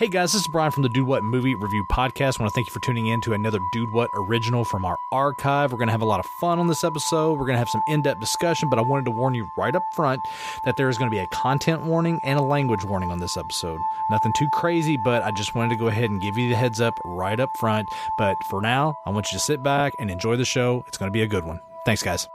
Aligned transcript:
Hey 0.00 0.08
guys, 0.08 0.32
this 0.32 0.40
is 0.40 0.48
Brian 0.48 0.72
from 0.72 0.82
the 0.82 0.88
Dude 0.88 1.06
What 1.06 1.22
Movie 1.22 1.54
Review 1.54 1.84
Podcast. 1.84 2.40
I 2.40 2.42
want 2.42 2.50
to 2.50 2.54
thank 2.54 2.68
you 2.68 2.72
for 2.72 2.80
tuning 2.80 3.08
in 3.08 3.20
to 3.20 3.34
another 3.34 3.58
Dude 3.70 3.90
What 3.90 4.08
original 4.14 4.64
from 4.64 4.86
our 4.86 4.96
archive. 5.12 5.72
We're 5.72 5.76
going 5.76 5.88
to 5.88 5.92
have 5.92 6.00
a 6.00 6.06
lot 6.06 6.20
of 6.20 6.24
fun 6.24 6.58
on 6.58 6.68
this 6.68 6.84
episode. 6.84 7.32
We're 7.32 7.44
going 7.44 7.56
to 7.56 7.58
have 7.58 7.68
some 7.68 7.82
in 7.86 8.00
depth 8.00 8.18
discussion, 8.18 8.70
but 8.70 8.78
I 8.78 8.82
wanted 8.82 9.04
to 9.04 9.10
warn 9.10 9.34
you 9.34 9.50
right 9.58 9.76
up 9.76 9.82
front 9.92 10.22
that 10.64 10.78
there 10.78 10.88
is 10.88 10.96
going 10.96 11.10
to 11.10 11.14
be 11.14 11.20
a 11.20 11.26
content 11.26 11.82
warning 11.82 12.18
and 12.24 12.38
a 12.38 12.42
language 12.42 12.82
warning 12.82 13.10
on 13.10 13.18
this 13.18 13.36
episode. 13.36 13.82
Nothing 14.08 14.32
too 14.32 14.48
crazy, 14.48 14.96
but 14.96 15.22
I 15.22 15.32
just 15.32 15.54
wanted 15.54 15.68
to 15.68 15.76
go 15.76 15.88
ahead 15.88 16.08
and 16.08 16.18
give 16.18 16.38
you 16.38 16.48
the 16.48 16.56
heads 16.56 16.80
up 16.80 16.98
right 17.04 17.38
up 17.38 17.54
front. 17.58 17.86
But 18.16 18.42
for 18.44 18.62
now, 18.62 18.94
I 19.04 19.10
want 19.10 19.30
you 19.30 19.36
to 19.36 19.44
sit 19.44 19.62
back 19.62 19.92
and 19.98 20.10
enjoy 20.10 20.36
the 20.36 20.46
show. 20.46 20.82
It's 20.88 20.96
going 20.96 21.08
to 21.08 21.12
be 21.12 21.20
a 21.20 21.28
good 21.28 21.44
one. 21.44 21.60
Thanks, 21.84 22.02
guys. 22.02 22.26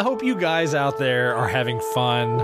I 0.00 0.02
hope 0.02 0.22
you 0.22 0.34
guys 0.34 0.72
out 0.74 0.96
there 0.96 1.34
are 1.34 1.46
having 1.46 1.78
fun 1.92 2.42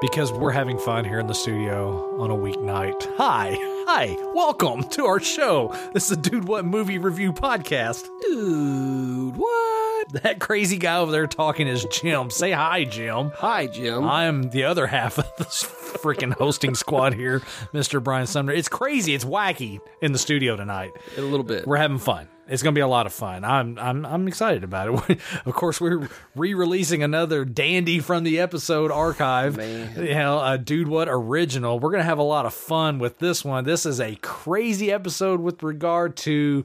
because 0.00 0.32
we're 0.32 0.52
having 0.52 0.78
fun 0.78 1.04
here 1.04 1.18
in 1.18 1.26
the 1.26 1.34
studio 1.34 2.18
on 2.18 2.30
a 2.30 2.34
weeknight. 2.34 3.14
Hi, 3.18 3.58
hi, 3.86 4.16
welcome 4.32 4.82
to 4.84 5.04
our 5.04 5.20
show. 5.20 5.70
This 5.92 6.06
is 6.06 6.12
a 6.12 6.16
Dude 6.16 6.48
What 6.48 6.64
Movie 6.64 6.96
Review 6.96 7.34
podcast. 7.34 8.08
Dude, 8.22 9.36
what? 9.36 10.12
That 10.12 10.38
crazy 10.40 10.78
guy 10.78 10.96
over 10.96 11.12
there 11.12 11.26
talking 11.26 11.68
is 11.68 11.84
Jim. 11.92 12.30
Say 12.30 12.52
hi, 12.52 12.84
Jim. 12.84 13.32
Hi, 13.34 13.66
Jim. 13.66 14.06
I'm 14.06 14.48
the 14.48 14.64
other 14.64 14.86
half 14.86 15.18
of 15.18 15.30
this 15.36 15.62
freaking 15.62 16.32
hosting 16.32 16.74
squad 16.74 17.12
here, 17.12 17.40
Mr. 17.74 18.02
Brian 18.02 18.26
Sumner. 18.26 18.54
It's 18.54 18.70
crazy, 18.70 19.14
it's 19.14 19.26
wacky 19.26 19.82
in 20.00 20.12
the 20.12 20.18
studio 20.18 20.56
tonight. 20.56 20.96
a 21.18 21.20
little 21.20 21.44
bit. 21.44 21.66
We're 21.66 21.76
having 21.76 21.98
fun. 21.98 22.28
It's 22.48 22.62
going 22.62 22.74
to 22.74 22.78
be 22.78 22.82
a 22.82 22.88
lot 22.88 23.06
of 23.06 23.12
fun. 23.12 23.44
I'm 23.44 23.78
I'm 23.78 24.06
I'm 24.06 24.26
excited 24.28 24.64
about 24.64 25.10
it. 25.10 25.20
of 25.46 25.54
course, 25.54 25.80
we're 25.80 26.08
re-releasing 26.34 27.02
another 27.02 27.44
dandy 27.44 28.00
from 28.00 28.24
the 28.24 28.40
episode 28.40 28.90
archive. 28.90 29.56
Man. 29.56 29.94
You 29.96 30.14
know, 30.14 30.42
a 30.42 30.56
dude 30.56 30.88
what 30.88 31.08
original. 31.10 31.78
We're 31.78 31.90
going 31.90 32.02
to 32.02 32.08
have 32.08 32.18
a 32.18 32.22
lot 32.22 32.46
of 32.46 32.54
fun 32.54 32.98
with 32.98 33.18
this 33.18 33.44
one. 33.44 33.64
This 33.64 33.84
is 33.84 34.00
a 34.00 34.16
crazy 34.16 34.90
episode 34.90 35.40
with 35.40 35.62
regard 35.62 36.16
to 36.18 36.64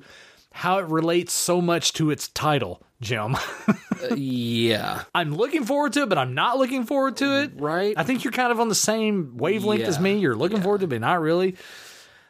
how 0.53 0.77
it 0.77 0.85
relates 0.85 1.33
so 1.33 1.59
much 1.61 1.93
to 1.93 2.11
its 2.11 2.29
title, 2.29 2.81
Jim. 3.01 3.35
Uh, 3.65 4.15
yeah. 4.15 5.03
I'm 5.13 5.35
looking 5.35 5.65
forward 5.65 5.93
to 5.93 6.03
it, 6.03 6.09
but 6.09 6.17
I'm 6.17 6.33
not 6.35 6.57
looking 6.57 6.85
forward 6.85 7.17
to 7.17 7.41
it. 7.41 7.59
Right? 7.59 7.95
I 7.97 8.03
think 8.03 8.23
you're 8.23 8.31
kind 8.31 8.51
of 8.51 8.59
on 8.59 8.69
the 8.69 8.75
same 8.75 9.35
wavelength 9.35 9.83
as 9.83 9.99
me. 9.99 10.19
You're 10.19 10.35
looking 10.35 10.61
forward 10.61 10.79
to 10.79 10.85
it, 10.85 10.89
but 10.89 11.01
not 11.01 11.19
really. 11.19 11.55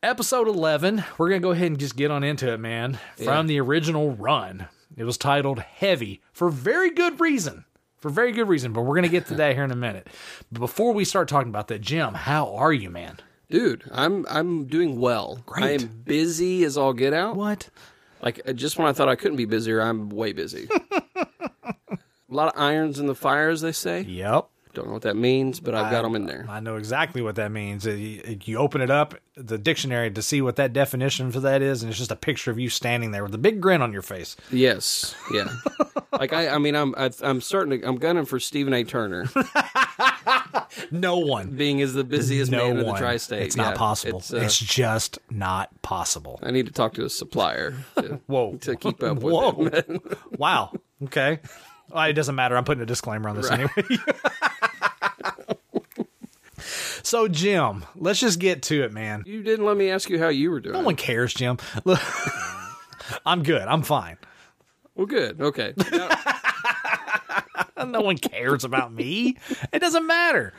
Episode 0.04 0.50
11, 0.50 1.02
we're 1.18 1.30
going 1.30 1.42
to 1.42 1.46
go 1.46 1.52
ahead 1.52 1.68
and 1.68 1.80
just 1.80 1.96
get 1.96 2.12
on 2.12 2.26
into 2.26 2.52
it, 2.52 2.60
man. 2.60 3.00
From 3.24 3.48
the 3.48 3.62
original 3.62 4.12
run. 4.12 4.68
It 4.98 5.06
was 5.06 5.18
titled 5.18 5.60
Heavy 5.60 6.22
for 6.34 6.50
very 6.50 6.90
good 6.90 7.22
reason. 7.22 7.64
For 8.00 8.10
very 8.10 8.34
good 8.34 8.50
reason, 8.50 8.74
but 8.74 8.82
we're 8.82 8.96
going 8.96 9.04
to 9.04 9.10
get 9.10 9.28
to 9.28 9.36
that 9.36 9.54
here 9.54 9.64
in 9.64 9.72
a 9.72 9.78
minute. 9.78 10.10
But 10.52 10.60
before 10.60 10.92
we 10.92 11.06
start 11.06 11.30
talking 11.30 11.48
about 11.48 11.70
that, 11.70 11.80
Jim, 11.80 12.16
how 12.16 12.54
are 12.54 12.74
you, 12.74 12.90
man? 12.90 13.16
Dude, 13.50 13.86
I'm 13.94 14.26
I'm 14.30 14.66
doing 14.66 15.00
well. 15.00 15.40
Great. 15.46 15.64
I 15.64 15.70
am 15.70 16.02
busy 16.04 16.66
as 16.66 16.78
all 16.78 16.92
get 16.92 17.14
out. 17.14 17.38
What? 17.38 17.70
Like 18.22 18.42
uh, 18.46 18.52
just 18.52 18.78
when 18.78 18.90
I 18.90 18.92
thought 18.92 19.08
I 19.08 19.16
couldn't 19.16 19.38
be 19.38 19.46
busier, 19.46 19.80
I'm 19.82 20.10
way 20.10 20.34
busy. 20.34 20.68
a 21.16 21.98
lot 22.28 22.54
of 22.54 22.60
irons 22.60 23.00
in 23.00 23.06
the 23.06 23.16
fire, 23.16 23.48
as 23.48 23.62
they 23.62 23.72
say. 23.72 24.02
Yep. 24.02 24.50
Don't 24.74 24.88
know 24.88 24.94
what 24.94 25.04
that 25.04 25.16
means, 25.16 25.60
but 25.60 25.76
I've 25.76 25.92
got 25.92 26.02
them 26.02 26.16
in 26.16 26.26
there. 26.26 26.46
I 26.50 26.60
know 26.60 26.78
exactly 26.78 27.22
what 27.22 27.36
that 27.36 27.52
means. 27.52 27.86
You 27.86 28.58
open 28.58 28.82
it 28.82 28.90
up, 28.90 29.14
the 29.36 29.58
dictionary, 29.58 30.10
to 30.12 30.22
see 30.22 30.42
what 30.42 30.56
that 30.56 30.74
definition 30.74 31.32
for 31.32 31.40
that 31.42 31.62
is, 31.62 31.84
and 31.84 31.90
it's 31.92 32.00
just 32.00 32.12
a 32.12 32.16
picture 32.16 32.50
of 32.50 32.58
you 32.58 32.70
standing 32.70 33.12
there 33.12 33.24
with 33.24 33.36
a 33.36 33.38
big 33.38 33.62
grin 33.62 33.82
on 33.84 33.94
your 33.94 34.02
face. 34.02 34.36
Yes. 34.52 35.14
Yeah. 35.32 35.48
like 36.12 36.34
I, 36.34 36.50
I 36.50 36.58
mean, 36.58 36.76
I'm 36.76 36.96
I, 36.98 37.12
I'm 37.22 37.40
starting 37.42 37.80
to 37.82 37.88
I'm 37.88 37.98
gunning 37.98 38.26
for 38.26 38.40
Stephen 38.40 38.74
A. 38.74 38.84
Turner, 38.84 39.26
No 40.92 41.18
one. 41.18 41.52
being 41.52 41.80
is 41.80 41.94
the 41.94 42.04
busiest 42.04 42.52
no 42.52 42.70
man 42.70 42.80
in 42.80 42.86
the 42.86 42.94
tri-state. 42.94 43.44
It's 43.44 43.56
not 43.56 43.76
possible. 43.76 44.20
It's, 44.20 44.34
It's, 44.34 44.62
uh, 44.62 44.66
just 44.66 45.20
not 45.30 45.70
possible. 45.82 46.40
I 46.42 46.52
need 46.52 46.66
to 46.66 46.72
talk 46.72 46.94
to 46.96 47.06
a 47.06 47.10
supplier. 47.10 47.76
To, 47.98 48.20
Whoa. 48.28 48.56
To 48.62 48.76
keep 48.76 49.02
up 49.04 49.18
with 49.20 49.34
Whoa. 49.34 49.66
him. 49.66 50.00
wow. 50.38 50.72
Okay. 51.04 51.40
Well, 51.90 52.06
it 52.06 52.14
doesn't 52.14 52.36
matter. 52.36 52.58
I'm 52.58 52.64
putting 52.64 52.82
a 52.82 52.88
disclaimer 52.88 53.30
on 53.30 53.36
this 53.36 53.52
anyway. 53.52 53.72
So, 57.04 57.28
Jim, 57.28 57.86
let's 57.96 58.20
just 58.20 58.40
get 58.40 58.64
to 58.64 58.84
it, 58.84 58.92
man. 58.92 59.24
You 59.28 59.44
didn't 59.44 59.66
let 59.66 59.78
me 59.78 59.90
ask 59.92 60.10
you 60.10 60.18
how 60.20 60.30
you 60.30 60.50
were 60.50 60.60
doing. 60.60 60.74
No 60.74 60.82
one 60.82 60.96
cares, 60.96 61.34
Jim. 61.34 61.58
Look, 61.86 62.00
I'm 63.26 63.44
good. 63.44 63.62
I'm 63.68 63.84
fine. 63.84 64.18
Well, 64.96 65.06
good. 65.06 65.40
Okay. 65.42 65.74
Now- 65.92 66.10
No 67.86 68.00
one 68.02 68.18
cares 68.18 68.64
about 68.64 68.94
me. 68.94 69.36
It 69.74 69.80
doesn't 69.80 70.08
matter. 70.08 70.54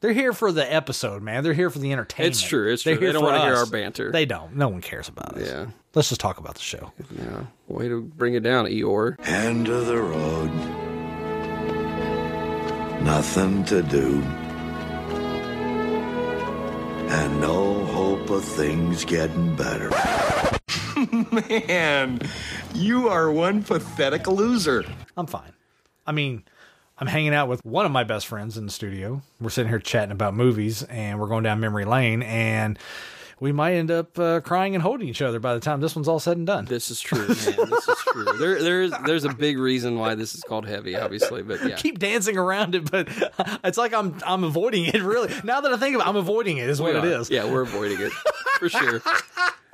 They're 0.00 0.12
here 0.12 0.32
for 0.32 0.52
the 0.52 0.72
episode, 0.72 1.20
man. 1.22 1.42
They're 1.42 1.54
here 1.54 1.70
for 1.70 1.80
the 1.80 1.90
entertainment. 1.92 2.34
It's 2.36 2.42
true, 2.42 2.72
it's 2.72 2.84
They're 2.84 2.96
true. 2.96 3.06
They 3.08 3.12
don't 3.12 3.24
wanna 3.24 3.40
hear 3.42 3.56
our 3.56 3.66
banter. 3.66 4.12
They 4.12 4.26
don't. 4.26 4.54
No 4.56 4.68
one 4.68 4.80
cares 4.80 5.08
about 5.08 5.36
us. 5.38 5.48
Yeah. 5.48 5.66
Let's 5.94 6.08
just 6.10 6.20
talk 6.20 6.38
about 6.38 6.54
the 6.54 6.60
show. 6.60 6.92
yeah. 7.18 7.46
Way 7.66 7.88
to 7.88 8.00
bring 8.02 8.34
it 8.34 8.44
down, 8.44 8.66
Eeyore. 8.66 9.16
End 9.26 9.68
of 9.68 9.86
the 9.86 10.00
road. 10.00 10.52
Nothing 13.02 13.64
to 13.64 13.82
do. 13.82 14.22
And 17.14 17.42
no 17.42 17.84
hope 17.84 18.30
of 18.30 18.42
things 18.42 19.04
getting 19.04 19.54
better. 19.54 19.90
Man, 21.68 22.20
you 22.72 23.10
are 23.10 23.30
one 23.30 23.62
pathetic 23.62 24.26
loser. 24.26 24.82
I'm 25.14 25.26
fine. 25.26 25.52
I 26.06 26.12
mean, 26.12 26.42
I'm 26.96 27.06
hanging 27.06 27.34
out 27.34 27.48
with 27.48 27.62
one 27.66 27.84
of 27.84 27.92
my 27.92 28.02
best 28.02 28.26
friends 28.26 28.56
in 28.56 28.64
the 28.64 28.72
studio. 28.72 29.20
We're 29.42 29.50
sitting 29.50 29.68
here 29.68 29.78
chatting 29.78 30.12
about 30.12 30.32
movies, 30.32 30.84
and 30.84 31.20
we're 31.20 31.26
going 31.26 31.44
down 31.44 31.60
memory 31.60 31.84
lane, 31.84 32.22
and 32.22 32.78
we 33.42 33.50
might 33.50 33.72
end 33.72 33.90
up 33.90 34.16
uh, 34.20 34.38
crying 34.38 34.76
and 34.76 34.82
holding 34.84 35.08
each 35.08 35.20
other 35.20 35.40
by 35.40 35.52
the 35.52 35.58
time 35.58 35.80
this 35.80 35.96
one's 35.96 36.06
all 36.06 36.20
said 36.20 36.36
and 36.36 36.46
done. 36.46 36.64
This 36.64 36.92
is 36.92 37.00
true, 37.00 37.26
man. 37.26 37.26
This 37.26 37.88
is 37.88 37.98
true. 38.06 38.24
There, 38.38 38.62
there's, 38.62 38.92
there's 39.04 39.24
a 39.24 39.34
big 39.34 39.58
reason 39.58 39.98
why 39.98 40.14
this 40.14 40.36
is 40.36 40.42
called 40.42 40.64
heavy, 40.64 40.94
obviously, 40.94 41.42
but 41.42 41.60
yeah. 41.66 41.74
Keep 41.74 41.98
dancing 41.98 42.38
around 42.38 42.76
it, 42.76 42.88
but 42.88 43.08
it's 43.64 43.76
like 43.76 43.92
I'm 43.94 44.14
I'm 44.24 44.44
avoiding 44.44 44.84
it. 44.84 45.02
Really, 45.02 45.34
now 45.42 45.60
that 45.60 45.72
I 45.72 45.76
think 45.76 45.96
of 45.96 46.02
it, 46.02 46.06
I'm 46.06 46.14
avoiding 46.14 46.58
it. 46.58 46.70
Is 46.70 46.80
what 46.80 46.94
it 46.94 47.04
is. 47.04 47.30
Yeah, 47.30 47.50
we're 47.50 47.62
avoiding 47.62 48.00
it 48.00 48.12
for 48.60 48.68
sure. 48.68 49.02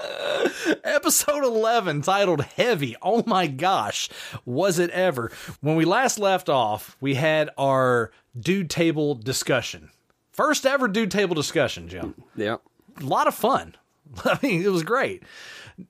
Episode 0.84 1.44
11, 1.44 2.00
titled 2.00 2.44
Heavy. 2.44 2.96
Oh 3.02 3.22
my 3.26 3.48
gosh, 3.48 4.08
was 4.46 4.78
it 4.78 4.88
ever? 4.92 5.30
When 5.60 5.76
we 5.76 5.84
last 5.84 6.18
left 6.18 6.48
off, 6.48 6.96
we 7.02 7.16
had 7.16 7.50
our 7.58 8.12
dude 8.38 8.70
table 8.70 9.14
discussion. 9.14 9.90
First 10.32 10.64
ever 10.64 10.88
dude 10.88 11.10
table 11.10 11.34
discussion, 11.34 11.88
Jim. 11.90 12.14
Yeah. 12.34 12.56
A 13.00 13.04
lot 13.06 13.26
of 13.26 13.34
fun. 13.34 13.74
I 14.24 14.38
mean, 14.42 14.62
it 14.62 14.72
was 14.72 14.82
great. 14.82 15.22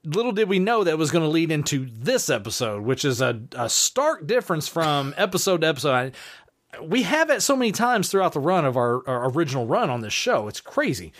Little 0.04 0.32
did 0.32 0.48
we 0.48 0.58
know 0.58 0.84
that 0.84 0.98
was 0.98 1.10
going 1.10 1.24
to 1.24 1.30
lead 1.30 1.50
into 1.50 1.86
this 1.90 2.28
episode, 2.28 2.82
which 2.82 3.04
is 3.04 3.20
a, 3.20 3.40
a 3.52 3.70
stark 3.70 4.26
difference 4.26 4.68
from 4.68 5.14
episode 5.18 5.62
to 5.62 5.66
episode. 5.66 5.94
I, 5.94 6.82
we 6.82 7.02
have 7.04 7.30
it 7.30 7.42
so 7.42 7.56
many 7.56 7.72
times 7.72 8.10
throughout 8.10 8.34
the 8.34 8.40
run 8.40 8.64
of 8.66 8.76
our, 8.76 9.06
our 9.08 9.30
original 9.30 9.66
run 9.66 9.88
on 9.88 10.00
this 10.02 10.12
show. 10.12 10.48
It's 10.48 10.60
crazy. 10.60 11.12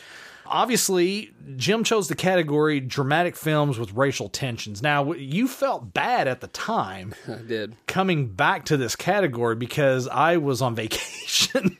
Obviously, 0.44 1.32
Jim 1.56 1.84
chose 1.84 2.09
the 2.09 2.15
category 2.15 2.81
dramatic 2.81 3.37
films 3.37 3.78
with 3.78 3.93
racial 3.93 4.28
tensions. 4.31 4.82
Now, 4.82 5.12
you 5.12 5.47
felt 5.47 5.93
bad 5.93 6.26
at 6.26 6.41
the 6.41 6.47
time 6.49 7.15
I 7.28 7.37
did. 7.37 7.76
coming 7.87 8.28
back 8.28 8.65
to 8.66 8.76
this 8.76 8.97
category 8.97 9.56
because 9.56 10.09
I 10.09 10.38
was 10.38 10.62
on 10.62 10.75
vacation 10.75 11.76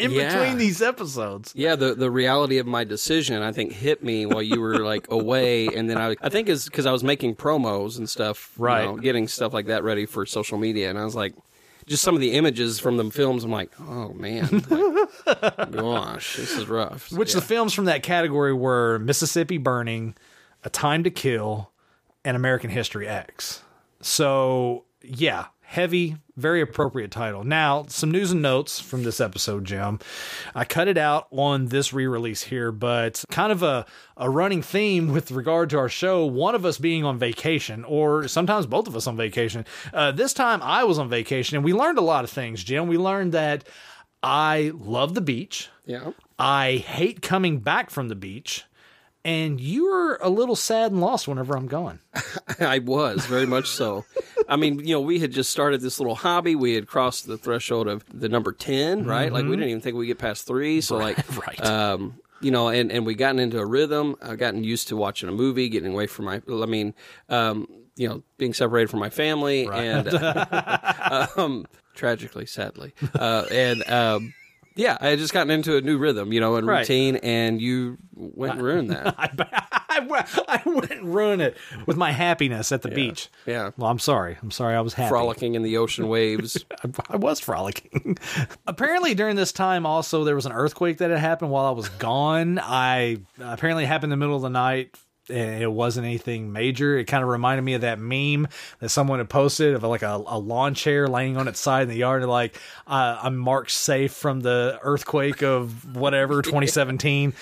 in 0.00 0.10
Yeah. 0.12 0.38
between 0.38 0.58
these 0.58 0.80
episodes. 0.82 1.52
Yeah, 1.56 1.76
the, 1.76 1.94
the 1.94 2.10
reality 2.10 2.58
of 2.58 2.66
my 2.66 2.84
decision, 2.84 3.42
I 3.42 3.52
think, 3.52 3.72
hit 3.72 4.02
me 4.04 4.26
while 4.26 4.42
you 4.42 4.60
were 4.60 4.78
like 4.78 5.06
away, 5.10 5.66
and 5.68 5.88
then 5.90 5.98
I, 5.98 6.16
I 6.22 6.28
think 6.28 6.48
is 6.48 6.64
because 6.66 6.86
I 6.86 6.92
was 6.92 7.02
making 7.04 7.36
promos 7.36 7.98
and 7.98 8.08
stuff, 8.08 8.52
you 8.58 8.64
Right. 8.64 8.84
know, 8.84 8.96
getting 8.96 9.28
stuff 9.28 9.52
like 9.52 9.66
that 9.66 9.82
ready 9.84 10.06
for 10.06 10.24
social 10.26 10.58
media, 10.58 10.90
and 10.90 10.98
I 10.98 11.04
was 11.04 11.14
like, 11.14 11.34
just 11.86 12.02
some 12.02 12.14
of 12.16 12.20
the 12.20 12.32
images 12.32 12.80
from 12.80 12.96
the 12.96 13.08
films, 13.10 13.44
I'm 13.44 13.52
like, 13.52 13.70
oh 13.80 14.12
man, 14.14 14.48
like, 14.68 15.70
gosh, 15.70 16.36
this 16.36 16.52
is 16.52 16.66
rough. 16.68 17.12
Which 17.12 17.30
Yeah. 17.34 17.40
the 17.40 17.46
films 17.46 17.72
from 17.74 17.84
that 17.84 18.02
category 18.02 18.52
were 18.52 18.98
Mississippi 18.98 19.58
Burning, 19.58 20.16
A 20.64 20.70
Time 20.70 21.04
to 21.04 21.10
Kill, 21.10 21.70
and 22.24 22.36
American 22.36 22.70
History 22.70 23.06
X. 23.06 23.62
So, 24.00 24.84
yeah, 25.02 25.46
heavy, 25.66 26.16
very 26.36 26.60
appropriate 26.60 27.10
title. 27.10 27.42
Now, 27.42 27.86
some 27.88 28.12
news 28.12 28.30
and 28.30 28.40
notes 28.40 28.78
from 28.78 29.02
this 29.02 29.20
episode, 29.20 29.64
Jim. 29.64 29.98
I 30.54 30.64
cut 30.64 30.86
it 30.86 30.96
out 30.96 31.26
on 31.32 31.66
this 31.66 31.92
re 31.92 32.06
release 32.06 32.44
here, 32.44 32.70
but 32.70 33.24
kind 33.30 33.50
of 33.50 33.62
a, 33.64 33.84
a 34.16 34.30
running 34.30 34.62
theme 34.62 35.12
with 35.12 35.32
regard 35.32 35.68
to 35.70 35.78
our 35.78 35.88
show, 35.88 36.24
one 36.24 36.54
of 36.54 36.64
us 36.64 36.78
being 36.78 37.04
on 37.04 37.18
vacation, 37.18 37.84
or 37.84 38.28
sometimes 38.28 38.64
both 38.66 38.86
of 38.86 38.94
us 38.94 39.06
on 39.08 39.16
vacation. 39.16 39.66
Uh, 39.92 40.12
this 40.12 40.32
time 40.32 40.62
I 40.62 40.84
was 40.84 40.98
on 41.00 41.08
vacation, 41.08 41.56
and 41.56 41.64
we 41.64 41.72
learned 41.72 41.98
a 41.98 42.02
lot 42.02 42.22
of 42.24 42.30
things, 42.30 42.62
Jim. 42.62 42.86
We 42.86 42.96
learned 42.96 43.32
that 43.32 43.66
I 44.22 44.72
love 44.74 45.14
the 45.14 45.20
beach. 45.20 45.68
yeah. 45.84 46.12
I 46.38 46.76
hate 46.76 47.22
coming 47.22 47.60
back 47.60 47.90
from 47.90 48.08
the 48.08 48.14
beach, 48.14 48.64
and 49.26 49.60
you're 49.60 50.14
a 50.22 50.28
little 50.28 50.54
sad 50.54 50.92
and 50.92 51.00
lost 51.00 51.26
whenever 51.26 51.56
I'm 51.56 51.66
gone. 51.66 51.98
I 52.60 52.78
was 52.78 53.26
very 53.26 53.44
much 53.44 53.66
so. 53.68 54.04
I 54.48 54.54
mean, 54.54 54.78
you 54.86 54.94
know, 54.94 55.00
we 55.00 55.18
had 55.18 55.32
just 55.32 55.50
started 55.50 55.80
this 55.80 55.98
little 55.98 56.14
hobby. 56.14 56.54
We 56.54 56.74
had 56.74 56.86
crossed 56.86 57.26
the 57.26 57.36
threshold 57.36 57.88
of 57.88 58.04
the 58.14 58.28
number 58.28 58.52
10, 58.52 59.04
right? 59.04 59.32
Like, 59.32 59.42
we 59.44 59.50
didn't 59.50 59.68
even 59.68 59.80
think 59.80 59.96
we'd 59.96 60.06
get 60.06 60.18
past 60.18 60.46
three. 60.46 60.80
So, 60.80 60.96
like, 60.96 61.18
Right. 61.46 61.60
um, 61.66 62.20
you 62.40 62.52
know, 62.52 62.68
and, 62.68 62.92
and 62.92 63.04
we 63.04 63.16
gotten 63.16 63.40
into 63.40 63.58
a 63.58 63.66
rhythm. 63.66 64.14
I've 64.22 64.38
gotten 64.38 64.62
used 64.62 64.86
to 64.88 64.96
watching 64.96 65.28
a 65.28 65.32
movie, 65.32 65.68
getting 65.70 65.92
away 65.92 66.06
from 66.06 66.26
my, 66.26 66.40
I 66.48 66.66
mean, 66.66 66.94
um, 67.28 67.66
you 67.96 68.08
know, 68.08 68.22
being 68.38 68.54
separated 68.54 68.90
from 68.90 69.00
my 69.00 69.10
family 69.10 69.66
and, 69.66 70.08
um, 71.36 71.66
tragically, 71.96 72.46
sadly. 72.46 72.94
Uh, 73.12 73.44
and, 73.50 73.90
um, 73.90 74.34
yeah, 74.76 74.96
I 75.00 75.08
had 75.08 75.18
just 75.18 75.32
gotten 75.32 75.50
into 75.50 75.76
a 75.76 75.80
new 75.80 75.98
rhythm, 75.98 76.32
you 76.32 76.38
know, 76.40 76.56
and 76.56 76.66
Right. 76.66 76.80
routine, 76.80 77.16
and 77.16 77.60
you 77.60 77.98
went 78.14 78.54
and 78.54 78.62
ruined 78.62 78.90
that. 78.90 79.14
I, 79.88 80.00
went- 80.00 80.38
I 80.48 80.62
wouldn't 80.66 81.04
ruin 81.04 81.40
it 81.40 81.56
with 81.86 81.96
my 81.96 82.12
happiness 82.12 82.70
at 82.72 82.82
the 82.82 82.90
beach. 82.90 83.28
Yeah. 83.46 83.70
Well, 83.78 83.90
I'm 83.90 83.98
sorry. 83.98 84.36
I'm 84.42 84.50
sorry. 84.50 84.76
I 84.76 84.80
was 84.82 84.92
happy. 84.94 85.08
Frolicking 85.08 85.54
in 85.54 85.62
the 85.62 85.78
ocean 85.78 86.08
waves. 86.08 86.64
I, 86.84 86.88
I 87.10 87.16
was 87.16 87.40
frolicking. 87.40 88.18
apparently, 88.66 89.14
during 89.14 89.36
this 89.36 89.52
time, 89.52 89.86
also 89.86 90.24
there 90.24 90.34
was 90.34 90.46
an 90.46 90.52
earthquake 90.52 90.98
that 90.98 91.10
had 91.10 91.18
happened 91.18 91.50
while 91.50 91.64
I 91.64 91.70
was 91.70 91.88
gone. 91.88 92.58
I 92.62 93.18
apparently 93.40 93.86
happened 93.86 94.12
in 94.12 94.18
the 94.18 94.24
middle 94.24 94.36
of 94.36 94.42
the 94.42 94.50
night. 94.50 94.94
It 95.28 95.70
wasn't 95.70 96.06
anything 96.06 96.52
major. 96.52 96.96
It 96.98 97.06
kind 97.06 97.22
of 97.22 97.28
reminded 97.28 97.62
me 97.62 97.74
of 97.74 97.80
that 97.80 97.98
meme 97.98 98.48
that 98.78 98.90
someone 98.90 99.18
had 99.18 99.28
posted 99.28 99.74
of 99.74 99.82
like 99.82 100.02
a, 100.02 100.22
a 100.26 100.38
lawn 100.38 100.74
chair 100.74 101.08
laying 101.08 101.36
on 101.36 101.48
its 101.48 101.58
side 101.58 101.82
in 101.84 101.88
the 101.88 101.96
yard. 101.96 102.22
And 102.22 102.30
like, 102.30 102.60
uh, 102.86 103.18
I'm 103.22 103.36
marked 103.36 103.72
safe 103.72 104.12
from 104.12 104.40
the 104.40 104.78
earthquake 104.82 105.42
of 105.42 105.96
whatever 105.96 106.42
2017. 106.42 107.32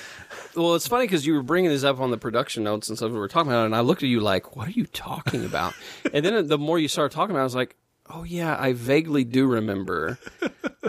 Well, 0.57 0.75
it's 0.75 0.87
funny 0.89 1.05
because 1.05 1.27
you 1.27 1.35
were 1.35 1.43
bringing 1.43 1.71
this 1.71 1.85
up 1.85 2.01
on 2.01 2.11
the 2.11 2.17
production 2.17 2.65
notes 2.65 2.89
and 2.89 2.97
stuff 2.97 3.11
we 3.11 3.19
were 3.19 3.29
talking 3.29 3.51
about, 3.53 3.67
and 3.67 3.75
I 3.75 3.81
looked 3.81 4.03
at 4.03 4.09
you 4.09 4.21
like, 4.21 4.57
"What 4.57 4.69
are 4.69 4.73
you 4.73 4.87
talking 4.87 5.45
about?" 5.45 5.75
and 6.13 6.25
then 6.25 6.47
the 6.47 6.59
more 6.59 6.79
you 6.79 6.89
started 6.89 7.15
talking 7.15 7.33
about, 7.33 7.41
it, 7.41 7.43
I 7.43 7.45
was 7.45 7.55
like, 7.55 7.77
"Oh 8.09 8.23
yeah, 8.23 8.57
I 8.59 8.73
vaguely 8.73 9.25
do 9.25 9.47
remember." 9.47 10.19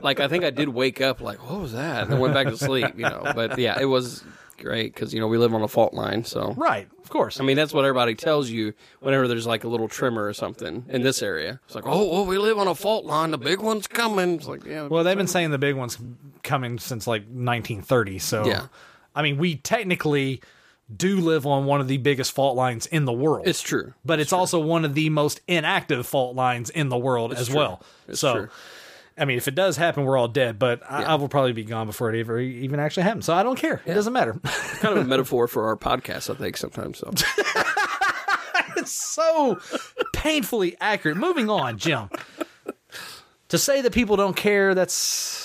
like 0.03 0.19
I 0.19 0.27
think 0.27 0.44
I 0.44 0.50
did 0.51 0.69
wake 0.69 1.01
up 1.01 1.19
like, 1.21 1.38
"What 1.50 1.62
was 1.62 1.74
that?" 1.74 2.03
and 2.03 2.12
then 2.12 2.19
went 2.19 2.33
back 2.33 2.48
to 2.48 2.57
sleep, 2.57 2.94
you 2.95 3.03
know. 3.03 3.31
But 3.36 3.57
yeah, 3.57 3.77
it 3.80 3.86
was 3.86 4.24
great 4.57 4.94
because 4.94 5.13
you 5.13 5.19
know 5.19 5.28
we 5.28 5.38
live 5.38 5.54
on 5.54 5.62
a 5.62 5.68
fault 5.68 5.94
line, 5.94 6.24
so 6.24 6.54
Right, 6.57 6.88
of 7.04 7.10
course. 7.10 7.40
I 7.40 7.44
mean 7.44 7.56
that's 7.57 7.74
what 7.74 7.86
everybody 7.86 8.16
tells 8.16 8.50
you 8.50 8.74
whenever 9.00 9.28
there's 9.28 9.48
like 9.48 9.63
a 9.63 9.68
little 9.68 9.88
tremor 9.88 10.25
or 10.25 10.34
something 10.34 10.86
in 10.90 11.02
this 11.02 11.22
area. 11.22 11.60
It's 11.66 11.75
like, 11.75 11.86
"Oh, 11.88 12.12
well, 12.12 12.25
we 12.25 12.38
live 12.38 12.57
on 12.57 12.68
a 12.68 12.75
fault 12.75 13.06
line. 13.06 13.31
The 13.31 13.38
big 13.38 13.60
one's 13.60 13.88
coming." 13.88 14.36
It's 14.36 14.48
like, 14.48 14.66
yeah, 14.66 14.88
Well, 14.88 15.04
they've 15.04 15.18
been 15.18 15.28
saying 15.28 15.52
the 15.52 15.57
big 15.57 15.75
one's 15.75 15.98
coming 16.44 16.80
since 16.80 17.07
like 17.07 17.24
1930. 17.24 18.19
So, 18.19 18.46
Yeah. 18.46 18.68
I 19.16 19.22
mean, 19.22 19.38
we 19.38 19.56
technically 19.56 20.42
do 20.96 21.19
live 21.19 21.46
on 21.48 21.66
one 21.66 21.81
of 21.81 21.88
the 21.88 21.98
biggest 21.98 22.31
fault 22.31 22.56
lines 22.56 22.86
in 22.86 23.06
the 23.06 23.13
world. 23.13 23.48
it's 23.48 23.62
true. 23.62 23.94
but 24.06 24.19
it's 24.19 24.31
also 24.34 24.60
one 24.60 24.86
of 24.86 24.94
the 24.94 25.10
most 25.10 25.42
inactive 25.48 26.06
fault 26.06 26.36
lines 26.36 26.69
in 26.69 26.90
the 26.90 26.98
world 26.98 27.34
as 27.34 27.48
true. 27.48 27.56
well. 27.58 27.81
It's 28.08 28.19
so, 28.19 28.34
true. 28.34 28.50
I 29.17 29.25
mean, 29.25 29.38
if 29.38 29.47
it 29.47 29.56
does 29.56 29.77
happen, 29.77 30.03
we're 30.03 30.17
all 30.17 30.27
dead. 30.27 30.59
But 30.59 30.81
I, 30.89 31.01
Yeah. 31.01 31.13
I 31.13 31.15
will 31.15 31.29
probably 31.29 31.53
be 31.53 31.63
gone 31.63 31.88
before 31.88 32.13
it 32.13 32.19
ever 32.19 32.39
even 32.39 32.79
actually 32.79 33.03
happens. 33.03 33.25
So 33.25 33.33
I 33.33 33.44
don't 33.44 33.57
care. 33.57 33.81
It 33.85 33.94
doesn't 33.94 34.13
matter. 34.13 34.33
kind 34.79 34.97
of 34.97 35.06
a 35.06 35.07
metaphor 35.07 35.47
for 35.47 35.67
our 35.67 35.77
podcast, 35.77 36.29
I 36.29 36.38
think 36.38 36.57
sometimes. 36.57 37.00
So. 37.00 37.12
it's 38.77 38.91
so 38.91 39.59
painfully 40.13 40.75
accurate. 40.81 41.17
Moving 41.17 41.50
on, 41.50 41.77
Jim. 41.77 42.09
To 43.50 43.57
say 43.57 43.81
that 43.81 43.94
people 43.94 44.15
don't 44.17 44.35
care, 44.35 44.73
that's 44.75 45.44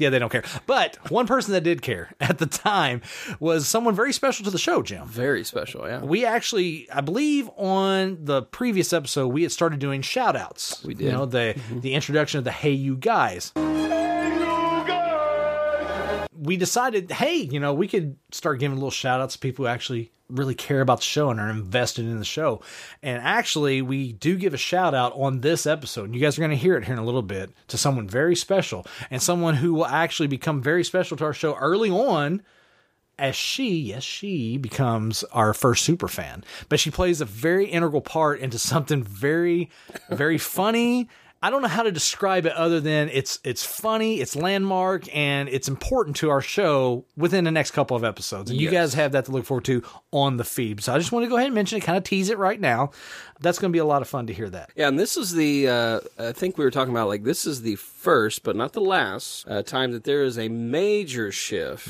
yeah, 0.00 0.10
they 0.10 0.18
don't 0.18 0.30
care. 0.30 0.44
But 0.66 0.96
one 1.10 1.26
person 1.26 1.52
that 1.52 1.62
did 1.62 1.82
care 1.82 2.10
at 2.20 2.38
the 2.38 2.46
time 2.46 3.02
was 3.38 3.66
someone 3.68 3.94
very 3.94 4.12
special 4.12 4.44
to 4.44 4.50
the 4.50 4.58
show, 4.58 4.82
Jim. 4.82 5.06
Very 5.06 5.44
special, 5.44 5.86
yeah. 5.86 6.02
We 6.02 6.24
actually, 6.24 6.90
I 6.90 7.00
believe, 7.00 7.50
on 7.56 8.18
the 8.24 8.42
previous 8.42 8.92
episode, 8.92 9.28
we 9.28 9.42
had 9.42 9.52
started 9.52 9.78
doing 9.78 10.02
shout 10.02 10.36
outs. 10.36 10.82
We 10.84 10.94
did. 10.94 11.04
You 11.04 11.12
know, 11.12 11.26
the 11.26 11.54
mm-hmm. 11.56 11.80
the 11.80 11.94
introduction 11.94 12.38
of 12.38 12.44
the 12.44 12.52
Hey 12.52 12.72
You 12.72 12.96
Guys. 12.96 13.52
We 16.34 16.56
decided, 16.56 17.10
hey, 17.10 17.36
you 17.36 17.60
know, 17.60 17.74
we 17.74 17.86
could 17.86 18.16
start 18.32 18.60
giving 18.60 18.76
little 18.76 18.90
shout 18.90 19.20
outs 19.20 19.34
to 19.34 19.38
people 19.38 19.66
who 19.66 19.68
actually 19.68 20.10
really 20.30 20.54
care 20.54 20.80
about 20.80 20.98
the 20.98 21.04
show 21.04 21.30
and 21.30 21.40
are 21.40 21.50
invested 21.50 22.04
in 22.04 22.18
the 22.18 22.24
show. 22.24 22.62
And 23.02 23.22
actually, 23.22 23.82
we 23.82 24.12
do 24.12 24.36
give 24.36 24.54
a 24.54 24.58
shout 24.58 24.94
out 24.94 25.12
on 25.14 25.40
this 25.40 25.66
episode. 25.66 26.14
You 26.14 26.20
guys 26.20 26.38
are 26.38 26.42
going 26.42 26.50
to 26.50 26.56
hear 26.56 26.76
it 26.76 26.84
here 26.84 26.94
in 26.94 26.98
a 26.98 27.04
little 27.04 27.22
bit 27.22 27.50
to 27.68 27.78
someone 27.78 28.08
very 28.08 28.36
special 28.36 28.86
and 29.10 29.22
someone 29.22 29.56
who 29.56 29.74
will 29.74 29.86
actually 29.86 30.28
become 30.28 30.62
very 30.62 30.84
special 30.84 31.16
to 31.18 31.24
our 31.24 31.32
show 31.32 31.54
early 31.56 31.90
on 31.90 32.42
as 33.18 33.36
she, 33.36 33.76
yes, 33.76 34.02
she 34.02 34.56
becomes 34.56 35.22
our 35.24 35.52
first 35.52 35.84
super 35.84 36.08
fan. 36.08 36.42
But 36.70 36.80
she 36.80 36.90
plays 36.90 37.20
a 37.20 37.26
very 37.26 37.66
integral 37.66 38.00
part 38.00 38.40
into 38.40 38.58
something 38.58 39.04
very, 39.04 39.70
very 40.08 40.38
funny. 40.38 41.08
I 41.42 41.48
don't 41.48 41.62
know 41.62 41.68
how 41.68 41.82
to 41.84 41.90
describe 41.90 42.44
it 42.44 42.52
other 42.52 42.80
than 42.80 43.08
it's 43.08 43.40
it's 43.44 43.64
funny, 43.64 44.20
it's 44.20 44.36
landmark, 44.36 45.04
and 45.16 45.48
it's 45.48 45.68
important 45.68 46.16
to 46.16 46.28
our 46.28 46.42
show 46.42 47.06
within 47.16 47.44
the 47.44 47.50
next 47.50 47.70
couple 47.70 47.96
of 47.96 48.04
episodes. 48.04 48.50
And 48.50 48.60
you 48.60 48.68
guys 48.70 48.92
have 48.94 49.12
that 49.12 49.24
to 49.24 49.30
look 49.32 49.46
forward 49.46 49.64
to 49.64 49.82
on 50.12 50.36
the 50.36 50.44
feed. 50.44 50.82
So 50.82 50.94
I 50.94 50.98
just 50.98 51.12
want 51.12 51.24
to 51.24 51.30
go 51.30 51.36
ahead 51.36 51.46
and 51.46 51.54
mention 51.54 51.78
it, 51.78 51.80
kind 51.80 51.96
of 51.96 52.04
tease 52.04 52.28
it 52.28 52.36
right 52.36 52.60
now. 52.60 52.90
That's 53.40 53.58
going 53.58 53.70
to 53.70 53.74
be 53.74 53.78
a 53.78 53.86
lot 53.86 54.02
of 54.02 54.08
fun 54.08 54.26
to 54.26 54.34
hear 54.34 54.50
that. 54.50 54.70
Yeah, 54.76 54.88
and 54.88 54.98
this 54.98 55.16
is 55.16 55.32
the, 55.32 55.66
uh, 55.66 56.00
I 56.18 56.32
think 56.32 56.58
we 56.58 56.64
were 56.64 56.70
talking 56.70 56.92
about, 56.92 57.08
like, 57.08 57.24
this 57.24 57.46
is 57.46 57.62
the 57.62 57.76
first, 57.76 58.42
but 58.42 58.54
not 58.54 58.74
the 58.74 58.82
last, 58.82 59.48
uh, 59.48 59.62
time 59.62 59.92
that 59.92 60.04
there 60.04 60.22
is 60.22 60.38
a 60.38 60.48
major 60.48 61.32
shift 61.32 61.88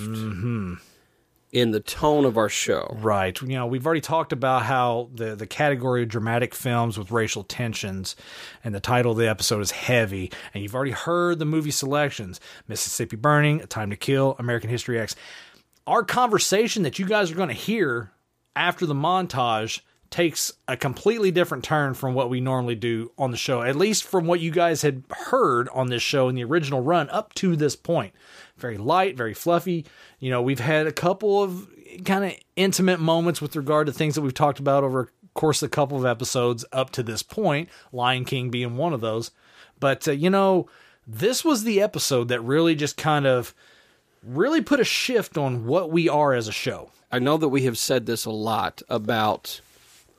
in 1.53 1.73
the 1.73 1.81
tone 1.81 2.25
of 2.25 2.39
our 2.39 2.49
show. 2.49 2.97
Right. 3.01 3.41
You 3.41 3.49
know, 3.49 3.67
we've 3.67 3.85
already 3.85 4.01
talked 4.01 4.33
about 4.33 4.65
how 4.65 5.11
the 5.15 5.35
the 5.35 5.47
category 5.47 6.03
of 6.03 6.09
dramatic 6.09 6.55
films 6.55 6.99
with 6.99 7.11
racial 7.11 7.43
tensions 7.43 8.17
and 8.63 8.75
the 8.75 8.81
title 8.81 9.13
of 9.13 9.19
the 9.19 9.29
episode 9.29 9.61
is 9.61 9.73
heavy 9.73 10.31
and 10.55 10.63
you've 10.63 10.75
already 10.75 10.93
heard 10.93 11.39
the 11.39 11.45
movie 11.45 11.71
selections. 11.71 12.41
Mississippi 12.69 13.17
Burning, 13.17 13.61
A 13.63 13.67
Time 13.67 13.91
to 13.91 13.97
Kill, 13.97 14.37
American 14.39 14.71
History 14.71 14.99
X. 14.99 15.17
Our 15.87 16.05
conversation 16.05 16.85
that 16.85 16.99
you 16.99 17.07
guys 17.07 17.31
are 17.31 17.37
going 17.37 17.49
to 17.49 17.55
hear 17.55 18.13
after 18.55 18.87
the 18.87 18.95
montage 18.95 19.81
takes 20.11 20.53
a 20.67 20.77
completely 20.77 21.31
different 21.31 21.63
turn 21.63 21.95
from 21.95 22.15
what 22.15 22.29
we 22.29 22.41
normally 22.41 22.75
do 22.75 23.13
on 23.17 23.31
the 23.31 23.37
show, 23.37 23.63
at 23.63 23.77
least 23.77 24.05
from 24.05 24.27
what 24.27 24.41
you 24.41 24.51
guys 24.51 24.83
had 24.83 25.05
heard 25.11 25.69
on 25.71 25.89
this 25.89 26.03
show 26.03 26.29
in 26.29 26.35
the 26.35 26.45
original 26.45 26.83
run 26.83 27.09
up 27.11 27.33
to 27.35 27.55
this 27.55 27.77
point. 27.77 28.13
Very 28.57 28.77
light, 28.77 29.17
very 29.17 29.35
fluffy. 29.35 29.87
You 30.19 30.31
know, 30.31 30.43
we've 30.43 30.61
had 30.61 30.87
a 30.87 30.93
couple 30.93 31.43
of 31.43 31.69
kind 32.05 32.25
of 32.25 32.35
intimate 32.57 33.01
moments 33.01 33.41
with 33.41 33.57
regard 33.57 33.87
to 33.87 33.93
things 33.93 34.15
that 34.15 34.23
we've 34.23 34.35
talked 34.35 34.59
about 34.59 34.85
over 34.85 35.11
course 35.35 35.63
of 35.63 35.69
a 35.69 35.71
couple 35.71 35.97
of 35.97 36.05
episodes 36.05 36.65
up 36.73 36.91
to 36.91 37.03
this 37.03 37.23
point, 37.23 37.69
Lion 37.93 38.25
King 38.25 38.51
being 38.51 38.77
one 38.77 38.93
of 38.93 39.01
those. 39.01 39.31
But, 39.79 40.07
uh, 40.09 40.13
you 40.13 40.29
know, 40.29 40.69
this 41.07 41.45
was 41.45 41.65
the 41.65 41.81
episode 41.81 42.29
that 42.29 42.41
really 42.41 42.75
just 42.75 42.97
kind 42.97 43.27
of 43.27 43.55
really 44.23 44.61
put 44.61 44.81
a 44.81 44.85
shift 44.85 45.39
on 45.39 45.67
what 45.67 45.91
we 45.91 46.09
are 46.09 46.35
as 46.35 46.49
a 46.49 46.53
show. 46.53 46.91
I 47.11 47.19
know 47.19 47.37
that 47.39 47.49
we 47.49 47.63
have 47.63 47.79
said 47.79 48.07
this 48.07 48.25
a 48.25 48.31
lot 48.31 48.83
about 48.89 49.61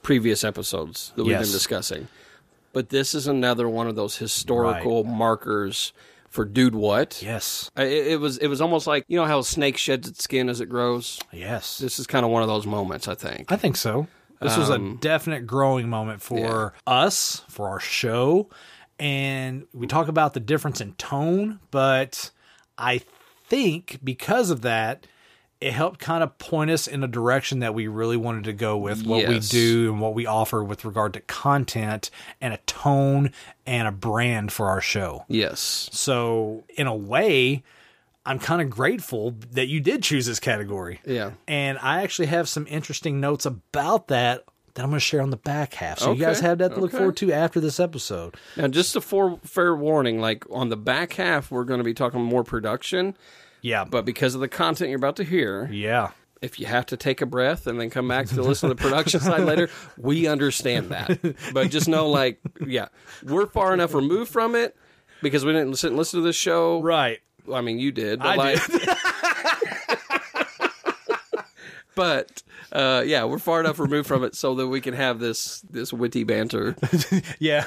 previous 0.04 0.44
episodes 0.44 1.12
that 1.16 1.24
we've 1.24 1.32
Yes. 1.32 1.48
been 1.48 1.52
discussing, 1.54 2.08
but 2.74 2.90
this 2.90 3.14
is 3.14 3.28
another 3.28 3.68
one 3.70 3.88
of 3.88 3.96
those 3.96 4.18
historical 4.18 5.04
markers 5.04 5.94
for 6.30 6.46
dude 6.46 6.76
what. 6.76 7.22
Yes. 7.22 7.70
It, 7.78 8.08
it 8.08 8.20
was 8.20 8.38
it 8.38 8.48
was 8.48 8.62
almost 8.62 8.88
like 8.88 9.04
you 9.08 9.18
know 9.18 9.26
how 9.26 9.40
a 9.40 9.44
snake 9.44 9.78
sheds 9.78 10.08
its 10.08 10.24
skin 10.24 10.50
as 10.50 10.62
it 10.62 10.68
grows. 10.68 11.20
Yes. 11.32 11.78
This 11.78 12.00
is 12.00 12.08
kind 12.08 12.26
of 12.26 12.32
one 12.32 12.42
of 12.42 12.48
those 12.48 12.66
moments, 12.66 13.08
I 13.08 13.16
think. 13.16 13.52
I 13.52 13.58
think 13.58 13.76
so. 13.76 14.08
This 14.42 14.58
was 14.58 14.72
a 14.72 14.76
um, 14.76 14.98
definite 15.00 15.46
growing 15.46 15.88
moment 15.88 16.20
for 16.24 16.74
us, 16.88 17.44
for 17.48 17.70
our 17.70 17.80
show. 17.80 18.50
And 19.00 19.68
we 19.72 19.86
talk 19.86 20.08
about 20.08 20.34
the 20.34 20.40
difference 20.40 20.82
in 20.82 20.94
tone, 20.94 21.60
but 21.70 22.32
I 22.76 23.02
think 23.48 24.00
because 24.04 24.50
of 24.50 24.62
that, 24.62 25.06
it 25.62 25.74
helped 25.74 26.00
kind 26.00 26.24
of 26.24 26.38
point 26.40 26.72
us 26.72 26.88
in 26.88 27.04
a 27.04 27.08
direction 27.08 27.60
that 27.60 27.76
we 27.76 27.88
really 27.88 28.18
wanted 28.18 28.46
to 28.46 28.54
go 28.54 28.78
with 28.78 29.06
what 29.06 29.28
we 29.28 29.40
do 29.40 29.92
and 29.92 30.02
what 30.02 30.16
we 30.16 30.26
offer 30.26 30.64
with 30.64 30.84
regard 30.84 31.14
to 31.14 31.22
content 31.22 32.10
and 32.42 32.52
a 32.52 32.58
tone 32.66 33.32
and 33.68 33.88
a 33.88 33.92
brand 33.92 34.52
for 34.52 34.68
our 34.68 34.82
show. 34.82 35.24
Yes. 35.28 35.88
So, 35.92 36.64
in 36.76 36.88
a 36.88 36.96
way, 36.96 37.62
I'm 38.26 38.40
kind 38.40 38.60
of 38.64 38.72
grateful 38.72 39.36
that 39.52 39.68
you 39.68 39.80
did 39.80 40.02
choose 40.02 40.26
this 40.26 40.40
category. 40.40 41.00
Yeah. 41.06 41.32
And 41.48 41.78
I 41.78 42.02
actually 42.02 42.28
have 42.28 42.50
some 42.50 42.66
interesting 42.68 43.20
notes 43.20 43.46
about 43.46 44.08
that 44.08 44.44
that 44.74 44.84
I'm 44.84 44.90
going 44.90 45.00
to 45.00 45.06
share 45.06 45.22
on 45.22 45.30
the 45.30 45.38
back 45.38 45.76
half. 45.76 46.00
So, 46.00 46.14
you 46.14 46.20
guys 46.20 46.40
have 46.40 46.58
that 46.58 46.74
to 46.74 46.80
look 46.80 46.92
forward 46.92 47.18
to 47.18 47.32
after 47.32 47.60
this 47.60 47.80
episode. 47.80 48.36
Now, 48.58 48.68
just 48.68 48.96
a 48.96 49.02
for, 49.02 49.38
fair 49.44 49.76
warning, 49.76 50.20
like 50.20 50.44
on 50.50 50.70
the 50.70 50.78
back 50.78 51.14
half, 51.14 51.52
we're 51.52 51.66
going 51.66 51.80
to 51.80 51.84
be 51.84 51.94
talking 51.94 52.22
more 52.22 52.44
production, 52.44 53.16
Yeah. 53.62 53.86
but 53.86 54.06
because 54.06 54.36
of 54.36 54.42
the 54.42 54.48
content 54.48 54.90
you're 54.90 54.98
about 54.98 55.16
to 55.18 55.24
hear, 55.24 55.70
yeah. 55.72 56.12
if 56.42 56.60
you 56.60 56.66
have 56.66 56.86
to 56.88 56.98
take 56.98 57.22
a 57.22 57.26
breath 57.26 57.68
and 57.68 57.80
then 57.80 57.90
come 57.90 58.08
back 58.08 58.28
to 58.28 58.42
listen 58.42 58.70
to 58.70 58.76
the 58.76 58.82
production 58.82 59.20
side 59.20 59.42
later, 59.42 59.70
we 59.98 60.28
understand 60.28 60.90
that. 60.90 61.36
But 61.54 61.70
just 61.72 61.88
know, 61.88 62.10
like, 62.10 62.40
yeah, 62.66 62.88
we're 63.24 63.48
far 63.48 63.74
enough 63.74 63.94
removed 63.94 64.32
from 64.32 64.56
it 64.56 64.76
because 65.22 65.46
we 65.46 65.52
didn't 65.54 65.76
sit 65.76 65.88
and 65.90 65.98
listen 65.98 66.20
to 66.20 66.26
this 66.26 66.36
show. 66.36 66.82
Right. 66.82 67.20
I 67.52 67.62
mean, 67.62 67.80
you 67.80 67.92
did. 67.92 68.20
But 68.20 68.28
I 68.28 68.36
like, 68.36 68.66
did. 68.68 68.90
but 71.96 72.44
uh, 72.72 73.04
yeah, 73.06 73.26
we're 73.26 73.40
far 73.40 73.60
enough 73.60 73.80
removed 73.80 74.08
from 74.08 74.24
it 74.24 74.36
so 74.36 74.56
that 74.56 74.68
we 74.68 74.82
can 74.82 74.94
have 74.94 75.20
this 75.20 75.62
this 75.70 75.92
witty 75.92 76.24
banter 76.24 76.76
Yeah. 77.40 77.66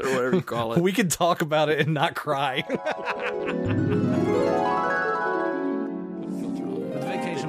or 0.00 0.08
whatever 0.08 0.36
you 0.36 0.42
call 0.42 0.72
it. 0.72 0.80
we 0.80 0.92
can 0.92 1.08
talk 1.08 1.42
about 1.42 1.68
it 1.68 1.80
and 1.80 1.94
not 1.94 2.14
cry. 2.14 2.64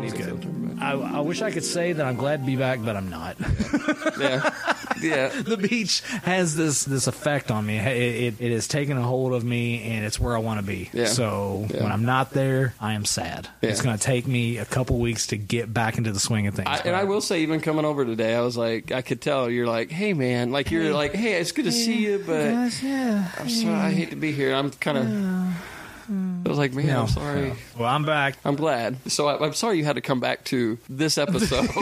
Vacation 0.01 0.35
was 0.37 0.45
good. 0.45 0.77
I, 0.81 0.93
I 0.93 1.19
wish 1.19 1.41
I 1.43 1.51
could 1.51 1.63
say 1.63 1.93
that 1.93 2.05
I'm 2.05 2.15
glad 2.15 2.39
to 2.41 2.45
be 2.45 2.55
back, 2.55 2.79
but 2.83 2.95
I'm 2.97 3.09
not. 3.09 3.35
yeah, 4.19 4.53
yeah. 4.99 5.27
the 5.41 5.57
beach 5.61 6.01
has 6.23 6.55
this 6.55 6.85
this 6.85 7.05
effect 7.05 7.51
on 7.51 7.65
me. 7.65 7.77
It, 7.77 7.87
it, 7.87 8.41
it 8.41 8.51
has 8.51 8.67
taken 8.67 8.97
a 8.97 9.01
hold 9.03 9.33
of 9.33 9.43
me, 9.43 9.83
and 9.83 10.03
it's 10.03 10.19
where 10.19 10.35
I 10.35 10.39
want 10.39 10.59
to 10.59 10.65
be. 10.65 10.89
Yeah. 10.91 11.05
So 11.05 11.67
Yeah. 11.69 11.83
when 11.83 11.91
I'm 11.91 12.05
not 12.05 12.31
there, 12.31 12.73
I 12.79 12.93
am 12.93 13.05
sad. 13.05 13.47
It's 13.61 13.81
going 13.81 13.95
to 13.95 14.03
take 14.03 14.27
me 14.27 14.57
a 14.57 14.65
couple 14.65 14.97
weeks 14.97 15.27
to 15.27 15.37
get 15.37 15.71
back 15.71 15.99
into 15.99 16.11
the 16.11 16.19
swing 16.19 16.47
of 16.47 16.55
things. 16.55 16.67
I, 16.67 16.77
and 16.79 16.95
I 16.95 17.03
will 17.03 17.21
say, 17.21 17.41
even 17.43 17.61
coming 17.61 17.85
over 17.85 18.03
today, 18.03 18.33
I 18.33 18.41
was 18.41 18.57
like, 18.57 18.91
I 18.91 19.03
could 19.03 19.21
tell 19.21 19.49
you're 19.51 19.67
like, 19.67 19.91
hey 19.91 20.13
man, 20.13 20.51
like 20.51 20.71
you're 20.71 20.93
like, 20.93 21.13
hey, 21.13 21.33
it's 21.33 21.51
good 21.51 21.65
to 21.65 21.71
see 21.71 21.99
you, 22.03 22.23
but 22.25 22.47
I'm 22.47 23.49
sorry, 23.49 23.73
I 23.75 23.91
hate 23.91 24.09
to 24.09 24.15
be 24.15 24.31
here. 24.31 24.53
I'm 24.55 24.71
kind 24.71 24.97
of. 24.97 25.71
Mm. 26.09 26.45
I 26.45 26.49
was 26.49 26.57
like, 26.57 26.73
man, 26.73 26.87
No. 26.87 27.01
I'm 27.01 27.07
sorry. 27.07 27.53
well, 27.77 27.89
I'm 27.89 28.05
back. 28.05 28.35
I'm 28.45 28.55
glad. 28.55 28.97
So 29.11 29.27
I, 29.27 29.43
I'm 29.45 29.53
sorry 29.53 29.77
you 29.77 29.85
had 29.85 29.95
to 29.95 30.01
come 30.01 30.19
back 30.19 30.43
to 30.45 30.77
this 30.89 31.17
episode. 31.17 31.69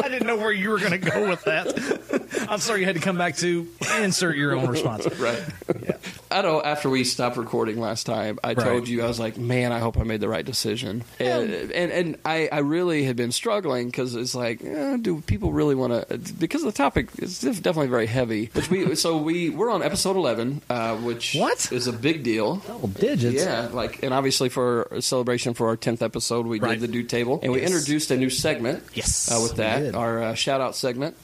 I 0.00 0.08
didn't 0.08 0.26
know 0.26 0.36
where 0.36 0.52
you 0.52 0.70
were 0.70 0.78
going 0.78 0.92
to 0.92 0.98
go 0.98 1.28
with 1.28 1.44
that. 1.44 1.66
I'm 2.48 2.58
sorry 2.60 2.80
you 2.80 2.86
had 2.86 2.94
to 2.96 3.00
come 3.00 3.18
back 3.18 3.36
to 3.38 3.66
insert 4.00 4.36
your 4.36 4.54
own 4.54 4.68
response. 4.68 5.06
right. 5.18 5.42
I 6.30 6.42
know 6.42 6.62
after 6.62 6.90
we 6.90 7.04
stopped 7.04 7.36
recording 7.36 7.80
last 7.80 8.04
time, 8.04 8.38
I 8.44 8.48
Right. 8.54 8.58
told 8.64 8.88
you 8.88 9.02
I 9.02 9.06
was 9.08 9.18
like, 9.18 9.38
man, 9.38 9.72
I 9.72 9.78
hope 9.78 9.96
I 9.98 10.02
made 10.02 10.20
the 10.20 10.28
right 10.28 10.44
decision. 10.44 11.04
And 11.18 11.50
and, 11.52 11.92
and 11.92 12.16
I, 12.24 12.48
I 12.52 12.58
really 12.58 13.04
had 13.04 13.16
been 13.16 13.32
struggling 13.32 13.86
because 13.86 14.14
it's 14.14 14.34
like, 14.34 14.62
eh, 14.64 14.96
do 15.00 15.20
people 15.22 15.52
really 15.52 15.74
want 15.74 16.08
to? 16.08 16.18
Because 16.34 16.62
the 16.62 16.72
topic 16.72 17.08
is 17.18 17.40
definitely 17.40 17.88
very 17.88 18.06
heavy. 18.06 18.50
Which 18.52 18.70
we 18.70 18.94
so 18.94 19.16
we 19.16 19.50
we're 19.50 19.70
on 19.70 19.82
episode 19.82 20.16
eleven, 20.16 20.60
uh, 20.68 20.96
which 20.96 21.34
What? 21.34 21.72
is 21.72 21.86
a 21.86 21.92
big 21.92 22.22
deal. 22.22 22.56
Double 22.56 22.88
digits. 22.88 23.42
Yeah, 23.44 23.68
like, 23.72 24.02
and 24.02 24.12
obviously 24.12 24.48
for 24.48 24.82
a 24.90 25.00
celebration 25.02 25.54
for 25.54 25.68
our 25.68 25.76
tenth 25.76 26.02
episode, 26.02 26.46
we 26.46 26.58
Right. 26.60 26.72
did 26.72 26.80
the 26.80 26.88
dude 26.88 27.08
table, 27.08 27.40
and 27.42 27.52
we 27.52 27.62
introduced 27.62 28.10
a 28.10 28.16
new 28.16 28.30
segment. 28.30 28.82
Yes, 28.94 29.30
uh, 29.30 29.40
with 29.42 29.56
that, 29.56 29.94
our 29.94 30.22
uh, 30.22 30.34
shout 30.34 30.60
out 30.60 30.76
segment, 30.76 31.16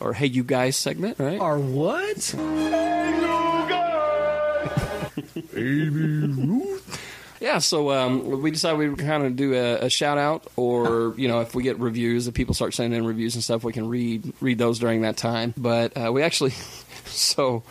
or 0.00 0.12
hey 0.14 0.26
you 0.26 0.42
guys 0.44 0.76
segment, 0.76 1.18
right? 1.18 1.40
Or 1.40 1.58
what? 1.58 2.34
Hey 2.36 3.10
You 3.14 3.68
Guys! 3.68 5.32
Baby 5.52 5.88
Ruth. 5.90 7.06
Yeah, 7.40 7.56
so 7.58 7.90
um, 7.90 8.42
we 8.42 8.50
decided 8.50 8.78
we 8.78 8.88
would 8.90 8.98
kind 8.98 9.24
of 9.24 9.34
do 9.34 9.54
a, 9.54 9.86
a 9.86 9.90
shout 9.90 10.18
out, 10.18 10.46
or 10.56 11.14
you 11.16 11.26
know, 11.26 11.40
if 11.40 11.54
we 11.54 11.62
get 11.62 11.78
reviews, 11.78 12.28
if 12.28 12.34
people 12.34 12.54
start 12.54 12.74
sending 12.74 12.98
in 12.98 13.06
reviews 13.06 13.34
and 13.34 13.42
stuff, 13.42 13.64
we 13.64 13.72
can 13.72 13.88
read 13.88 14.32
read 14.40 14.58
those 14.58 14.78
during 14.78 15.02
that 15.02 15.16
time. 15.16 15.54
But 15.56 15.96
uh, 15.96 16.12
we 16.12 16.22
actually, 16.22 16.50
so 17.06 17.62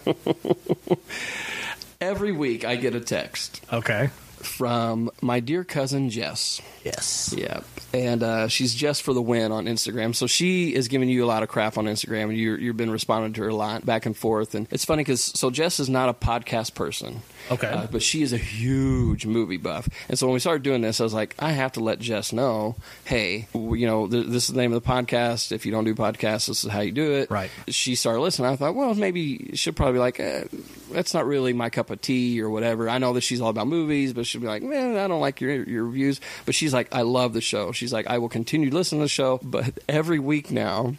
every 2.01 2.31
week 2.31 2.65
I 2.65 2.77
get 2.77 2.95
a 2.95 2.99
text 2.99 3.61
Okay. 3.71 4.09
From 4.43 5.09
my 5.21 5.39
dear 5.39 5.63
cousin 5.63 6.09
Jess. 6.09 6.61
Yes. 6.83 7.33
Yeah, 7.37 7.61
and 7.93 8.23
uh, 8.23 8.47
she's 8.47 8.73
Jess 8.73 8.99
for 8.99 9.13
the 9.13 9.21
win 9.21 9.51
on 9.51 9.65
Instagram. 9.65 10.15
So 10.15 10.27
she 10.27 10.73
is 10.73 10.87
giving 10.87 11.09
you 11.09 11.23
a 11.23 11.27
lot 11.27 11.43
of 11.43 11.49
crap 11.49 11.77
on 11.77 11.85
Instagram, 11.85 12.23
and 12.29 12.37
you're 12.37 12.59
you've 12.59 12.77
been 12.77 12.91
responding 12.91 13.33
to 13.33 13.41
her 13.43 13.49
a 13.49 13.55
lot 13.55 13.85
back 13.85 14.05
and 14.05 14.15
forth. 14.15 14.55
And 14.55 14.67
it's 14.71 14.85
funny 14.85 15.01
because 15.01 15.21
so 15.21 15.49
Jess 15.49 15.79
is 15.79 15.89
not 15.89 16.09
a 16.09 16.13
podcast 16.13 16.73
person, 16.73 17.21
Okay. 17.49 17.67
uh, 17.67 17.87
but 17.91 18.01
she 18.01 18.21
is 18.21 18.33
a 18.33 18.37
huge 18.37 19.25
movie 19.25 19.57
buff. 19.57 19.89
And 20.09 20.17
so 20.19 20.27
when 20.27 20.33
we 20.33 20.39
started 20.39 20.63
doing 20.63 20.81
this, 20.81 20.99
I 20.99 21.03
was 21.03 21.13
like, 21.13 21.35
I 21.39 21.51
have 21.51 21.71
to 21.73 21.79
let 21.79 21.99
Jess 21.99 22.31
know, 22.33 22.75
hey, 23.05 23.47
you 23.53 23.87
know, 23.87 24.07
th- 24.07 24.27
this 24.27 24.47
is 24.49 24.55
the 24.55 24.61
name 24.61 24.73
of 24.73 24.83
the 24.83 24.87
podcast. 24.89 25.51
If 25.51 25.65
you 25.65 25.71
don't 25.71 25.83
do 25.83 25.95
podcasts, 25.95 26.47
this 26.47 26.63
is 26.63 26.69
how 26.71 26.81
you 26.81 26.91
do 26.91 27.13
it. 27.13 27.31
Right. 27.31 27.49
She 27.67 27.95
started 27.95 28.19
listening. 28.21 28.49
I 28.51 28.55
thought, 28.55 28.75
well, 28.75 28.93
maybe 28.93 29.51
she'll 29.55 29.73
probably 29.73 29.93
be 29.93 29.99
like, 29.99 30.19
eh, 30.19 30.43
that's 30.91 31.13
not 31.13 31.25
really 31.25 31.53
my 31.53 31.69
cup 31.69 31.89
of 31.89 32.01
tea 32.01 32.41
or 32.41 32.49
whatever. 32.49 32.89
I 32.89 32.97
know 32.97 33.13
that 33.13 33.21
she's 33.21 33.41
all 33.41 33.49
about 33.49 33.67
movies, 33.67 34.13
but 34.13 34.25
she'll 34.25 34.41
be 34.41 34.47
like, 34.47 34.63
man, 34.63 34.97
I 34.97 35.07
don't 35.07 35.21
like 35.21 35.41
your 35.41 35.63
your 35.63 35.85
reviews. 35.85 36.19
But 36.45 36.55
she's 36.55 36.73
like, 36.73 36.93
I 36.93 37.01
love 37.01 37.33
the 37.33 37.41
show. 37.41 37.71
She's 37.71 37.93
like, 37.93 38.07
I 38.07 38.17
will 38.17 38.29
continue 38.29 38.69
to 38.69 38.75
listen 38.75 38.99
to 38.99 39.05
the 39.05 39.09
show, 39.09 39.39
but 39.43 39.79
every 39.87 40.19
week 40.19 40.51
now. 40.51 40.95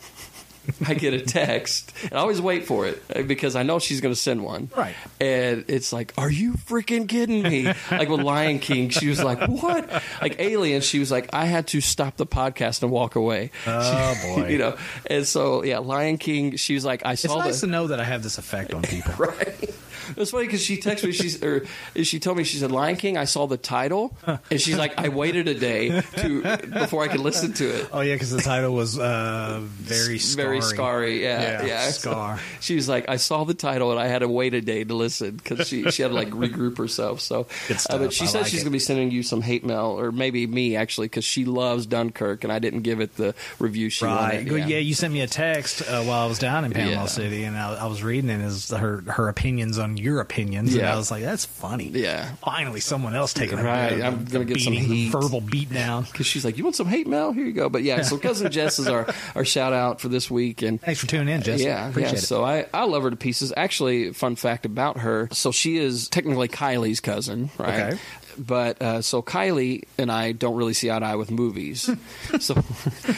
I 0.86 0.94
get 0.94 1.14
a 1.14 1.20
text, 1.20 1.92
and 2.04 2.12
I 2.12 2.18
always 2.18 2.40
wait 2.40 2.66
for 2.66 2.86
it 2.86 3.02
uh, 3.14 3.22
because 3.22 3.56
I 3.56 3.62
know 3.62 3.78
she's 3.78 4.00
going 4.00 4.14
to 4.14 4.20
send 4.20 4.44
one. 4.44 4.70
Right. 4.76 4.94
And 5.20 5.64
it's 5.68 5.92
like, 5.92 6.12
are 6.16 6.30
you 6.30 6.54
freaking 6.54 7.08
kidding 7.08 7.42
me? 7.42 7.72
like 7.90 8.08
with 8.08 8.20
Lion 8.20 8.58
King, 8.58 8.90
she 8.90 9.08
was 9.08 9.22
like, 9.22 9.40
what? 9.48 10.02
Like 10.20 10.36
Alien, 10.38 10.80
she 10.80 10.98
was 10.98 11.10
like, 11.10 11.30
I 11.32 11.46
had 11.46 11.66
to 11.68 11.80
stop 11.80 12.16
the 12.16 12.26
podcast 12.26 12.82
and 12.82 12.90
walk 12.92 13.16
away. 13.16 13.50
Oh 13.66 14.14
boy. 14.36 14.48
you 14.50 14.58
know, 14.58 14.76
and 15.06 15.26
so 15.26 15.64
yeah, 15.64 15.78
Lion 15.78 16.18
King. 16.18 16.56
She 16.56 16.74
was 16.74 16.84
like, 16.84 17.04
I 17.04 17.12
It's 17.12 17.22
saw 17.22 17.38
nice 17.38 17.60
the 17.60 17.66
to 17.66 17.72
know 17.72 17.86
that 17.88 18.00
I 18.00 18.04
have 18.04 18.22
this 18.22 18.38
effect 18.38 18.72
on 18.74 18.82
people. 18.82 19.14
right. 19.18 19.74
It's 20.16 20.30
funny 20.30 20.46
because 20.46 20.62
she 20.62 20.76
texted 20.78 21.04
me. 21.04 21.12
She's 21.12 21.42
or 21.42 21.64
she 22.02 22.18
told 22.20 22.36
me 22.36 22.44
she 22.44 22.58
said 22.58 22.70
Lion 22.72 22.96
King. 22.96 23.16
I 23.16 23.24
saw 23.24 23.46
the 23.46 23.56
title, 23.56 24.16
and 24.50 24.60
she's 24.60 24.76
like, 24.76 24.98
I 24.98 25.08
waited 25.08 25.48
a 25.48 25.54
day 25.54 26.00
to 26.18 26.42
before 26.72 27.02
I 27.02 27.08
could 27.08 27.20
listen 27.20 27.52
to 27.54 27.64
it. 27.64 27.88
Oh 27.92 28.00
yeah, 28.00 28.14
because 28.14 28.30
the 28.30 28.42
title 28.42 28.72
was 28.74 28.98
uh, 28.98 29.60
very 29.62 30.18
Very 30.18 30.60
scary, 30.62 31.22
yeah, 31.22 31.42
Yeah, 31.62 31.66
yeah. 31.66 31.90
scar. 31.90 32.38
she 32.60 32.74
was 32.76 32.88
like, 32.88 33.08
I 33.08 33.16
saw 33.16 33.44
the 33.44 33.54
title 33.54 33.90
and 33.90 34.00
I 34.00 34.06
had 34.06 34.20
to 34.20 34.28
wait 34.28 34.54
a 34.54 34.60
day 34.60 34.84
to 34.84 34.94
listen 34.94 35.36
because 35.36 35.68
she 35.68 35.90
she 35.90 36.02
had 36.02 36.08
to 36.08 36.14
like 36.14 36.30
regroup 36.30 36.78
herself. 36.78 37.20
So, 37.20 37.46
uh, 37.90 37.98
but 37.98 38.12
she 38.12 38.24
I 38.24 38.26
said 38.28 38.38
like 38.42 38.50
she's 38.50 38.60
it. 38.60 38.64
gonna 38.64 38.72
be 38.72 38.78
sending 38.78 39.10
you 39.10 39.22
some 39.22 39.42
hate 39.42 39.64
mail, 39.64 39.96
or 39.98 40.12
maybe 40.12 40.46
me 40.46 40.76
actually, 40.76 41.06
because 41.06 41.24
she 41.24 41.44
loves 41.44 41.86
Dunkirk 41.86 42.44
and 42.44 42.52
I 42.52 42.58
didn't 42.58 42.80
give 42.82 43.00
it 43.00 43.16
the 43.16 43.34
review 43.58 43.90
she 43.90 44.04
Right. 44.04 44.14
wanted. 44.34 44.48
Good. 44.48 44.68
Yeah. 44.68 44.78
you 44.78 44.94
sent 44.94 45.12
me 45.12 45.20
a 45.20 45.26
text 45.26 45.82
uh, 45.82 46.02
while 46.02 46.24
I 46.24 46.26
was 46.26 46.38
down 46.38 46.64
in 46.64 46.72
Panama 46.72 47.02
Yeah. 47.02 47.06
City, 47.06 47.44
and 47.44 47.56
I, 47.56 47.74
I 47.74 47.86
was 47.86 48.02
reading 48.02 48.30
it 48.30 48.40
as 48.40 48.70
her 48.70 49.02
her 49.06 49.28
opinions 49.28 49.78
on 49.78 49.91
your 49.96 50.20
opinions, 50.20 50.72
and 50.72 50.82
Yeah. 50.82 50.92
I 50.92 50.96
was 50.96 51.10
like, 51.10 51.22
"That's 51.22 51.44
funny." 51.44 51.88
Yeah. 51.88 52.34
Finally, 52.44 52.80
someone 52.80 53.14
else 53.14 53.32
taking 53.34 53.58
Right, 53.58 54.00
I'm 54.02 54.24
gonna 54.24 54.44
get 54.44 54.60
some 54.60 54.72
heat. 54.72 55.10
verbal 55.10 55.40
beat 55.40 55.72
down. 55.72 56.04
Because 56.04 56.26
she's 56.32 56.44
like, 56.44 56.58
you 56.58 56.64
want 56.64 56.76
some 56.76 56.86
hate 56.88 57.06
mail? 57.06 57.32
Here 57.32 57.44
you 57.44 57.52
go. 57.52 57.68
But 57.68 57.82
yeah, 57.82 58.02
so 58.02 58.18
cousin 58.18 58.50
Jess 58.52 58.78
is 58.78 58.86
our, 58.88 59.06
our 59.34 59.44
shout 59.44 59.72
out 59.72 60.00
for 60.00 60.08
this 60.08 60.30
week, 60.30 60.62
and 60.62 60.80
Thanks 60.80 61.00
for 61.00 61.06
tuning 61.06 61.34
in, 61.34 61.42
Jess. 61.42 61.60
Yeah, 61.62 61.88
Appreciate 61.88 62.12
yeah. 62.12 62.18
it. 62.18 62.22
So 62.22 62.44
I, 62.44 62.66
I 62.74 62.84
love 62.84 63.02
her 63.04 63.10
to 63.10 63.16
pieces. 63.16 63.52
Actually, 63.56 64.12
fun 64.12 64.36
fact 64.36 64.66
about 64.66 64.98
her. 64.98 65.28
So 65.32 65.52
she 65.52 65.76
is 65.78 66.08
technically 66.08 66.48
Kylie's 66.48 67.00
cousin, 67.00 67.50
right? 67.58 67.92
Okay. 67.92 67.98
But 68.38 68.80
uh, 68.82 69.02
so 69.02 69.22
Kylie 69.22 69.84
and 69.98 70.10
I 70.10 70.32
don't 70.32 70.56
really 70.56 70.74
see 70.74 70.90
eye 70.90 70.98
to 70.98 71.04
eye 71.06 71.16
with 71.16 71.30
movies. 71.30 71.90
so, 72.40 72.54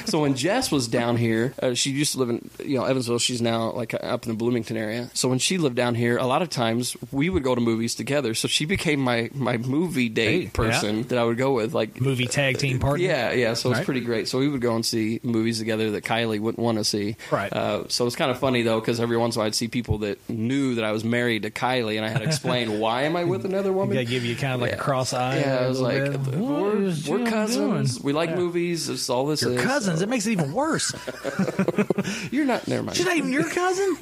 so 0.07 0.21
when 0.21 0.35
Jess 0.35 0.71
was 0.71 0.89
down 0.89 1.17
here, 1.17 1.55
uh, 1.63 1.75
she 1.75 1.91
used 1.91 2.13
to 2.13 2.19
live 2.19 2.31
in 2.31 2.51
you 2.65 2.79
know 2.79 2.85
Evansville. 2.85 3.19
She's 3.19 3.43
now 3.43 3.71
like 3.73 3.95
up 3.95 4.25
in 4.25 4.31
the 4.33 4.37
Bloomington 4.37 4.77
area. 4.77 5.11
So 5.15 5.29
when 5.29 5.39
she 5.39 5.59
lived 5.59 5.77
down 5.77 5.95
here, 5.95 6.17
a 6.17 6.27
lot 6.27 6.43
of 6.43 6.51
times 6.51 6.97
we 7.13 7.31
would 7.31 7.43
go 7.43 7.55
to 7.55 7.61
movies 7.61 7.95
together. 7.95 8.35
So 8.35 8.49
she 8.49 8.65
became 8.65 9.01
my 9.01 9.31
my 9.35 9.57
movie 9.59 10.09
date 10.09 10.25
Hey, 10.45 10.47
person 10.49 10.97
yeah. 10.99 11.03
that 11.09 11.19
I 11.19 11.25
would 11.25 11.39
go 11.39 11.53
with. 11.55 11.75
Like 11.75 12.01
Movie 12.01 12.27
tag 12.27 12.59
team 12.59 12.79
partner. 12.79 13.05
yeah, 13.07 13.33
yeah. 13.33 13.55
So 13.55 13.71
it's 13.71 13.79
Right. 13.79 13.85
pretty 13.85 14.01
great. 14.01 14.29
So 14.29 14.39
we 14.39 14.49
would 14.49 14.61
go 14.61 14.75
and 14.75 14.85
see 14.87 15.21
movies 15.23 15.59
together 15.59 15.91
that 15.93 16.05
Kylie 16.05 16.41
wouldn't 16.41 16.63
want 16.63 16.79
to 16.79 16.85
see. 16.85 17.17
Right. 17.31 17.53
Uh, 17.53 17.85
so 17.89 18.07
it's 18.07 18.17
kind 18.17 18.31
of 18.31 18.39
funny 18.39 18.63
though, 18.63 18.81
because 18.81 19.01
every 19.01 19.17
once 19.17 19.35
in 19.37 19.39
a 19.39 19.43
while 19.43 19.47
I'd 19.49 19.55
see 19.55 19.69
people 19.69 19.99
that 19.99 20.19
knew 20.29 20.77
that 20.77 20.85
I 20.85 20.93
was 20.93 21.05
married 21.05 21.43
to 21.43 21.51
Kylie, 21.51 21.97
and 21.97 22.05
I 22.05 22.09
had 22.09 22.19
to 22.23 22.25
explain 22.25 22.79
why 22.85 23.03
am 23.03 23.17
I 23.17 23.25
with 23.25 23.45
another 23.45 23.73
woman. 23.73 23.97
They 23.97 24.05
give 24.05 24.25
you 24.25 24.35
kind 24.37 24.55
of 24.55 24.61
like 24.61 24.73
a 24.73 24.77
cross 24.77 25.04
eye. 25.13 25.41
Yeah, 25.41 25.59
I 25.59 25.67
was 25.67 25.81
like, 25.81 26.03
bit. 26.05 26.37
We're, 26.37 26.93
we're 27.09 27.27
cousins. 27.27 27.97
doing? 27.97 28.05
We 28.05 28.13
like 28.13 28.31
Yeah. 28.31 28.37
movies. 28.37 28.87
That's 28.87 29.11
all 29.11 29.27
this 29.27 29.43
Your 29.43 29.53
is. 29.53 29.61
cousins. 29.63 30.01
It 30.03 30.09
makes 30.09 30.27
it 30.27 30.33
even 30.33 30.53
worse. 30.53 30.93
You're 32.31 32.47
not. 32.47 32.67
Never 32.69 32.83
mind. 32.85 32.97
She's 32.97 33.07
not 33.07 33.17
even 33.17 33.33
your 33.33 33.49
cousin. 33.51 33.97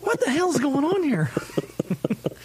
What 0.00 0.20
the 0.20 0.30
hell's 0.30 0.58
going 0.58 0.84
on 0.84 1.02
here? 1.02 1.30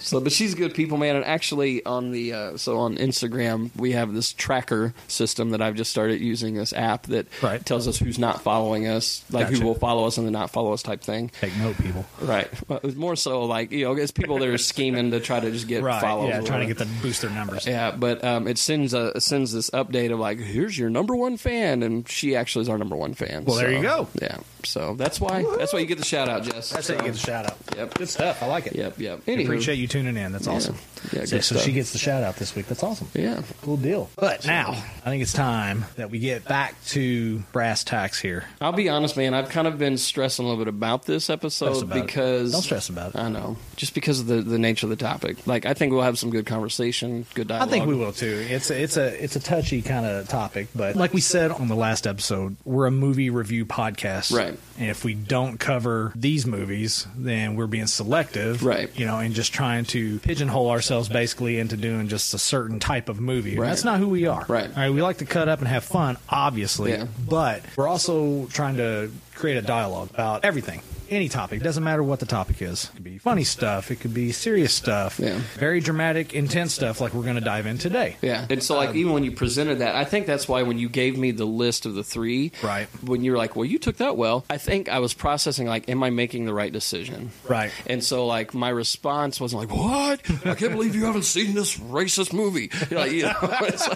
So, 0.04 0.20
but 0.20 0.32
she's 0.32 0.54
good 0.56 0.74
people, 0.74 0.98
man. 0.98 1.16
And 1.16 1.26
actually, 1.26 1.86
on 1.86 2.12
the 2.12 2.34
uh, 2.34 2.58
so 2.58 2.78
on 2.80 2.98
Instagram, 2.98 3.70
we 3.76 3.94
have 3.94 4.14
this 4.14 4.34
tracker 4.34 4.94
system 5.08 5.52
that 5.52 5.62
I've 5.62 5.76
just 5.76 5.90
started 5.92 6.20
using. 6.22 6.56
This 6.56 6.74
app 6.74 7.04
that 7.08 7.28
Right. 7.42 7.66
tells 7.66 7.88
us 7.88 7.98
who's 7.98 8.20
not 8.20 8.42
following 8.42 8.88
us, 8.88 9.24
like 9.32 9.48
Gotcha. 9.48 9.60
who 9.62 9.66
will 9.66 9.76
follow 9.76 10.06
us 10.06 10.18
and 10.18 10.28
then 10.28 10.34
not 10.34 10.50
follow 10.52 10.74
us 10.74 10.84
type 10.84 11.02
thing. 11.02 11.32
Take 11.40 11.56
note, 11.58 11.78
people. 11.78 12.06
Right. 12.22 12.48
Well, 12.70 12.80
it's 12.84 12.96
more 12.96 13.16
so 13.16 13.46
like 13.46 13.72
you 13.72 13.86
know, 13.86 13.94
it's 13.94 14.12
people 14.12 14.38
that 14.40 14.48
are 14.48 14.58
scheming 14.58 15.12
to 15.12 15.20
try 15.20 15.40
to 15.40 15.52
just 15.52 15.68
get 15.68 15.84
Right. 15.84 16.02
follows. 16.02 16.30
Yeah, 16.30 16.42
trying 16.42 16.62
to 16.62 16.66
get 16.68 16.78
the 16.78 16.88
boost 17.02 17.22
their 17.22 17.32
numbers. 17.32 17.66
Yeah, 17.66 17.92
but 17.92 18.24
um, 18.24 18.48
it 18.48 18.58
sends 18.58 18.94
a 18.94 19.08
it 19.16 19.22
sends 19.24 19.54
this 19.54 19.70
update 19.70 20.12
of 20.12 20.20
like, 20.20 20.38
here's 20.40 20.78
your 20.78 20.90
number 20.90 21.16
one 21.16 21.38
fan, 21.38 21.82
and 21.82 22.08
she 22.10 22.36
actually 22.36 22.64
is 22.64 22.70
our 22.70 22.78
number 22.78 22.96
one 22.96 23.14
fan. 23.14 23.46
Well, 23.46 23.56
there 23.58 23.72
you 23.72 23.82
go. 23.82 24.08
Yeah, 24.22 24.38
so 24.64 24.96
that's 24.96 25.22
why 25.22 25.46
that's 25.58 25.72
why 25.74 25.80
you 25.80 25.86
get 25.86 25.98
the 25.98 26.06
shout 26.06 26.28
out, 26.30 26.44
Jess. 26.44 26.72
That's 26.72 26.88
how 26.90 26.96
you 26.96 27.02
get 27.02 27.14
the 27.14 27.20
shout 27.20 27.46
out. 27.46 27.58
Yep. 27.78 27.94
Good 27.96 28.10
stuff. 28.10 28.44
I 28.44 28.48
like 28.48 28.68
it. 28.68 28.76
Yep, 28.76 29.00
yep. 29.00 29.26
Anywho, 29.26 29.44
appreciate 29.46 29.76
you 29.76 29.88
tuning 29.94 30.18
in. 30.18 30.32
That's 30.32 30.48
awesome. 30.48 30.76
Yeah, 31.12 31.26
so, 31.26 31.40
so 31.40 31.58
she 31.58 31.72
gets 31.72 31.92
the 31.92 32.00
shout 32.00 32.24
out 32.24 32.38
this 32.38 32.56
week. 32.56 32.66
That's 32.68 32.82
awesome. 32.82 33.08
Yeah. 33.14 33.42
Cool 33.62 33.78
deal. 33.78 34.10
But 34.16 34.46
now, 34.48 34.72
I 34.72 35.10
think 35.10 35.22
it's 35.22 35.34
time 35.34 35.86
that 35.98 36.10
we 36.10 36.18
get 36.20 36.46
back 36.46 36.76
to 36.88 37.40
brass 37.52 37.84
tacks 37.84 38.20
here. 38.20 38.46
I'll 38.60 38.72
be 38.72 38.90
honest, 38.90 39.16
man. 39.18 39.34
I've 39.34 39.50
kind 39.50 39.68
of 39.68 39.78
been 39.78 39.98
stressing 39.98 40.44
a 40.44 40.48
little 40.48 40.64
bit 40.64 40.70
about 40.70 41.04
this 41.06 41.30
episode 41.30 41.84
about 41.84 41.98
it. 41.98 42.06
because 42.06 42.52
Don't 42.54 42.62
stress 42.62 42.90
about 42.90 43.14
it. 43.16 43.20
I 43.20 43.30
know, 43.30 43.58
just 43.76 43.94
because 43.94 44.22
of 44.22 44.28
the, 44.28 44.42
the 44.42 44.58
nature 44.58 44.86
of 44.88 44.90
the 44.90 44.96
topic. 44.96 45.46
Like, 45.46 45.66
I 45.66 45.74
think 45.74 45.92
we'll 45.92 46.02
have 46.02 46.18
some 46.18 46.30
good 46.32 46.46
conversation, 46.46 47.26
good 47.36 47.52
I 47.52 47.66
think 47.68 47.86
we 47.86 47.96
will 47.96 48.14
too. 48.14 48.46
It's 48.50 48.72
a, 48.72 48.82
it's 48.82 48.98
a 48.98 49.24
it's 49.24 49.36
a 49.36 49.40
touchy 49.40 49.82
kind 49.82 50.06
of 50.06 50.28
topic, 50.28 50.70
but 50.74 50.96
like 50.96 51.14
we 51.14 51.22
said 51.22 51.52
on 51.52 51.68
the 51.68 51.76
last 51.76 52.08
episode, 52.08 52.56
we're 52.66 52.88
a 52.88 52.92
movie 52.92 53.30
review 53.30 53.66
podcast, 53.66 54.36
Right. 54.36 54.58
And 54.80 54.90
if 54.90 55.04
we 55.06 55.14
don't 55.14 55.60
cover 55.60 56.12
these 56.16 56.46
movies, 56.46 57.06
then 57.16 57.56
we're 57.56 57.68
being 57.68 57.88
selective, 57.88 58.64
Right. 58.66 58.90
You 58.98 59.06
know, 59.06 59.20
and 59.20 59.36
just 59.36 59.54
trying 59.54 59.86
to 59.86 60.20
pigeonhole 60.20 60.70
ourselves 60.72 61.10
basically 61.10 61.60
into 61.60 61.78
doing 61.78 62.08
just 62.08 62.34
a 62.34 62.40
certain 62.40 62.80
type 62.80 63.08
of 63.10 63.20
movie. 63.22 63.58
Right. 63.58 63.68
That's 63.68 63.84
not 63.84 64.00
who 64.00 64.10
we 64.10 64.26
are, 64.26 64.46
Right. 64.48 64.70
All 64.70 64.76
right, 64.76 64.90
we 64.90 65.02
like 65.02 65.18
to 65.20 65.26
cut 65.26 65.48
up 65.48 65.60
and 65.60 65.68
have 65.68 65.84
fun, 65.84 66.18
obviously, 66.30 66.92
Yeah. 66.92 67.06
but 67.30 67.62
we're 67.76 67.88
also 67.88 68.48
trying 68.48 68.78
to 68.78 69.12
create 69.36 69.58
a 69.58 69.62
dialogue 69.62 70.10
about 70.12 70.44
everything. 70.46 70.82
Any 71.14 71.30
topic 71.30 71.62
doesn't 71.62 71.84
matter 71.84 72.02
what 72.04 72.20
the 72.20 72.26
topic 72.26 72.62
is. 72.62 72.86
It 72.86 72.96
could 72.96 73.04
be 73.04 73.18
funny 73.18 73.44
stuff. 73.44 73.92
It 73.92 74.00
could 74.00 74.14
be 74.14 74.32
serious 74.32 74.74
stuff. 74.74 75.20
Yeah. 75.20 75.40
Very 75.56 75.80
dramatic, 75.80 76.34
intense 76.34 76.74
stuff, 76.74 77.00
like 77.02 77.14
we're 77.14 77.24
going 77.24 77.36
to 77.36 77.42
dive 77.42 77.66
in 77.66 77.78
today. 77.78 78.18
Yeah, 78.22 78.46
and 78.50 78.64
so 78.64 78.76
like 78.76 78.90
um, 78.90 78.98
even 78.98 79.14
when 79.14 79.24
you 79.24 79.32
presented 79.32 79.80
that, 79.80 79.96
I 79.96 80.06
think 80.06 80.26
that's 80.26 80.48
why 80.48 80.64
when 80.64 80.78
you 80.80 80.90
gave 80.90 81.18
me 81.18 81.32
the 81.32 81.46
list 81.46 81.86
of 81.86 81.94
the 81.96 82.04
three, 82.04 82.52
Right. 82.64 82.88
When 83.04 83.24
you 83.24 83.32
were 83.32 83.38
like, 83.38 83.56
"Well, 83.56 83.66
you 83.66 83.80
took 83.80 83.98
that 83.98 84.18
well," 84.18 84.46
I 84.50 84.58
think 84.58 84.90
I 84.90 85.00
was 85.00 85.14
processing 85.14 85.68
like, 85.68 85.90
"Am 85.90 86.02
I 86.04 86.10
making 86.10 86.46
the 86.46 86.54
right 86.54 86.72
decision?" 86.72 87.32
Right. 87.48 87.72
And 87.88 88.04
so 88.04 88.26
like 88.26 88.54
my 88.54 88.70
response 88.70 89.40
wasn't 89.40 89.62
like, 89.62 89.78
"What? 89.78 90.22
I 90.46 90.56
can't 90.56 90.74
believe 90.74 90.96
you 90.96 91.06
haven't 91.06 91.24
seen 91.24 91.54
this 91.54 91.78
racist 91.78 92.34
movie." 92.34 92.72
You're 92.90 93.00
like, 93.00 93.12
you 93.12 93.24
know, 93.24 93.36
it's 93.42 93.88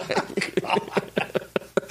like. 0.63 0.63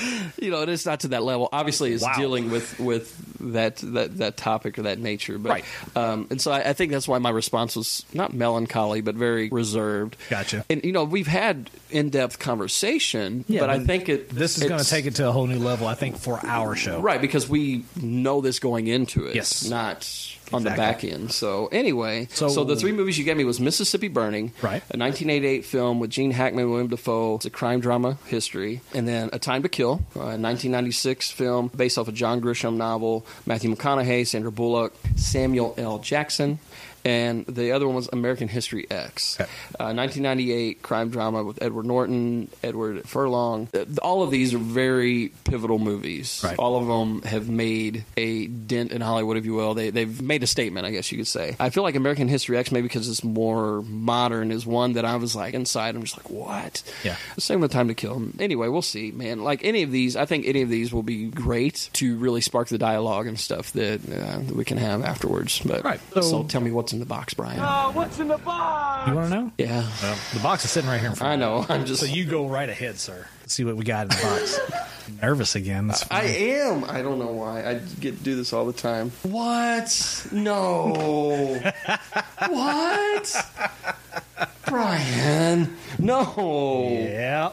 You 0.38 0.50
know, 0.50 0.62
it's 0.62 0.84
not 0.86 1.00
to 1.00 1.08
that 1.08 1.22
level. 1.22 1.48
Obviously, 1.52 1.92
it's 1.92 2.02
Wow. 2.02 2.14
dealing 2.16 2.50
with 2.50 2.78
with 2.78 3.16
that, 3.40 3.76
that 3.76 4.18
that 4.18 4.36
topic 4.36 4.78
or 4.78 4.82
that 4.82 4.98
nature, 4.98 5.38
but 5.38 5.50
Right. 5.50 5.64
um, 5.94 6.26
and 6.30 6.40
so 6.40 6.52
I, 6.52 6.70
I 6.70 6.72
think 6.72 6.92
that's 6.92 7.08
why 7.08 7.18
my 7.18 7.30
response 7.30 7.74
was 7.76 8.04
not 8.12 8.32
melancholy, 8.34 9.00
but 9.00 9.14
very 9.14 9.48
reserved. 9.48 10.16
Gotcha. 10.28 10.64
And 10.68 10.84
you 10.84 10.92
know, 10.92 11.04
we've 11.04 11.26
had 11.26 11.70
in 11.90 12.10
depth 12.10 12.38
conversation, 12.38 13.44
Yeah, 13.48 13.60
but 13.60 13.70
I 13.70 13.78
think 13.80 14.08
it 14.08 14.28
This 14.30 14.58
is 14.58 14.64
going 14.64 14.82
to 14.82 14.88
take 14.88 15.06
it 15.06 15.14
to 15.16 15.28
a 15.28 15.32
whole 15.32 15.46
new 15.46 15.58
level, 15.58 15.86
I 15.86 15.94
think, 15.94 16.16
for 16.18 16.38
our 16.44 16.74
show. 16.76 17.00
right 17.00 17.20
because 17.20 17.48
we 17.48 17.84
know 18.00 18.40
this 18.40 18.58
going 18.58 18.86
into 18.88 19.24
it, 19.26 19.34
Yes. 19.34 19.68
not 19.68 20.06
on 20.52 20.62
the 20.64 20.70
back 20.70 21.02
end. 21.04 21.32
So 21.32 21.66
anyway, 21.72 22.28
So- 22.32 22.48
so, 22.48 22.64
the 22.64 22.76
three 22.76 22.92
movies 22.92 23.18
you 23.18 23.24
gave 23.24 23.36
me 23.36 23.44
was 23.44 23.58
Mississippi 23.60 24.08
Burning, 24.08 24.52
Right. 24.62 24.82
a 24.90 24.96
1988 24.96 25.64
film 25.64 25.98
with 26.00 26.10
Gene 26.10 26.30
Hackman, 26.32 26.68
William 26.70 26.88
Dafoe. 26.88 27.36
It's 27.36 27.44
a 27.46 27.50
crime 27.50 27.80
drama 27.80 28.18
history, 28.26 28.80
and 28.94 29.06
then 29.08 29.30
A 29.32 29.38
Time 29.38 29.62
to 29.62 29.68
Kill, 29.68 30.00
a 30.14 30.36
1996 30.38 31.30
film 31.30 31.70
based 31.76 31.98
off 31.98 32.08
a 32.08 32.12
John 32.12 32.40
Grisham 32.40 32.76
novel. 32.76 33.26
Matthew 33.46 33.74
McConaughey, 33.74 34.26
Sandra 34.26 34.52
Bullock, 34.52 34.94
Samuel 35.16 35.74
L. 35.76 35.98
Jackson. 35.98 36.58
And 37.06 37.46
the 37.46 37.70
other 37.72 37.86
one 37.86 37.94
was 37.94 38.08
American 38.12 38.48
History 38.48 38.86
X, 38.90 39.36
Okay. 39.40 39.48
uh, 39.78 39.94
1998 39.94 40.82
crime 40.82 41.08
drama 41.10 41.44
with 41.44 41.62
Edward 41.62 41.86
Norton, 41.86 42.50
Edward 42.64 43.08
Furlong. 43.08 43.68
Uh, 43.72 43.84
All 44.02 44.22
of 44.24 44.30
these 44.32 44.52
are 44.54 44.58
very 44.58 45.32
pivotal 45.44 45.78
movies. 45.78 46.40
Right. 46.42 46.58
All 46.58 46.76
of 46.76 46.86
them 46.88 47.22
have 47.22 47.48
made 47.48 48.04
a 48.16 48.48
dent 48.48 48.90
in 48.90 49.00
Hollywood, 49.02 49.36
if 49.36 49.44
you 49.46 49.54
will. 49.54 49.74
They, 49.74 49.90
they've 49.90 50.20
made 50.20 50.42
a 50.42 50.46
statement, 50.48 50.84
I 50.84 50.90
guess 50.90 51.12
you 51.12 51.18
could 51.18 51.28
say. 51.28 51.54
I 51.60 51.70
feel 51.70 51.84
like 51.84 51.94
American 51.94 52.26
History 52.26 52.56
X, 52.58 52.72
maybe 52.72 52.88
because 52.88 53.08
it's 53.08 53.22
more 53.22 53.82
modern, 53.82 54.50
is 54.50 54.66
one 54.66 54.94
that 54.94 55.04
I 55.04 55.14
was 55.16 55.36
like 55.36 55.54
inside. 55.54 55.94
I'm 55.94 56.02
just 56.02 56.16
like, 56.16 56.28
what? 56.28 56.82
Yeah. 57.04 57.16
Same 57.38 57.60
with 57.60 57.70
Time 57.70 57.86
to 57.88 57.94
Kill. 57.94 58.20
Anyway, 58.40 58.66
we'll 58.68 58.82
see, 58.82 59.12
man. 59.12 59.44
Like 59.44 59.64
any 59.64 59.84
of 59.84 59.92
these, 59.92 60.16
I 60.16 60.24
think 60.26 60.44
any 60.46 60.62
of 60.62 60.68
these 60.68 60.92
will 60.92 61.04
be 61.04 61.28
great 61.28 61.88
to 61.94 62.16
really 62.16 62.40
spark 62.40 62.66
the 62.68 62.78
dialogue 62.78 63.28
and 63.28 63.38
stuff 63.38 63.72
that, 63.74 64.00
uh, 64.10 64.40
that 64.40 64.56
we 64.56 64.64
can 64.64 64.78
have 64.78 65.04
afterwards. 65.04 65.60
But 65.64 65.84
Right. 65.84 66.00
So, 66.14 66.20
So- 66.22 66.42
tell 66.44 66.60
me 66.60 66.72
what's 66.72 66.95
in 66.96 67.00
the 67.00 67.06
box, 67.06 67.34
Brian. 67.34 67.60
Oh, 67.60 67.90
what's 67.92 68.18
in 68.18 68.28
the 68.28 68.38
box? 68.38 69.08
You 69.08 69.14
want 69.14 69.30
to 69.30 69.34
know? 69.34 69.52
yeah. 69.58 69.86
Well, 70.02 70.18
the 70.32 70.40
box 70.40 70.64
is 70.64 70.70
sitting 70.70 70.88
right 70.88 70.98
here 70.98 71.10
in 71.10 71.14
front 71.14 71.32
I 71.34 71.36
know. 71.36 71.66
I'm 71.68 71.84
just. 71.84 72.00
So 72.00 72.06
you 72.06 72.24
go 72.24 72.46
right 72.46 72.68
ahead, 72.68 72.98
sir. 72.98 73.26
Let's 73.42 73.52
see 73.52 73.64
what 73.64 73.76
we 73.76 73.84
got 73.84 74.02
in 74.04 74.08
the 74.08 74.22
box. 74.22 74.60
Nervous 75.22 75.54
again. 75.54 75.88
That's 75.88 76.10
I 76.10 76.22
am. 76.22 76.84
I 76.84 77.02
don't 77.02 77.18
know 77.18 77.32
why. 77.32 77.64
I 77.68 77.74
get 78.00 78.16
to 78.18 78.24
do 78.24 78.34
this 78.34 78.52
all 78.52 78.64
the 78.64 78.72
time. 78.72 79.12
What? 79.22 80.26
No. 80.32 81.60
what? 82.48 83.46
Brian. 84.66 85.76
No. 85.98 86.88
yeah. 86.90 87.52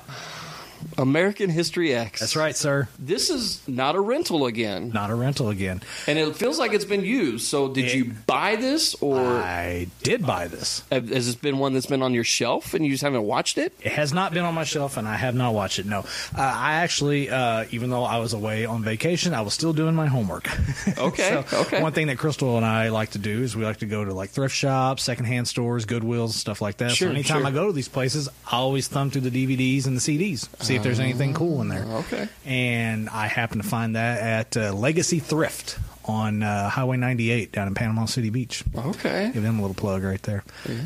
American 0.97 1.49
History 1.49 1.93
X. 1.93 2.19
That's 2.19 2.35
right, 2.35 2.55
sir. 2.55 2.87
This 2.99 3.29
is 3.29 3.61
not 3.67 3.95
a 3.95 3.99
rental 3.99 4.45
again. 4.45 4.91
Not 4.93 5.09
a 5.09 5.15
rental 5.15 5.49
again. 5.49 5.81
And 6.07 6.17
it 6.19 6.35
feels 6.35 6.59
like 6.59 6.73
it's 6.73 6.85
been 6.85 7.03
used. 7.05 7.47
So 7.47 7.67
did 7.69 7.85
It- 7.85 7.95
you 7.95 8.13
buy 8.27 8.55
this 8.55 8.95
or 9.01 9.19
I 9.19 9.87
did 10.03 10.25
buy 10.25 10.47
this. 10.47 10.83
has 10.91 11.03
this 11.25 11.35
been 11.35 11.57
one 11.57 11.73
that's 11.73 11.85
been 11.85 12.01
on 12.01 12.13
your 12.13 12.23
shelf 12.23 12.73
and 12.73 12.85
you 12.85 12.91
just 12.91 13.03
haven't 13.03 13.23
watched 13.23 13.57
it? 13.57 13.73
It 13.81 13.91
has 13.93 14.13
not 14.13 14.33
been 14.33 14.43
on 14.43 14.53
my 14.53 14.63
shelf, 14.63 14.97
and 14.97 15.07
I 15.07 15.15
have 15.15 15.35
not 15.35 15.53
watched 15.53 15.79
it. 15.79 15.85
No, 15.85 15.99
uh, 15.99 16.03
I 16.41 16.73
actually, 16.75 17.29
uh, 17.29 17.65
even 17.71 17.89
though 17.89 18.03
I 18.03 18.17
was 18.19 18.33
away 18.33 18.65
on 18.65 18.83
vacation, 18.83 19.33
I 19.33 19.41
was 19.41 19.53
still 19.53 19.73
doing 19.73 19.95
my 19.95 20.07
homework. 20.07 20.47
Okay, 20.97 21.43
So, 21.49 21.61
okay. 21.61 21.81
One 21.81 21.91
thing 21.91 22.07
that 22.07 22.17
Crystal 22.17 22.55
and 22.57 22.65
I 22.65 22.89
like 22.89 23.11
to 23.11 23.17
do 23.17 23.41
is 23.41 23.55
we 23.55 23.63
like 23.63 23.77
to 23.77 23.85
go 23.85 24.05
to 24.05 24.13
like 24.13 24.29
thrift 24.29 24.55
shops, 24.55 25.03
secondhand 25.03 25.47
stores, 25.47 25.85
Goodwills, 25.85 26.31
stuff 26.31 26.61
like 26.61 26.77
that. 26.77 26.91
Sure, 26.91 27.07
so 27.07 27.13
anytime 27.13 27.39
sure. 27.39 27.47
I 27.47 27.51
go 27.51 27.67
to 27.67 27.73
these 27.73 27.87
places, 27.87 28.29
I 28.47 28.57
always 28.57 28.87
thumb 28.87 29.09
through 29.09 29.21
the 29.21 29.31
DVDs 29.31 29.85
and 29.87 29.97
the 29.97 30.01
CDs, 30.01 30.47
see 30.63 30.75
if 30.75 30.82
there's 30.83 30.99
anything 30.99 31.33
cool 31.33 31.61
in 31.61 31.67
there. 31.69 31.83
Okay. 31.83 32.27
And 32.45 33.09
I 33.09 33.27
happen 33.27 33.61
to 33.61 33.67
find 33.67 33.95
that 33.95 34.21
at 34.21 34.57
uh, 34.57 34.73
Legacy 34.73 35.19
Thrift 35.19 35.79
on 36.05 36.43
uh, 36.43 36.69
Highway 36.69 36.97
98 36.97 37.51
down 37.51 37.67
in 37.67 37.75
Panama 37.75 38.05
City 38.05 38.29
Beach. 38.29 38.63
Okay. 38.75 39.31
Give 39.33 39.41
them 39.43 39.59
a 39.59 39.61
little 39.61 39.75
plug 39.75 40.03
right 40.03 40.21
there. 40.23 40.43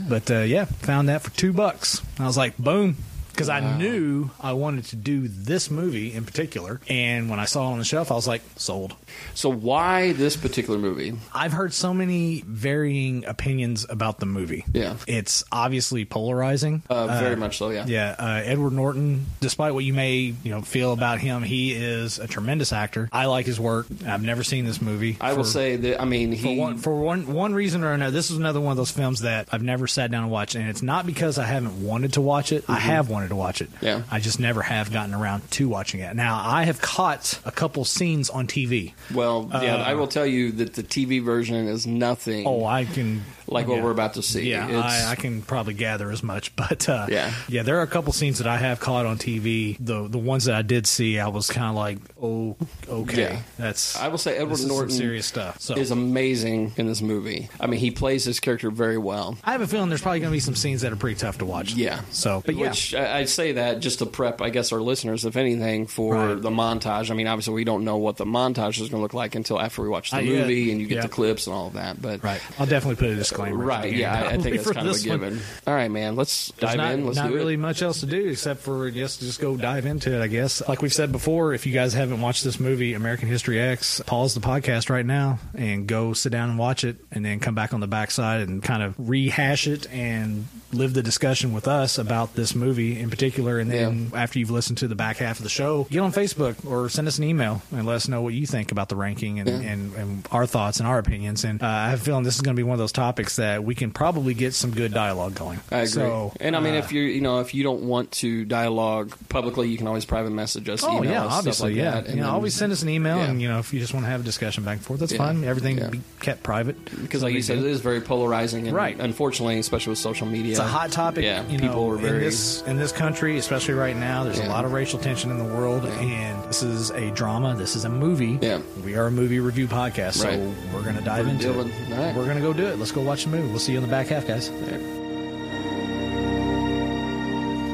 But 0.08 0.30
uh, 0.30 0.40
yeah, 0.40 0.66
found 0.66 1.10
that 1.10 1.22
for 1.24 1.32
two 1.32 1.54
bucks. 1.54 2.02
I 2.20 2.26
was 2.26 2.38
like, 2.38 2.58
boom. 2.58 2.98
Because 3.38 3.50
I 3.50 3.78
knew 3.78 4.32
I 4.42 4.54
wanted 4.54 4.86
to 4.86 4.96
do 4.96 5.28
this 5.28 5.70
movie 5.70 6.12
in 6.12 6.26
particular. 6.26 6.82
And 6.90 7.30
when 7.30 7.40
I 7.40 7.46
saw 7.46 7.70
it 7.70 7.74
on 7.74 7.78
the 7.78 7.86
shelf, 7.86 8.12
I 8.12 8.16
was 8.16 8.28
like, 8.28 8.42
sold. 8.56 8.96
So 9.36 9.50
why 9.50 10.14
this 10.14 10.36
particular 10.36 10.80
movie? 10.80 11.14
I've 11.36 11.54
heard 11.54 11.72
so 11.72 11.94
many 11.94 12.42
varying 12.48 13.26
opinions 13.26 13.86
about 13.88 14.20
the 14.20 14.26
movie. 14.26 14.66
Yeah. 14.74 14.96
It's 15.08 15.44
obviously 15.52 16.04
polarizing. 16.04 16.82
Uh, 16.90 17.20
very 17.20 17.36
much 17.36 17.60
so, 17.60 17.70
yeah. 17.70 17.86
Yeah, 17.86 18.16
uh, 18.18 18.42
Edward 18.44 18.74
Norton. 18.74 19.28
Despite 19.40 19.76
what 19.76 19.84
you 19.84 19.94
may 19.94 20.34
you 20.44 20.52
know 20.52 20.64
feel 20.64 20.92
about 20.92 21.20
him, 21.20 21.44
he 21.44 21.74
is 21.74 22.18
a 22.18 22.26
tremendous 22.26 22.74
actor. 22.74 23.08
I 23.12 23.26
like 23.26 23.46
his 23.46 23.60
work. 23.60 23.86
I've 24.04 24.24
never 24.24 24.44
seen 24.44 24.66
this 24.66 24.82
movie. 24.82 25.18
I 25.22 25.34
will 25.34 25.44
say 25.44 25.76
that 25.76 26.02
I 26.02 26.06
mean 26.06 26.36
for 26.38 26.56
one 26.56 26.78
for 26.78 27.00
one 27.00 27.32
one 27.34 27.54
reason 27.54 27.84
or 27.84 27.94
another, 27.94 28.12
this 28.12 28.32
is 28.32 28.38
another 28.38 28.60
one 28.60 28.72
of 28.72 28.78
those 28.78 28.90
films 28.90 29.22
that 29.22 29.50
I've 29.52 29.62
never 29.62 29.86
sat 29.86 30.10
down 30.10 30.24
and 30.24 30.32
watched, 30.32 30.56
and 30.56 30.68
it's 30.70 30.82
not 30.82 31.06
because 31.06 31.38
I 31.38 31.46
haven't 31.46 31.84
wanted 31.86 32.14
to 32.14 32.22
watch 32.22 32.52
it. 32.52 32.66
I 32.68 32.80
have 32.80 33.10
wanted 33.10 33.27
to 33.28 33.36
watch 33.36 33.62
it. 33.62 33.70
Yeah. 33.82 34.04
I 34.12 34.20
just 34.20 34.40
never 34.40 34.62
have 34.62 34.92
gotten 34.92 35.14
around 35.14 35.50
to 35.52 35.68
watching 35.70 36.00
it. 36.00 36.16
Now 36.16 36.42
I 36.44 36.64
have 36.64 36.82
caught 36.82 37.40
a 37.46 37.52
couple 37.52 37.86
scenes 37.86 38.30
on 38.30 38.48
TV. 38.48 38.94
well 39.14 39.50
yeah 39.52 39.76
I 39.78 39.94
will 39.94 40.08
tell 40.08 40.26
you 40.26 40.52
that 40.54 40.74
the 40.74 40.84
TV 40.84 41.24
version 41.24 41.68
is 41.68 41.86
nothing 41.88 42.46
Uh, 42.46 42.50
Oh, 42.50 42.66
I 42.66 42.86
can 42.86 43.24
like 43.48 43.68
what 43.68 43.78
yeah. 43.78 43.84
we're 43.84 43.92
about 43.92 44.14
to 44.16 44.22
see. 44.22 44.50
Yeah, 44.50 44.68
I, 44.82 45.12
I 45.12 45.16
can 45.16 45.42
probably 45.42 45.74
gather 45.74 46.12
as 46.12 46.22
much, 46.24 46.56
but 46.56 46.88
uh, 46.90 47.08
Yeah. 47.10 47.34
yeah, 47.48 47.64
there 47.64 47.78
are 47.80 47.84
a 47.84 47.88
couple 47.88 48.14
scenes 48.14 48.38
that 48.40 48.48
I 48.48 48.58
have 48.58 48.80
caught 48.80 49.06
on 49.06 49.18
TV. 49.18 49.78
The 49.80 50.08
the 50.08 50.18
ones 50.18 50.46
that 50.46 50.56
I 50.56 50.62
did 50.62 50.86
see, 50.88 51.20
I 51.20 51.28
was 51.28 51.48
kind 51.50 51.68
of 51.68 51.76
like, 51.76 51.98
oh, 52.22 52.56
okay, 52.90 53.22
Yeah. 53.34 53.42
that's. 53.58 53.96
I 53.98 54.08
will 54.10 54.18
say 54.18 54.36
Edward 54.38 54.52
this 54.52 54.60
is 54.62 54.68
some 54.68 54.76
Norton 54.76 54.96
serious 54.96 55.26
stuff. 55.26 55.60
So 55.60 55.76
is 55.76 55.92
amazing 55.92 56.74
in 56.78 56.88
this 56.88 57.02
movie. 57.02 57.50
I 57.60 57.68
mean 57.68 57.80
he 57.80 57.92
plays 57.92 58.24
his 58.24 58.40
character 58.40 58.70
very 58.72 58.98
well. 58.98 59.38
I 59.44 59.52
have 59.52 59.62
a 59.62 59.68
feeling 59.68 59.90
there's 59.90 60.02
probably 60.02 60.20
going 60.20 60.32
to 60.32 60.36
be 60.36 60.40
some 60.40 60.56
scenes 60.56 60.82
that 60.82 60.92
are 60.92 60.96
pretty 60.98 61.20
tough 61.20 61.38
to 61.40 61.46
watch. 61.46 61.74
Yeah. 61.74 62.02
So, 62.12 62.42
but 62.46 62.56
yeah, 62.56 62.70
Which 62.70 62.94
I, 62.96 63.20
I 63.20 63.26
say 63.26 63.54
that 63.54 63.80
just 63.80 64.00
to 64.00 64.06
prep, 64.06 64.42
I 64.42 64.50
guess, 64.50 64.72
our 64.72 64.82
listeners, 64.82 65.26
if 65.26 65.36
anything, 65.38 65.88
for 65.88 66.16
Right. 66.16 66.42
the 66.42 66.50
montage. 66.50 67.12
I 67.12 67.14
mean, 67.14 67.28
obviously, 67.28 67.54
we 67.54 67.64
don't 67.64 67.84
know 67.84 67.98
what 67.98 68.18
the 68.18 68.26
montage 68.26 68.80
is 68.82 68.90
going 68.90 69.00
to 69.00 69.02
look 69.02 69.14
like 69.14 69.36
until 69.36 69.60
after 69.60 69.82
we 69.82 69.90
watch 69.90 70.12
the 70.12 70.22
yet. 70.24 70.42
movie 70.42 70.72
and 70.72 70.82
you 70.82 70.88
get 70.88 70.96
Yeah. 70.96 71.02
the 71.04 71.10
clips 71.10 71.48
and 71.48 71.56
all 71.56 71.68
of 71.68 71.74
that. 71.74 72.02
But 72.02 72.24
right. 72.24 72.42
I'll 72.60 72.66
definitely 72.66 72.96
put 72.96 73.10
a 73.12 73.16
disclaimer. 73.46 73.64
right, 73.66 73.94
yeah, 73.94 74.14
I, 74.14 74.28
I 74.34 74.38
think 74.42 74.58
that's 74.58 74.72
kind 74.72 74.88
of 74.88 74.94
a 74.94 74.98
this 74.98 75.08
one. 75.08 75.20
given. 75.20 75.40
All 75.66 75.74
right, 75.74 75.90
man, 75.92 76.16
let's 76.16 76.52
There's 76.54 76.72
dive 76.72 76.78
not, 76.78 76.94
in. 76.94 77.06
Let's 77.06 77.18
not 77.18 77.30
do 77.30 77.36
really 77.36 77.54
it. 77.56 77.58
much 77.60 77.82
else 77.82 78.00
to 78.02 78.06
do 78.06 78.28
except 78.28 78.62
for 78.62 78.90
just 78.92 79.20
just 79.20 79.40
go 79.40 79.56
dive 79.58 79.86
into 79.86 80.14
it. 80.14 80.22
I 80.22 80.28
guess, 80.28 80.68
like 80.68 80.82
we've 80.82 80.94
said 80.94 81.12
before, 81.12 81.54
if 81.54 81.66
you 81.66 81.74
guys 81.74 81.94
haven't 81.94 82.22
watched 82.22 82.44
this 82.44 82.60
movie, 82.60 82.94
American 82.94 83.28
History 83.28 83.60
X, 83.60 84.02
pause 84.06 84.34
the 84.34 84.42
podcast 84.42 84.90
right 84.90 85.06
now 85.06 85.40
and 85.56 85.88
go 85.88 86.14
sit 86.14 86.32
down 86.32 86.50
and 86.50 86.60
watch 86.60 86.84
it, 86.84 86.98
and 87.12 87.24
then 87.24 87.40
come 87.40 87.56
back 87.56 87.74
on 87.74 87.80
the 87.80 87.88
backside 87.88 88.42
and 88.48 88.62
kind 88.64 88.84
of 88.84 88.96
rehash 88.98 89.68
it 89.68 89.90
and 89.92 90.46
live 90.74 90.94
the 90.94 91.02
discussion 91.04 91.54
with 91.54 91.66
us 91.68 91.98
about 91.98 92.34
this 92.36 92.54
movie 92.54 93.00
in 93.00 93.10
particular. 93.10 93.58
And 93.58 93.72
then 93.72 94.12
after 94.14 94.38
you've 94.38 94.52
listened 94.52 94.80
to 94.80 94.88
the 94.90 94.96
back 94.96 95.18
half 95.18 95.38
of 95.40 95.44
the 95.44 95.50
show, 95.50 95.86
get 95.90 96.00
on 96.02 96.12
Facebook 96.12 96.66
or 96.70 96.90
send 96.90 97.08
us 97.08 97.18
an 97.18 97.24
email 97.24 97.62
and 97.72 97.86
let 97.86 97.96
us 97.96 98.08
know 98.10 98.22
what 98.22 98.34
you 98.34 98.46
think 98.46 98.74
about 98.74 98.90
the 98.90 98.98
ranking 98.98 99.40
and, 99.40 99.48
Yeah. 99.50 99.70
and, 99.72 99.94
and 99.96 100.28
our 100.32 100.46
thoughts 100.46 100.80
and 100.80 100.88
our 100.88 101.00
opinions. 101.00 101.46
And 101.46 101.64
uh, 101.64 101.66
I 101.66 101.90
have 101.92 102.02
a 102.02 102.04
feeling 102.04 102.24
this 102.24 102.36
is 102.36 102.42
going 102.42 102.56
to 102.56 102.60
be 102.60 102.64
one 102.64 102.74
of 102.74 102.80
those 102.80 102.92
topics 102.92 103.27
that 103.36 103.64
we 103.64 103.76
can 103.76 103.92
probably 103.92 104.34
get 104.34 104.54
some 104.54 104.72
good 104.72 104.94
dialogue 104.94 105.36
going. 105.36 105.60
I 105.72 105.80
agree. 105.80 105.88
So, 105.88 106.34
and 106.40 106.56
I 106.56 106.60
mean, 106.60 106.74
uh, 106.74 106.78
if 106.78 106.92
you 106.92 107.02
you 107.04 107.22
know 107.22 107.42
if 107.42 107.54
you 107.54 107.64
don't 107.64 107.84
want 107.84 108.12
to 108.14 108.46
dialogue 108.46 109.14
publicly, 109.30 109.70
you 109.70 109.78
can 109.78 109.86
always 109.88 110.06
private 110.06 110.32
message 110.32 110.70
us. 110.70 110.84
Oh 110.84 110.98
email 110.98 111.12
yeah, 111.12 111.26
us, 111.26 111.34
obviously, 111.34 111.72
like 111.74 111.78
yeah. 111.78 111.92
that, 112.02 112.10
you 112.10 112.16
know, 112.16 112.24
then- 112.24 112.30
always 112.32 112.54
send 112.56 112.72
us 112.72 112.82
an 112.82 112.90
email, 112.90 113.18
Yeah. 113.18 113.26
and 113.30 113.42
you 113.42 113.48
know, 113.50 113.60
if 113.60 113.74
you 113.74 113.80
just 113.80 113.94
want 113.94 114.06
to 114.06 114.10
have 114.10 114.22
a 114.22 114.24
discussion 114.24 114.64
back 114.64 114.78
and 114.78 114.86
forth, 114.86 115.00
that's 115.00 115.12
Yeah. 115.12 115.18
fine. 115.20 115.44
Everything 115.44 115.78
Yeah. 115.78 115.90
be 115.90 116.02
kept 116.22 116.44
private 116.44 116.78
because, 117.02 117.22
like 117.24 117.34
you 117.34 117.42
said, 117.42 117.58
it 117.60 117.66
is 117.66 117.82
very 117.82 118.02
polarizing, 118.02 118.68
and 118.68 118.76
Right. 118.76 118.98
unfortunately, 119.00 119.60
especially 119.60 119.92
with 119.92 120.00
social 120.00 120.28
media, 120.28 120.52
It's 120.52 120.60
a 120.60 120.64
hot 120.64 120.92
topic. 120.92 121.24
Yeah, 121.24 121.44
you 121.50 121.60
people 121.60 121.88
know, 121.88 121.92
are 121.92 121.98
very 121.98 122.18
in 122.18 122.24
this 122.24 122.64
in 122.68 122.78
this 122.78 122.92
country, 122.92 123.38
especially 123.38 123.74
right 123.76 123.96
now. 123.96 124.24
There's 124.24 124.40
a 124.40 124.46
lot 124.48 124.66
of 124.66 124.72
racial 124.72 125.00
tension 125.00 125.32
in 125.32 125.38
the 125.38 125.44
world, 125.56 125.86
and 125.86 126.44
this 126.50 126.64
is 126.64 126.92
a 126.92 127.12
drama. 127.12 127.56
This 127.56 127.76
is 127.76 127.86
a 127.86 127.90
movie. 127.90 128.38
Yeah. 128.42 128.60
we 128.86 128.96
are 128.96 129.08
a 129.08 129.12
movie 129.12 129.40
review 129.40 129.68
podcast, 129.68 130.14
so 130.14 130.28
Right. 130.30 130.40
we're 130.74 130.82
going 130.82 130.96
to 130.96 131.02
dive 131.04 131.26
We're 131.26 131.32
into 131.34 131.52
doing- 131.54 131.68
it. 131.70 131.74
right. 131.98 132.16
We're 132.16 132.24
going 132.26 132.38
to 132.38 132.42
go 132.42 132.54
do 132.54 132.66
it. 132.68 132.78
Let's 132.80 132.92
go 132.92 133.02
watch 133.02 133.17
the 133.26 133.32
movie. 133.32 133.48
We'll 133.50 133.60
see 133.60 133.74
you 133.74 133.78
in 133.78 133.84
the 133.84 133.90
back 133.90 134.08
half, 134.08 134.28
guys. 134.28 134.48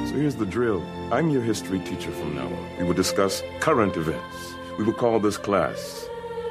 So 0.09 0.15
here's 0.19 0.35
the 0.35 0.45
drill. 0.45 0.83
I'm 1.11 1.29
your 1.29 1.41
history 1.41 1.79
teacher 1.79 2.11
from 2.11 2.35
now 2.35 2.45
on. 2.45 2.77
We 2.77 2.83
will 2.83 2.93
discuss 2.93 3.41
current 3.59 3.97
events. 3.97 4.53
We 4.77 4.83
will 4.83 4.93
call 4.93 5.19
this 5.19 5.37
class 5.37 6.07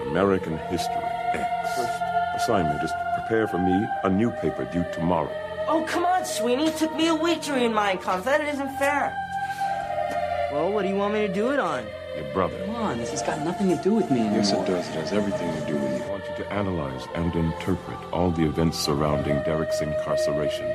American 0.06 0.58
History 0.68 0.94
X. 1.34 1.76
First 1.76 2.02
assignment 2.36 2.82
is 2.82 2.90
to 2.90 3.12
prepare 3.20 3.46
for 3.48 3.58
me 3.58 3.86
a 4.04 4.10
new 4.10 4.30
paper 4.30 4.64
due 4.72 4.84
tomorrow. 4.92 5.30
Oh, 5.68 5.84
come 5.88 6.04
on, 6.04 6.24
Sweeney. 6.24 6.66
It 6.66 6.76
took 6.76 6.94
me 6.96 7.06
a 7.06 7.14
week 7.14 7.42
to 7.42 7.52
read 7.52 7.68
Mein 7.68 7.98
Kampf. 7.98 8.24
That 8.24 8.40
isn't 8.40 8.76
fair. 8.78 9.14
Well, 10.52 10.72
what 10.72 10.82
do 10.82 10.88
you 10.88 10.96
want 10.96 11.14
me 11.14 11.26
to 11.26 11.32
do 11.32 11.50
it 11.50 11.58
on? 11.58 11.86
Your 12.16 12.24
brother. 12.32 12.58
Come 12.66 12.74
on, 12.76 12.98
this 12.98 13.10
has 13.10 13.22
got 13.22 13.42
nothing 13.44 13.68
to 13.74 13.82
do 13.82 13.94
with 13.94 14.10
me 14.10 14.20
anymore. 14.20 14.38
Yes, 14.38 14.52
it 14.52 14.66
does. 14.66 14.88
It 14.88 14.94
has 14.94 15.12
everything 15.12 15.50
to 15.52 15.66
do 15.66 15.76
with 15.76 15.98
you. 15.98 16.04
I 16.04 16.10
want 16.10 16.24
you 16.28 16.44
to 16.44 16.52
analyze 16.52 17.06
and 17.14 17.34
interpret 17.34 17.98
all 18.12 18.30
the 18.30 18.44
events 18.44 18.78
surrounding 18.78 19.42
Derek's 19.44 19.80
incarceration. 19.80 20.70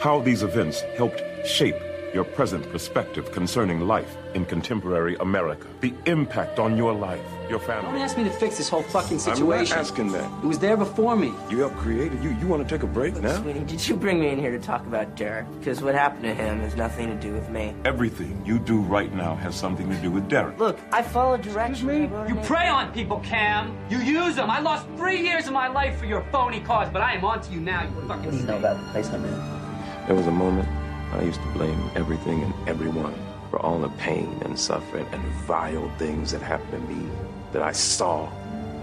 How 0.00 0.20
these 0.20 0.42
events 0.42 0.80
helped 0.96 1.22
shape 1.46 1.76
your 2.14 2.24
present 2.24 2.68
perspective 2.70 3.30
concerning 3.32 3.80
life 3.86 4.16
in 4.34 4.44
contemporary 4.44 5.16
America. 5.20 5.66
The 5.80 5.92
impact 6.06 6.58
on 6.58 6.76
your 6.76 6.92
life, 6.92 7.20
your 7.50 7.58
family. 7.58 7.92
Don't 7.92 8.00
ask 8.00 8.16
me 8.16 8.24
to 8.24 8.30
fix 8.30 8.56
this 8.56 8.68
whole 8.68 8.82
fucking 8.82 9.18
situation. 9.18 9.44
I'm 9.44 9.68
not 9.68 9.72
asking 9.78 10.12
that. 10.12 10.30
It 10.42 10.46
was 10.46 10.58
there 10.58 10.76
before 10.76 11.16
me. 11.16 11.32
You 11.50 11.58
helped 11.60 11.76
create 11.76 12.12
it. 12.12 12.22
You 12.22 12.30
you 12.40 12.46
want 12.46 12.66
to 12.66 12.68
take 12.74 12.82
a 12.82 12.86
break 12.86 13.14
now? 13.20 13.40
Sweeney, 13.40 13.60
did 13.64 13.86
you 13.86 13.94
bring 13.96 14.20
me 14.20 14.28
in 14.28 14.38
here 14.38 14.50
to 14.50 14.58
talk 14.58 14.86
about 14.86 15.16
Derek? 15.16 15.46
Because 15.58 15.82
what 15.82 15.94
happened 15.94 16.24
to 16.24 16.34
him 16.34 16.60
has 16.60 16.76
nothing 16.76 17.08
to 17.08 17.14
do 17.16 17.32
with 17.32 17.48
me. 17.50 17.74
Everything 17.84 18.40
you 18.44 18.58
do 18.58 18.80
right 18.80 19.12
now 19.14 19.34
has 19.36 19.54
something 19.54 19.88
to 19.90 19.96
do 19.96 20.10
with 20.10 20.28
Derek. 20.28 20.58
Look, 20.58 20.78
I 20.92 21.02
followed 21.02 21.42
directions. 21.42 21.88
I 21.90 22.06
wrote 22.06 22.24
a 22.26 22.28
You 22.28 22.34
name- 22.36 22.44
prey 22.44 22.68
on 22.68 22.92
people, 22.92 23.20
Cam. 23.20 23.76
You 23.90 23.98
use 23.98 24.36
them. 24.36 24.50
I 24.50 24.60
lost 24.60 24.86
three 24.96 25.20
years 25.20 25.46
of 25.46 25.52
my 25.52 25.68
life 25.68 25.98
for 25.98 26.06
your 26.06 26.22
phony 26.32 26.60
cause, 26.60 26.88
but 26.92 27.02
I 27.02 27.14
am 27.14 27.24
on 27.24 27.40
to 27.42 27.52
you 27.52 27.60
now, 27.60 27.82
you 27.82 28.08
fucking 28.08 28.32
You 28.32 28.42
know 28.44 28.56
about 28.58 28.78
the 28.78 28.90
place 28.92 29.08
I'm 29.10 29.24
in. 29.24 30.06
There 30.06 30.14
was 30.16 30.26
a 30.26 30.30
moment 30.30 30.68
I 31.12 31.22
used 31.22 31.40
to 31.40 31.46
blame 31.48 31.90
everything 31.94 32.42
and 32.42 32.54
everyone 32.68 33.14
for 33.50 33.58
all 33.60 33.78
the 33.78 33.88
pain 33.90 34.38
and 34.44 34.58
suffering 34.58 35.06
and 35.12 35.22
vile 35.46 35.88
things 35.98 36.32
that 36.32 36.42
happened 36.42 36.72
to 36.72 36.94
me 36.94 37.08
that 37.52 37.62
I 37.62 37.72
saw 37.72 38.28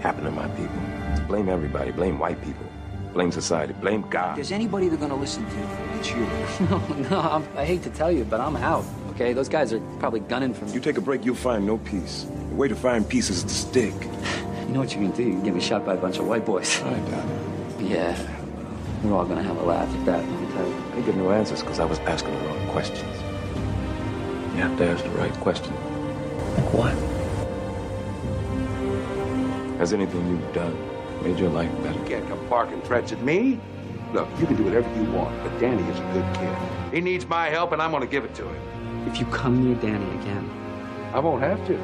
happen 0.00 0.24
to 0.24 0.30
my 0.30 0.48
people. 0.48 0.80
Blame 1.28 1.48
everybody. 1.48 1.92
Blame 1.92 2.18
white 2.18 2.42
people. 2.42 2.66
Blame 3.12 3.32
society. 3.32 3.72
Blame 3.74 4.02
If 4.04 4.10
God. 4.10 4.36
there's 4.36 4.52
anybody 4.52 4.88
they're 4.88 4.98
gonna 4.98 5.16
listen 5.16 5.44
to, 5.48 5.98
it's 5.98 6.10
you. 6.10 6.16
no, 6.68 6.78
no, 7.10 7.20
I'm, 7.20 7.48
I 7.56 7.64
hate 7.64 7.82
to 7.84 7.90
tell 7.90 8.12
you, 8.12 8.24
but 8.24 8.40
I'm 8.40 8.56
out. 8.56 8.84
Okay, 9.10 9.32
those 9.32 9.48
guys 9.48 9.72
are 9.72 9.80
probably 9.98 10.20
gunning 10.20 10.52
for 10.52 10.66
me. 10.66 10.72
You 10.72 10.80
take 10.80 10.98
a 10.98 11.00
break, 11.00 11.24
you'll 11.24 11.34
find 11.34 11.66
no 11.66 11.78
peace. 11.78 12.26
The 12.50 12.54
way 12.56 12.68
to 12.68 12.76
find 12.76 13.08
peace 13.08 13.30
is 13.30 13.42
to 13.44 13.48
stick. 13.48 13.94
You 14.66 14.72
know 14.72 14.80
what 14.80 14.92
you 14.94 15.00
can 15.00 15.12
do? 15.12 15.22
You 15.22 15.30
can 15.32 15.42
get 15.44 15.54
me 15.54 15.60
shot 15.60 15.86
by 15.86 15.94
a 15.94 15.96
bunch 15.96 16.18
of 16.18 16.26
white 16.26 16.44
boys. 16.44 16.82
I 16.82 16.98
doubt 16.98 17.24
it. 17.80 17.86
Yeah, 17.86 18.36
we're 19.02 19.14
all 19.14 19.24
gonna 19.24 19.42
have 19.42 19.56
a 19.56 19.62
laugh 19.62 19.88
at 19.88 20.04
that. 20.06 20.28
Let 20.28 20.40
me 20.40 20.52
tell 20.52 20.66
you. 20.68 20.75
I 20.96 21.00
didn't 21.00 21.14
get 21.14 21.22
no 21.22 21.30
answers 21.30 21.60
because 21.60 21.78
I 21.78 21.84
was 21.84 21.98
asking 21.98 22.32
the 22.32 22.46
wrong 22.46 22.68
questions. 22.68 23.14
You 24.54 24.62
have 24.62 24.78
to 24.78 24.88
ask 24.88 25.04
the 25.04 25.10
right 25.10 25.32
question. 25.40 25.74
Like 25.74 26.72
what? 26.72 26.94
Has 29.76 29.92
anything 29.92 30.26
you've 30.26 30.54
done 30.54 30.74
made 31.22 31.38
your 31.38 31.50
life 31.50 31.70
better? 31.82 31.98
You 31.98 32.04
can't 32.06 32.26
come 32.28 32.48
barking 32.48 32.80
threats 32.80 33.12
at 33.12 33.20
me. 33.20 33.60
Look, 34.14 34.26
you 34.40 34.46
can 34.46 34.56
do 34.56 34.64
whatever 34.64 34.88
you 34.96 35.04
want, 35.10 35.38
but 35.42 35.60
Danny 35.60 35.82
is 35.82 35.98
a 35.98 36.12
good 36.14 36.34
kid. 36.36 36.94
He 36.94 37.02
needs 37.02 37.26
my 37.26 37.50
help, 37.50 37.72
and 37.72 37.82
I'm 37.82 37.90
going 37.90 38.02
to 38.02 38.08
give 38.08 38.24
it 38.24 38.34
to 38.36 38.48
him. 38.48 39.06
If 39.06 39.20
you 39.20 39.26
come 39.26 39.62
near 39.62 39.74
Danny 39.74 40.10
again, 40.22 40.50
I 41.12 41.18
won't 41.18 41.42
have 41.42 41.58
to. 41.66 41.76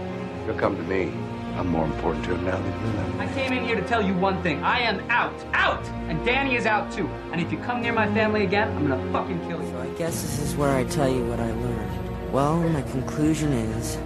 He'll 0.47 0.59
come 0.59 0.75
to 0.75 0.83
me. 0.85 1.13
I'm 1.57 1.69
more 1.69 1.85
important 1.85 2.25
to 2.25 2.35
him 2.35 2.45
now 2.45 2.57
than 2.57 2.87
you 2.87 2.93
know. 2.95 3.21
I 3.21 3.27
came 3.35 3.53
in 3.53 3.65
here 3.65 3.77
to 3.77 3.87
tell 3.87 4.03
you 4.03 4.15
one 4.15 4.43
thing. 4.43 4.63
I 4.65 4.81
am 4.81 5.01
out. 5.11 5.35
Out! 5.53 5.85
And 6.09 6.25
Danny 6.25 6.57
is 6.57 6.65
out 6.65 6.91
too. 6.91 7.07
And 7.31 7.41
if 7.41 7.53
you 7.53 7.59
come 7.59 7.83
near 7.83 7.93
my 7.93 8.07
family 8.15 8.45
again, 8.45 8.75
I'm 8.77 8.89
gonna 8.89 9.13
fucking 9.13 9.39
kill 9.49 9.63
you. 9.63 9.71
So 9.71 9.81
I 9.81 9.89
guess 9.99 10.23
this 10.23 10.39
is 10.39 10.57
where 10.57 10.75
I 10.75 10.85
tell 10.85 11.09
you 11.09 11.25
what 11.27 11.41
I 11.41 11.51
learned. 11.53 12.33
Well, 12.33 12.57
my 12.71 12.83
conclusion 12.83 13.53
is 13.53 13.99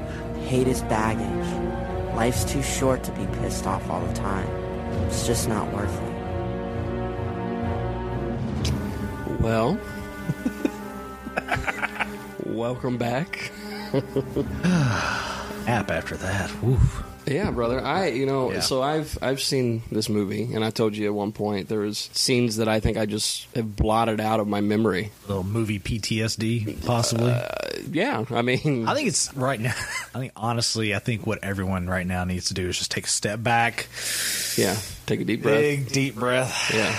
hate 0.49 0.67
is 0.67 0.83
baggage. 0.83 2.15
Life's 2.17 2.45
too 2.45 2.63
short 2.63 3.05
to 3.05 3.13
be 3.13 3.27
pissed 3.39 3.67
off 3.67 3.89
all 3.89 4.01
the 4.05 4.13
time. 4.15 4.49
It's 5.07 5.27
just 5.27 5.49
not 5.49 5.73
worth 5.73 5.95
it. 6.03 6.17
Well, 9.41 9.79
welcome 12.45 12.97
back. 12.99 13.53
App 15.69 15.91
after 15.91 16.17
that. 16.17 16.51
Woof. 16.63 17.05
Yeah, 17.27 17.51
brother. 17.51 17.81
I, 17.81 18.09
you 18.09 18.25
know, 18.27 18.53
Yeah. 18.53 18.61
so 18.61 18.83
I've 18.83 19.19
I've 19.21 19.41
seen 19.41 19.83
this 19.91 20.09
movie, 20.09 20.45
and 20.55 20.65
I 20.65 20.71
told 20.71 20.97
you 20.97 21.07
at 21.07 21.15
one 21.15 21.33
point 21.33 21.69
there 21.69 21.81
was 21.81 22.09
scenes 22.13 22.57
that 22.59 22.69
I 22.69 22.79
think 22.81 22.97
I 22.97 23.07
just 23.07 23.47
have 23.57 23.75
blotted 23.77 24.21
out 24.21 24.39
of 24.41 24.47
my 24.47 24.61
memory. 24.61 25.11
little 25.27 25.43
movie 25.45 25.79
PTSD, 25.81 26.85
possibly. 26.87 27.33
Uh, 27.33 27.49
yeah, 27.91 28.25
I 28.31 28.43
mean, 28.43 28.87
I 28.89 28.95
think 28.95 29.09
it's 29.09 29.35
right 29.35 29.61
now. 29.61 29.75
I 30.15 30.19
think 30.21 30.33
honestly, 30.37 30.95
I 30.95 30.99
think 30.99 31.27
what 31.27 31.41
everyone 31.43 31.89
right 31.89 32.07
now 32.07 32.25
needs 32.25 32.47
to 32.47 32.55
do 32.55 32.69
is 32.69 32.79
just 32.79 32.91
take 32.91 33.07
a 33.07 33.11
step 33.11 33.43
back, 33.43 33.89
yeah. 34.57 34.77
Take 35.07 35.21
a 35.21 35.25
deep 35.25 35.43
breath. 35.43 35.61
big 35.61 35.89
deep 35.89 36.15
breath, 36.17 36.71
Yeah, 36.75 36.97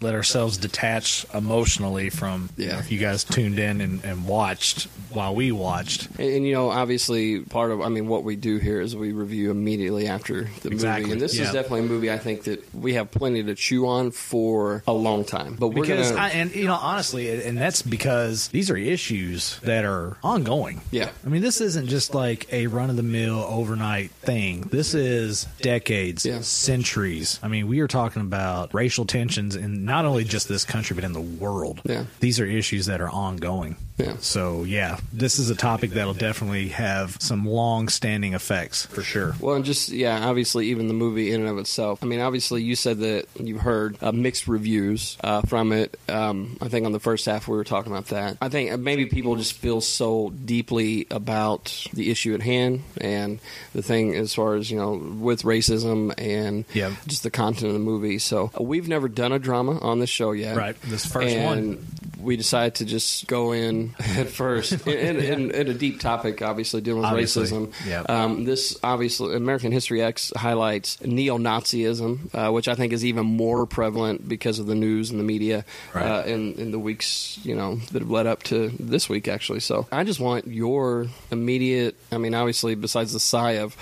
let 0.00 0.14
ourselves 0.14 0.56
detach 0.58 1.26
emotionally 1.34 2.10
from. 2.10 2.48
You 2.56 2.66
Yeah. 2.66 2.72
know, 2.74 2.78
if 2.78 2.92
you 2.92 2.98
guys 2.98 3.24
tuned 3.24 3.58
in 3.58 3.80
and, 3.80 4.04
and 4.04 4.26
watched 4.26 4.84
while 5.10 5.34
we 5.34 5.50
watched, 5.52 6.06
and, 6.18 6.28
and, 6.28 6.46
you 6.46 6.52
know, 6.52 6.70
obviously, 6.70 7.40
part 7.40 7.70
of 7.70 7.80
I 7.80 7.88
mean, 7.88 8.08
what 8.08 8.24
we 8.24 8.36
do 8.36 8.58
here 8.58 8.80
is 8.80 8.94
we 8.94 9.12
review 9.12 9.50
immediately 9.50 10.06
after 10.06 10.48
the 10.62 10.68
Exactly, 10.70 11.02
movie, 11.04 11.12
and 11.12 11.20
this 11.20 11.36
yeah. 11.36 11.44
is 11.46 11.52
definitely 11.52 11.80
a 11.80 11.84
movie 11.84 12.10
I 12.10 12.18
think 12.18 12.44
that 12.44 12.74
we 12.74 12.94
have 12.94 13.10
plenty 13.10 13.42
to 13.44 13.54
chew 13.54 13.86
on 13.86 14.10
for 14.10 14.82
a 14.86 14.92
long 14.92 15.24
time. 15.24 15.56
But 15.58 15.68
we're 15.68 15.82
because 15.82 16.10
gonna, 16.10 16.22
I, 16.22 16.28
and 16.30 16.54
you 16.54 16.66
know 16.66 16.74
honestly, 16.80 17.42
and 17.42 17.56
that's 17.58 17.82
because 17.82 18.48
these 18.48 18.70
are 18.70 18.76
issues 18.76 19.58
that 19.60 19.84
are 19.84 20.16
ongoing. 20.22 20.80
Yeah. 20.90 21.10
I 21.24 21.28
mean, 21.28 21.42
this 21.42 21.60
isn't 21.60 21.88
just 21.88 22.14
like 22.14 22.52
a 22.52 22.66
run 22.66 22.90
of 22.90 22.96
the 22.96 23.02
mill 23.02 23.38
overnight 23.48 24.10
thing. 24.10 24.62
This 24.70 24.94
is 24.94 25.46
decades, 25.62 26.24
Yeah. 26.26 26.40
centuries. 26.40 27.40
I 27.42 27.48
mean, 27.48 27.66
we 27.66 27.80
are 27.80 27.88
talking 27.88 28.22
about 28.22 28.72
racial 28.74 29.04
tensions 29.06 29.56
in 29.56 29.84
not 29.88 30.04
only 30.04 30.24
just 30.24 30.48
this 30.48 30.64
country 30.64 30.94
but 30.94 31.02
in 31.02 31.12
the 31.12 31.20
world. 31.20 31.80
Yeah. 31.84 32.04
These 32.20 32.38
are 32.38 32.46
issues 32.46 32.86
that 32.86 33.00
are 33.00 33.10
ongoing. 33.10 33.76
Yeah. 33.98 34.16
So 34.20 34.64
yeah, 34.64 34.98
this 35.12 35.38
is 35.38 35.50
a 35.50 35.54
topic 35.56 35.90
that'll 35.90 36.14
definitely 36.14 36.68
have 36.68 37.16
some 37.20 37.44
long-standing 37.46 38.32
effects 38.34 38.86
for 38.86 39.02
sure. 39.02 39.34
Well, 39.40 39.56
and 39.56 39.64
just 39.64 39.88
yeah, 39.90 40.26
obviously, 40.28 40.68
even 40.68 40.88
the 40.88 40.94
movie 40.94 41.32
in 41.32 41.40
and 41.40 41.50
of 41.50 41.58
itself. 41.58 41.98
I 42.02 42.06
mean, 42.06 42.20
obviously, 42.20 42.62
you 42.62 42.76
said 42.76 42.98
that 43.00 43.26
you've 43.38 43.60
heard 43.60 43.96
uh, 44.00 44.12
mixed 44.12 44.46
reviews 44.48 45.16
uh, 45.24 45.42
from 45.42 45.72
it. 45.72 45.98
Um, 46.08 46.56
I 46.60 46.68
think 46.68 46.86
on 46.86 46.92
the 46.92 47.00
first 47.00 47.26
half 47.26 47.48
we 47.48 47.56
were 47.56 47.64
talking 47.64 47.90
about 47.92 48.06
that. 48.06 48.36
I 48.40 48.48
think 48.48 48.78
maybe 48.80 49.06
people 49.06 49.34
just 49.36 49.52
feel 49.54 49.80
so 49.80 50.30
deeply 50.44 51.06
about 51.10 51.86
the 51.92 52.10
issue 52.10 52.34
at 52.34 52.42
hand 52.42 52.82
and 53.00 53.40
the 53.74 53.82
thing 53.82 54.14
as 54.14 54.32
far 54.34 54.54
as 54.54 54.70
you 54.70 54.78
know 54.78 54.92
with 54.94 55.42
racism 55.42 56.14
and 56.18 56.64
Yeah. 56.72 56.94
just 57.06 57.22
the 57.24 57.30
content 57.30 57.66
of 57.66 57.72
the 57.72 57.78
movie. 57.80 58.18
So 58.18 58.50
uh, 58.58 58.62
we've 58.62 58.86
never 58.88 59.08
done 59.08 59.32
a 59.32 59.38
drama 59.38 59.78
on 59.80 59.98
this 59.98 60.10
show 60.10 60.32
yet. 60.32 60.56
Right, 60.56 60.80
this 60.82 61.04
first 61.04 61.34
and 61.34 61.44
one. 61.44 61.86
We 62.20 62.36
decided 62.36 62.74
to 62.76 62.84
just 62.84 63.26
go 63.28 63.52
in 63.52 63.87
at 64.16 64.28
first 64.28 64.72
in, 64.86 65.16
in, 65.16 65.50
in 65.50 65.68
a 65.68 65.74
deep 65.74 66.00
topic, 66.00 66.42
obviously 66.42 66.80
dealing 66.80 67.02
with 67.02 67.10
Obviously, 67.10 67.44
racism. 67.46 67.72
yeah. 67.86 68.02
Um, 68.02 68.44
this 68.44 68.78
obviously 68.82 69.34
American 69.36 69.72
History 69.72 70.02
X 70.02 70.32
highlights 70.36 71.00
neo-Nazism, 71.04 72.34
uh, 72.34 72.52
which 72.52 72.68
I 72.68 72.74
think 72.74 72.92
is 72.92 73.04
even 73.04 73.26
more 73.26 73.66
prevalent 73.66 74.28
because 74.28 74.58
of 74.58 74.66
the 74.66 74.74
news 74.74 75.10
and 75.10 75.18
the 75.18 75.24
media 75.24 75.64
Right. 75.94 76.04
uh, 76.06 76.22
in 76.24 76.54
in 76.54 76.70
the 76.70 76.78
weeks 76.78 77.38
you 77.42 77.54
know 77.54 77.76
that 77.92 78.00
have 78.02 78.10
led 78.10 78.26
up 78.26 78.42
to 78.44 78.68
this 78.78 79.08
week 79.08 79.28
actually. 79.28 79.60
So 79.60 79.86
I 79.92 80.04
just 80.04 80.20
want 80.20 80.46
your 80.46 81.06
immediate. 81.30 81.96
I 82.12 82.18
mean, 82.18 82.34
obviously, 82.34 82.74
besides 82.74 83.12
the 83.12 83.20
sigh 83.20 83.52
of. 83.58 83.76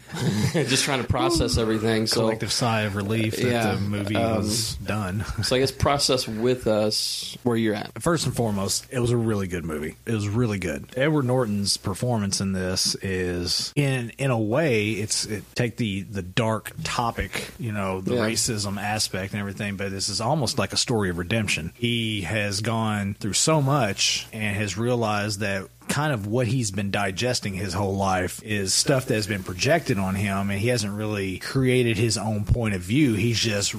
just 0.52 0.84
trying 0.84 1.02
to 1.02 1.08
process 1.08 1.58
everything. 1.58 2.06
So 2.06 2.20
Collective 2.20 2.52
sigh 2.52 2.82
of 2.82 2.96
relief 2.96 3.36
that 3.36 3.44
Yeah, 3.46 3.74
the 3.74 3.80
movie 3.80 4.16
um, 4.16 4.36
was 4.38 4.74
done. 4.76 5.24
So 5.42 5.56
I 5.56 5.58
guess 5.60 5.70
process 5.72 6.26
with 6.28 6.66
us 6.66 7.36
where 7.42 7.56
you're 7.56 7.74
at. 7.74 8.00
First 8.02 8.26
and 8.26 8.34
foremost, 8.34 8.86
it 8.90 9.00
was 9.00 9.10
a 9.10 9.16
really 9.16 9.46
good 9.48 9.64
movie. 9.64 9.96
It 10.06 10.12
was 10.12 10.28
really 10.28 10.58
good. 10.58 10.86
Edward 10.96 11.24
Norton's 11.24 11.76
performance 11.76 12.40
in 12.40 12.52
this 12.52 12.94
is, 12.96 13.72
in 13.76 14.10
in 14.18 14.30
a 14.30 14.38
way, 14.38 14.90
it's 14.92 15.24
it, 15.24 15.44
take 15.54 15.76
the 15.76 16.02
the 16.02 16.22
dark 16.22 16.72
topic, 16.84 17.50
you 17.58 17.72
know, 17.72 18.00
the 18.00 18.14
Yeah. 18.14 18.20
racism 18.26 18.80
aspect 18.80 19.32
and 19.32 19.40
everything, 19.40 19.76
but 19.76 19.90
this 19.90 20.08
is 20.08 20.20
almost 20.20 20.58
like 20.58 20.72
a 20.72 20.76
story 20.76 21.10
of 21.10 21.18
redemption. 21.18 21.72
He 21.74 22.22
has 22.22 22.60
gone 22.60 23.14
through 23.18 23.32
so 23.34 23.60
much 23.62 24.26
and 24.32 24.56
has 24.56 24.76
realized 24.78 25.40
that 25.40 25.68
kind 25.92 26.12
of 26.12 26.26
what 26.26 26.46
he's 26.46 26.70
been 26.70 26.90
digesting 26.90 27.52
his 27.54 27.74
whole 27.74 27.94
life 27.96 28.42
is 28.42 28.72
stuff 28.72 29.04
that 29.06 29.14
has 29.14 29.26
been 29.26 29.42
projected 29.42 29.98
on 29.98 30.14
him 30.14 30.50
and 30.50 30.58
he 30.58 30.68
hasn't 30.68 30.92
really 30.94 31.38
created 31.38 31.98
his 31.98 32.16
own 32.16 32.44
point 32.44 32.74
of 32.74 32.80
view 32.80 33.12
he's 33.14 33.38
just 33.38 33.72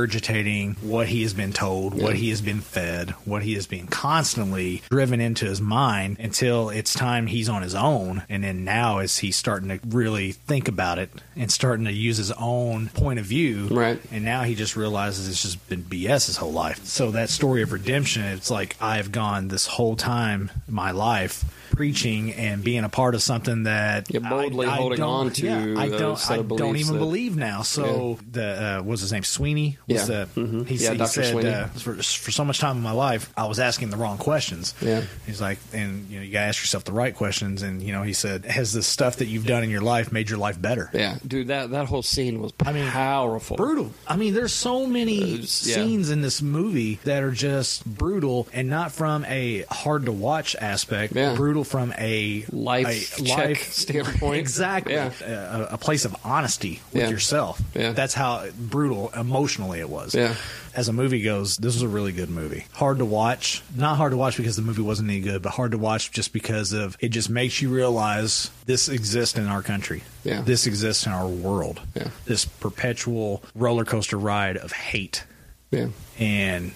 regurgitating 0.00 0.82
what 0.82 1.06
he 1.08 1.22
has 1.22 1.34
been 1.34 1.52
told 1.52 1.94
what 2.00 2.16
he 2.16 2.30
has 2.30 2.40
been 2.40 2.60
fed 2.60 3.10
what 3.24 3.42
he 3.42 3.54
has 3.54 3.66
been 3.66 3.86
constantly 3.86 4.82
driven 4.90 5.20
into 5.20 5.44
his 5.44 5.60
mind 5.60 6.16
until 6.18 6.70
it's 6.70 6.94
time 6.94 7.26
he's 7.26 7.48
on 7.48 7.62
his 7.62 7.74
own 7.74 8.22
and 8.28 8.42
then 8.42 8.64
now 8.64 8.98
as 8.98 9.18
he's 9.18 9.36
starting 9.36 9.68
to 9.68 9.78
really 9.88 10.32
think 10.32 10.66
about 10.68 10.98
it 10.98 11.10
and 11.36 11.50
starting 11.52 11.84
to 11.84 11.92
use 11.92 12.16
his 12.16 12.32
own 12.32 12.88
point 12.88 13.18
of 13.18 13.24
view 13.24 13.68
Right. 13.70 14.00
and 14.10 14.24
now 14.24 14.42
he 14.42 14.54
just 14.54 14.76
realizes 14.76 15.28
it's 15.28 15.42
just 15.42 15.68
been 15.68 15.82
BS 15.82 16.26
his 16.26 16.36
whole 16.36 16.52
life. 16.52 16.84
So 16.84 17.10
that 17.12 17.30
story 17.30 17.62
of 17.62 17.72
redemption, 17.72 18.22
it's 18.24 18.50
like 18.50 18.76
I've 18.80 19.12
gone 19.12 19.48
this 19.48 19.66
whole 19.66 19.96
time 19.96 20.50
my 20.68 20.90
life 20.90 21.44
preaching 21.80 22.32
and 22.34 22.62
being 22.62 22.84
a 22.84 22.90
part 22.90 23.14
of 23.14 23.22
something 23.22 23.62
that 23.62 24.10
You're 24.12 24.20
boldly 24.20 24.66
I, 24.66 24.74
I 24.74 24.76
holding 24.76 24.98
don't- 24.98 25.08
on 25.08 25.30
to 25.30 25.46
yeah, 25.46 25.80
I 25.80 25.88
don't, 25.88 26.30
I 26.30 26.36
don't 26.42 26.76
even 26.76 26.92
that- 26.94 26.98
believe 26.98 27.36
now. 27.36 27.62
So 27.62 28.18
the 28.30 28.78
uh, 28.80 28.82
was 28.82 29.00
his 29.00 29.12
name 29.12 29.22
Sweeney 29.24 29.78
was 29.88 29.96
Yeah. 30.08 30.24
the 30.34 30.40
Mhm. 30.40 30.66
he, 30.68 30.74
Yeah, 30.74 30.92
he 30.92 31.06
said 31.06 31.44
uh, 31.46 31.66
for 31.68 31.94
for 32.02 32.30
so 32.30 32.44
much 32.44 32.58
time 32.58 32.76
in 32.76 32.82
my 32.82 32.92
life 32.92 33.32
I 33.34 33.46
was 33.46 33.58
asking 33.58 33.88
the 33.88 33.96
wrong 33.96 34.18
questions. 34.18 34.74
Yeah. 34.82 35.02
He's 35.24 35.40
like, 35.40 35.58
and 35.72 36.06
you 36.10 36.18
know, 36.18 36.24
you 36.26 36.32
gotta 36.32 36.46
ask 36.48 36.60
yourself 36.62 36.84
the 36.84 36.92
right 36.92 37.14
questions. 37.14 37.62
And 37.62 37.80
you 37.82 37.92
know, 37.92 38.02
he 38.02 38.12
said, 38.12 38.44
has 38.44 38.74
the 38.74 38.82
stuff 38.82 39.16
that 39.16 39.26
you've 39.26 39.46
done 39.46 39.62
in 39.64 39.70
your 39.70 39.80
life 39.80 40.12
made 40.12 40.28
your 40.28 40.38
life 40.38 40.60
better? 40.60 40.90
Yeah, 40.92 41.16
dude, 41.26 41.48
that 41.48 41.70
that 41.70 41.86
whole 41.86 42.02
scene 42.02 42.40
was 42.42 42.52
powerful. 42.52 43.56
brutal. 43.56 43.90
I 44.06 44.16
mean, 44.16 44.34
there's 44.34 44.52
so 44.52 44.86
many 44.86 45.14
yeah. 45.36 45.44
scenes 45.46 46.10
in 46.10 46.20
this 46.20 46.42
movie 46.42 46.98
that 47.04 47.22
are 47.22 47.30
just 47.30 47.86
brutal, 47.86 48.48
and 48.52 48.68
not 48.68 48.92
from 48.92 49.24
a 49.24 49.64
hard 49.70 50.04
to 50.04 50.12
watch 50.12 50.54
aspect. 50.60 51.14
Yeah. 51.16 51.34
Brutal 51.34 51.64
from 51.70 51.94
a 51.98 52.44
Life 52.50 53.18
a 53.18 53.22
check 53.22 53.56
standpoint. 53.58 54.38
Exactly. 54.40 54.94
Yeah. 54.94 55.12
A, 55.22 55.74
a 55.74 55.78
place 55.78 56.04
of 56.04 56.14
honesty 56.24 56.80
with 56.92 57.02
Yeah. 57.02 57.08
yourself. 57.10 57.62
Yeah. 57.74 57.92
That's 57.92 58.12
how 58.14 58.48
brutal 58.58 59.10
emotionally 59.16 59.78
it 59.80 59.88
was. 59.88 60.14
Yeah. 60.14 60.34
As 60.74 60.88
a 60.88 60.92
movie 60.92 61.22
goes, 61.22 61.56
this 61.56 61.74
was 61.74 61.82
a 61.82 61.88
really 61.88 62.12
good 62.12 62.28
movie. 62.30 62.64
Hard 62.72 62.98
to 62.98 63.04
watch. 63.04 63.62
Not 63.76 63.96
hard 63.96 64.10
to 64.12 64.16
watch 64.16 64.36
because 64.36 64.56
the 64.56 64.62
movie 64.62 64.82
wasn't 64.82 65.10
any 65.10 65.20
good, 65.20 65.42
but 65.42 65.50
hard 65.50 65.70
to 65.72 65.78
watch 65.78 66.10
just 66.12 66.32
because 66.32 66.72
of 66.72 66.96
it 67.00 67.08
just 67.08 67.30
makes 67.30 67.62
you 67.62 67.70
realize 67.70 68.50
this 68.66 68.88
exists 68.88 69.38
in 69.38 69.46
our 69.46 69.62
country. 69.62 70.02
Yeah. 70.24 70.42
This 70.42 70.66
exists 70.66 71.06
in 71.06 71.12
our 71.12 71.26
world. 71.28 71.80
Yeah. 71.94 72.08
This 72.24 72.44
perpetual 72.44 73.42
roller 73.54 73.84
coaster 73.84 74.18
ride 74.18 74.56
of 74.56 74.72
hate. 74.72 75.24
Yeah. 75.70 75.88
And 76.18 76.72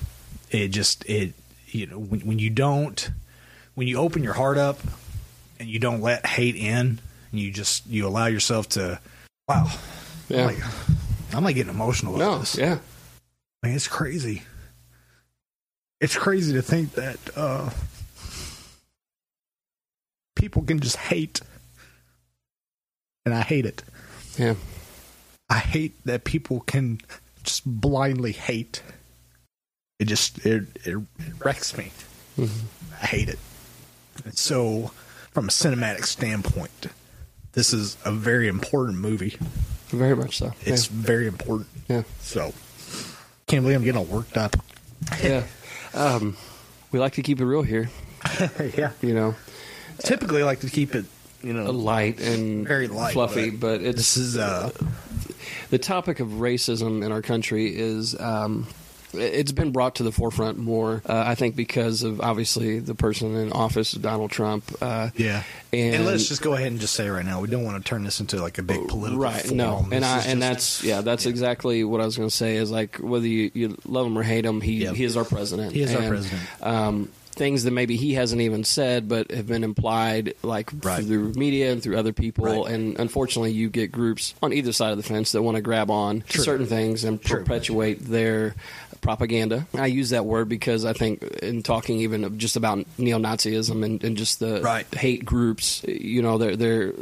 it 0.50 0.68
just 0.68 1.04
it 1.06 1.32
you 1.68 1.86
know 1.86 1.98
when, 1.98 2.20
when 2.20 2.38
you 2.38 2.50
don't 2.50 3.10
when 3.74 3.88
you 3.88 3.98
open 3.98 4.22
your 4.22 4.34
heart 4.34 4.58
up 4.58 4.78
and 5.58 5.68
you 5.68 5.78
don't 5.78 6.00
let 6.00 6.26
hate 6.26 6.56
in 6.56 7.00
and 7.30 7.40
you 7.40 7.50
just 7.50 7.86
you 7.86 8.06
allow 8.06 8.26
yourself 8.26 8.68
to 8.70 8.98
wow 9.48 9.66
Yeah. 10.28 10.40
I'm 10.40 10.46
like, 10.46 10.64
I'm 11.34 11.44
like 11.44 11.54
getting 11.56 11.72
emotional 11.74 12.16
about 12.16 12.24
No, 12.24 12.38
this 12.38 12.56
yeah. 12.56 12.78
I 13.62 13.66
mean, 13.66 13.76
it's 13.76 13.88
crazy. 13.88 14.42
It's 16.00 16.16
crazy 16.16 16.52
to 16.52 16.60
think 16.62 16.92
that 16.92 17.18
uh, 17.34 17.70
people 20.36 20.62
can 20.62 20.80
just 20.80 20.96
hate, 20.96 21.40
and 23.24 23.32
I 23.34 23.40
hate 23.40 23.64
it. 23.64 23.82
Yeah. 24.38 24.54
I 25.48 25.58
hate 25.58 25.94
that 26.04 26.24
people 26.24 26.60
can 26.60 27.00
just 27.42 27.62
blindly 27.64 28.32
hate. 28.32 28.82
It 29.98 30.06
just 30.06 30.44
it 30.44 30.64
it 30.84 30.98
wrecks 31.42 31.76
me. 31.76 31.90
I 32.38 33.06
hate 33.06 33.28
it. 33.28 33.38
And 34.24 34.36
so, 34.36 34.90
from 35.32 35.48
a 35.48 35.50
cinematic 35.50 36.04
standpoint, 36.04 36.88
this 37.52 37.72
is 37.72 37.96
a 38.04 38.12
very 38.12 38.48
important 38.48 38.98
movie. 38.98 39.36
Very 39.88 40.16
much 40.16 40.38
so. 40.38 40.52
It's 40.62 40.86
very 40.86 41.26
important. 41.26 41.68
Yeah. 41.88 42.02
So, 42.20 42.52
can't 43.46 43.62
believe 43.62 43.76
I'm 43.76 43.84
getting 43.84 43.98
all 43.98 44.04
worked 44.04 44.36
up. 44.36 44.56
yeah. 45.22 45.44
Um, 45.92 46.36
we 46.90 46.98
like 46.98 47.14
to 47.14 47.22
keep 47.22 47.40
it 47.40 47.44
real 47.44 47.62
here. 47.62 47.90
yeah. 48.76 48.92
You 49.02 49.14
know, 49.14 49.34
Typically, 50.00 50.42
I 50.42 50.44
like 50.44 50.60
to 50.60 50.70
keep 50.70 50.94
it, 50.94 51.04
you 51.42 51.52
know, 51.52 51.70
light 51.70 52.20
and 52.20 52.66
very 52.66 52.88
light, 52.88 53.12
fluffy, 53.12 53.50
but 53.50 53.78
but, 53.78 53.80
it's 53.82 53.96
this 53.96 54.16
is 54.16 54.36
uh, 54.36 54.70
the 55.70 55.78
topic 55.78 56.20
of 56.20 56.28
racism 56.28 57.04
in 57.04 57.12
our 57.12 57.22
country 57.22 57.74
is. 57.74 58.18
Um, 58.18 58.66
it's 59.16 59.52
been 59.52 59.70
brought 59.72 59.96
to 59.96 60.02
the 60.02 60.12
forefront 60.12 60.58
more, 60.58 61.02
uh, 61.08 61.24
I 61.26 61.34
think, 61.34 61.56
because 61.56 62.02
of 62.02 62.20
obviously 62.20 62.78
the 62.80 62.94
person 62.94 63.34
in 63.36 63.52
office, 63.52 63.92
Donald 63.92 64.30
Trump. 64.30 64.64
Uh, 64.80 65.10
yeah. 65.16 65.42
and, 65.72 65.94
And, 65.96 66.06
let's 66.06 66.28
just 66.28 66.42
go 66.42 66.54
ahead 66.54 66.68
and 66.68 66.80
just 66.80 66.94
say 66.94 67.08
right 67.08 67.24
now, 67.24 67.40
we 67.40 67.48
don't 67.48 67.64
want 67.64 67.82
to 67.82 67.88
turn 67.88 68.04
this 68.04 68.20
into 68.20 68.40
like 68.40 68.58
a 68.58 68.62
big 68.62 68.86
political 68.88 69.20
right 69.20 69.42
forum. 69.42 69.56
no 69.56 69.86
and 69.92 70.04
i 70.04 70.18
and 70.18 70.24
just- 70.24 70.40
that's 70.40 70.84
yeah 70.84 71.00
that's 71.00 71.26
exactly 71.26 71.82
what 71.84 72.00
i 72.00 72.04
was 72.04 72.16
going 72.16 72.28
to 72.28 72.34
say 72.34 72.56
is 72.56 72.70
like 72.70 72.96
whether 72.96 73.26
you, 73.26 73.50
you 73.54 73.76
love 73.86 74.06
him 74.06 74.16
or 74.16 74.22
hate 74.22 74.44
him 74.44 74.60
he, 74.60 74.84
he 74.86 75.04
is 75.04 75.16
our 75.16 75.24
president 75.24 75.72
He 75.72 75.82
is 75.82 75.94
our 75.94 76.06
president. 76.08 76.42
um 76.62 77.08
things 77.32 77.64
that 77.64 77.72
maybe 77.72 77.96
he 77.96 78.14
hasn't 78.14 78.40
even 78.40 78.62
said 78.62 79.08
but 79.08 79.28
have 79.32 79.48
been 79.48 79.64
implied 79.64 80.34
like 80.44 80.70
through 80.80 81.32
media 81.32 81.72
and 81.72 81.82
through 81.82 81.98
other 81.98 82.12
people 82.12 82.64
and 82.66 82.96
unfortunately 83.00 83.50
you 83.50 83.68
get 83.68 83.90
groups 83.90 84.34
on 84.40 84.52
either 84.52 84.72
side 84.72 84.92
of 84.92 84.96
the 84.96 85.02
fence 85.02 85.32
that 85.32 85.42
want 85.42 85.56
to 85.56 85.60
grab 85.60 85.90
on 85.90 86.20
to 86.20 86.26
True. 86.34 86.44
certain 86.44 86.66
things 86.66 87.02
and 87.02 87.20
perpetuate 87.20 88.04
their 88.04 88.54
propaganda. 89.04 89.66
I 89.74 89.86
use 89.86 90.10
that 90.10 90.24
word 90.24 90.48
because 90.48 90.84
i 90.84 90.92
think 90.92 91.22
in 91.42 91.62
talking 91.62 92.00
even 92.00 92.24
of 92.24 92.36
just 92.38 92.56
about 92.56 92.84
neo-nazism 92.98 93.84
and, 93.84 94.02
and 94.02 94.16
just 94.16 94.40
the 94.40 94.60
hate 94.96 95.24
groups 95.24 95.84
you 95.86 96.22
know 96.22 96.38
they're 96.38 96.56
they're 96.56 96.92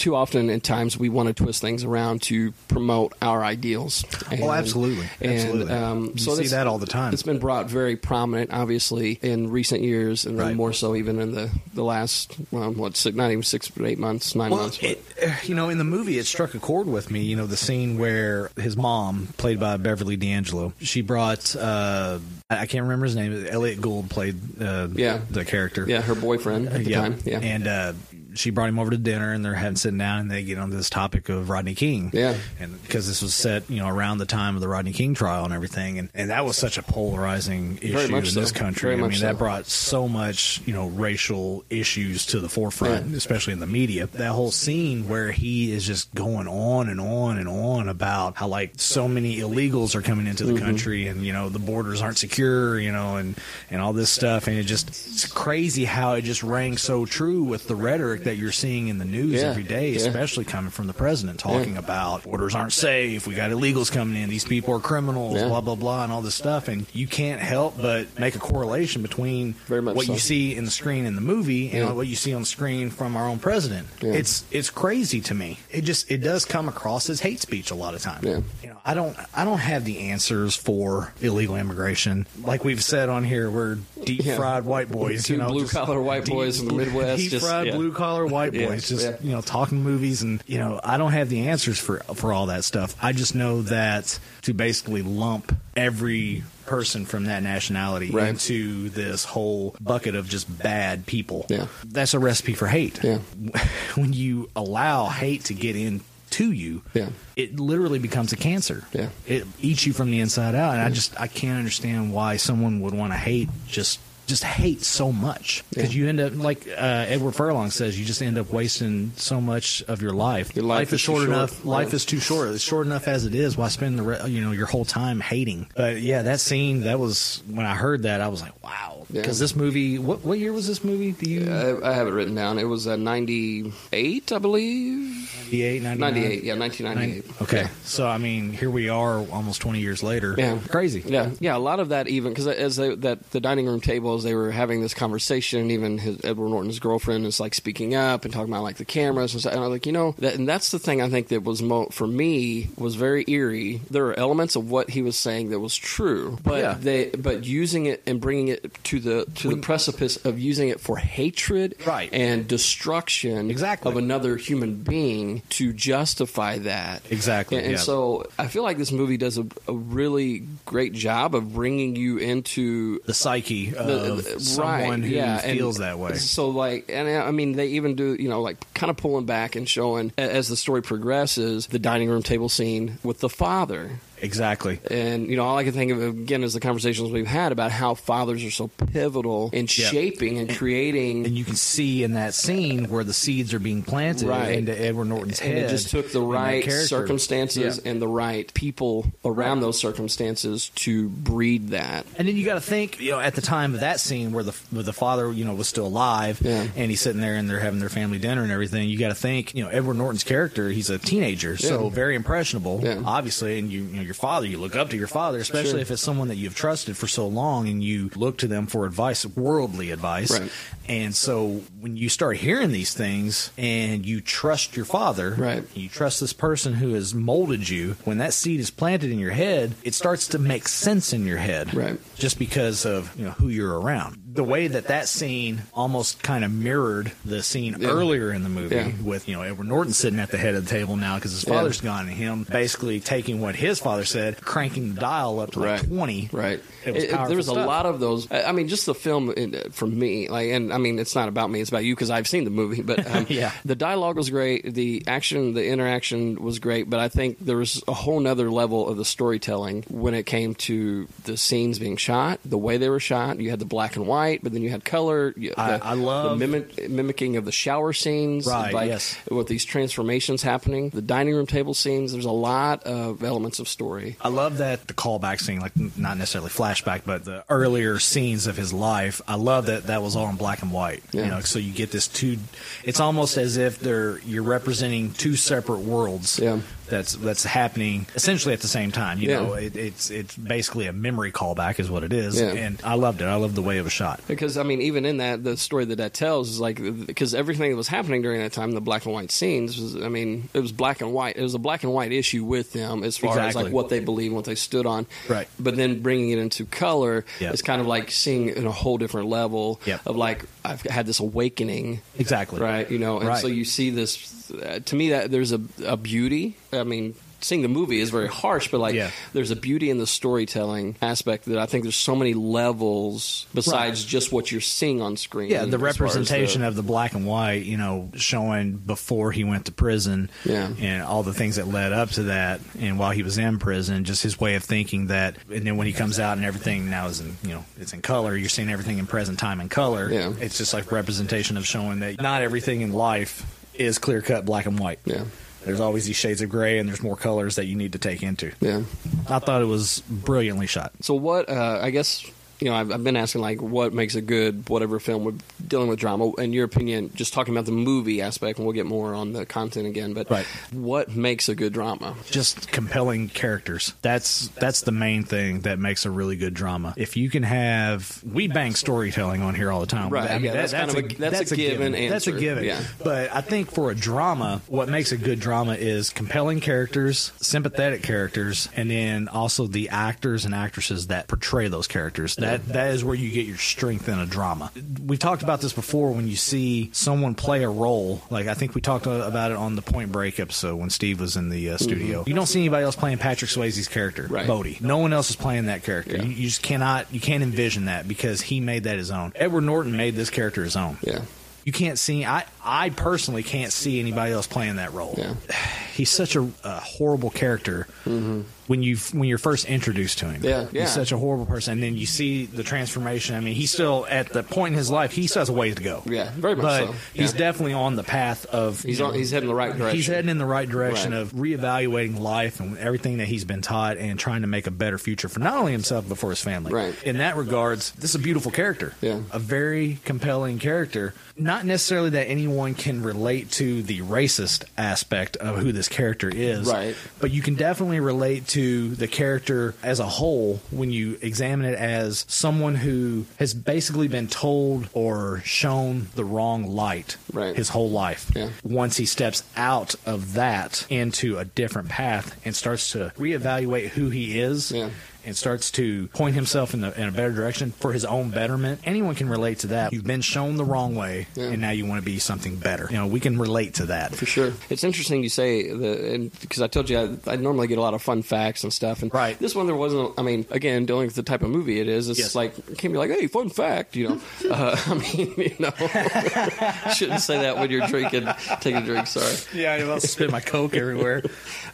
too 0.00 0.16
often 0.16 0.50
at 0.50 0.62
times 0.64 0.98
we 0.98 1.08
want 1.08 1.28
to 1.28 1.34
twist 1.34 1.60
things 1.60 1.84
around 1.84 2.22
to 2.22 2.52
promote 2.68 3.12
our 3.22 3.44
ideals. 3.44 4.04
Oh, 4.32 4.50
absolutely. 4.50 5.06
And, 5.20 5.32
Absolutely. 5.32 5.72
Um, 5.72 6.04
You 6.14 6.18
so 6.18 6.34
see 6.34 6.48
that 6.48 6.66
all 6.66 6.78
the 6.78 6.86
time. 6.86 7.12
It's 7.12 7.22
been 7.22 7.38
brought 7.38 7.66
very 7.70 7.96
prominent, 7.96 8.50
obviously, 8.52 9.18
in 9.22 9.50
recent 9.50 9.82
years, 9.82 10.24
and 10.26 10.38
then 10.38 10.56
more 10.56 10.72
so 10.72 10.96
even 10.96 11.20
in 11.20 11.32
the 11.32 11.50
the 11.74 11.84
last 11.84 12.34
well, 12.50 12.72
what 12.72 12.96
six, 12.96 13.16
not 13.16 13.30
even 13.30 13.42
six, 13.42 13.68
but 13.68 13.86
eight 13.86 13.98
months, 13.98 14.34
nine 14.34 14.50
Well, 14.50 14.62
months. 14.62 14.78
it, 14.82 15.04
uh, 15.24 15.34
you 15.44 15.54
know, 15.54 15.68
in 15.68 15.78
the 15.78 15.84
movie, 15.84 16.18
it 16.18 16.26
struck 16.26 16.54
a 16.54 16.58
chord 16.58 16.86
with 16.86 17.10
me. 17.10 17.20
You 17.22 17.36
know, 17.36 17.46
the 17.46 17.56
scene 17.56 17.98
where 17.98 18.50
his 18.56 18.76
mom, 18.76 19.28
played 19.36 19.60
by 19.60 19.76
Beverly 19.76 20.16
D'Angelo, 20.16 20.72
she 20.80 21.02
brought, 21.02 21.54
uh, 21.54 22.18
I 22.48 22.60
I 22.62 22.66
can't 22.66 22.82
remember 22.82 23.06
his 23.06 23.16
name, 23.16 23.46
Elliot 23.48 23.80
Gould 23.80 24.08
played 24.10 24.36
uh, 24.62 24.88
Yeah. 24.94 25.20
the 25.30 25.44
character. 25.44 25.84
yeah, 25.88 26.00
her 26.00 26.14
boyfriend 26.14 26.68
at 26.68 26.84
the 26.84 26.90
yeah. 26.90 27.00
time. 27.00 27.18
Yeah, 27.24 27.38
And 27.40 27.66
uh, 27.68 27.92
she 28.34 28.50
brought 28.50 28.68
him 28.68 28.78
over 28.78 28.90
to 28.90 28.96
dinner, 28.98 29.32
and 29.32 29.44
they're 29.44 29.54
having 29.54 29.76
sitting 29.76 29.98
down, 29.98 30.20
and 30.20 30.30
they 30.30 30.42
get 30.42 30.58
on 30.58 30.70
this 30.70 30.88
topic 30.90 31.28
of 31.28 31.50
Rodney 31.50 31.74
King. 31.74 32.10
Yeah. 32.12 32.36
and 32.58 32.80
because 32.82 33.06
this 33.08 33.22
was 33.22 33.34
set, 33.34 33.68
you 33.70 33.78
know, 33.80 33.88
around 33.88 34.18
the 34.18 34.26
time 34.26 34.54
of 34.54 34.60
the 34.60 34.68
Rodney 34.68 34.92
King 34.92 35.14
trial 35.14 35.44
and 35.44 35.52
everything, 35.54 35.98
and, 35.98 36.08
and 36.14 36.30
that 36.30 36.44
was 36.44 36.56
such 36.56 36.78
a 36.78 36.82
polarizing 36.82 37.78
issue 37.82 38.16
in 38.16 38.24
so. 38.26 38.40
this 38.40 38.52
country. 38.52 38.94
Very 38.94 39.04
I 39.04 39.08
mean, 39.08 39.18
so. 39.18 39.26
that 39.26 39.38
brought 39.38 39.66
so 39.66 40.08
much, 40.08 40.60
you 40.66 40.72
know, 40.74 40.86
racial 40.88 41.64
issues 41.70 42.26
to 42.26 42.40
the 42.40 42.48
forefront, 42.48 43.08
Yeah. 43.10 43.16
especially 43.16 43.52
in 43.52 43.60
the 43.60 43.66
media. 43.66 44.06
That 44.06 44.30
whole 44.32 44.50
scene 44.50 45.08
where 45.08 45.30
he 45.32 45.72
is 45.72 45.86
just 45.86 46.14
going 46.14 46.46
on 46.48 46.88
and 46.88 47.00
on 47.00 47.38
and 47.38 47.48
on 47.48 47.88
about 47.88 48.36
how 48.36 48.48
like 48.48 48.72
so 48.76 49.08
many 49.08 49.38
illegals 49.38 49.94
are 49.94 50.02
coming 50.02 50.26
into 50.26 50.44
the 50.44 50.50
Mm-hmm. 50.52 50.64
country, 50.64 51.06
and 51.06 51.24
you 51.24 51.32
know 51.32 51.48
the 51.48 51.58
borders 51.58 52.02
aren't 52.02 52.18
secure, 52.18 52.78
you 52.78 52.92
know, 52.92 53.16
and 53.16 53.36
and 53.70 53.80
all 53.80 53.92
this 53.92 54.10
stuff, 54.10 54.46
and 54.48 54.58
it 54.58 54.64
just 54.64 54.88
it's 54.88 55.26
crazy 55.26 55.84
how 55.84 56.14
it 56.14 56.22
just 56.22 56.42
rang 56.42 56.76
so 56.76 57.06
true 57.06 57.42
with 57.44 57.66
the 57.68 57.74
rhetoric 57.74 58.19
that 58.24 58.36
you're 58.36 58.52
seeing 58.52 58.88
in 58.88 58.98
the 58.98 59.04
news 59.04 59.32
Yeah. 59.40 59.50
every 59.50 59.62
day, 59.62 59.90
Yeah. 59.90 59.98
especially 60.06 60.44
coming 60.44 60.70
from 60.70 60.86
the 60.86 60.92
president 60.92 61.38
talking 61.38 61.74
Yeah. 61.74 61.78
about 61.80 62.24
borders 62.24 62.54
aren't 62.54 62.72
safe, 62.72 63.26
we 63.26 63.34
got 63.34 63.50
illegals 63.50 63.90
coming 63.90 64.20
in, 64.20 64.28
these 64.30 64.44
people 64.44 64.74
are 64.74 64.80
criminals, 64.80 65.40
blah 65.42 65.60
blah 65.60 65.74
blah, 65.74 66.04
and 66.04 66.12
all 66.12 66.22
this 66.22 66.34
stuff, 66.34 66.68
and 66.68 66.86
you 66.92 67.06
can't 67.06 67.40
help 67.40 67.80
but 67.80 68.06
make 68.18 68.34
a 68.34 68.38
correlation 68.38 69.02
between 69.02 69.54
what 69.68 70.06
so. 70.06 70.12
you 70.12 70.18
see 70.18 70.54
in 70.54 70.64
the 70.64 70.70
screen 70.70 71.04
in 71.06 71.14
the 71.14 71.20
movie 71.20 71.70
and 71.72 71.96
what 71.96 72.06
you 72.06 72.16
see 72.16 72.32
on 72.34 72.42
the 72.42 72.46
screen 72.46 72.90
from 72.90 73.16
our 73.16 73.26
own 73.28 73.38
president. 73.38 73.86
It's 74.00 74.44
it's 74.50 74.70
crazy 74.70 75.20
to 75.22 75.34
me. 75.34 75.58
It 75.70 75.82
just 75.82 76.10
it 76.10 76.18
does 76.18 76.44
come 76.44 76.68
across 76.68 77.08
as 77.10 77.20
hate 77.20 77.40
speech 77.40 77.70
a 77.70 77.74
lot 77.74 77.94
of 77.94 78.02
times. 78.02 78.24
You 78.24 78.42
know, 78.64 78.76
I 78.84 78.94
don't 78.94 79.16
I 79.34 79.44
don't 79.44 79.58
have 79.58 79.84
the 79.84 80.10
answers 80.10 80.54
for 80.56 81.12
illegal 81.20 81.56
immigration. 81.56 82.26
Like 82.42 82.64
we've 82.64 82.82
said 82.82 83.08
on 83.08 83.24
here, 83.24 83.50
we're 83.50 83.78
deep 84.04 84.24
fried 84.24 84.64
white 84.64 84.90
boys. 84.90 85.24
Two 85.24 85.34
you 85.34 85.38
know, 85.38 85.48
blue 85.48 85.66
collar 85.68 86.00
white 86.00 86.24
deep- 86.24 86.34
boys 86.34 86.60
in 86.60 86.68
the 86.68 86.74
Midwest. 86.74 87.30
Deep 87.30 87.40
fried 87.40 87.72
blue 87.72 87.92
collar 87.92 88.09
collar 88.10 88.26
white 88.26 88.52
Yeah, 88.60 88.66
boys 88.68 88.88
just 88.88 89.06
yeah. 89.06 89.16
you 89.22 89.30
know 89.32 89.40
talking 89.40 89.82
movies 89.82 90.22
and 90.22 90.42
you 90.46 90.58
know 90.58 90.80
I 90.82 90.96
don't 90.96 91.12
have 91.12 91.28
the 91.28 91.48
answers 91.48 91.78
for 91.78 91.98
for 92.14 92.32
all 92.32 92.46
that 92.46 92.64
stuff. 92.64 92.96
I 93.00 93.12
just 93.12 93.34
know 93.34 93.62
that 93.62 94.18
to 94.42 94.52
basically 94.52 95.02
lump 95.02 95.54
every 95.76 96.42
person 96.66 97.04
from 97.04 97.24
that 97.24 97.42
nationality 97.42 98.10
Right. 98.10 98.28
into 98.28 98.88
this 98.90 99.24
whole 99.24 99.74
bucket 99.80 100.14
of 100.14 100.28
just 100.28 100.46
bad 100.62 101.04
people. 101.06 101.46
Yeah. 101.48 101.66
That's 101.84 102.14
a 102.14 102.18
recipe 102.18 102.54
for 102.54 102.66
hate. 102.68 103.00
Yeah. 103.02 103.18
When 103.96 104.12
you 104.12 104.50
allow 104.54 105.06
hate 105.08 105.44
to 105.46 105.54
get 105.54 105.74
in 105.76 106.00
to 106.30 106.52
you, 106.52 106.82
Yeah. 106.94 107.08
it 107.34 107.58
literally 107.58 107.98
becomes 107.98 108.32
a 108.32 108.36
cancer. 108.36 108.84
Yeah. 108.92 109.08
It 109.26 109.46
eats 109.60 109.84
you 109.86 109.92
from 109.92 110.12
the 110.12 110.20
inside 110.20 110.54
out. 110.54 110.74
And 110.74 110.82
I 110.82 110.90
just 110.90 111.20
I 111.20 111.26
can't 111.26 111.58
understand 111.58 112.12
why 112.12 112.36
someone 112.36 112.80
would 112.82 112.94
want 112.94 113.12
to 113.12 113.18
hate 113.18 113.48
just 113.66 113.98
just 114.30 114.44
hate 114.44 114.82
so 114.82 115.12
much 115.12 115.62
because 115.70 115.94
Yeah. 115.94 116.02
you 116.02 116.08
end 116.08 116.20
up 116.20 116.34
like 116.36 116.66
uh, 116.66 117.04
Edward 117.14 117.32
Furlong 117.34 117.70
says 117.70 117.98
you 117.98 118.06
just 118.06 118.22
end 118.22 118.38
up 118.38 118.50
wasting 118.50 119.12
so 119.16 119.40
much 119.40 119.82
of 119.88 120.00
your 120.00 120.12
life. 120.12 120.56
Your 120.56 120.64
life 120.64 120.88
is 120.88 120.94
is 120.94 121.00
short 121.02 121.18
too 121.18 121.26
short. 121.26 121.36
enough. 121.36 121.64
Life 121.66 121.88
Yeah. 121.90 121.96
is 121.96 122.04
too 122.06 122.20
short. 122.20 122.48
It's 122.48 122.64
short 122.64 122.86
enough 122.86 123.06
as 123.08 123.26
it 123.26 123.34
is. 123.34 123.56
Why 123.58 123.68
spend 123.68 123.98
the 123.98 124.02
re- 124.02 124.26
you 124.28 124.40
know 124.40 124.52
your 124.52 124.66
whole 124.66 124.86
time 124.86 125.20
hating? 125.20 125.66
But 125.76 126.00
yeah, 126.00 126.22
that 126.22 126.40
scene 126.40 126.82
that 126.82 126.98
was 126.98 127.42
when 127.50 127.66
I 127.66 127.74
heard 127.74 128.04
that 128.04 128.20
I 128.22 128.28
was 128.28 128.40
like 128.40 128.52
wow 128.64 129.04
Yeah. 129.10 129.20
because 129.20 129.38
this 129.38 129.54
movie 129.54 129.98
what 129.98 130.24
what 130.24 130.38
year 130.38 130.52
was 130.52 130.66
this 130.66 130.82
movie? 130.82 131.12
Do 131.12 131.28
you 131.28 131.52
I, 131.52 131.90
I 131.90 131.92
have 131.92 132.06
it 132.06 132.12
written 132.12 132.34
down. 132.34 132.58
It 132.58 132.64
was 132.64 132.86
uh, 132.86 132.96
98, 132.96 134.32
I 134.32 134.38
believe. 134.38 135.16
98, 135.50 135.82
99? 135.82 135.98
98, 135.98 136.44
yeah, 136.44 136.54
1998. 136.56 137.42
Okay, 137.42 137.62
Yeah. 137.62 137.68
so 137.84 138.06
I 138.06 138.18
mean 138.18 138.52
here 138.52 138.70
we 138.70 138.88
are 138.88 139.18
almost 139.30 139.60
twenty 139.60 139.80
years 139.80 140.02
later. 140.02 140.34
Yeah, 140.38 140.58
crazy. 140.68 141.02
Yeah, 141.04 141.30
yeah. 141.40 141.56
A 141.56 141.58
lot 141.58 141.80
of 141.80 141.88
that 141.88 142.06
even 142.06 142.32
because 142.32 142.46
as 142.46 142.76
they, 142.76 142.94
that 142.96 143.30
the 143.32 143.40
dining 143.40 143.66
room 143.66 143.80
table 143.80 144.14
as 144.20 144.24
they 144.24 144.34
were 144.34 144.50
having 144.50 144.80
this 144.80 144.94
conversation, 144.94 145.60
and 145.60 145.72
even 145.72 145.98
his, 145.98 146.18
Edward 146.24 146.48
Norton's 146.50 146.78
girlfriend 146.78 147.26
is 147.26 147.40
like 147.40 147.54
speaking 147.54 147.94
up 147.94 148.24
and 148.24 148.32
talking 148.32 148.52
about 148.52 148.62
like 148.62 148.76
the 148.76 148.84
cameras 148.84 149.32
and 149.32 149.40
stuff. 149.40 149.52
And 149.54 149.64
I'm 149.64 149.70
like, 149.70 149.86
you 149.86 149.92
know, 149.92 150.14
that, 150.18 150.34
and 150.34 150.48
that's 150.48 150.70
the 150.70 150.78
thing 150.78 151.02
I 151.02 151.08
think 151.08 151.28
that 151.28 151.42
was 151.42 151.62
mo- 151.62 151.88
for 151.90 152.06
me 152.06 152.68
was 152.76 152.94
very 152.94 153.24
eerie. 153.28 153.80
There 153.90 154.06
are 154.06 154.18
elements 154.18 154.56
of 154.56 154.70
what 154.70 154.90
he 154.90 155.02
was 155.02 155.16
saying 155.16 155.50
that 155.50 155.60
was 155.60 155.74
true, 155.76 156.38
but 156.42 156.58
Yeah. 156.60 156.76
they 156.80 157.06
but 157.10 157.44
using 157.44 157.86
it 157.86 158.02
and 158.06 158.20
bringing 158.20 158.48
it 158.48 158.72
to 158.84 159.00
the 159.00 159.24
to 159.36 159.48
the 159.48 159.56
precipice 159.56 160.16
of 160.24 160.38
using 160.38 160.68
it 160.68 160.80
for 160.80 160.96
hatred, 160.96 161.74
Right. 161.86 162.08
and 162.12 162.46
destruction, 162.46 163.50
Exactly. 163.50 163.90
of 163.90 163.96
another 163.96 164.36
human 164.36 164.76
being 164.76 165.42
to 165.50 165.72
justify 165.72 166.58
that, 166.58 167.02
Exactly, 167.10 167.56
And, 167.58 167.66
and 167.66 167.74
yeah. 167.76 167.80
so 167.80 168.26
I 168.38 168.46
feel 168.48 168.62
like 168.62 168.78
this 168.78 168.92
movie 168.92 169.16
does 169.16 169.38
a, 169.38 169.46
a 169.68 169.72
really 169.72 170.44
great 170.66 170.92
job 170.92 171.34
of 171.34 171.54
bringing 171.54 171.96
you 171.96 172.18
into 172.18 173.00
The 173.06 173.14
psyche 173.14 173.74
of 173.74 173.86
the- 173.86 173.99
Uh, 174.00 174.38
someone 174.38 175.02
who 175.02 175.10
yeah, 175.10 175.40
and 175.42 175.58
feels 175.58 175.78
that 175.78 175.98
way. 175.98 176.14
So 176.14 176.48
like, 176.50 176.86
and 176.88 177.08
uh, 177.08 177.24
I 177.24 177.30
mean, 177.30 177.52
they 177.52 177.68
even 177.68 177.94
do 177.94 178.14
you 178.14 178.28
know 178.28 178.42
like 178.42 178.72
kind 178.74 178.90
of 178.90 178.96
pulling 178.96 179.26
back 179.26 179.56
and 179.56 179.68
showing 179.68 180.12
as 180.18 180.48
the 180.48 180.56
story 180.56 180.82
progresses 180.82 181.66
the 181.66 181.78
dining 181.78 182.08
room 182.08 182.22
table 182.22 182.48
scene 182.48 182.98
with 183.02 183.20
the 183.20 183.28
father. 183.28 183.90
Exactly. 184.22 184.78
And 184.90 185.28
you 185.28 185.36
know, 185.36 185.44
all 185.44 185.56
I 185.58 185.64
can 185.64 185.72
think 185.72 185.92
of 185.92 186.02
again 186.02 186.42
is 186.44 186.52
the 186.54 186.60
conversations 186.60 187.10
we've 187.10 187.26
had 187.26 187.52
about 187.52 187.70
how 187.70 187.94
fathers 187.94 188.44
are 188.44 188.50
so 188.50 188.68
pivotal 188.68 189.50
in 189.52 189.66
shaping 189.66 190.38
and 190.38 190.54
creating. 190.56 191.24
And 191.26 191.36
you 191.36 191.44
can 191.44 191.56
see 191.56 192.02
in 192.02 192.12
that 192.14 192.34
scene 192.34 192.88
where 192.88 193.04
the 193.04 193.12
seeds 193.14 193.54
are 193.54 193.58
being 193.58 193.82
planted 193.82 194.28
Right. 194.28 194.58
into 194.58 194.78
Edward 194.78 195.06
Norton's 195.06 195.40
and 195.40 195.52
head. 195.54 195.64
it 195.66 195.68
just 195.70 195.90
took 195.90 196.12
the 196.12 196.20
right 196.20 196.64
circumstances 196.70 197.80
Yeah. 197.84 197.90
and 197.90 198.00
the 198.02 198.08
right 198.08 198.52
people 198.54 199.06
around 199.24 199.60
those 199.60 199.78
circumstances 199.78 200.70
to 200.76 201.08
breed 201.08 201.70
that. 201.70 202.06
And 202.16 202.28
then 202.28 202.36
you 202.36 202.44
got 202.44 202.54
to 202.54 202.60
think, 202.60 203.00
you 203.00 203.12
know, 203.12 203.20
at 203.20 203.34
the 203.34 203.40
time 203.40 203.74
of 203.74 203.80
that 203.80 204.00
scene 204.00 204.32
where 204.32 204.44
the 204.44 204.52
where 204.70 204.82
the 204.82 204.92
father, 204.92 205.32
you 205.32 205.44
know, 205.44 205.54
was 205.54 205.68
still 205.68 205.86
alive, 205.86 206.40
Yeah. 206.44 206.66
and 206.76 206.90
he's 206.90 207.00
sitting 207.00 207.20
there 207.20 207.34
and 207.36 207.48
they're 207.48 207.60
having 207.60 207.80
their 207.80 207.88
family 207.88 208.18
dinner 208.18 208.42
and 208.42 208.52
everything. 208.52 208.88
You 208.88 208.98
got 208.98 209.08
to 209.08 209.14
think, 209.14 209.54
you 209.54 209.62
know, 209.64 209.70
Edward 209.70 209.94
Norton's 209.96 210.24
character, 210.24 210.70
he's 210.70 210.90
a 210.90 210.98
teenager, 210.98 211.56
so 211.56 211.88
very 211.88 212.14
impressionable, 212.14 212.82
obviously. 213.06 213.58
And 213.58 213.70
you, 213.72 213.82
you 213.84 213.96
know, 213.96 214.02
your 214.10 214.14
father, 214.16 214.44
you 214.46 214.58
look 214.58 214.74
up 214.74 214.90
to 214.90 214.96
your 214.96 215.06
father, 215.06 215.38
especially 215.38 215.70
Sure. 215.70 215.78
if 215.80 215.90
it's 215.92 216.02
someone 216.02 216.26
that 216.28 216.34
you've 216.36 216.56
trusted 216.56 216.96
for 216.96 217.06
so 217.06 217.28
long, 217.28 217.68
and 217.68 217.82
you 217.82 218.10
look 218.16 218.38
to 218.38 218.48
them 218.48 218.66
for 218.66 218.84
advice, 218.86 219.24
worldly 219.24 219.92
advice. 219.92 220.32
Right. 220.32 220.50
And 220.88 221.14
so 221.14 221.62
when 221.80 221.96
you 221.96 222.08
start 222.08 222.38
hearing 222.38 222.72
these 222.72 222.92
things, 222.92 223.50
and 223.56 224.04
you 224.04 224.20
trust 224.20 224.74
your 224.76 224.84
father, 224.84 225.36
Right. 225.38 225.62
you 225.74 225.88
trust 225.88 226.18
this 226.20 226.32
person 226.32 226.74
who 226.74 226.94
has 226.94 227.14
molded 227.14 227.68
you. 227.68 227.94
When 228.02 228.18
that 228.18 228.34
seed 228.34 228.58
is 228.58 228.70
planted 228.70 229.12
in 229.12 229.20
your 229.20 229.30
head, 229.30 229.74
it 229.84 229.94
starts 229.94 230.26
to 230.28 230.38
make 230.40 230.66
sense 230.66 231.12
in 231.12 231.24
your 231.24 231.38
head, 231.38 231.72
Right. 231.72 232.00
Just 232.18 232.36
because 232.38 232.84
of 232.84 233.16
you 233.16 233.26
know 233.26 233.30
who 233.32 233.48
you're 233.48 233.78
around. 233.78 234.29
The 234.32 234.44
way 234.44 234.68
that 234.68 234.86
that 234.88 235.08
scene 235.08 235.62
almost 235.74 236.22
kind 236.22 236.44
of 236.44 236.52
mirrored 236.52 237.12
the 237.24 237.42
scene 237.42 237.76
Yeah. 237.80 237.88
earlier 237.88 238.32
in 238.32 238.42
the 238.42 238.48
movie 238.48 238.76
Yeah. 238.76 238.90
with 239.02 239.28
you 239.28 239.34
know 239.36 239.42
Edward 239.42 239.66
Norton 239.66 239.92
sitting 239.92 240.20
at 240.20 240.30
the 240.30 240.38
head 240.38 240.54
of 240.54 240.64
the 240.64 240.70
table 240.70 240.96
now 240.96 241.16
because 241.16 241.32
his 241.32 241.44
Yeah. 241.44 241.54
father's 241.54 241.80
gone, 241.80 242.06
and 242.08 242.16
him 242.16 242.46
basically 242.50 243.00
taking 243.00 243.40
what 243.40 243.56
his 243.56 243.78
father 243.80 244.04
said, 244.04 244.40
cranking 244.40 244.94
the 244.94 245.00
dial 245.00 245.40
up 245.40 245.52
to 245.52 245.60
like 245.60 245.68
Right. 245.70 245.84
twenty. 245.88 246.28
Right. 246.32 246.60
It 246.84 246.94
was 246.94 247.04
It- 247.04 247.10
there 247.10 247.36
was 247.36 247.48
a 247.48 247.52
lot 247.54 247.86
of 247.86 248.00
those. 248.00 248.26
I 248.30 248.44
I 248.44 248.52
mean, 248.52 248.68
just 248.68 248.86
the 248.86 248.94
film 248.94 249.30
in, 249.36 249.56
for 249.72 249.86
me, 249.86 250.28
like, 250.28 250.50
and 250.50 250.72
I 250.72 250.78
mean, 250.78 250.98
it's 250.98 251.14
not 251.14 251.28
about 251.28 251.50
me; 251.50 251.60
it's 251.60 251.70
about 251.70 251.84
you 251.84 251.94
because 251.94 252.10
I've 252.10 252.26
seen 252.28 252.44
the 252.44 252.50
movie. 252.50 252.82
But 252.82 253.06
um, 253.14 253.26
Yeah. 253.28 253.52
the 253.64 253.74
dialogue 253.76 254.16
was 254.16 254.28
great, 254.30 254.74
the 254.74 255.02
action, 255.06 255.54
the 255.54 255.66
interaction 255.66 256.36
was 256.42 256.58
great. 256.58 256.88
But 256.90 257.00
I 257.00 257.08
think 257.08 257.38
there 257.40 257.56
was 257.56 257.82
a 257.88 257.92
whole 257.94 258.20
nother 258.20 258.50
level 258.50 258.88
of 258.88 258.96
the 258.96 259.04
storytelling 259.04 259.84
when 259.88 260.14
it 260.14 260.24
came 260.26 260.54
to 260.56 261.06
the 261.24 261.36
scenes 261.36 261.78
being 261.78 261.96
shot, 261.96 262.40
the 262.44 262.58
way 262.58 262.76
they 262.76 262.88
were 262.88 263.00
shot. 263.00 263.38
You 263.40 263.50
had 263.50 263.58
the 263.58 263.64
black 263.64 263.96
and 263.96 264.06
white, 264.06 264.19
but 264.42 264.52
then 264.52 264.62
you 264.62 264.70
had 264.70 264.84
color. 264.84 265.32
You, 265.36 265.54
I- 265.56 265.78
the, 265.78 265.84
I 265.86 265.92
love- 265.94 266.38
the 266.38 266.46
mimic, 266.46 266.88
mimicking 266.90 267.36
of 267.36 267.44
the 267.44 267.52
shower 267.52 267.92
scenes, 267.92 268.46
Right, 268.46 268.72
Like, 268.74 268.88
yes. 268.88 269.16
with 269.30 269.46
these 269.48 269.64
transformations 269.64 270.42
happening, 270.42 270.90
the 270.90 271.02
dining 271.02 271.34
room 271.34 271.46
table 271.46 271.74
scenes. 271.74 272.12
There's 272.12 272.24
a 272.24 272.30
lot 272.30 272.84
of 272.84 273.22
elements 273.24 273.58
of 273.58 273.68
story. 273.68 274.16
I 274.20 274.28
love 274.28 274.58
that 274.58 274.86
the 274.86 274.94
callback 274.94 275.40
scene, 275.40 275.60
like 275.60 275.72
not 275.96 276.16
necessarily 276.18 276.50
flashback, 276.50 277.02
but 277.04 277.24
the 277.24 277.44
earlier 277.48 277.98
scenes 277.98 278.46
of 278.46 278.56
his 278.56 278.72
life. 278.72 279.20
I 279.28 279.34
love 279.36 279.66
that 279.66 279.84
that 279.88 280.02
was 280.02 280.16
all 280.16 280.28
in 280.28 280.36
black 280.36 280.62
and 280.62 280.72
white. 280.72 281.02
Yeah. 281.12 281.24
You 281.24 281.30
know, 281.30 281.40
so 281.40 281.58
you 281.58 281.72
get 281.72 281.90
this 281.90 282.08
two. 282.08 282.38
It's 282.84 283.00
almost 283.00 283.36
as 283.36 283.56
if 283.56 283.78
they're 283.80 284.18
you're 284.20 284.42
representing 284.42 285.12
two 285.12 285.36
separate 285.36 285.80
worlds. 285.80 286.38
Yeah. 286.38 286.60
That's 286.90 287.14
that's 287.14 287.44
happening 287.44 288.06
essentially 288.14 288.52
at 288.54 288.60
the 288.60 288.68
same 288.68 288.92
time. 288.92 289.18
You 289.18 289.30
Yeah. 289.30 289.40
know, 289.40 289.52
it, 289.54 289.76
it's 289.76 290.10
it's 290.10 290.36
basically 290.36 290.86
a 290.86 290.92
memory 290.92 291.32
callback, 291.32 291.80
is 291.80 291.90
what 291.90 292.04
it 292.04 292.12
is. 292.12 292.40
Yeah. 292.40 292.48
And 292.52 292.80
I 292.84 292.94
loved 292.94 293.22
it. 293.22 293.24
I 293.26 293.36
loved 293.36 293.54
the 293.54 293.62
way 293.62 293.78
it 293.78 293.84
was 293.84 293.92
shot. 293.92 294.20
Because 294.28 294.58
I 294.58 294.62
mean, 294.62 294.80
even 294.82 295.04
in 295.04 295.18
that, 295.18 295.42
the 295.44 295.56
story 295.56 295.84
that 295.86 295.96
that 295.96 296.12
tells 296.14 296.50
is 296.50 296.60
like 296.60 296.80
because 297.06 297.34
everything 297.34 297.70
that 297.70 297.76
was 297.76 297.88
happening 297.88 298.22
during 298.22 298.40
that 298.40 298.52
time, 298.52 298.72
the 298.72 298.80
black 298.80 299.04
and 299.06 299.14
white 299.14 299.30
scenes 299.30 299.78
was. 299.80 299.96
I 299.96 300.08
mean, 300.08 300.48
it 300.54 300.60
was 300.60 300.72
black 300.72 301.00
and 301.00 301.12
white. 301.12 301.36
It 301.36 301.42
was 301.42 301.54
a 301.54 301.58
black 301.58 301.82
and 301.84 301.92
white 301.92 302.12
issue 302.12 302.44
with 302.44 302.72
them 302.72 303.04
as 303.04 303.16
far 303.16 303.38
as 303.38 303.54
like 303.54 303.72
what 303.72 303.88
they 303.88 304.00
believe, 304.00 304.32
what 304.32 304.44
they 304.44 304.54
stood 304.54 304.86
on. 304.86 305.06
Right. 305.28 305.46
But 305.58 305.76
then 305.76 306.00
bringing 306.02 306.30
it 306.30 306.38
into 306.38 306.64
color 306.64 307.24
Yep. 307.40 307.54
is 307.54 307.62
kind 307.62 307.80
of 307.80 307.86
like 307.86 308.10
seeing 308.10 308.48
it 308.48 308.56
in 308.56 308.66
a 308.66 308.72
whole 308.72 308.98
different 308.98 309.28
level 309.28 309.80
Yep. 309.86 310.00
of 310.06 310.16
like 310.16 310.44
I've 310.64 310.82
had 310.82 311.06
this 311.06 311.20
awakening. 311.20 312.00
Exactly. 312.18 312.60
Right. 312.60 312.90
You 312.90 312.98
know, 312.98 313.18
and 313.18 313.28
Right. 313.28 313.40
so 313.40 313.46
you 313.46 313.64
see 313.64 313.90
this. 313.90 314.50
Uh, 314.50 314.80
to 314.84 314.96
me, 314.96 315.10
that 315.10 315.30
there's 315.30 315.52
a, 315.52 315.60
a 315.84 315.96
beauty. 315.96 316.56
I 316.72 316.84
mean. 316.84 317.14
Seeing 317.42 317.62
the 317.62 317.68
movie 317.68 318.00
is 318.00 318.10
very 318.10 318.28
harsh, 318.28 318.68
but 318.70 318.80
like 318.80 318.94
Yeah. 318.94 319.10
there's 319.32 319.50
a 319.50 319.56
beauty 319.56 319.90
in 319.90 319.98
the 319.98 320.06
storytelling 320.06 320.96
aspect 321.00 321.46
that 321.46 321.58
I 321.58 321.66
think 321.66 321.84
there's 321.84 321.96
so 321.96 322.14
many 322.14 322.34
levels 322.34 323.46
besides 323.54 324.04
just 324.04 324.32
what 324.32 324.50
you're 324.52 324.60
seeing 324.60 325.00
on 325.02 325.16
screen. 325.16 325.50
Yeah, 325.50 325.64
the 325.64 325.76
as 325.76 325.80
far 325.80 325.88
as 325.88 326.00
representation 326.00 326.60
the- 326.62 326.68
of 326.68 326.76
the 326.76 326.82
black 326.82 327.14
and 327.14 327.26
white, 327.26 327.64
you 327.64 327.76
know, 327.76 328.10
showing 328.16 328.72
before 328.76 329.32
he 329.32 329.44
went 329.44 329.66
to 329.66 329.72
prison, 329.72 330.30
Yeah. 330.44 330.68
and 330.78 331.02
all 331.02 331.22
the 331.22 331.34
things 331.34 331.56
that 331.56 331.68
led 331.68 331.92
up 331.92 332.10
to 332.12 332.24
that, 332.24 332.60
and 332.78 332.98
while 332.98 333.10
he 333.10 333.22
was 333.22 333.38
in 333.38 333.58
prison, 333.58 334.04
just 334.04 334.22
his 334.22 334.38
way 334.38 334.54
of 334.54 334.64
thinking 334.64 335.06
that, 335.08 335.36
and 335.52 335.66
then 335.66 335.76
when 335.76 335.86
he 335.86 335.92
comes 335.92 336.18
out 336.20 336.36
and 336.36 336.46
everything 336.46 336.90
now 336.90 337.06
is 337.06 337.20
in, 337.20 337.36
you 337.42 337.50
know, 337.50 337.64
it's 337.80 337.92
in 337.92 338.02
color. 338.02 338.36
You're 338.36 338.48
seeing 338.48 338.70
everything 338.70 338.98
in 338.98 339.06
present 339.06 339.38
time 339.38 339.60
in 339.60 339.68
color. 339.68 340.10
Yeah. 340.12 340.32
it's 340.40 340.58
just 340.58 340.72
like 340.74 340.90
representation 340.92 341.56
of 341.56 341.66
showing 341.66 342.00
that 342.00 342.20
not 342.20 342.42
everything 342.42 342.80
in 342.82 342.92
life 342.92 343.44
is 343.74 343.98
clear 343.98 344.20
cut 344.20 344.44
black 344.44 344.66
and 344.66 344.78
white. 344.78 344.98
Yeah. 345.04 345.22
There's 345.64 345.80
always 345.80 346.06
these 346.06 346.16
shades 346.16 346.40
of 346.40 346.48
gray, 346.48 346.78
and 346.78 346.88
there's 346.88 347.02
more 347.02 347.16
colors 347.16 347.56
that 347.56 347.66
you 347.66 347.76
need 347.76 347.92
to 347.92 347.98
take 347.98 348.22
into. 348.22 348.52
Yeah. 348.60 348.82
I 349.28 349.38
thought 349.38 349.60
it 349.62 349.66
was 349.66 350.02
brilliantly 350.08 350.66
shot. 350.66 350.92
So 351.00 351.14
what? 351.14 351.48
Uh, 351.48 351.78
I 351.82 351.90
guess 351.90 352.24
you 352.60 352.68
know 352.70 352.74
I've, 352.74 352.92
I've 352.92 353.04
been 353.04 353.16
asking 353.16 353.40
like 353.40 353.60
what 353.60 353.92
makes 353.92 354.14
a 354.14 354.20
good 354.20 354.68
whatever 354.68 354.98
film 355.00 355.24
with 355.24 355.40
dealing 355.66 355.88
with 355.88 355.98
drama. 355.98 356.32
In 356.36 356.52
your 356.52 356.64
opinion, 356.64 357.10
just 357.14 357.32
talking 357.32 357.54
about 357.54 357.64
the 357.66 357.72
movie 357.72 358.20
aspect, 358.22 358.58
and 358.58 358.66
we'll 358.66 358.74
get 358.74 358.86
more 358.86 359.14
on 359.14 359.32
the 359.32 359.46
content 359.46 359.86
again. 359.86 360.12
But 360.14 360.30
Right. 360.30 360.46
what 360.72 361.14
makes 361.16 361.48
a 361.48 361.54
good 361.54 361.72
drama? 361.72 362.14
just 362.30 362.70
compelling 362.70 363.28
characters. 363.28 363.94
That's 364.02 364.48
that's 364.48 364.82
the 364.82 364.92
main 364.92 365.24
thing 365.24 365.60
that 365.60 365.78
makes 365.78 366.04
a 366.06 366.10
really 366.10 366.36
good 366.36 366.54
drama. 366.54 366.94
If 366.96 367.16
you 367.16 367.30
can 367.30 367.42
have 367.42 368.22
we 368.24 368.46
bang 368.48 368.74
storytelling 368.74 369.42
on 369.42 369.54
here 369.54 369.70
all 369.72 369.80
the 369.80 369.86
time. 369.86 370.10
Right, 370.10 370.30
I 370.30 370.34
mean, 370.34 370.44
yeah, 370.44 370.52
that's 370.52 370.72
kind 370.72 370.90
of 370.90 370.96
a- 370.96 371.14
that's 371.30 371.52
a 371.52 371.56
given 371.56 371.92
That's 371.92 372.26
a 372.26 372.32
given. 372.32 372.64
yeah. 372.64 372.80
But 373.02 373.34
I 373.34 373.40
think 373.40 373.70
for 373.70 373.90
a 373.90 373.94
drama, 373.94 374.60
what 374.68 374.88
makes 374.88 375.12
a 375.12 375.16
good 375.16 375.40
drama 375.40 375.74
is 375.74 376.10
compelling 376.10 376.60
characters, 376.60 377.32
sympathetic 377.40 378.02
characters, 378.02 378.68
and 378.76 378.90
then 378.90 379.28
also 379.28 379.66
the 379.66 379.88
actors 379.88 380.44
and 380.44 380.54
actresses 380.54 381.06
that 381.08 381.28
portray 381.28 381.68
those 381.68 381.86
characters. 381.86 382.36
That 382.36 382.49
That 382.52 382.68
that 382.74 382.90
is 382.92 383.04
where 383.04 383.14
you 383.14 383.30
get 383.30 383.46
your 383.46 383.56
strength 383.56 384.08
in 384.08 384.18
a 384.18 384.26
drama. 384.26 384.70
We've 385.04 385.18
talked 385.18 385.42
about 385.42 385.60
this 385.60 385.72
before. 385.72 386.12
When 386.12 386.28
you 386.28 386.36
see 386.36 386.90
someone 386.92 387.34
play 387.34 387.62
a 387.64 387.68
role, 387.68 388.22
like 388.30 388.46
I 388.46 388.54
think 388.54 388.74
we 388.74 388.80
talked 388.80 389.06
about 389.06 389.50
it 389.50 389.56
on 389.56 389.76
the 389.76 389.82
Point 389.82 390.12
Break 390.12 390.38
episode 390.40 390.76
when 390.76 390.90
Steve 390.90 391.20
was 391.20 391.36
in 391.36 391.48
the 391.48 391.70
uh, 391.70 391.76
studio. 391.78 392.24
You 392.26 392.34
don't 392.34 392.46
see 392.46 392.60
anybody 392.60 392.84
else 392.84 392.96
playing 392.96 393.18
Patrick 393.18 393.50
Swayze's 393.50 393.88
character, 393.88 394.26
Right. 394.28 394.46
Bodhi. 394.46 394.78
No 394.80 394.98
one 394.98 395.12
else 395.12 395.30
is 395.30 395.36
playing 395.36 395.66
that 395.66 395.82
character. 395.82 396.16
Yeah. 396.16 396.22
You, 396.22 396.30
you 396.30 396.46
just 396.48 396.62
cannot. 396.62 397.12
You 397.12 397.20
can't 397.20 397.42
envision 397.42 397.86
that 397.86 398.06
because 398.08 398.40
he 398.40 398.60
made 398.60 398.84
that 398.84 398.98
his 398.98 399.10
own. 399.10 399.32
Edward 399.34 399.62
Norton 399.62 399.96
made 399.96 400.14
this 400.14 400.30
character 400.30 400.62
his 400.64 400.76
own. 400.76 400.96
Yeah. 401.02 401.22
You 401.64 401.72
can't 401.72 401.98
see. 401.98 402.24
I 402.24 402.46
I 402.64 402.90
personally 402.90 403.42
can't 403.42 403.72
see 403.72 404.00
anybody 404.00 404.32
else 404.32 404.46
playing 404.46 404.76
that 404.76 404.92
role. 404.92 405.14
Yeah. 405.16 405.34
He's 405.94 406.10
such 406.10 406.34
a, 406.34 406.48
a 406.64 406.80
horrible 406.80 407.28
character 407.28 407.86
when 408.04 408.82
you 408.82 408.96
when 409.12 409.24
you're 409.28 409.36
first 409.36 409.66
introduced 409.66 410.18
to 410.20 410.26
him. 410.26 410.36
Mm-hmm. 410.36 410.44
Yeah, 410.46 410.66
yeah. 410.72 410.80
He's 410.82 410.92
such 410.94 411.12
a 411.12 411.18
horrible 411.18 411.44
person, 411.44 411.74
and 411.74 411.82
then 411.82 411.96
you 411.96 412.06
see 412.06 412.46
the 412.46 412.62
transformation. 412.62 413.34
I 413.34 413.40
mean, 413.40 413.54
he's 413.54 413.70
still 413.70 414.06
at 414.08 414.30
the 414.30 414.42
point 414.42 414.72
in 414.72 414.78
his 414.78 414.90
life. 414.90 415.12
He 415.12 415.26
still 415.26 415.40
has 415.40 415.50
a 415.50 415.52
ways 415.52 415.74
to 415.74 415.82
go. 415.82 416.02
Yeah, 416.06 416.30
very 416.34 416.54
much 416.56 416.62
but 416.62 416.86
so. 416.86 416.94
he's 417.12 417.32
Yeah. 417.34 417.38
definitely 417.38 417.74
on 417.74 417.96
the 417.96 418.02
path 418.02 418.46
of. 418.46 418.80
He's 418.82 418.98
on- 419.02 419.12
know, 419.12 419.18
he's 419.18 419.30
heading 419.30 419.48
the 419.50 419.54
right 419.54 419.76
direction. 419.76 419.96
He's 419.96 420.06
heading 420.06 420.30
in 420.30 420.38
the 420.38 420.46
right 420.46 420.68
direction 420.68 421.12
Right. 421.12 421.20
of 421.20 421.32
reevaluating 421.32 422.18
life 422.18 422.60
and 422.60 422.78
everything 422.78 423.18
that 423.18 423.26
he's 423.28 423.44
been 423.44 423.60
taught, 423.60 423.98
and 423.98 424.18
trying 424.18 424.40
to 424.40 424.46
make 424.48 424.66
a 424.66 424.70
better 424.70 424.96
future 424.96 425.28
for 425.28 425.40
not 425.40 425.54
only 425.58 425.72
himself 425.72 426.06
but 426.08 426.16
for 426.16 426.30
his 426.30 426.40
family. 426.40 426.72
Right. 426.72 426.94
In 427.02 427.18
that 427.18 427.36
regards, 427.36 427.90
this 427.92 428.10
is 428.10 428.14
a 428.16 428.20
beautiful 428.20 428.52
character. 428.52 428.94
Yeah. 429.02 429.20
A 429.32 429.38
very 429.38 429.98
compelling 430.06 430.58
character. 430.58 431.12
Not 431.36 431.66
necessarily 431.66 432.10
that 432.10 432.26
anyone 432.28 432.49
can 432.74 433.02
relate 433.02 433.50
to 433.52 433.82
the 433.82 434.00
racist 434.00 434.64
aspect 434.76 435.36
of 435.36 435.58
who 435.58 435.72
this 435.72 435.88
character 435.88 436.28
is. 436.28 436.66
Right. 436.66 436.94
But 437.20 437.30
you 437.30 437.42
can 437.42 437.54
definitely 437.54 438.00
relate 438.00 438.46
to 438.48 438.94
the 438.94 439.08
character 439.08 439.74
as 439.82 440.00
a 440.00 440.06
whole 440.06 440.60
when 440.70 440.90
you 440.90 441.18
examine 441.22 441.66
it 441.66 441.78
as 441.78 442.24
someone 442.28 442.74
who 442.76 443.26
has 443.38 443.54
basically 443.54 444.08
been 444.08 444.26
told 444.28 444.88
or 444.92 445.40
shown 445.44 446.08
the 446.14 446.24
wrong 446.24 446.66
light 446.66 447.16
Right. 447.32 447.54
his 447.56 447.68
whole 447.70 447.90
life. 447.90 448.30
Yeah. 448.34 448.50
Once 448.62 448.96
he 448.96 449.06
steps 449.06 449.42
out 449.56 449.94
of 450.06 450.34
that 450.34 450.86
into 450.90 451.38
a 451.38 451.44
different 451.44 451.88
path 451.88 452.38
and 452.44 452.54
starts 452.56 452.92
to 452.92 453.12
reevaluate 453.18 453.88
who 453.90 454.10
he 454.10 454.38
is. 454.40 454.72
Yeah. 454.72 454.90
And 455.30 455.36
starts 455.36 455.70
to 455.72 456.08
point 456.08 456.34
himself 456.34 456.74
in, 456.74 456.80
the, 456.80 457.00
in 457.00 457.06
a 457.08 457.12
better 457.12 457.30
direction 457.30 457.70
for 457.70 457.92
his 457.92 458.04
own 458.04 458.30
betterment. 458.30 458.80
Anyone 458.84 459.14
can 459.14 459.28
relate 459.28 459.60
to 459.60 459.68
that. 459.68 459.92
You've 459.92 460.02
been 460.04 460.22
shown 460.22 460.56
the 460.56 460.64
wrong 460.64 460.96
way, 460.96 461.28
Yeah. 461.36 461.44
and 461.50 461.60
now 461.60 461.70
you 461.70 461.86
want 461.86 462.00
to 462.00 462.04
be 462.04 462.18
something 462.18 462.56
better. 462.56 462.88
You 462.90 462.96
know, 462.96 463.06
we 463.06 463.20
can 463.20 463.38
relate 463.38 463.74
to 463.74 463.86
that. 463.86 464.12
For 464.14 464.26
sure. 464.26 464.52
It's 464.70 464.82
interesting 464.82 465.22
you 465.22 465.28
say 465.28 465.70
the 465.70 466.30
because 466.40 466.62
I 466.62 466.66
told 466.66 466.90
you 466.90 467.18
I, 467.26 467.32
I 467.32 467.36
normally 467.36 467.68
get 467.68 467.78
a 467.78 467.80
lot 467.80 467.94
of 467.94 468.02
fun 468.02 468.22
facts 468.22 468.64
and 468.64 468.72
stuff, 468.72 469.02
and 469.02 469.14
Right. 469.14 469.38
this 469.38 469.54
one 469.54 469.66
there 469.66 469.76
wasn't. 469.76 470.14
I 470.18 470.22
mean, 470.22 470.46
again, 470.50 470.84
dealing 470.84 471.06
with 471.06 471.14
the 471.14 471.22
type 471.22 471.42
of 471.42 471.50
movie 471.50 471.78
it 471.80 471.86
is, 471.88 472.08
it's 472.08 472.18
Yes. 472.18 472.34
like 472.34 472.58
it 472.58 472.76
can't 472.76 472.92
be 472.92 472.98
like, 472.98 473.10
hey, 473.10 473.28
fun 473.28 473.50
fact, 473.50 473.94
you 473.94 474.08
know. 474.08 474.20
uh, 474.50 474.76
I 474.86 474.94
mean, 474.94 475.32
you 475.36 475.54
know, 475.60 475.70
shouldn't 476.94 477.20
say 477.20 477.38
that 477.42 477.56
when 477.56 477.70
you're 477.70 477.86
drinking, 477.86 478.28
taking 478.60 478.82
a 478.82 478.84
drink. 478.84 479.06
Sorry. 479.06 479.34
Yeah, 479.54 479.72
I 479.72 479.76
about 479.76 480.02
spit 480.02 480.30
my 480.30 480.40
coke 480.40 480.74
everywhere. 480.74 481.22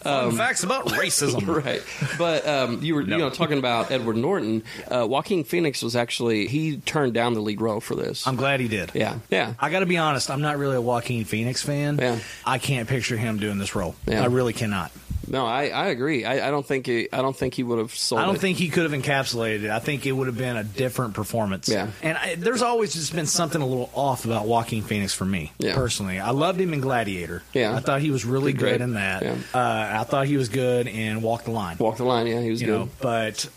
Fun 0.03 0.37
facts 0.37 0.63
about 0.63 0.87
racism. 0.89 1.47
right. 1.65 1.83
But 2.19 2.47
um, 2.47 2.83
you 2.83 2.95
were 2.95 3.03
you 3.03 3.17
know 3.19 3.31
talking 3.31 3.46
about 3.53 3.91
Edward 3.91 4.17
Norton. 4.17 4.63
Uh, 4.91 5.07
Joaquin 5.09 5.45
Phoenix 5.45 5.83
was 5.83 5.95
actually 5.95 6.47
he 6.47 6.79
turned 6.79 7.15
down 7.15 7.35
the 7.35 7.41
lead 7.41 7.61
role 7.61 7.81
for 7.81 7.95
this. 7.95 8.27
I'm 8.27 8.37
glad 8.37 8.61
he 8.61 8.69
did. 8.69 8.91
yeah, 8.95 9.19
yeah. 9.31 9.55
I 9.59 9.71
got 9.71 9.81
to 9.81 9.87
be 9.87 9.97
honest. 9.99 10.31
I'm 10.31 10.41
not 10.43 10.59
really 10.59 10.77
a 10.77 10.81
Joaquin 10.81 11.25
Phoenix 11.25 11.63
fan. 11.63 11.99
Yeah. 11.99 12.19
I 12.45 12.59
can't 12.59 12.89
picture 12.89 13.17
him 13.17 13.39
doing 13.39 13.59
this 13.59 13.75
role. 13.75 13.95
Yeah. 14.07 14.23
I 14.23 14.27
really 14.27 14.53
cannot. 14.53 14.91
No, 15.29 15.45
I, 15.47 15.69
I 15.69 15.87
agree. 15.89 16.25
I, 16.25 16.49
I 16.49 16.51
don't 16.51 16.65
think 16.67 16.87
he, 16.87 17.09
I 17.13 17.23
don't 17.23 17.37
think 17.37 17.55
he 17.55 17.63
would 17.63 17.79
have 17.79 17.95
sold. 17.95 18.21
I 18.21 18.27
don't 18.27 18.37
it. 18.37 18.41
think 18.41 18.59
he 18.59 18.69
could 18.69 18.91
have 18.91 19.01
encapsulated 19.01 19.65
it. 19.65 19.71
I 19.71 19.79
think 19.79 20.07
it 20.07 20.13
would 20.13 20.27
have 20.29 20.39
been 20.39 20.57
a 20.57 20.65
different 20.65 21.15
performance. 21.15 21.69
Yeah. 21.69 21.91
And 22.03 22.17
I, 22.17 22.35
there's 22.37 22.63
always 22.63 22.95
just 22.95 23.15
been 23.15 23.27
something 23.27 23.61
a 23.61 23.67
little 23.67 23.91
off 23.95 24.25
about 24.25 24.47
Joaquin 24.47 24.83
Phoenix 24.83 25.13
for 25.15 25.25
me, 25.25 25.53
Yeah. 25.59 25.75
personally. 25.75 26.19
I 26.21 26.31
loved 26.31 26.61
him 26.61 26.73
in 26.73 26.81
Gladiator. 26.81 27.43
Yeah. 27.53 27.75
I 27.75 27.81
thought 27.81 28.01
he 28.01 28.11
was 28.11 28.25
really 28.25 28.53
Did 28.53 28.59
good 28.61 28.69
great. 28.79 28.81
in 28.81 28.95
that. 28.95 29.23
Yeah. 29.23 29.37
Uh, 29.55 30.01
I 30.01 30.05
thought 30.05 30.27
he 30.27 30.37
was 30.37 30.49
good 30.49 30.87
in 30.87 31.23
Walk 31.23 31.45
the 31.45 31.51
Line. 31.51 31.77
walk 31.79 31.97
the 31.97 32.05
line. 32.05 32.27
Yeah, 32.27 32.41
he 32.41 32.51
was 32.51 32.61
you 32.61 32.67
good. 32.69 32.81
know, 32.81 32.89
but 33.01 33.49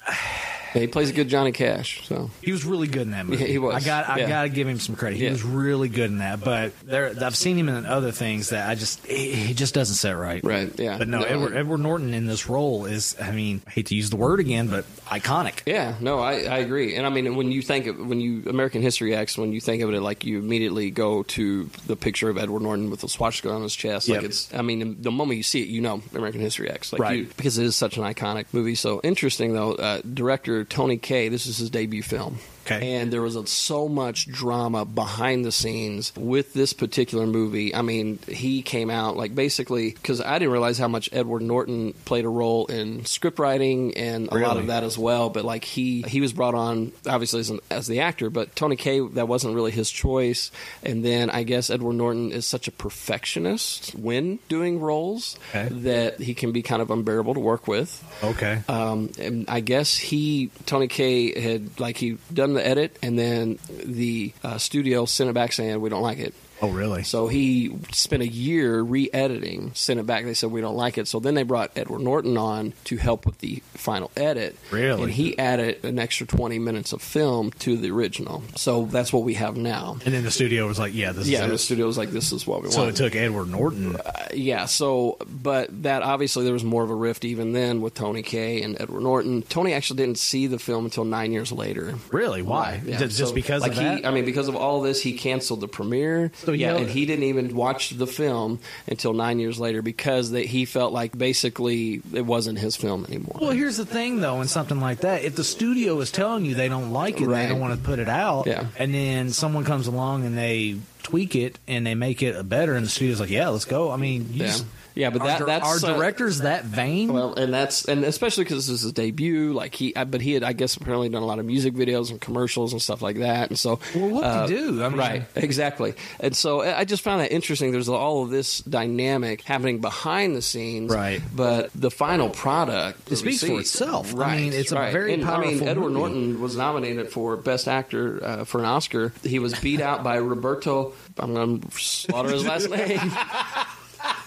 Yeah, 0.75 0.81
he 0.81 0.87
plays 0.87 1.09
a 1.09 1.13
good 1.13 1.27
Johnny 1.29 1.51
Cash. 1.51 2.07
So 2.07 2.29
he 2.41 2.51
was 2.51 2.65
really 2.65 2.87
good 2.87 3.03
in 3.03 3.11
that 3.11 3.25
movie. 3.25 3.43
Yeah, 3.43 3.47
he 3.49 3.57
was. 3.57 3.75
I 3.75 3.85
got, 3.85 4.09
I 4.09 4.19
Yeah. 4.19 4.27
got 4.27 4.41
to 4.43 4.49
give 4.49 4.67
him 4.67 4.79
some 4.79 4.95
credit. 4.95 5.17
He 5.17 5.29
was 5.29 5.43
really 5.43 5.89
good 5.89 6.09
in 6.11 6.19
that. 6.19 6.41
But 6.41 6.73
there, 6.81 7.13
I've 7.21 7.35
seen 7.35 7.57
him 7.57 7.69
in 7.69 7.85
other 7.85 8.11
things 8.11 8.49
that 8.49 8.69
I 8.69 8.75
just, 8.75 9.05
he, 9.05 9.31
he 9.33 9.53
just 9.53 9.73
doesn't 9.73 9.95
set 9.95 10.11
right. 10.11 10.43
right, 10.43 10.71
yeah. 10.79 10.97
But 10.97 11.07
no, 11.07 11.21
Edward, 11.23 11.55
Edward 11.55 11.79
Norton 11.79 12.13
in 12.13 12.25
this 12.27 12.47
role 12.49 12.85
is, 12.85 13.15
I 13.21 13.31
mean, 13.31 13.61
I 13.67 13.71
hate 13.71 13.87
to 13.87 13.95
use 13.95 14.09
the 14.09 14.15
word 14.17 14.39
again, 14.39 14.67
but 14.67 14.85
iconic. 15.07 15.61
Yeah, 15.65 15.95
no, 15.99 16.19
I, 16.19 16.33
I 16.43 16.57
agree. 16.59 16.95
And 16.95 17.05
I 17.05 17.09
mean, 17.09 17.35
when 17.35 17.51
you 17.51 17.61
think 17.61 17.87
of 17.87 17.97
when 17.97 18.19
you 18.19 18.43
American 18.47 18.81
History 18.81 19.15
X, 19.15 19.37
when 19.37 19.53
you 19.53 19.61
think 19.61 19.81
of 19.83 19.93
it, 19.93 20.01
like 20.01 20.23
you 20.25 20.39
immediately 20.39 20.91
go 20.91 21.23
to 21.23 21.65
the 21.87 21.95
picture 21.95 22.29
of 22.29 22.37
Edward 22.37 22.61
Norton 22.61 22.89
with 22.89 23.01
the 23.01 23.09
swastika 23.09 23.49
on 23.51 23.63
his 23.63 23.75
chest. 23.75 24.07
Like 24.09 24.21
Yep. 24.21 24.29
it's, 24.29 24.53
I 24.53 24.61
mean, 24.61 25.01
the 25.01 25.11
moment 25.11 25.37
you 25.37 25.43
see 25.43 25.61
it, 25.61 25.67
you 25.69 25.81
know 25.81 26.01
American 26.13 26.41
History 26.41 26.69
X, 26.69 26.93
like 26.93 27.01
Right. 27.01 27.19
you, 27.19 27.25
because 27.37 27.57
it 27.57 27.65
is 27.65 27.75
such 27.75 27.97
an 27.97 28.03
iconic 28.03 28.45
movie. 28.51 28.75
So 28.75 29.01
interesting 29.03 29.53
though, 29.53 29.73
uh, 29.73 30.01
director 30.01 30.58
Tony 30.63 30.97
Kaye, 30.97 31.29
this 31.29 31.45
is 31.45 31.57
his 31.57 31.69
debut 31.69 32.03
film. 32.03 32.39
Okay. 32.71 32.95
And 32.95 33.11
there 33.11 33.21
was 33.21 33.35
a, 33.35 33.45
so 33.47 33.87
much 33.87 34.27
drama 34.27 34.85
behind 34.85 35.45
the 35.45 35.51
scenes 35.51 36.13
with 36.15 36.53
this 36.53 36.73
particular 36.73 37.25
movie. 37.25 37.73
I 37.73 37.81
mean, 37.81 38.19
he 38.27 38.61
came 38.61 38.89
out 38.89 39.17
like 39.17 39.33
basically 39.33 39.91
because 39.91 40.21
I 40.21 40.37
didn't 40.39 40.51
realize 40.51 40.77
how 40.77 40.87
much 40.87 41.09
Edward 41.11 41.41
Norton 41.41 41.93
played 42.05 42.25
a 42.25 42.29
role 42.29 42.65
in 42.67 43.05
script 43.05 43.39
writing 43.39 43.95
and 43.97 44.29
a 44.31 44.35
lot 44.37 44.57
of 44.57 44.67
that 44.67 44.83
as 44.83 44.97
well. 44.97 45.29
But 45.29 45.45
like 45.45 45.63
he 45.63 46.01
he 46.03 46.21
was 46.21 46.33
brought 46.33 46.55
on 46.55 46.91
obviously 47.07 47.39
as, 47.39 47.49
an, 47.49 47.59
as 47.69 47.87
the 47.87 48.01
actor, 48.01 48.29
but 48.29 48.55
Tony 48.55 48.75
Kaye 48.75 48.99
that 49.13 49.27
wasn't 49.27 49.55
really 49.55 49.71
his 49.71 49.89
choice. 49.89 50.51
And 50.83 51.03
then 51.03 51.29
I 51.29 51.43
guess 51.43 51.69
Edward 51.69 51.93
Norton 51.93 52.31
is 52.31 52.45
such 52.45 52.67
a 52.67 52.71
perfectionist 52.71 53.95
when 53.95 54.39
doing 54.47 54.79
roles 54.79 55.37
Okay. 55.49 55.67
that 55.83 56.19
he 56.19 56.33
can 56.33 56.51
be 56.51 56.61
kind 56.61 56.81
of 56.81 56.91
unbearable 56.91 57.33
to 57.33 57.39
work 57.39 57.67
with. 57.67 58.03
Okay. 58.23 58.61
Um, 58.67 59.09
and 59.19 59.49
I 59.49 59.59
guess 59.61 59.95
he 59.97 60.51
Tony 60.65 60.87
Kaye 60.87 61.39
had 61.39 61.79
like 61.79 61.97
he 61.97 62.17
done 62.33 62.57
the 62.59 62.67
edit, 62.67 62.97
and 63.01 63.17
then 63.17 63.59
the 63.67 64.33
uh, 64.43 64.57
studio 64.57 65.05
sent 65.05 65.29
it 65.29 65.33
back 65.33 65.53
saying 65.53 65.79
we 65.81 65.89
don't 65.89 66.01
like 66.03 66.19
it. 66.19 66.33
Oh, 66.61 66.69
really? 66.69 67.03
So 67.03 67.27
he 67.27 67.75
spent 67.91 68.23
a 68.23 68.27
year 68.27 68.81
re-editing, 68.81 69.71
sent 69.73 69.99
it 69.99 70.05
back. 70.05 70.25
They 70.25 70.33
said 70.33 70.51
we 70.51 70.61
don't 70.61 70.75
like 70.75 70.97
it. 70.97 71.07
So 71.07 71.19
then 71.19 71.33
they 71.35 71.43
brought 71.43 71.71
Edward 71.75 72.01
Norton 72.01 72.37
on 72.37 72.73
to 72.85 72.97
help 72.97 73.25
with 73.25 73.39
the 73.39 73.61
final 73.73 74.11
edit. 74.15 74.55
Really? 74.71 75.03
And 75.03 75.11
he 75.11 75.37
added 75.37 75.83
an 75.83 75.99
extra 75.99 76.27
twenty 76.27 76.59
minutes 76.59 76.93
of 76.93 77.01
film 77.01 77.51
to 77.59 77.77
the 77.77 77.91
original. 77.91 78.43
So 78.55 78.85
that's 78.85 79.11
what 79.13 79.23
we 79.23 79.35
have 79.35 79.57
now. 79.57 79.97
And 80.05 80.13
then 80.13 80.23
the 80.23 80.31
studio 80.31 80.67
was 80.67 80.79
like, 80.79 80.93
yeah, 80.93 81.11
this 81.11 81.27
Yeah, 81.27 81.45
is 81.45 81.51
the 81.51 81.57
studio 81.57 81.85
was 81.85 81.97
like, 81.97 82.11
"This 82.11 82.31
is 82.31 82.45
what 82.45 82.61
we 82.63 82.71
So 82.71 82.83
want." 82.83 82.97
So 82.97 83.05
it 83.05 83.09
took 83.09 83.15
Edward 83.15 83.49
Norton. 83.49 83.95
Uh, 83.95 84.27
yeah, 84.33 84.65
so 84.65 85.17
but 85.27 85.83
that 85.83 86.03
obviously 86.03 86.43
there 86.43 86.53
was 86.53 86.63
more 86.63 86.83
of 86.83 86.89
a 86.89 86.95
rift 86.95 87.25
even 87.25 87.53
then 87.53 87.81
with 87.81 87.93
Tony 87.93 88.21
Kaye 88.21 88.61
and 88.61 88.79
Edward 88.79 89.01
Norton. 89.01 89.41
Tony 89.43 89.73
actually 89.73 89.97
didn't 89.97 90.17
see 90.17 90.47
the 90.47 90.59
film 90.59 90.85
until 90.85 91.05
nine 91.05 91.31
years 91.31 91.51
later. 91.51 91.95
Really? 92.11 92.41
Why? 92.41 92.81
Yeah, 92.85 92.97
Just, 92.97 93.17
so, 93.17 93.33
because 93.33 93.61
like 93.61 93.71
of 93.71 93.77
he, 93.77 93.83
that? 93.83 94.05
I 94.05 94.11
mean, 94.11 94.25
because 94.25 94.47
of 94.47 94.55
all 94.55 94.81
this, 94.81 95.01
he 95.01 95.13
canceled 95.13 95.61
the 95.61 95.67
premiere. 95.67 96.31
So, 96.49 96.53
yeah, 96.53 96.75
and 96.77 96.89
he 96.89 97.05
didn't 97.05 97.25
even 97.25 97.55
watch 97.55 97.91
the 97.91 98.07
film 98.07 98.59
until 98.87 99.13
nine 99.13 99.39
years 99.39 99.59
later 99.59 99.81
because 99.83 100.31
they, 100.31 100.45
he 100.47 100.65
felt 100.65 100.91
like 100.91 101.15
basically 101.17 102.01
it 102.13 102.25
wasn't 102.25 102.57
his 102.59 102.75
film 102.75 103.05
anymore. 103.05 103.37
well, 103.39 103.51
here's 103.51 103.77
the 103.77 103.85
thing, 103.85 104.19
though, 104.19 104.41
in 104.41 104.47
something 104.47 104.79
like 104.79 105.01
that, 105.01 105.23
if 105.23 105.35
the 105.35 105.43
studio 105.43 105.99
is 105.99 106.11
telling 106.11 106.45
you 106.45 106.55
they 106.55 106.69
don't 106.69 106.91
like 106.91 107.21
it, 107.21 107.27
Right. 107.27 107.43
they 107.43 107.49
don't 107.49 107.59
want 107.59 107.79
to 107.79 107.85
put 107.85 107.99
it 107.99 108.09
out, 108.09 108.47
Yeah. 108.47 108.65
and 108.77 108.93
then 108.93 109.29
someone 109.29 109.63
comes 109.63 109.87
along 109.87 110.25
and 110.25 110.37
they 110.37 110.77
tweak 111.03 111.35
it 111.35 111.59
and 111.67 111.85
they 111.85 111.95
make 111.95 112.23
it 112.23 112.47
better, 112.49 112.73
and 112.75 112.85
the 112.85 112.89
studio's 112.89 113.19
like, 113.19 113.29
yeah, 113.29 113.49
let's 113.49 113.65
go. 113.65 113.91
I 113.91 113.97
mean, 113.97 114.29
you 114.33 114.41
Yeah. 114.41 114.47
just- 114.47 114.65
Yeah, 114.99 115.09
but 115.11 115.23
that- 115.23 115.39
dir- 115.39 115.45
that's, 115.45 115.83
are 115.83 115.89
uh, 115.89 115.93
directors 115.95 116.39
that 116.39 116.65
vain? 116.65 117.13
Well, 117.13 117.33
and 117.35 117.53
that's 117.53 117.85
and 117.85 118.03
especially 118.03 118.43
because 118.43 118.67
this 118.67 118.75
is 118.75 118.81
his 118.81 118.91
debut. 118.93 119.53
Like 119.53 119.73
he, 119.73 119.93
but 119.93 120.21
he 120.21 120.33
had, 120.33 120.43
I 120.43 120.53
guess, 120.53 120.75
apparently 120.75 121.09
done 121.09 121.23
a 121.23 121.25
lot 121.25 121.39
of 121.39 121.45
music 121.45 121.73
videos 121.73 122.11
and 122.11 122.19
commercials 122.19 122.73
and 122.73 122.81
stuff 122.81 123.01
like 123.01 123.17
that. 123.19 123.49
And 123.49 123.57
so, 123.57 123.79
Well, 123.95 124.09
what 124.09 124.21
to 124.21 124.27
uh, 124.27 124.47
do? 124.47 124.83
I 124.83 124.89
mean- 124.89 124.97
right, 124.99 125.23
exactly. 125.35 125.93
And 126.19 126.35
so, 126.35 126.61
I 126.61 126.79
I 126.79 126.83
just 126.85 127.01
found 127.01 127.21
that 127.21 127.31
interesting. 127.31 127.71
There's 127.71 127.89
all 127.89 128.23
of 128.23 128.29
this 128.29 128.59
dynamic 128.59 129.41
happening 129.41 129.79
behind 129.79 130.35
the 130.35 130.41
scenes, 130.41 130.91
Right. 130.93 131.21
But 131.35 131.69
the 131.73 131.91
final 131.91 132.29
product 132.29 133.11
It 133.11 133.15
speaks 133.17 133.43
for 133.43 133.59
itself. 133.59 134.13
I 134.13 134.17
Right, 134.17 134.41
mean, 134.41 134.53
it's 134.53 134.71
a 134.71 134.75
very 134.75 135.13
and, 135.13 135.23
I 135.25 135.39
mean, 135.39 135.63
Edward 135.63 135.91
movie. 135.91 135.99
Norton 135.99 136.41
was 136.41 136.55
nominated 136.57 137.09
for 137.09 137.37
Best 137.37 137.67
Actor 137.67 138.23
uh, 138.25 138.43
for 138.43 138.59
an 138.59 138.65
Oscar. 138.65 139.13
He 139.23 139.39
was 139.39 139.57
beat 139.59 139.79
out 139.81 140.03
by 140.03 140.15
Roberto. 140.17 140.93
I'm 141.17 141.33
going 141.33 141.61
to 141.61 141.71
slaughter 141.79 142.29
his 142.31 142.45
last 142.45 142.69
name. 142.71 143.11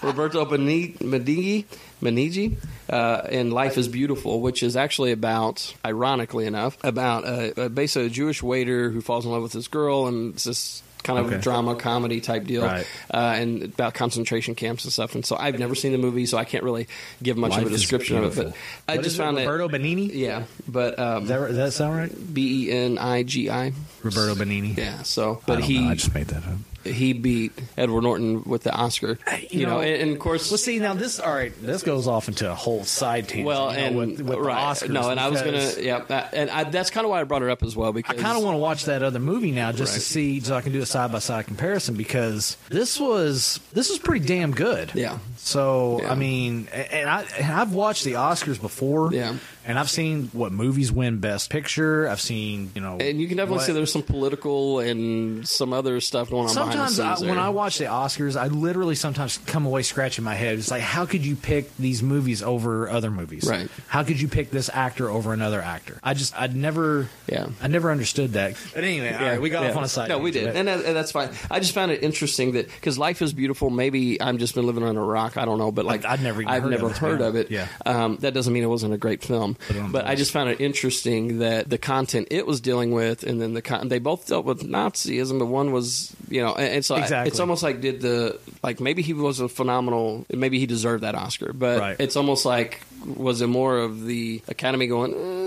Roberto 0.01 0.45
Benigni, 0.45 1.65
Benigni, 2.01 2.55
uh, 2.89 3.27
in 3.29 3.51
Life 3.51 3.77
is 3.77 3.87
Beautiful, 3.87 4.41
which 4.41 4.61
is 4.63 4.75
actually 4.75 5.11
about, 5.11 5.73
ironically 5.85 6.45
enough, 6.45 6.77
about 6.83 7.23
a, 7.25 7.65
a 7.65 7.69
basically 7.69 8.07
a 8.07 8.09
Jewish 8.09 8.43
waiter 8.43 8.89
who 8.89 9.01
falls 9.01 9.25
in 9.25 9.31
love 9.31 9.41
with 9.43 9.53
this 9.53 9.67
girl, 9.67 10.07
and 10.07 10.33
it's 10.33 10.43
this 10.43 10.83
kind 11.03 11.19
of 11.19 11.25
Okay. 11.27 11.37
drama 11.41 11.75
comedy 11.75 12.21
type 12.21 12.45
deal, 12.45 12.61
Right. 12.63 12.85
uh, 13.13 13.17
and 13.37 13.63
about 13.63 13.93
concentration 13.93 14.55
camps 14.55 14.85
and 14.85 14.93
stuff. 14.93 15.15
And 15.15 15.25
so 15.25 15.35
I've 15.37 15.59
never 15.59 15.75
seen 15.75 15.91
the 15.91 15.97
movie, 15.97 16.25
so 16.25 16.37
I 16.37 16.45
can't 16.45 16.63
really 16.63 16.87
give 17.21 17.35
much 17.35 17.51
Life 17.51 17.61
of 17.63 17.67
a 17.67 17.71
description 17.71 18.23
of 18.23 18.37
it. 18.39 18.45
But. 18.45 18.53
I 18.87 18.95
What 18.95 19.03
just 19.03 19.07
is 19.15 19.19
it, 19.19 19.23
found 19.23 19.37
Roberto 19.37 19.67
Benini. 19.67 20.11
yeah, 20.13 20.43
but 20.65 20.97
um, 20.99 21.25
that, 21.27 21.39
does 21.47 21.55
that 21.57 21.73
sound 21.73 21.97
right? 21.97 22.33
B 22.33 22.67
E 22.67 22.71
N 22.71 22.97
I 22.97 23.23
G 23.23 23.49
I. 23.49 23.73
Roberto 24.01 24.35
Benini. 24.35 24.77
Yeah. 24.77 25.03
So, 25.03 25.41
but 25.45 25.61
he 25.63 25.79
know, 25.81 25.89
I 25.89 25.95
just 25.95 26.13
made 26.13 26.27
that 26.27 26.43
up. 26.45 26.57
He 26.83 27.13
beat 27.13 27.51
Edward 27.77 28.01
Norton 28.03 28.43
with 28.43 28.63
the 28.63 28.71
Oscar. 28.73 29.17
Uh, 29.25 29.37
you, 29.49 29.65
know, 29.65 29.79
and, 29.81 30.01
and 30.01 30.11
of 30.13 30.19
course, 30.19 30.51
Well, 30.51 30.57
see 30.57 30.79
now 30.79 30.93
this. 30.93 31.19
All 31.19 31.33
right, 31.33 31.53
this 31.61 31.83
goes 31.83 32.07
off 32.07 32.27
into 32.27 32.49
a 32.49 32.55
whole 32.55 32.83
side 32.83 33.27
tangent. 33.27 33.47
well, 33.47 33.71
you 33.71 33.77
know, 33.77 33.85
and 33.87 33.95
with, 33.95 34.21
with 34.21 34.37
right, 34.39 34.77
the 34.79 34.85
Oscars. 34.87 34.89
no, 34.89 35.09
and 35.09 35.19
I 35.19 35.29
was 35.29 35.41
gonna, 35.41 35.71
yeah, 35.79 35.99
that- 36.07 36.33
and 36.33 36.49
I, 36.49 36.63
that's 36.65 36.89
kind 36.89 37.05
of 37.05 37.11
why 37.11 37.21
I 37.21 37.23
brought 37.23 37.43
it 37.43 37.49
up 37.49 37.63
as 37.63 37.75
well 37.75 37.93
because 37.93 38.17
I 38.17 38.21
kind 38.21 38.37
of 38.37 38.43
want 38.43 38.55
to 38.55 38.59
watch 38.59 38.85
that 38.85 39.03
other 39.03 39.19
movie 39.19 39.51
now 39.51 39.71
just 39.71 39.93
to 39.93 39.99
see, 39.99 40.39
so 40.39 40.55
I 40.55 40.61
can 40.61 40.71
do 40.73 40.81
a 40.81 40.85
side 40.85 41.11
by 41.11 41.19
side 41.19 41.45
comparison 41.47 41.95
because 41.95 42.57
this 42.69 42.99
was 42.99 43.59
this 43.73 43.89
was 43.89 43.99
pretty 43.99 44.25
damn 44.25 44.51
good. 44.51 44.91
Yeah. 44.93 45.19
So 45.37 45.99
Yeah. 46.01 46.11
I 46.11 46.15
mean, 46.15 46.67
and 46.73 47.09
I 47.09 47.23
and 47.39 47.51
I've 47.51 47.73
watched 47.73 48.03
the 48.03 48.13
Oscars 48.13 48.59
before. 48.59 49.13
Yeah. 49.13 49.35
And 49.65 49.79
I've 49.79 49.89
seen 49.89 50.29
what 50.33 50.51
movies 50.51 50.91
win 50.91 51.19
Best 51.19 51.49
Picture. 51.49 52.07
I've 52.07 52.19
seen 52.21 52.71
you 52.75 52.81
know, 52.81 52.97
And 52.99 53.19
you 53.21 53.27
can 53.27 53.37
definitely 53.37 53.57
what- 53.57 53.65
see 53.65 53.71
there's 53.73 53.91
some 53.91 54.03
political 54.03 54.79
and 54.79 55.47
some 55.47 55.71
other 55.73 55.99
stuff 56.01 56.29
going 56.29 56.43
on 56.43 56.49
Sometimes 56.49 56.97
behind 56.97 57.09
I, 57.11 57.13
the 57.13 57.15
scenes 57.19 57.29
when. 57.29 57.39
I 57.39 57.49
watch 57.49 57.77
the 57.77 57.85
Oscars, 57.85 58.35
I 58.35 58.47
literally 58.47 58.95
sometimes 58.95 59.37
come 59.45 59.65
away 59.65 59.83
scratching 59.83 60.23
my 60.23 60.35
head. 60.35 60.57
It's 60.59 60.69
like, 60.71 60.81
how 60.81 61.05
could 61.05 61.25
you 61.25 61.35
pick 61.35 61.75
these 61.77 62.03
movies 62.03 62.43
over 62.43 62.89
other 62.89 63.09
movies? 63.11 63.47
Right. 63.49 63.69
How 63.87 64.03
could 64.03 64.19
you 64.19 64.27
pick 64.27 64.51
this 64.51 64.69
actor 64.73 65.09
over 65.09 65.33
another 65.33 65.61
actor? 65.61 65.97
I 66.03 66.13
just, 66.13 66.39
I'd 66.39 66.55
never, 66.55 67.07
Yeah. 67.27 67.47
I 67.61 67.67
never 67.67 67.91
understood 67.91 68.33
that. 68.33 68.55
But 68.73 68.83
anyway, 68.83 69.13
all 69.13 69.21
right, 69.21 69.41
we 69.41 69.49
got 69.49 69.63
Yeah. 69.63 69.69
off 69.71 69.77
on 69.77 69.83
a 69.83 69.87
side. 69.87 70.09
No, 70.09 70.19
we 70.19 70.31
did, 70.31 70.55
and, 70.55 70.67
that, 70.67 70.83
and 70.85 70.95
that's 70.95 71.11
fine. 71.11 71.29
I 71.49 71.59
just 71.59 71.73
found 71.73 71.91
it 71.91 72.03
interesting 72.03 72.53
that 72.53 72.67
because 72.69 72.97
life 72.97 73.21
is 73.21 73.33
beautiful. 73.33 73.69
Maybe 73.69 74.21
I'm 74.21 74.37
just 74.37 74.55
been 74.55 74.65
living 74.65 74.83
on 74.83 74.97
a 74.97 75.03
rock. 75.03 75.37
I 75.37 75.45
don't 75.45 75.57
know, 75.57 75.71
but 75.71 75.85
like 75.85 76.05
I'd 76.05 76.21
never 76.21 76.43
I've 76.45 76.63
heard 76.63 76.71
never 76.71 76.87
of 76.87 76.97
heard 76.97 77.19
yeah. 77.21 77.27
of 77.27 77.35
it. 77.35 77.51
Yeah. 77.51 77.67
Um, 77.85 78.17
that 78.21 78.33
doesn't 78.33 78.51
mean 78.53 78.63
it 78.63 78.67
wasn't 78.67 78.93
a 78.93 78.97
great 78.97 79.23
film, 79.23 79.52
Put 79.67 79.91
but 79.91 80.05
I 80.07 80.15
just 80.15 80.31
found 80.31 80.49
it 80.49 80.59
interesting 80.61 81.39
that 81.39 81.69
the 81.69 81.77
content 81.77 82.27
it 82.31 82.45
was 82.47 82.61
dealing 82.61 82.91
with, 82.91 83.23
and 83.23 83.41
then 83.41 83.53
the 83.53 83.61
con- 83.61 83.87
they 83.87 83.99
both 83.99 84.27
dealt 84.27 84.45
with 84.45 84.61
Nazism, 84.63 85.39
but 85.39 85.45
one 85.45 85.71
was 85.71 86.15
you 86.29 86.41
know, 86.41 86.53
and, 86.55 86.75
and 86.75 86.85
so 86.85 86.95
I- 86.95 87.25
it's 87.25 87.39
almost 87.39 87.63
like 87.63 87.81
did 87.81 88.01
the 88.01 88.39
like 88.63 88.79
maybe 88.79 89.01
he 89.01 89.13
was 89.13 89.39
a 89.39 89.49
phenomenal, 89.49 90.25
maybe 90.33 90.59
he 90.59 90.65
deserved 90.65 91.03
that 91.03 91.15
Oscar, 91.15 91.53
but 91.53 91.79
Right. 91.79 91.95
it's 91.99 92.15
almost 92.15 92.45
like 92.45 92.81
was 93.05 93.41
it 93.41 93.47
more 93.47 93.77
of 93.79 94.05
the 94.05 94.41
Academy 94.47 94.87
going. 94.87 95.13
Uh, 95.13 95.43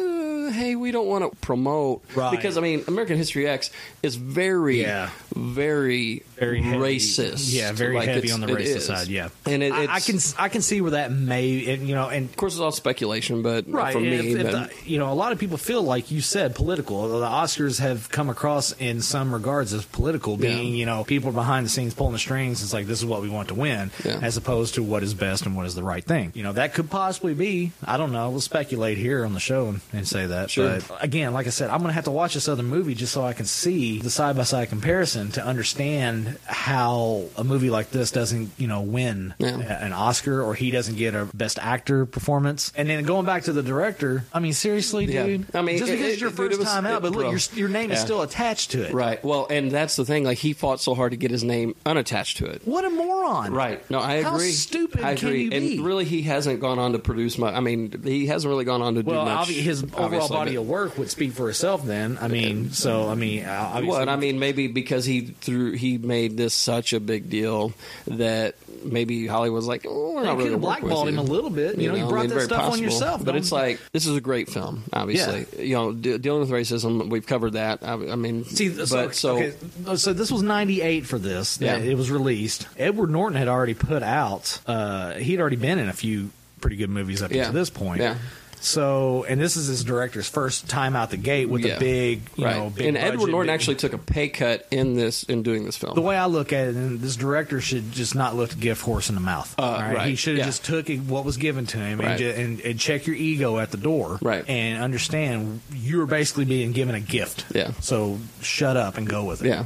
Hey, 0.47 0.77
we 0.77 0.93
don't 0.93 1.09
want 1.09 1.29
to 1.29 1.37
promote 1.39 2.05
Right. 2.15 2.31
because 2.31 2.57
I 2.57 2.61
mean, 2.61 2.85
American 2.87 3.17
History 3.17 3.49
X 3.49 3.69
is 4.05 4.15
very, 4.15 4.83
Yeah. 4.83 5.11
very, 5.35 6.23
very 6.39 6.61
heavy. 6.62 6.76
racist. 6.97 7.53
Yeah, 7.53 7.72
very 7.72 7.95
Like, 7.95 8.09
heavy 8.09 8.28
it's- 8.28 8.32
on 8.34 8.41
the 8.41 8.47
racist 8.49 8.76
is. 8.76 8.87
side. 8.87 9.09
Yeah, 9.09 9.28
and 9.47 9.62
it, 9.62 9.72
I, 9.72 9.95
I 9.97 10.01
can 10.01 10.18
I 10.39 10.49
can 10.49 10.62
see 10.62 10.80
where 10.80 10.93
that 10.93 11.11
may 11.12 11.74
and, 11.74 11.89
you 11.89 11.95
know 11.95 12.09
and 12.09 12.28
of 12.28 12.37
course, 12.37 12.55
it's 12.55 12.61
all 12.61 12.72
speculation, 12.72 13.43
but 13.43 13.64
right 13.70 13.93
from 13.93 14.03
and 14.05 14.11
me, 14.11 14.32
if- 14.34 14.47
if 14.47 14.53
the- 14.53 14.70
you 14.91 14.99
know 14.99 15.12
a 15.12 15.14
lot 15.14 15.32
of 15.32 15.39
people 15.39 15.57
feel 15.57 15.82
like 15.82 16.11
you 16.11 16.20
said 16.20 16.55
political. 16.55 17.09
The 17.09 17.24
Oscars 17.26 17.80
have 17.80 18.09
come 18.11 18.28
across 18.28 18.72
in 18.72 19.01
some 19.01 19.32
regards 19.32 19.72
as 19.72 19.84
political, 19.84 20.37
being 20.37 20.68
Yeah. 20.68 20.74
you 20.80 20.87
know 20.87 21.05
people 21.05 21.32
behind 21.32 21.66
the 21.66 21.70
scenes 21.70 21.95
pulling 21.95 22.12
the 22.12 22.18
strings. 22.18 22.62
It's 22.62 22.72
like 22.72 22.87
this 22.87 22.99
is 22.99 23.05
what 23.07 23.22
we 23.22 23.28
want 23.28 23.49
to 23.49 23.55
win, 23.55 23.91
Yeah. 24.05 24.18
as 24.22 24.37
opposed 24.37 24.74
to 24.74 24.82
what 24.82 25.03
is 25.03 25.14
best 25.14 25.47
and 25.47 25.57
what 25.57 25.66
is 25.66 25.74
the 25.74 25.82
right 25.82 26.05
thing. 26.05 26.32
You 26.34 26.43
know 26.43 26.53
that 26.53 26.74
could 26.74 26.91
possibly 26.91 27.34
be. 27.34 27.72
I 27.84 27.97
don't 27.97 28.12
know. 28.12 28.30
We'll 28.30 28.41
speculate 28.41 28.99
here 28.99 29.24
on 29.24 29.32
the 29.34 29.41
show 29.41 29.68
and, 29.68 29.80
and 29.93 30.07
say 30.07 30.26
that. 30.26 30.51
Sure. 30.51 30.78
But 30.89 31.03
again, 31.03 31.32
like 31.32 31.47
I 31.47 31.51
said, 31.51 31.70
I'm 31.70 31.78
going 31.78 31.89
to 31.89 31.95
have 31.95 32.05
to 32.05 32.11
watch 32.11 32.34
this 32.34 32.49
other 32.49 32.62
movie 32.62 32.95
just 32.95 33.12
so 33.12 33.24
I 33.24 33.32
can 33.32 33.47
see 33.47 33.99
the 34.01 34.11
side 34.11 34.37
by 34.37 34.43
side 34.45 34.68
comparison 34.68 35.30
to 35.32 35.45
understand 35.45 36.26
how 36.45 37.24
a 37.37 37.45
movie 37.45 37.70
like 37.70 37.91
this 37.91 38.11
doesn't, 38.11 38.51
you 38.59 38.66
know, 38.66 38.81
win 38.83 39.35
Yeah. 39.39 39.85
an 39.85 39.93
Oscar 39.93 40.43
or 40.43 40.55
he 40.55 40.70
doesn't 40.70 40.97
get 40.97 41.14
a 41.14 41.27
best 41.35 41.59
actor 41.61 42.07
performance. 42.07 42.72
And 42.77 42.89
then 42.89 43.05
going 43.05 43.27
back 43.27 43.45
to 43.45 43.53
the 43.53 43.62
director, 43.62 44.24
I 44.33 44.41
mean, 44.41 44.53
seriously, 44.53 45.05
Yeah. 45.07 45.27
dude. 45.27 45.47
I 45.55 45.62
mean, 45.62 45.79
just 45.79 45.91
it- 45.91 45.95
because 45.97 46.09
it- 46.09 46.12
it's 46.12 46.20
your 46.20 46.31
dude, 46.31 46.37
first 46.37 46.53
it 46.55 46.59
was- 46.59 46.68
time 46.68 46.87
out, 46.87 46.99
it- 46.99 47.03
but 47.03 47.12
look, 47.12 47.22
bro. 47.22 47.31
your 47.31 47.41
your 47.55 47.68
name 47.68 47.91
is 47.91 48.01
still 48.01 48.22
attached 48.22 48.70
to 48.72 48.83
it. 48.83 48.93
right. 48.95 49.22
Well, 49.24 49.47
and 49.51 49.70
that's 49.70 49.97
the 49.97 50.05
thing. 50.05 50.24
Like 50.24 50.39
he 50.39 50.53
fought 50.53 50.81
so 50.81 50.95
hard 50.95 51.12
to 51.12 51.16
get 51.16 51.31
his 51.31 51.45
name 51.45 51.74
unattached 51.85 52.39
to 52.39 52.47
it. 52.47 52.62
What 52.64 52.85
a 52.85 52.91
moron! 52.91 53.53
Right. 53.53 53.89
No, 53.91 54.01
I 54.01 54.22
How 54.22 54.35
agree. 54.35 54.51
stupid 54.53 55.03
I 55.03 55.14
can 55.14 55.29
agree. 55.29 55.43
you 55.45 55.51
and 55.53 55.68
be? 55.68 55.79
really, 55.81 56.05
he 56.05 56.22
hasn't 56.22 56.61
gone 56.61 56.79
on 56.79 56.93
to 56.93 56.99
produce 56.99 57.39
much. 57.39 57.55
I 57.55 57.61
mean, 57.61 57.93
he 58.05 58.27
hasn't 58.27 58.49
really 58.51 58.64
gone 58.64 58.83
on 58.83 58.95
to 58.95 59.01
Well, 59.03 59.24
do 59.24 59.31
much. 59.31 59.49
his 59.51 59.83
overall 59.97 60.29
body 60.29 60.55
but- 60.55 60.61
of 60.62 60.66
work 60.68 60.99
would 60.99 61.11
speak 61.11 61.33
for 61.33 61.49
itself. 61.51 61.85
Then, 61.87 62.18
I 62.20 62.29
mean, 62.29 62.72
so 62.72 63.09
I 63.09 63.14
mean, 63.14 63.45
obviously, 63.45 63.89
Well, 63.89 64.01
and 64.01 64.11
I 64.11 64.16
mean, 64.16 64.39
maybe 64.39 64.66
because 64.68 65.05
he 65.05 65.35
threw, 65.41 65.72
he 65.72 65.99
made 65.99 66.16
this 66.29 66.55
such 66.55 66.93
a 66.93 67.01
big 67.01 67.29
deal 67.31 67.73
that 68.07 68.55
maybe 68.85 69.27
Hollywood's 69.27 69.67
like, 69.67 69.85
oh, 69.89 70.14
we're 70.14 70.25
not 70.25 70.37
really 70.37 70.51
could've 70.51 70.61
gonna 70.62 70.67
work 70.75 70.83
with 70.83 70.91
blackballed 70.91 71.09
him 71.09 71.19
a 71.19 71.23
little 71.23 71.51
bit. 71.51 71.79
You 71.79 71.89
know, 71.89 71.97
you 71.97 72.07
I 72.07 72.09
brought 72.09 72.27
mean, 72.27 72.37
that 72.37 72.43
stuff 72.43 72.59
on 72.61 72.67
possible. 72.71 72.85
yourself. 72.85 73.25
But 73.25 73.37
it's 73.37 73.53
like 73.53 73.81
this 73.93 74.07
is 74.07 74.17
a 74.17 74.21
great 74.21 74.49
film. 74.49 74.85
Obviously, 74.93 75.47
you 75.64 75.75
know, 75.75 75.93
de- 75.93 76.19
dealing 76.19 76.41
with 76.41 76.51
racism, 76.51 77.09
we've 77.11 77.27
covered 77.27 77.53
that. 77.55 77.83
I, 77.83 77.93
I 77.93 78.17
mean, 78.17 78.45
See, 78.45 78.69
but 78.69 78.89
so, 78.89 79.11
so 79.11 79.37
okay, 79.39 79.97
so 79.97 80.12
this 80.12 80.31
was 80.31 80.43
'98 80.43 81.07
for 81.07 81.19
this. 81.19 81.61
Yeah. 81.61 81.77
it 81.77 81.97
was 81.97 82.11
released. 82.11 82.67
Edward 82.79 83.11
Norton 83.11 83.37
had 83.39 83.49
already 83.49 83.75
put 83.75 84.03
out. 84.03 84.61
Uh, 84.67 85.14
he'd 85.14 85.41
already 85.41 85.57
been 85.57 85.79
in 85.79 85.89
a 85.89 85.93
few 85.93 86.31
pretty 86.61 86.77
good 86.77 86.91
movies 86.91 87.23
up 87.23 87.31
Yeah. 87.33 87.47
to 87.47 87.53
this 87.53 87.71
point. 87.71 88.01
Yeah. 88.01 88.17
So, 88.61 89.25
and 89.29 89.41
this 89.41 89.57
is 89.57 89.67
his 89.69 89.85
director's 89.85 90.29
first 90.29 90.69
time 90.69 90.97
out 90.97 91.11
the 91.11 91.17
gate 91.17 91.49
with 91.49 91.65
Yeah. 91.65 91.77
a 91.77 91.81
big, 91.81 92.23
you 92.37 92.45
right. 92.45 92.57
know, 92.57 92.71
big 92.71 92.87
and 92.87 92.97
Edward 92.97 93.31
Norton 93.31 93.49
big- 93.49 93.55
actually 93.55 93.77
took 93.77 93.93
a 93.93 93.99
pay 93.99 94.29
cut 94.29 94.67
in 94.71 94.95
this 94.95 95.23
in 95.25 95.43
doing 95.43 95.65
this 95.65 95.77
film. 95.77 95.95
The 95.95 96.01
way 96.01 96.17
I 96.17 96.27
look 96.27 96.53
at 96.53 96.69
it, 96.69 96.75
and 96.75 97.01
this 97.01 97.17
director 97.17 97.61
should 97.61 97.93
just 97.93 98.15
not 98.15 98.35
look 98.35 98.53
a 98.53 98.57
gift 98.57 98.83
horse 98.83 99.09
in 99.09 99.15
the 99.15 99.21
mouth. 99.21 99.55
Uh, 99.59 99.63
right? 99.81 99.95
right. 99.97 100.09
He 100.09 100.17
should 100.17 100.33
have 100.37 100.39
Yeah. 100.39 100.47
just 100.47 100.65
took 100.65 100.89
what 100.89 101.25
was 101.25 101.37
given 101.37 101.67
to 101.67 101.79
him 101.79 102.01
Right. 102.01 102.21
and, 102.21 102.39
and, 102.41 102.61
and 102.61 102.79
check 102.81 103.07
your 103.07 103.17
ego 103.17 103.59
at 103.59 103.71
the 103.71 103.77
door, 103.77 104.19
Right. 104.23 104.45
And 104.49 104.83
understand 104.83 105.61
you're 105.73 106.07
basically 106.07 106.45
being 106.45 106.73
given 106.73 106.95
a 106.95 107.01
gift. 107.01 107.45
Yeah. 107.55 107.71
So 107.81 108.19
shut 108.43 108.77
up 108.77 108.97
and 108.99 109.09
go 109.09 109.25
with 109.25 109.43
it. 109.45 109.49
Yeah. 109.49 109.65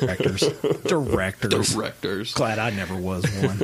Directors, 0.00 0.40
directors, 0.86 1.72
Directors. 1.74 2.34
Glad 2.34 2.58
I 2.58 2.70
never 2.70 2.96
was 2.96 3.24
one. 3.42 3.62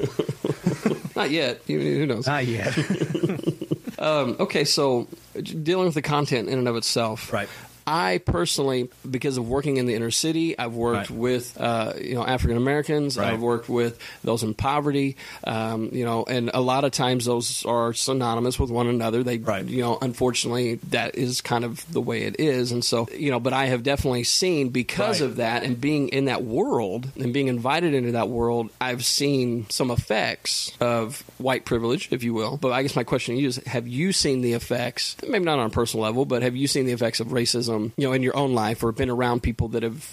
Not 1.16 1.30
yet. 1.30 1.60
Who 1.66 2.06
knows? 2.06 2.26
Not 2.26 2.46
yet. 2.46 2.74
Um, 3.98 4.36
okay, 4.38 4.64
so 4.64 5.08
dealing 5.42 5.86
with 5.86 5.94
the 5.94 6.02
content 6.02 6.48
in 6.48 6.58
and 6.58 6.68
of 6.68 6.76
itself, 6.76 7.32
right? 7.32 7.48
I 7.90 8.18
personally, 8.18 8.90
because 9.10 9.38
of 9.38 9.48
working 9.48 9.78
in 9.78 9.86
the 9.86 9.94
inner 9.94 10.10
city, 10.10 10.58
I've 10.58 10.74
worked 10.74 11.08
Right. 11.08 11.18
with 11.18 11.58
uh, 11.58 11.94
you 11.98 12.14
know 12.16 12.24
African 12.24 12.58
Americans. 12.58 13.16
Right. 13.16 13.32
I've 13.32 13.40
worked 13.40 13.68
with 13.70 13.98
those 14.22 14.42
in 14.42 14.52
poverty. 14.52 15.16
Um, 15.44 15.88
you 15.92 16.04
know, 16.04 16.24
and 16.28 16.50
a 16.52 16.60
lot 16.60 16.84
of 16.84 16.92
times 16.92 17.24
those 17.24 17.64
are 17.64 17.94
synonymous 17.94 18.58
with 18.60 18.70
one 18.70 18.88
another. 18.88 19.22
They, 19.22 19.36
you 19.64 19.80
know, 19.80 19.96
unfortunately, 20.02 20.74
that 20.90 21.14
is 21.14 21.40
kind 21.40 21.64
of 21.64 21.90
the 21.90 22.00
way 22.02 22.24
it 22.24 22.36
is. 22.38 22.72
And 22.72 22.84
so, 22.84 23.08
you 23.16 23.30
know, 23.30 23.40
but 23.40 23.54
I 23.54 23.66
have 23.66 23.82
definitely 23.82 24.24
seen 24.24 24.68
because 24.68 25.20
Right. 25.22 25.30
of 25.30 25.36
that 25.36 25.62
and 25.62 25.80
being 25.80 26.08
in 26.10 26.26
that 26.26 26.44
world 26.44 27.08
and 27.16 27.32
being 27.32 27.48
invited 27.48 27.94
into 27.94 28.12
that 28.12 28.28
world, 28.28 28.68
I've 28.80 29.04
seen 29.04 29.64
some 29.70 29.90
effects 29.90 30.72
of 30.80 31.22
white 31.38 31.64
privilege, 31.64 32.08
if 32.10 32.22
you 32.22 32.34
will. 32.34 32.58
But 32.58 32.72
I 32.72 32.82
guess 32.82 32.94
my 32.96 33.04
question 33.04 33.36
to 33.36 33.40
you 33.40 33.48
is: 33.48 33.56
Have 33.66 33.88
you 33.88 34.12
seen 34.12 34.42
the 34.42 34.52
effects? 34.52 35.16
Maybe 35.26 35.44
not 35.46 35.58
on 35.58 35.66
a 35.66 35.70
personal 35.70 36.04
level, 36.04 36.26
but 36.26 36.42
have 36.42 36.54
you 36.54 36.66
seen 36.66 36.84
the 36.84 36.92
effects 36.92 37.20
of 37.20 37.28
racism? 37.28 37.77
Um, 37.78 37.92
you 37.96 38.06
know, 38.06 38.12
in 38.12 38.22
your 38.22 38.36
own 38.36 38.54
life, 38.54 38.82
or 38.82 38.92
been 38.92 39.10
around 39.10 39.42
people 39.42 39.68
that 39.68 39.82
have 39.82 40.04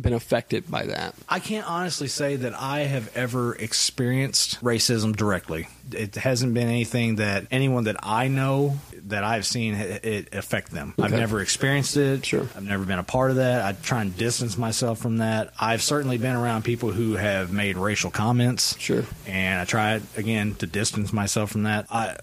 been 0.00 0.12
affected 0.12 0.70
by 0.70 0.86
that? 0.86 1.14
I 1.28 1.40
can't 1.40 1.68
honestly 1.68 2.08
say 2.08 2.36
that 2.36 2.54
I 2.54 2.80
have 2.80 3.14
ever 3.16 3.54
experienced 3.54 4.62
racism 4.62 5.14
directly. 5.14 5.68
It 5.92 6.16
hasn't 6.16 6.54
been 6.54 6.68
anything 6.68 7.16
that 7.16 7.46
anyone 7.50 7.84
that 7.84 7.96
I 8.02 8.28
know 8.28 8.78
that 9.06 9.24
I've 9.24 9.46
seen 9.46 9.74
it 9.74 10.04
it 10.04 10.34
affect 10.34 10.72
them. 10.72 10.94
I've 11.00 11.12
never 11.12 11.40
experienced 11.40 11.96
it. 11.96 12.24
Sure. 12.24 12.48
I've 12.56 12.64
never 12.64 12.84
been 12.84 12.98
a 12.98 13.04
part 13.04 13.30
of 13.30 13.36
that. 13.36 13.64
I 13.64 13.72
try 13.72 14.02
and 14.02 14.16
distance 14.16 14.58
myself 14.58 14.98
from 14.98 15.18
that. 15.18 15.52
I've 15.60 15.82
certainly 15.82 16.18
been 16.18 16.36
around 16.36 16.64
people 16.64 16.90
who 16.90 17.14
have 17.14 17.52
made 17.52 17.76
racial 17.76 18.10
comments. 18.10 18.78
Sure. 18.78 19.04
And 19.26 19.60
I 19.60 19.64
try 19.64 20.00
again 20.16 20.54
to 20.56 20.66
distance 20.66 21.12
myself 21.12 21.50
from 21.50 21.64
that. 21.64 21.86
I, 21.90 22.16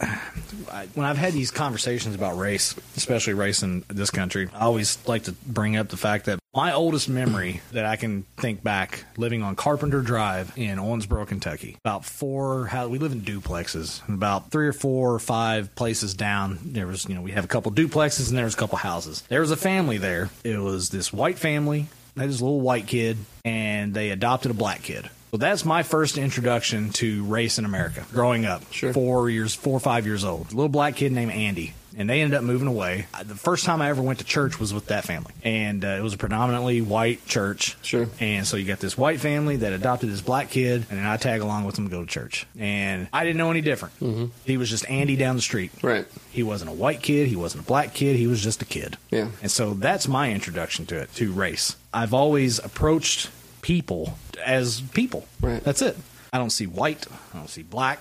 I 0.72 0.88
when 0.94 1.06
I've 1.06 1.18
had 1.18 1.34
these 1.34 1.52
conversations 1.52 2.16
about 2.16 2.38
race, 2.38 2.76
especially 2.98 3.34
race 3.34 3.64
in 3.64 3.84
this 3.88 4.12
country, 4.12 4.50
I 4.54 4.66
always 4.66 4.98
like 5.08 5.24
to 5.24 5.32
bring 5.32 5.78
up 5.78 5.90
the 5.90 5.98
fact 5.98 6.26
that 6.26 6.40
my 6.54 6.72
oldest 6.72 7.10
memory 7.10 7.62
that 7.72 7.86
I 7.86 7.96
can 7.96 8.26
think 8.38 8.64
back 8.64 9.06
living 9.18 9.42
on 9.42 9.56
Carpenter 9.56 10.02
Drive 10.02 10.56
in 10.56 10.78
Owensboro, 10.78 11.28
Kentucky, 11.28 11.78
about 11.84 12.06
four, 12.06 12.68
how 12.68 12.88
we 12.88 13.00
live 13.00 13.12
in 13.12 13.22
duplexes, 13.22 14.06
and 14.08 14.16
about 14.16 14.52
three 14.52 14.68
or 14.68 14.74
four 14.74 15.16
or 15.16 15.20
five 15.20 15.74
places 15.74 16.14
down, 16.14 16.60
there 16.64 16.86
was, 16.86 17.10
you 17.10 17.16
know, 17.16 17.22
we 17.22 17.32
have 17.32 17.44
a 17.44 17.48
couple 17.48 17.72
duplexes 17.72 18.30
and 18.30 18.38
there 18.38 18.46
was 18.46 18.54
a 18.54 18.58
couple 18.58 18.78
houses. 18.78 19.24
There 19.30 19.42
was 19.42 19.50
a 19.52 19.58
family 19.58 19.98
there. 19.98 20.30
It 20.44 20.60
was 20.60 20.90
this 20.90 21.12
white 21.12 21.40
family, 21.40 21.88
they 22.16 22.22
had 22.22 22.30
this 22.30 22.42
little 22.42 22.62
white 22.62 22.86
kid, 22.86 23.18
and 23.44 23.94
they 23.96 24.12
adopted 24.12 24.52
a 24.52 24.54
black 24.54 24.84
kid. 24.84 25.10
So 25.32 25.38
that's 25.38 25.66
my 25.66 25.82
first 25.82 26.20
introduction 26.20 26.92
to 26.92 27.24
race 27.24 27.58
in 27.58 27.66
America 27.66 28.06
growing 28.14 28.46
up. 28.46 28.72
Sure. 28.72 28.94
Four 28.94 29.32
years, 29.32 29.56
four 29.56 29.76
or 29.76 29.80
five 29.80 30.06
years 30.06 30.24
old. 30.24 30.52
A 30.52 30.56
little 30.56 30.70
black 30.70 30.98
kid 30.98 31.12
named 31.12 31.32
Andy. 31.32 31.74
And 31.98 32.10
they 32.10 32.22
ended 32.22 32.38
up 32.38 32.44
moving 32.44 32.68
away. 32.68 33.06
The 33.24 33.36
first 33.36 33.66
time 33.66 33.82
I 33.82 33.90
ever 33.90 34.02
went 34.02 34.20
to 34.20 34.26
church 34.26 34.60
was 34.60 34.74
with 34.74 34.88
that 34.88 35.04
family, 35.04 35.34
and 35.44 35.84
uh, 35.84 35.90
it 35.90 36.02
was 36.02 36.14
a 36.14 36.18
predominantly 36.18 36.82
white 36.82 37.26
church. 37.26 37.78
Sure. 37.82 38.08
And 38.20 38.46
so 38.46 38.58
you 38.58 38.66
got 38.66 38.80
this 38.80 38.98
white 38.98 39.20
family 39.20 39.58
that 39.58 39.74
adopted 39.74 40.10
this 40.10 40.22
black 40.22 40.50
kid, 40.50 40.86
and 40.90 41.00
then 41.00 41.06
I 41.06 41.18
tag 41.18 41.42
along 41.42 41.66
with 41.66 41.76
them 41.76 41.86
to 41.86 41.92
go 41.92 42.02
to 42.02 42.08
church. 42.08 42.46
And 42.58 43.08
I 43.14 43.24
didn't 43.24 43.38
know 43.38 43.52
any 43.52 43.62
different. 43.62 43.98
Mm-hmm. 44.00 44.26
He 44.46 44.58
was 44.58 44.70
just 44.70 44.90
Andy 44.90 45.16
down 45.16 45.36
the 45.36 45.42
street. 45.42 45.72
Right. 45.82 46.06
He 46.32 46.44
wasn't 46.44 46.72
a 46.72 46.74
white 46.74 47.02
kid. 47.02 47.28
He 47.28 47.36
wasn't 47.36 47.64
a 47.64 47.68
black 47.68 47.94
kid. 47.94 48.16
He 48.16 48.28
was 48.28 48.42
just 48.42 48.62
a 48.62 48.66
kid. 48.66 48.98
Yeah. 49.12 49.30
And 49.42 49.52
so 49.52 49.74
that's 49.74 50.08
my 50.08 50.32
introduction 50.32 50.86
to 50.88 50.98
it, 51.00 51.14
to 51.16 51.32
race. 51.32 51.76
I've 51.94 52.14
always 52.14 52.60
approached 52.60 53.30
people 53.62 54.18
as 54.44 54.82
people. 54.82 55.28
Right. 55.42 55.64
That's 55.64 55.82
it. 55.82 55.98
I 56.32 56.38
don't 56.40 56.50
see 56.50 56.66
white. 56.66 57.06
I 57.34 57.38
don't 57.38 57.50
see 57.50 57.62
black. 57.62 58.00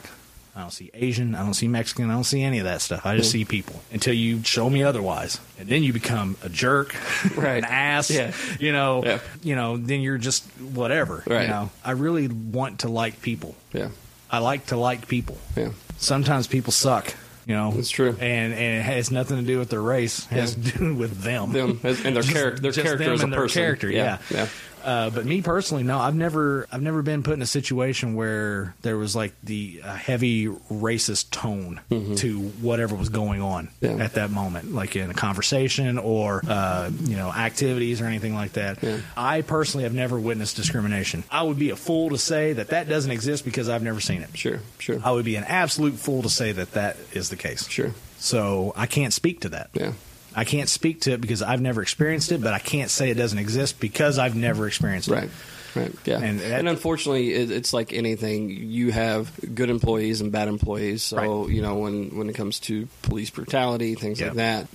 I 0.55 0.61
don't 0.61 0.71
see 0.71 0.91
Asian. 0.93 1.35
I 1.35 1.43
don't 1.45 1.55
see 1.55 1.67
Mexican. 1.67 2.11
I 2.11 2.15
don't 2.15 2.25
see 2.25 2.43
any 2.43 2.59
of 2.59 2.65
that 2.65 2.83
stuff. 2.83 3.07
I 3.07 3.17
just 3.17 3.31
hmm. 3.33 3.39
see 3.39 3.45
people 3.47 3.81
until 3.91 4.13
you 4.13 4.43
show 4.45 4.69
me 4.69 4.83
otherwise, 4.83 5.41
and 5.59 5.67
then 5.69 5.83
you 5.83 5.93
become 5.95 6.37
a 6.43 6.49
jerk, 6.51 6.95
Right. 7.37 7.59
an 7.59 7.65
ass. 7.65 8.11
Yeah. 8.11 8.33
You 8.61 8.73
know. 8.73 9.03
Yeah. 9.05 9.19
You 9.43 9.57
know. 9.57 9.77
Then 9.79 10.01
you're 10.03 10.19
just 10.19 10.45
whatever. 10.61 11.23
Right. 11.27 11.43
You 11.43 11.49
know. 11.49 11.71
I 11.85 11.93
really 11.93 12.29
want 12.29 12.81
to 12.81 12.89
like 12.89 13.23
people. 13.23 13.55
Yeah. 13.73 13.89
I 14.31 14.39
like 14.39 14.67
to 14.67 14.77
like 14.77 15.09
people. 15.09 15.39
Yeah. 15.57 15.71
Sometimes 15.97 16.47
people 16.47 16.73
suck. 16.73 17.15
You 17.45 17.55
know, 17.57 17.73
It's 17.77 17.91
true. 17.91 18.11
and 18.11 18.53
and 18.55 18.79
it 18.79 18.83
has 18.83 19.11
nothing 19.11 19.37
to 19.39 19.43
do 19.43 19.59
with 19.59 19.69
their 19.69 19.83
race. 19.83 20.27
It 20.31 20.35
has 20.35 20.57
Yeah. 20.57 20.71
to 20.73 20.79
do 20.79 20.95
with 20.95 21.23
them, 21.23 21.51
Them 21.53 21.81
and 21.83 22.15
their 22.15 22.23
character, 22.23 22.61
their 22.63 22.71
just 22.71 22.85
character 22.87 23.13
as 23.13 23.25
a 23.25 23.27
their 23.27 23.41
person. 23.41 23.63
character. 23.63 23.91
Yeah, 23.91 24.19
yeah. 24.31 24.47
Uh, 24.85 25.11
but 25.11 25.25
me 25.25 25.43
personally, 25.43 25.83
no, 25.83 25.99
I've 25.99 26.15
never, 26.15 26.67
I've 26.73 26.83
never 26.83 27.03
been 27.03 27.23
put 27.23 27.35
in 27.35 27.43
a 27.43 27.47
situation 27.47 28.15
where 28.15 28.75
there 28.83 28.97
was 28.97 29.15
like 29.17 29.33
the 29.43 29.81
uh, 29.85 29.95
heavy 29.95 30.47
racist 30.47 31.31
tone 31.31 31.81
to 32.17 32.39
whatever 32.61 32.95
was 32.95 33.09
going 33.09 33.41
on 33.43 33.69
Mm-hmm. 33.83 33.99
Yeah. 33.99 34.05
at 34.05 34.15
that 34.15 34.31
moment, 34.31 34.73
like 34.75 34.97
in 34.97 35.11
a 35.11 35.15
conversation 35.15 35.99
or 35.99 36.43
uh, 36.49 36.91
you 37.05 37.17
know 37.17 37.31
activities 37.33 38.01
or 38.01 38.07
anything 38.07 38.35
like 38.35 38.53
that. 38.55 38.83
Yeah. 38.83 38.99
I 39.17 39.43
personally 39.43 39.85
have 39.85 39.95
never 39.95 40.19
witnessed 40.19 40.57
discrimination. 40.57 41.25
I 41.31 41.43
would 41.43 41.59
be 41.59 41.71
a 41.71 41.77
fool 41.77 42.11
to 42.11 42.19
say 42.19 42.53
that 42.55 42.69
that 42.69 42.89
doesn't 42.89 43.11
exist 43.11 43.45
because 43.45 43.69
I've 43.69 43.83
never 43.83 44.01
seen 44.01 44.23
it. 44.23 44.37
Sure, 44.37 44.61
sure, 44.79 44.99
I 45.05 45.11
would 45.13 45.25
be 45.25 45.37
an 45.37 45.45
absolute 45.45 45.95
fool 45.95 46.23
to 46.23 46.29
say 46.29 46.53
that 46.53 46.73
that 46.73 46.97
is 47.13 47.29
the 47.31 47.37
case. 47.37 47.69
sure. 47.69 47.93
So 48.19 48.73
I 48.77 48.87
can't 48.87 49.13
speak 49.13 49.41
to 49.41 49.49
that. 49.51 49.71
Yeah. 49.75 49.93
I 50.35 50.45
can't 50.45 50.69
speak 50.69 51.03
to 51.03 51.13
it 51.13 51.21
because 51.21 51.43
I've 51.43 51.61
never 51.61 51.83
experienced 51.83 52.33
it, 52.33 52.41
but 52.43 52.53
I 52.55 52.59
can't 52.59 52.91
say 52.91 53.11
it 53.11 53.15
doesn't 53.15 53.39
exist 53.39 53.81
because 53.81 54.19
I've 54.19 54.35
never 54.37 54.67
experienced 54.67 55.09
it. 55.09 55.13
Right. 55.13 55.31
Right. 55.75 55.93
Yeah. 56.05 56.19
And 56.21 56.41
And, 56.43 56.69
unfortunately, 56.69 57.33
it, 57.33 57.51
it's 57.51 57.73
like 57.73 57.95
anything. 57.95 58.51
You 58.51 58.93
have 58.93 59.31
good 59.55 59.71
employees 59.71 60.21
and 60.21 60.31
bad 60.31 60.49
employees. 60.49 61.03
So 61.03 61.17
Right. 61.45 61.51
you 61.55 61.63
know 61.63 61.77
when 61.77 62.17
when 62.17 62.29
it 62.29 62.35
comes 62.35 62.61
to 62.61 62.89
police 63.03 63.31
brutality, 63.31 63.95
things 63.95 64.21
Yeah. 64.21 64.27
like 64.29 64.37
that, 64.37 64.67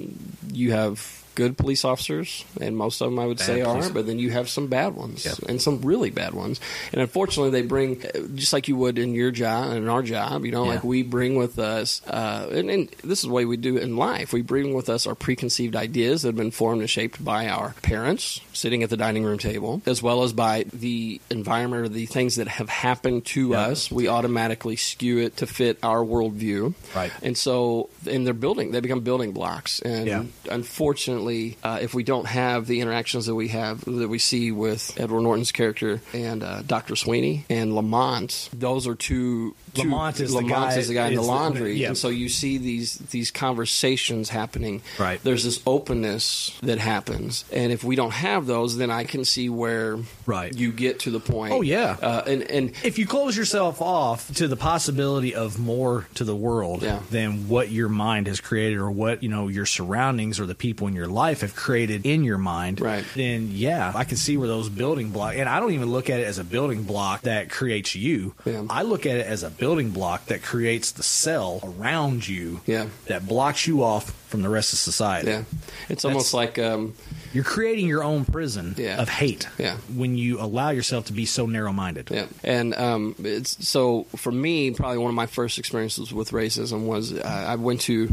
you 0.51 0.72
have 0.72 1.24
good 1.38 1.55
police 1.55 1.85
officers, 1.85 2.43
and 2.59 2.75
most 2.75 2.99
of 2.99 3.09
them 3.11 3.19
I 3.19 3.27
would 3.27 3.38
Bad 3.38 3.45
say 3.45 3.61
are. 3.61 3.89
But 3.91 4.07
then 4.07 4.17
you 4.17 4.31
have 4.31 4.49
some 4.49 4.65
bad 4.67 4.95
ones, 4.95 5.25
and 5.47 5.61
some 5.61 5.81
really 5.83 6.09
bad 6.09 6.33
ones. 6.33 6.59
And 6.91 6.99
unfortunately, 6.99 7.51
they 7.51 7.61
bring 7.67 8.01
just 8.33 8.53
like 8.53 8.67
you 8.67 8.75
would 8.75 8.97
in 8.97 9.13
your 9.13 9.29
job 9.29 9.69
and 9.69 9.77
in 9.77 9.88
our 9.88 10.01
job. 10.01 10.43
You 10.45 10.51
know, 10.51 10.63
Yeah. 10.65 10.71
like 10.71 10.83
we 10.83 11.03
bring 11.03 11.35
with 11.38 11.59
us, 11.59 12.01
uh, 12.07 12.49
and, 12.51 12.69
and 12.71 12.89
this 13.03 13.19
is 13.19 13.25
the 13.25 13.31
way 13.31 13.45
we 13.45 13.55
do 13.55 13.77
it 13.77 13.83
in 13.83 13.95
life. 13.97 14.33
We 14.33 14.41
bring 14.41 14.73
with 14.73 14.89
us 14.89 15.05
our 15.05 15.13
preconceived 15.15 15.75
ideas 15.75 16.23
that 16.23 16.29
have 16.29 16.35
been 16.35 16.49
formed 16.51 16.81
and 16.81 16.89
shaped 16.89 17.23
by 17.23 17.47
our 17.47 17.75
parents 17.83 18.41
sitting 18.53 18.81
at 18.81 18.89
the 18.89 18.97
dining 18.97 19.23
room 19.23 19.38
table, 19.38 19.83
as 19.85 20.01
well 20.01 20.23
as 20.23 20.33
by 20.33 20.65
the 20.73 21.21
environment 21.29 21.85
or 21.85 21.89
the 21.89 22.07
things 22.07 22.38
that 22.38 22.47
have 22.47 22.69
happened 22.69 23.25
to 23.25 23.53
us. 23.53 23.91
We 23.91 24.07
automatically 24.07 24.75
skew 24.75 25.19
it 25.19 25.38
to 25.38 25.45
fit 25.45 25.77
our 25.83 25.99
worldview. 26.03 26.73
Right. 26.95 27.11
And 27.21 27.38
so, 27.38 27.89
and 28.09 28.25
they're 28.25 28.33
building, 28.33 28.71
they 28.71 28.79
become 28.79 29.01
building 29.01 29.33
blocks. 29.33 29.79
And 29.81 30.07
Yeah. 30.07 30.23
unfortunately, 30.49 31.26
uh, 31.63 31.80
if 31.82 31.93
we 31.93 32.03
don't 32.03 32.25
have 32.25 32.67
the 32.67 32.82
interactions 32.82 33.25
that 33.25 33.36
we 33.36 33.49
have, 33.49 33.84
that 33.86 34.07
we 34.07 34.19
see 34.19 34.51
with 34.51 34.99
Edward 34.99 35.21
Norton's 35.21 35.51
character 35.51 36.01
and 36.13 36.43
uh, 36.43 36.61
Dr. 36.61 36.95
Sweeney 36.95 37.45
and 37.49 37.75
Lamont, 37.75 38.49
those 38.53 38.88
are 38.88 38.95
two. 38.95 39.55
Lamont 39.78 40.19
is 40.19 40.30
the 40.32 40.38
Lamont 40.38 40.71
guy- 40.71 40.78
is 40.78 40.88
the 40.88 40.93
guy 40.93 41.07
in 41.07 41.15
the 41.15 41.21
is 41.21 41.28
the- 41.28 41.32
laundry. 41.34 41.75
yeah. 41.75 41.88
And 41.89 41.97
so 41.97 42.09
you 42.09 42.30
see 42.30 42.57
these 42.57 42.95
these 43.11 43.32
conversations 43.32 44.30
happening. 44.30 44.82
Right. 44.99 45.19
There's 45.23 45.43
this 45.43 45.59
openness 45.65 46.51
that 46.63 46.80
happens. 46.80 47.43
And 47.51 47.71
if 47.71 47.84
we 47.84 47.95
don't 47.95 48.11
have 48.13 48.45
those, 48.45 48.78
then 48.78 48.89
I 48.91 49.03
can 49.03 49.25
see 49.25 49.49
where 49.49 49.97
Right. 50.25 50.53
you 50.53 50.71
get 50.71 50.99
to 51.01 51.11
the 51.11 51.19
point. 51.19 51.53
Oh, 51.53 51.61
yeah. 51.61 51.97
Uh, 52.01 52.23
and, 52.28 52.43
and 52.43 52.71
If 52.84 52.97
you 52.97 53.05
close 53.05 53.36
yourself 53.38 53.82
off 53.82 54.34
to 54.36 54.47
the 54.47 54.55
possibility 54.55 55.36
of 55.36 55.59
more 55.59 56.07
to 56.15 56.23
the 56.23 56.36
world 56.36 56.84
Yeah. 56.84 56.99
than 57.11 57.47
what 57.49 57.69
your 57.71 57.89
mind 57.89 58.28
has 58.28 58.39
created 58.39 58.78
or 58.78 58.89
what, 58.91 59.21
you 59.23 59.30
know, 59.30 59.47
your 59.47 59.65
surroundings 59.65 60.39
or 60.39 60.45
the 60.45 60.55
people 60.55 60.88
in 60.88 60.93
your 60.93 61.07
life 61.07 61.41
have 61.41 61.55
created 61.55 62.05
in 62.05 62.23
your 62.23 62.38
mind, 62.38 62.80
Right. 62.82 63.03
then 63.15 63.49
yeah, 63.53 63.91
I 63.95 64.03
can 64.03 64.17
see 64.17 64.38
where 64.38 64.47
those 64.47 64.69
building 64.69 65.09
blocks 65.09 65.36
and 65.38 65.47
I 65.49 65.59
don't 65.59 65.73
even 65.73 65.91
look 65.91 66.09
at 66.09 66.19
it 66.19 66.25
as 66.28 66.38
a 66.38 66.43
building 66.43 66.84
block 66.84 67.21
that 67.23 67.49
creates 67.49 67.95
you. 67.95 68.34
Yeah. 68.45 68.63
I 68.69 68.84
look 68.84 69.05
at 69.05 69.17
it 69.17 69.25
as 69.25 69.43
a 69.43 69.49
building 69.49 69.66
block 69.76 70.26
that 70.28 70.41
creates 70.41 70.91
the 70.91 71.03
cell 71.03 71.59
around 71.63 72.28
you 72.28 72.61
Yeah. 72.65 72.88
that 73.07 73.28
blocks 73.28 73.68
you 73.68 73.84
off 73.84 74.11
from 74.30 74.41
the 74.41 74.49
rest 74.49 74.74
of 74.74 74.80
society. 74.80 75.30
yeah, 75.30 75.43
it's 75.89 76.03
almost 76.03 76.34
like 76.34 76.57
um, 76.59 76.93
You're 77.34 77.43
creating 77.45 77.88
your 77.88 78.03
own 78.03 78.26
prison 78.26 78.76
Yeah. 78.78 79.01
of 79.01 79.07
hate 79.09 79.47
Yeah. 79.57 79.78
when 79.93 80.18
you 80.18 80.39
allow 80.41 80.70
yourself 80.72 81.05
to 81.05 81.13
be 81.13 81.26
so 81.26 81.45
narrow 81.45 81.72
minded. 81.74 82.09
Yeah, 82.11 82.26
and 82.43 82.74
um, 82.76 83.15
it's 83.24 83.68
so 83.68 84.05
for 84.15 84.32
me, 84.32 84.72
probably 84.72 84.97
one 84.97 85.09
of 85.09 85.15
my 85.15 85.28
first 85.28 85.57
experiences 85.59 86.13
with 86.13 86.32
racism 86.32 86.86
was 86.86 87.13
uh, 87.13 87.22
I 87.24 87.55
went 87.55 87.82
to 87.82 88.09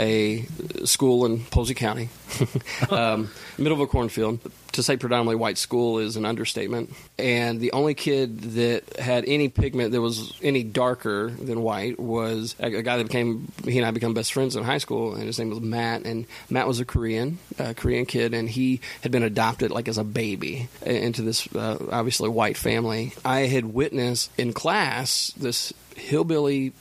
a 0.00 0.44
school 0.84 1.26
in 1.26 1.44
Posey 1.44 1.74
County, 1.74 2.08
um, 2.90 3.30
middle 3.58 3.74
of 3.74 3.80
a 3.80 3.86
cornfield. 3.86 4.40
To 4.72 4.82
say 4.82 4.96
predominantly 4.96 5.34
white 5.34 5.58
school 5.58 5.98
is 5.98 6.14
an 6.14 6.24
understatement. 6.24 6.94
And 7.18 7.58
the 7.58 7.72
only 7.72 7.94
kid 7.94 8.40
that 8.52 8.98
had 8.98 9.24
any 9.26 9.48
pigment 9.48 9.90
that 9.90 10.00
was 10.00 10.38
any 10.40 10.62
darker 10.62 11.30
than 11.30 11.62
white 11.62 11.98
was 11.98 12.54
a, 12.60 12.66
a 12.66 12.82
guy 12.82 12.98
that 12.98 13.04
became 13.04 13.50
he 13.64 13.78
and 13.78 13.86
I 13.86 13.90
became 13.90 14.14
best 14.14 14.32
friends 14.32 14.54
in 14.54 14.62
high 14.62 14.78
school, 14.78 15.14
and 15.14 15.24
his 15.24 15.38
name 15.38 15.50
was 15.50 15.60
Matt. 15.60 16.04
And 16.04 16.26
Matt 16.48 16.68
was 16.68 16.78
a 16.78 16.84
Korean, 16.84 17.38
uh, 17.58 17.72
Korean 17.76 18.06
kid, 18.06 18.34
and 18.34 18.48
he 18.48 18.80
had 19.02 19.10
been 19.10 19.24
adopted 19.24 19.72
like 19.72 19.88
as 19.88 19.98
a 19.98 20.04
baby 20.04 20.68
into 20.84 21.22
this 21.22 21.52
uh, 21.56 21.84
obviously 21.90 22.28
white 22.28 22.56
family. 22.56 23.14
I 23.24 23.40
had 23.40 23.74
witnessed 23.74 24.30
in 24.38 24.52
class 24.52 25.32
this 25.36 25.72
hillbilly 26.08 26.72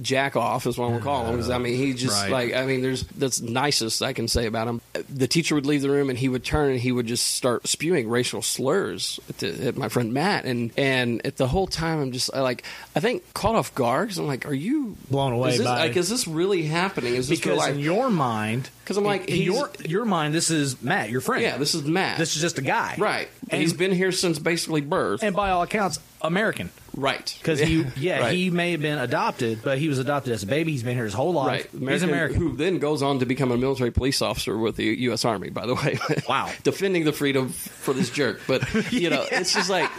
jack 0.00 0.36
off 0.36 0.66
is 0.66 0.78
what 0.78 0.86
I'm 0.86 0.92
gonna 0.92 1.04
call 1.04 1.26
him. 1.26 1.36
'cause, 1.36 1.50
I 1.50 1.58
mean, 1.58 1.76
he 1.76 1.92
just 1.92 2.22
Right. 2.22 2.30
like 2.30 2.54
I 2.54 2.64
mean, 2.66 2.82
there's 2.82 3.02
that's 3.18 3.40
nicest 3.40 4.02
I 4.02 4.12
can 4.12 4.28
say 4.28 4.46
about 4.46 4.68
him. 4.68 4.80
The 5.12 5.26
teacher 5.26 5.54
would 5.54 5.66
leave 5.66 5.82
the 5.82 5.90
room 5.90 6.08
and 6.10 6.18
he 6.18 6.28
would 6.28 6.44
turn 6.44 6.70
and 6.70 6.80
he 6.80 6.92
would 6.92 7.06
just 7.06 7.26
start 7.34 7.66
spewing 7.66 8.08
racial 8.08 8.42
slurs 8.42 9.18
at, 9.28 9.38
the, 9.38 9.66
at 9.68 9.76
my 9.76 9.88
friend 9.88 10.12
Matt, 10.14 10.44
and 10.44 10.70
and 10.76 11.24
at 11.26 11.36
the 11.36 11.48
whole 11.48 11.66
time 11.66 12.00
I'm 12.00 12.12
just 12.12 12.30
I, 12.32 12.40
like 12.40 12.62
I 12.94 13.00
think 13.00 13.22
caught 13.34 13.54
off 13.56 13.74
guard 13.74 14.08
because 14.08 14.18
I'm 14.18 14.26
like, 14.26 14.46
are 14.46 14.54
you 14.54 14.96
Blown 15.10 15.32
away 15.32 15.50
Is 15.50 15.58
this, 15.58 15.66
by- 15.66 15.78
like, 15.86 15.96
is 15.96 16.08
this 16.08 16.26
really 16.28 16.62
happening? 16.62 17.14
Is 17.14 17.28
this 17.28 17.38
because 17.40 17.66
in 17.68 17.78
your 17.80 18.08
mind? 18.10 18.70
Because 18.84 18.96
I'm 18.96 19.04
like, 19.04 19.26
in 19.28 19.34
he's- 19.36 19.46
your 19.54 19.70
your 19.84 20.04
mind, 20.04 20.32
this 20.32 20.48
is 20.50 20.80
Matt, 20.80 21.10
your 21.10 21.20
friend. 21.20 21.42
yeah, 21.42 21.56
this 21.58 21.74
is 21.74 21.82
Matt. 21.82 22.18
this 22.18 22.36
is 22.36 22.40
just 22.42 22.58
a 22.58 22.62
guy, 22.62 22.94
right, 22.98 23.28
and 23.42 23.52
And 23.54 23.60
he's 23.62 23.72
been 23.72 23.90
here 23.92 24.12
since 24.12 24.38
basically 24.38 24.80
birth. 24.80 25.22
and 25.24 25.34
by 25.34 25.50
all 25.50 25.62
accounts, 25.62 25.98
American. 26.22 26.70
Right, 26.96 27.34
Because 27.38 27.60
he, 27.60 27.84
yeah, 27.96 28.20
Right. 28.20 28.34
he 28.34 28.50
may 28.50 28.72
have 28.72 28.80
been 28.82 28.98
adopted, 28.98 29.60
but 29.62 29.78
he 29.78 29.88
was 29.88 29.98
adopted 29.98 30.32
as 30.32 30.42
a 30.42 30.46
baby. 30.46 30.72
He's 30.72 30.82
been 30.82 30.94
here 30.96 31.04
his 31.04 31.14
whole 31.14 31.32
life. 31.32 31.68
Right, 31.72 31.92
He's 31.92 32.02
American. 32.02 32.36
Who 32.40 32.56
then 32.56 32.78
goes 32.78 33.02
on 33.02 33.18
to 33.20 33.26
become 33.26 33.52
a 33.52 33.56
military 33.56 33.90
police 33.90 34.22
officer 34.22 34.56
with 34.56 34.76
the 34.76 34.84
U.S. 34.84 35.24
Army. 35.24 35.50
By 35.50 35.66
the 35.66 35.74
way, 35.74 35.98
Wow. 36.28 36.50
defending 36.62 37.04
the 37.04 37.12
freedom 37.12 37.50
for 37.50 37.94
this 37.94 38.10
jerk. 38.10 38.40
But 38.46 38.62
you 38.92 39.10
know, 39.10 39.24
it's 39.30 39.52
just 39.54 39.70
like 39.70 39.90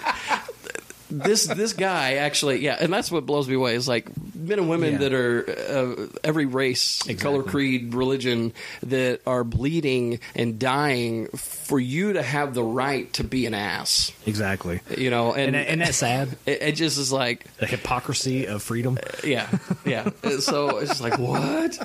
this 1.10 1.48
this 1.48 1.74
guy 1.74 2.16
actually, 2.16 2.60
yeah, 2.60 2.78
and 2.80 2.92
that's 2.92 3.12
what 3.12 3.26
blows 3.26 3.48
me 3.48 3.56
away. 3.56 3.76
Is 3.76 3.88
like 3.88 4.10
men 4.36 4.60
and 4.60 4.70
women 4.70 4.94
Yeah. 4.94 4.98
that 5.00 5.14
are 5.14 5.50
uh, 5.50 6.08
every 6.24 6.46
race, 6.46 7.02
color, 7.20 7.44
creed, 7.44 7.94
religion 7.94 8.54
that 8.84 9.22
are 9.26 9.44
bleeding 9.44 10.20
and 10.36 10.60
dying 10.60 11.28
for 11.28 11.80
you 11.80 12.14
to 12.14 12.22
have 12.22 12.54
the 12.54 12.64
right 12.64 13.12
to 13.14 13.24
be 13.24 13.46
an 13.46 13.54
ass. 13.54 14.12
Exactly. 14.26 14.82
You 14.98 15.10
know, 15.10 15.34
and 15.34 15.56
And, 15.56 15.68
and 15.68 15.82
that's 15.82 15.98
sad. 15.98 16.30
it, 16.46 16.62
it 16.62 16.72
just 16.74 16.98
is 16.98 17.12
like 17.12 17.46
The 17.58 17.66
hypocrisy 17.68 18.46
of 18.48 18.62
freedom. 18.64 18.98
yeah, 19.24 19.48
yeah. 19.86 20.10
so 20.40 20.78
it's 20.80 20.90
just 20.92 21.02
like 21.02 21.18
what? 21.18 21.78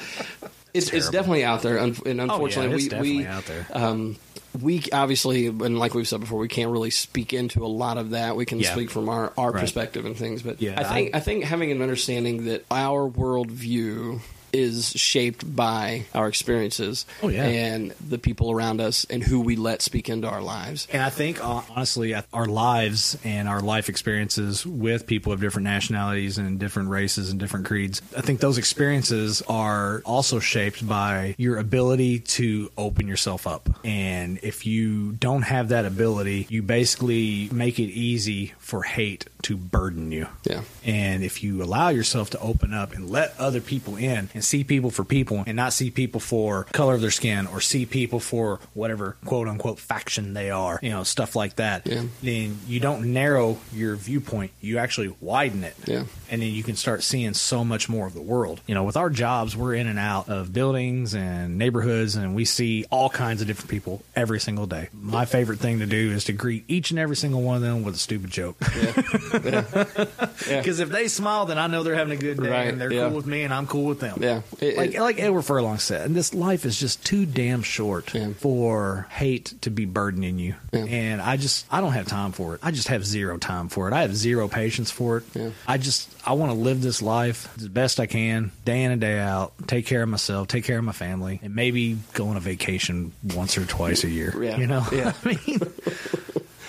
It's, 0.75 0.87
it's 0.87 0.91
terrible. 0.91 1.13
definitely 1.13 1.45
out 1.45 1.63
there, 1.63 1.79
un- 1.79 1.97
and 2.07 2.21
Oh, 2.21 2.25
yeah, 2.25 2.33
unfortunately, 2.33 2.75
it's 2.77 2.83
we 2.85 2.89
definitely 2.89 3.17
we 3.19 3.27
out 3.27 3.45
there. 3.45 3.67
um, 3.73 4.17
we 4.61 4.83
obviously, 4.93 5.47
and 5.47 5.79
like 5.79 5.95
we've 5.95 6.07
said 6.09 6.21
before, 6.21 6.39
we 6.39 6.49
can't 6.49 6.71
really 6.71 6.91
speak 6.91 7.33
into 7.33 7.65
a 7.65 7.69
lot 7.69 7.97
of 7.99 8.11
that. 8.11 8.37
We 8.37 8.45
can 8.45 8.61
Yeah. 8.61 8.73
speak 8.73 8.91
from 8.91 9.09
our, 9.09 9.33
our 9.39 9.51
Right. 9.53 9.61
perspective 9.61 10.05
and 10.05 10.17
things, 10.17 10.43
but 10.43 10.61
Yeah, 10.61 10.75
I 10.77 10.85
think 10.93 11.15
I- 11.15 11.19
I, 11.19 11.21
think 11.21 11.45
having 11.45 11.71
an 11.73 11.81
understanding 11.83 12.45
that 12.47 12.65
our 12.71 13.09
worldview 13.11 14.21
is 14.53 14.91
shaped 14.91 15.55
by 15.55 16.05
our 16.15 16.29
experiences. 16.29 17.07
Oh, 17.23 17.29
yeah. 17.29 17.45
and 17.45 17.93
the 18.07 18.19
people 18.19 18.51
around 18.51 18.81
us 18.81 19.07
and 19.09 19.23
who 19.23 19.41
we 19.41 19.57
let 19.57 19.83
speak 19.83 20.09
into 20.09 20.29
our 20.29 20.43
lives. 20.43 20.87
And 20.93 21.03
I 21.03 21.11
think, 21.11 21.43
uh, 21.43 21.63
honestly, 21.71 22.15
our 22.33 22.47
lives 22.47 23.19
and 23.25 23.49
our 23.49 23.61
life 23.61 23.89
experiences 23.89 24.67
with 24.67 25.07
people 25.07 25.33
of 25.33 25.41
different 25.41 25.65
nationalities 25.65 26.39
and 26.39 26.59
different 26.59 26.91
races 26.91 27.31
and 27.31 27.41
different 27.41 27.67
creeds, 27.67 28.03
I 28.17 28.21
think 28.21 28.41
those 28.41 28.59
experiences 28.59 29.43
are 29.43 30.03
also 30.05 30.39
shaped 30.39 30.87
by 30.87 31.35
your 31.39 31.59
ability 31.59 32.21
to 32.21 32.71
open 32.77 33.09
yourself 33.09 33.47
up. 33.47 33.69
And 33.85 34.39
if 34.43 34.67
you 34.67 35.13
don't 35.13 35.43
have 35.43 35.69
that 35.69 35.85
ability, 35.85 36.47
you 36.49 36.63
basically 36.63 37.49
make 37.53 37.79
it 37.79 37.91
easy 37.91 38.55
for 38.59 38.83
hate 38.83 39.27
to 39.43 39.57
burden 39.57 40.13
you. 40.13 40.29
Yeah. 40.45 40.63
And 40.85 41.25
if 41.25 41.43
you 41.43 41.63
allow 41.63 41.89
yourself 41.89 42.31
to 42.31 42.41
open 42.41 42.73
up 42.73 42.93
and 42.93 43.11
let 43.11 43.35
other 43.39 43.61
people 43.61 43.97
in 43.97 44.31
and 44.35 44.42
see 44.43 44.65
people 44.65 44.91
for 44.91 45.05
people 45.05 45.45
and 45.47 45.57
not 45.57 45.73
see 45.73 45.91
people 45.91 46.21
for 46.21 46.65
color 46.73 46.95
of 46.95 47.01
their 47.01 47.11
skin 47.11 47.47
or 47.47 47.61
see 47.61 47.87
people 47.87 48.21
for 48.21 48.61
whatever 48.75 49.17
quote 49.25 49.49
unquote 49.49 49.79
faction 49.79 50.35
they 50.35 50.51
are, 50.51 50.79
you 50.83 50.91
know, 50.91 51.05
stuff 51.05 51.37
like 51.37 51.57
that, 51.57 51.87
Yeah. 51.87 52.03
then 52.23 52.59
you 52.67 52.81
don't 52.81 53.13
narrow 53.13 53.59
your 53.73 53.97
viewpoint. 53.97 54.51
You 54.61 54.79
actually 54.79 55.15
widen 55.21 55.65
it. 55.65 55.77
Yeah. 55.87 56.05
And 56.31 56.43
then 56.43 56.51
you 56.53 56.63
can 56.63 56.77
start 56.77 57.03
seeing 57.03 57.35
so 57.35 57.65
much 57.65 57.89
more 57.89 58.07
of 58.07 58.15
the 58.15 58.23
world. 58.23 58.61
You 58.67 58.75
know, 58.75 58.85
with 58.85 58.97
our 58.97 59.11
jobs, 59.11 59.57
we're 59.57 59.75
in 59.75 59.87
and 59.87 59.99
out 59.99 60.29
of 60.29 60.53
buildings 60.53 61.15
and 61.15 61.59
neighborhoods 61.59 62.17
and 62.17 62.35
we 62.35 62.45
see 62.45 62.85
all 62.91 63.11
kinds 63.11 63.41
of 63.41 63.47
different 63.47 63.71
people 63.71 64.03
every 64.17 64.41
single 64.41 64.67
day. 64.67 64.89
My 64.93 65.25
favorite 65.25 65.59
thing 65.59 65.79
to 65.81 65.87
do 65.87 66.11
is 66.11 66.25
to 66.25 66.33
greet 66.33 66.65
each 66.69 66.91
and 66.91 66.99
every 66.99 67.17
single 67.17 67.43
one 67.43 67.57
of 67.57 67.63
them 67.63 67.83
with 67.83 67.95
a 67.95 67.99
stupid 67.99 68.31
joke. 68.31 68.57
Because 68.59 70.81
if 70.81 70.89
they 70.89 71.09
smile, 71.09 71.47
then 71.47 71.59
I 71.59 71.67
know 71.67 71.83
they're 71.83 71.95
having 71.95 72.17
a 72.17 72.21
good 72.21 72.41
day 72.43 72.49
Right, 72.49 72.69
and 72.69 72.81
they're 72.81 72.93
yeah. 72.93 73.09
cool 73.09 73.17
with 73.17 73.27
me 73.27 73.43
and 73.43 73.53
I'm 73.53 73.67
cool 73.67 73.85
with 73.85 74.01
them. 74.01 74.23
Yeah. 74.61 74.67
It- 74.69 74.77
like 74.77 74.95
it- 74.95 75.01
like 75.01 75.19
Edward 75.21 75.43
Furlong 75.43 75.79
said, 75.79 76.07
and 76.07 76.15
this 76.15 76.33
life 76.35 76.65
is 76.65 76.79
just 76.79 77.05
too 77.05 77.27
damn 77.27 77.63
short 77.63 78.11
for 78.39 79.07
hate 79.11 79.55
to 79.63 79.71
be 79.71 79.85
burdening 79.85 80.39
you. 80.39 80.55
And 80.73 81.21
I 81.21 81.37
just 81.37 81.67
I 81.71 81.81
don't 81.81 81.93
have 81.93 82.07
time 82.07 82.33
for 82.33 82.55
it. 82.55 82.61
I 82.63 82.71
just 82.71 82.89
have 82.89 83.05
zero 83.05 83.39
time 83.39 83.69
for 83.69 83.89
it. 83.89 83.95
I 83.95 84.03
have 84.03 84.15
zero 84.17 84.49
patience 84.49 84.91
for 84.91 85.19
it. 85.19 85.53
I 85.67 85.79
just 85.79 86.09
I 86.27 86.33
want 86.35 86.53
to 86.53 86.59
live 86.59 86.83
this 86.83 87.03
life 87.03 87.49
as 87.59 87.69
best 87.69 88.01
I 88.01 88.07
can, 88.07 88.53
day 88.65 88.83
in 88.85 88.91
and 88.93 89.01
day 89.01 89.19
out. 89.19 89.53
Take 89.67 89.87
care 89.87 90.03
of 90.03 90.09
myself, 90.09 90.49
take 90.49 90.65
care 90.65 90.79
of 90.79 90.85
my 90.85 90.93
family, 90.93 91.41
and 91.43 91.55
maybe 91.55 91.99
go 92.15 92.29
on 92.29 92.37
a 92.37 92.41
vacation 92.41 93.13
once 93.35 93.57
or 93.59 93.65
twice 93.65 94.05
a 94.05 94.09
year. 94.11 94.33
Yeah. 94.43 94.57
You 94.59 94.67
know, 94.67 94.87
Yeah. 94.93 95.13
I 95.25 95.29
mean. 95.47 95.61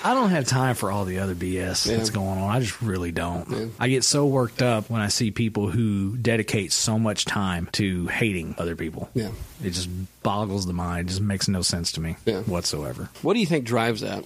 I 0.03 0.13
don't 0.13 0.31
have 0.31 0.45
time 0.45 0.75
for 0.75 0.91
all 0.91 1.05
the 1.05 1.19
other 1.19 1.33
BS 1.35 1.85
Yeah. 1.89 1.97
that's 1.97 2.09
going 2.09 2.37
on. 2.39 2.49
I 2.49 2.59
just 2.59 2.81
really 2.81 3.11
don't. 3.11 3.71
I 3.79 3.87
get 3.87 4.03
so 4.03 4.25
worked 4.25 4.61
up 4.61 4.89
when 4.89 5.01
I 5.01 5.07
see 5.07 5.31
people 5.31 5.69
who 5.69 6.17
dedicate 6.17 6.71
so 6.73 6.99
much 6.99 7.25
time 7.25 7.69
to 7.73 8.07
hating 8.07 8.55
other 8.57 8.75
people. 8.75 9.09
Yeah. 9.13 9.29
It 9.63 9.69
just 9.71 9.89
boggles 10.23 10.65
the 10.65 10.73
mind. 10.73 11.07
It 11.07 11.09
just 11.11 11.21
makes 11.21 11.47
no 11.47 11.61
sense 11.61 11.91
to 11.93 12.01
me 12.01 12.17
Yeah. 12.25 12.41
whatsoever. 12.41 13.09
What 13.21 13.33
do 13.35 13.39
you 13.39 13.45
think 13.45 13.65
drives 13.65 14.01
that? 14.01 14.25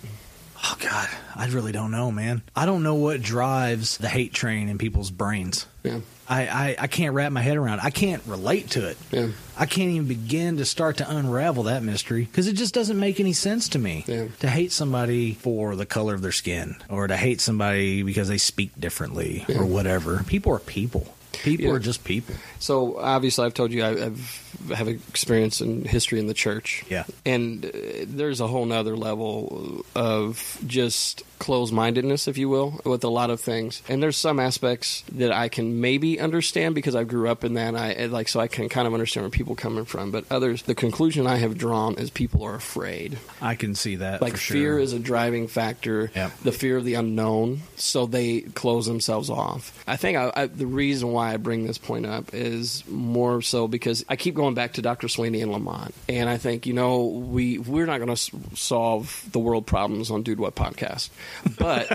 Oh 0.63 0.75
God, 0.79 1.07
I 1.35 1.45
really 1.49 1.71
don't 1.71 1.91
know, 1.91 2.11
man. 2.11 2.41
I 2.55 2.65
don't 2.65 2.81
know 2.81 2.95
what 2.95 3.21
drives 3.21 3.97
the 3.97 4.09
hate 4.09 4.33
train 4.33 4.69
in 4.69 4.79
people's 4.79 5.11
brains. 5.11 5.67
Yeah. 5.83 5.99
I, 6.29 6.41
I, 6.47 6.75
I 6.79 6.87
can't 6.87 7.13
wrap 7.13 7.31
my 7.31 7.41
head 7.41 7.57
around. 7.57 7.79
it. 7.79 7.85
I 7.85 7.89
can't 7.89 8.21
relate 8.25 8.71
to 8.71 8.87
it. 8.89 8.97
Yeah. 9.11 9.27
I 9.57 9.65
can't 9.65 9.91
even 9.91 10.07
begin 10.07 10.57
to 10.57 10.65
start 10.65 10.97
to 10.97 11.09
unravel 11.09 11.63
that 11.63 11.83
mystery 11.83 12.23
because 12.25 12.47
it 12.47 12.53
just 12.53 12.73
doesn't 12.73 12.99
make 12.99 13.19
any 13.19 13.33
sense 13.33 13.69
to 13.69 13.79
me. 13.79 14.03
Yeah. 14.07 14.27
To 14.39 14.49
hate 14.49 14.71
somebody 14.71 15.33
for 15.33 15.75
the 15.75 15.85
color 15.85 16.13
of 16.13 16.21
their 16.21 16.31
skin 16.31 16.75
or 16.89 17.07
to 17.07 17.15
hate 17.17 17.41
somebody 17.41 18.03
because 18.03 18.27
they 18.27 18.37
speak 18.37 18.71
differently 18.79 19.45
or 19.55 19.65
whatever. 19.65 20.23
People 20.27 20.53
are 20.53 20.59
people. 20.59 21.13
People 21.43 21.65
Yeah. 21.65 21.71
are 21.71 21.79
just 21.79 22.03
people. 22.03 22.35
So 22.59 22.97
obviously, 22.99 23.45
I've 23.45 23.53
told 23.53 23.71
you 23.71 23.83
I, 23.83 24.05
I've 24.05 24.43
have 24.75 24.87
experience 24.87 25.61
in 25.61 25.85
history 25.85 26.19
in 26.19 26.27
the 26.27 26.33
church. 26.33 26.83
Yeah. 26.89 27.03
and 27.25 27.63
uh, 27.65 27.69
there's 28.07 28.41
a 28.41 28.47
whole 28.47 28.65
nother 28.65 28.97
level 28.97 29.85
of 29.95 30.57
just 30.65 31.23
closed 31.39 31.71
mindedness, 31.71 32.27
if 32.27 32.37
you 32.39 32.49
will, 32.49 32.81
with 32.83 33.03
a 33.03 33.07
lot 33.09 33.29
of 33.29 33.39
things. 33.39 33.81
And 33.87 34.01
there's 34.01 34.17
some 34.17 34.39
aspects 34.39 35.03
that 35.11 35.31
I 35.31 35.49
can 35.49 35.79
maybe 35.79 36.19
understand 36.19 36.73
because 36.73 36.95
I 36.95 37.03
grew 37.03 37.29
up 37.29 37.43
in 37.43 37.53
that. 37.53 37.67
And 37.67 37.77
I 37.77 38.05
like 38.07 38.27
so 38.27 38.39
I 38.39 38.47
can 38.47 38.67
kind 38.69 38.87
of 38.87 38.93
understand 38.93 39.23
where 39.25 39.29
people 39.29 39.55
coming 39.55 39.85
from. 39.85 40.11
But 40.11 40.25
others, 40.31 40.63
the 40.63 40.73
conclusion 40.75 41.27
I 41.27 41.35
have 41.35 41.57
drawn 41.57 41.95
is 41.95 42.09
people 42.09 42.43
are 42.43 42.55
afraid. 42.55 43.19
I 43.41 43.53
can 43.55 43.75
see 43.75 43.97
that. 43.97 44.21
Like 44.23 44.37
fear 44.37 44.79
is 44.79 44.93
a 44.93 44.99
driving 44.99 45.47
factor. 45.47 46.09
Yep. 46.15 46.39
The 46.39 46.51
fear 46.51 46.77
of 46.77 46.83
the 46.85 46.95
unknown, 46.95 47.61
so 47.75 48.07
they 48.07 48.41
close 48.41 48.87
themselves 48.87 49.29
off. 49.29 49.83
I 49.87 49.97
think 49.97 50.17
I, 50.17 50.31
I, 50.35 50.45
the 50.47 50.65
reason 50.65 51.11
why 51.11 51.26
I 51.27 51.37
bring 51.37 51.65
this 51.67 51.77
point 51.77 52.05
up 52.05 52.33
is 52.33 52.83
more 52.87 53.41
so 53.41 53.67
because 53.67 54.03
I 54.09 54.15
keep 54.15 54.35
going 54.35 54.53
back 54.55 54.73
to 54.73 54.81
Dr. 54.81 55.07
Sweeney 55.07 55.41
and 55.41 55.51
Lamont, 55.51 55.93
and 56.09 56.29
I 56.29 56.37
think 56.37 56.65
you 56.65 56.73
know 56.73 57.05
we 57.05 57.57
we're 57.59 57.85
not 57.85 57.97
going 57.97 58.07
to 58.07 58.13
s- 58.13 58.31
solve 58.55 59.23
the 59.31 59.39
world 59.39 59.67
problems 59.67 60.09
on 60.09 60.23
Dude 60.23 60.39
What 60.39 60.55
podcast, 60.55 61.09
but 61.57 61.87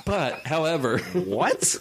but 0.04 0.46
however, 0.46 0.98
what 0.98 1.76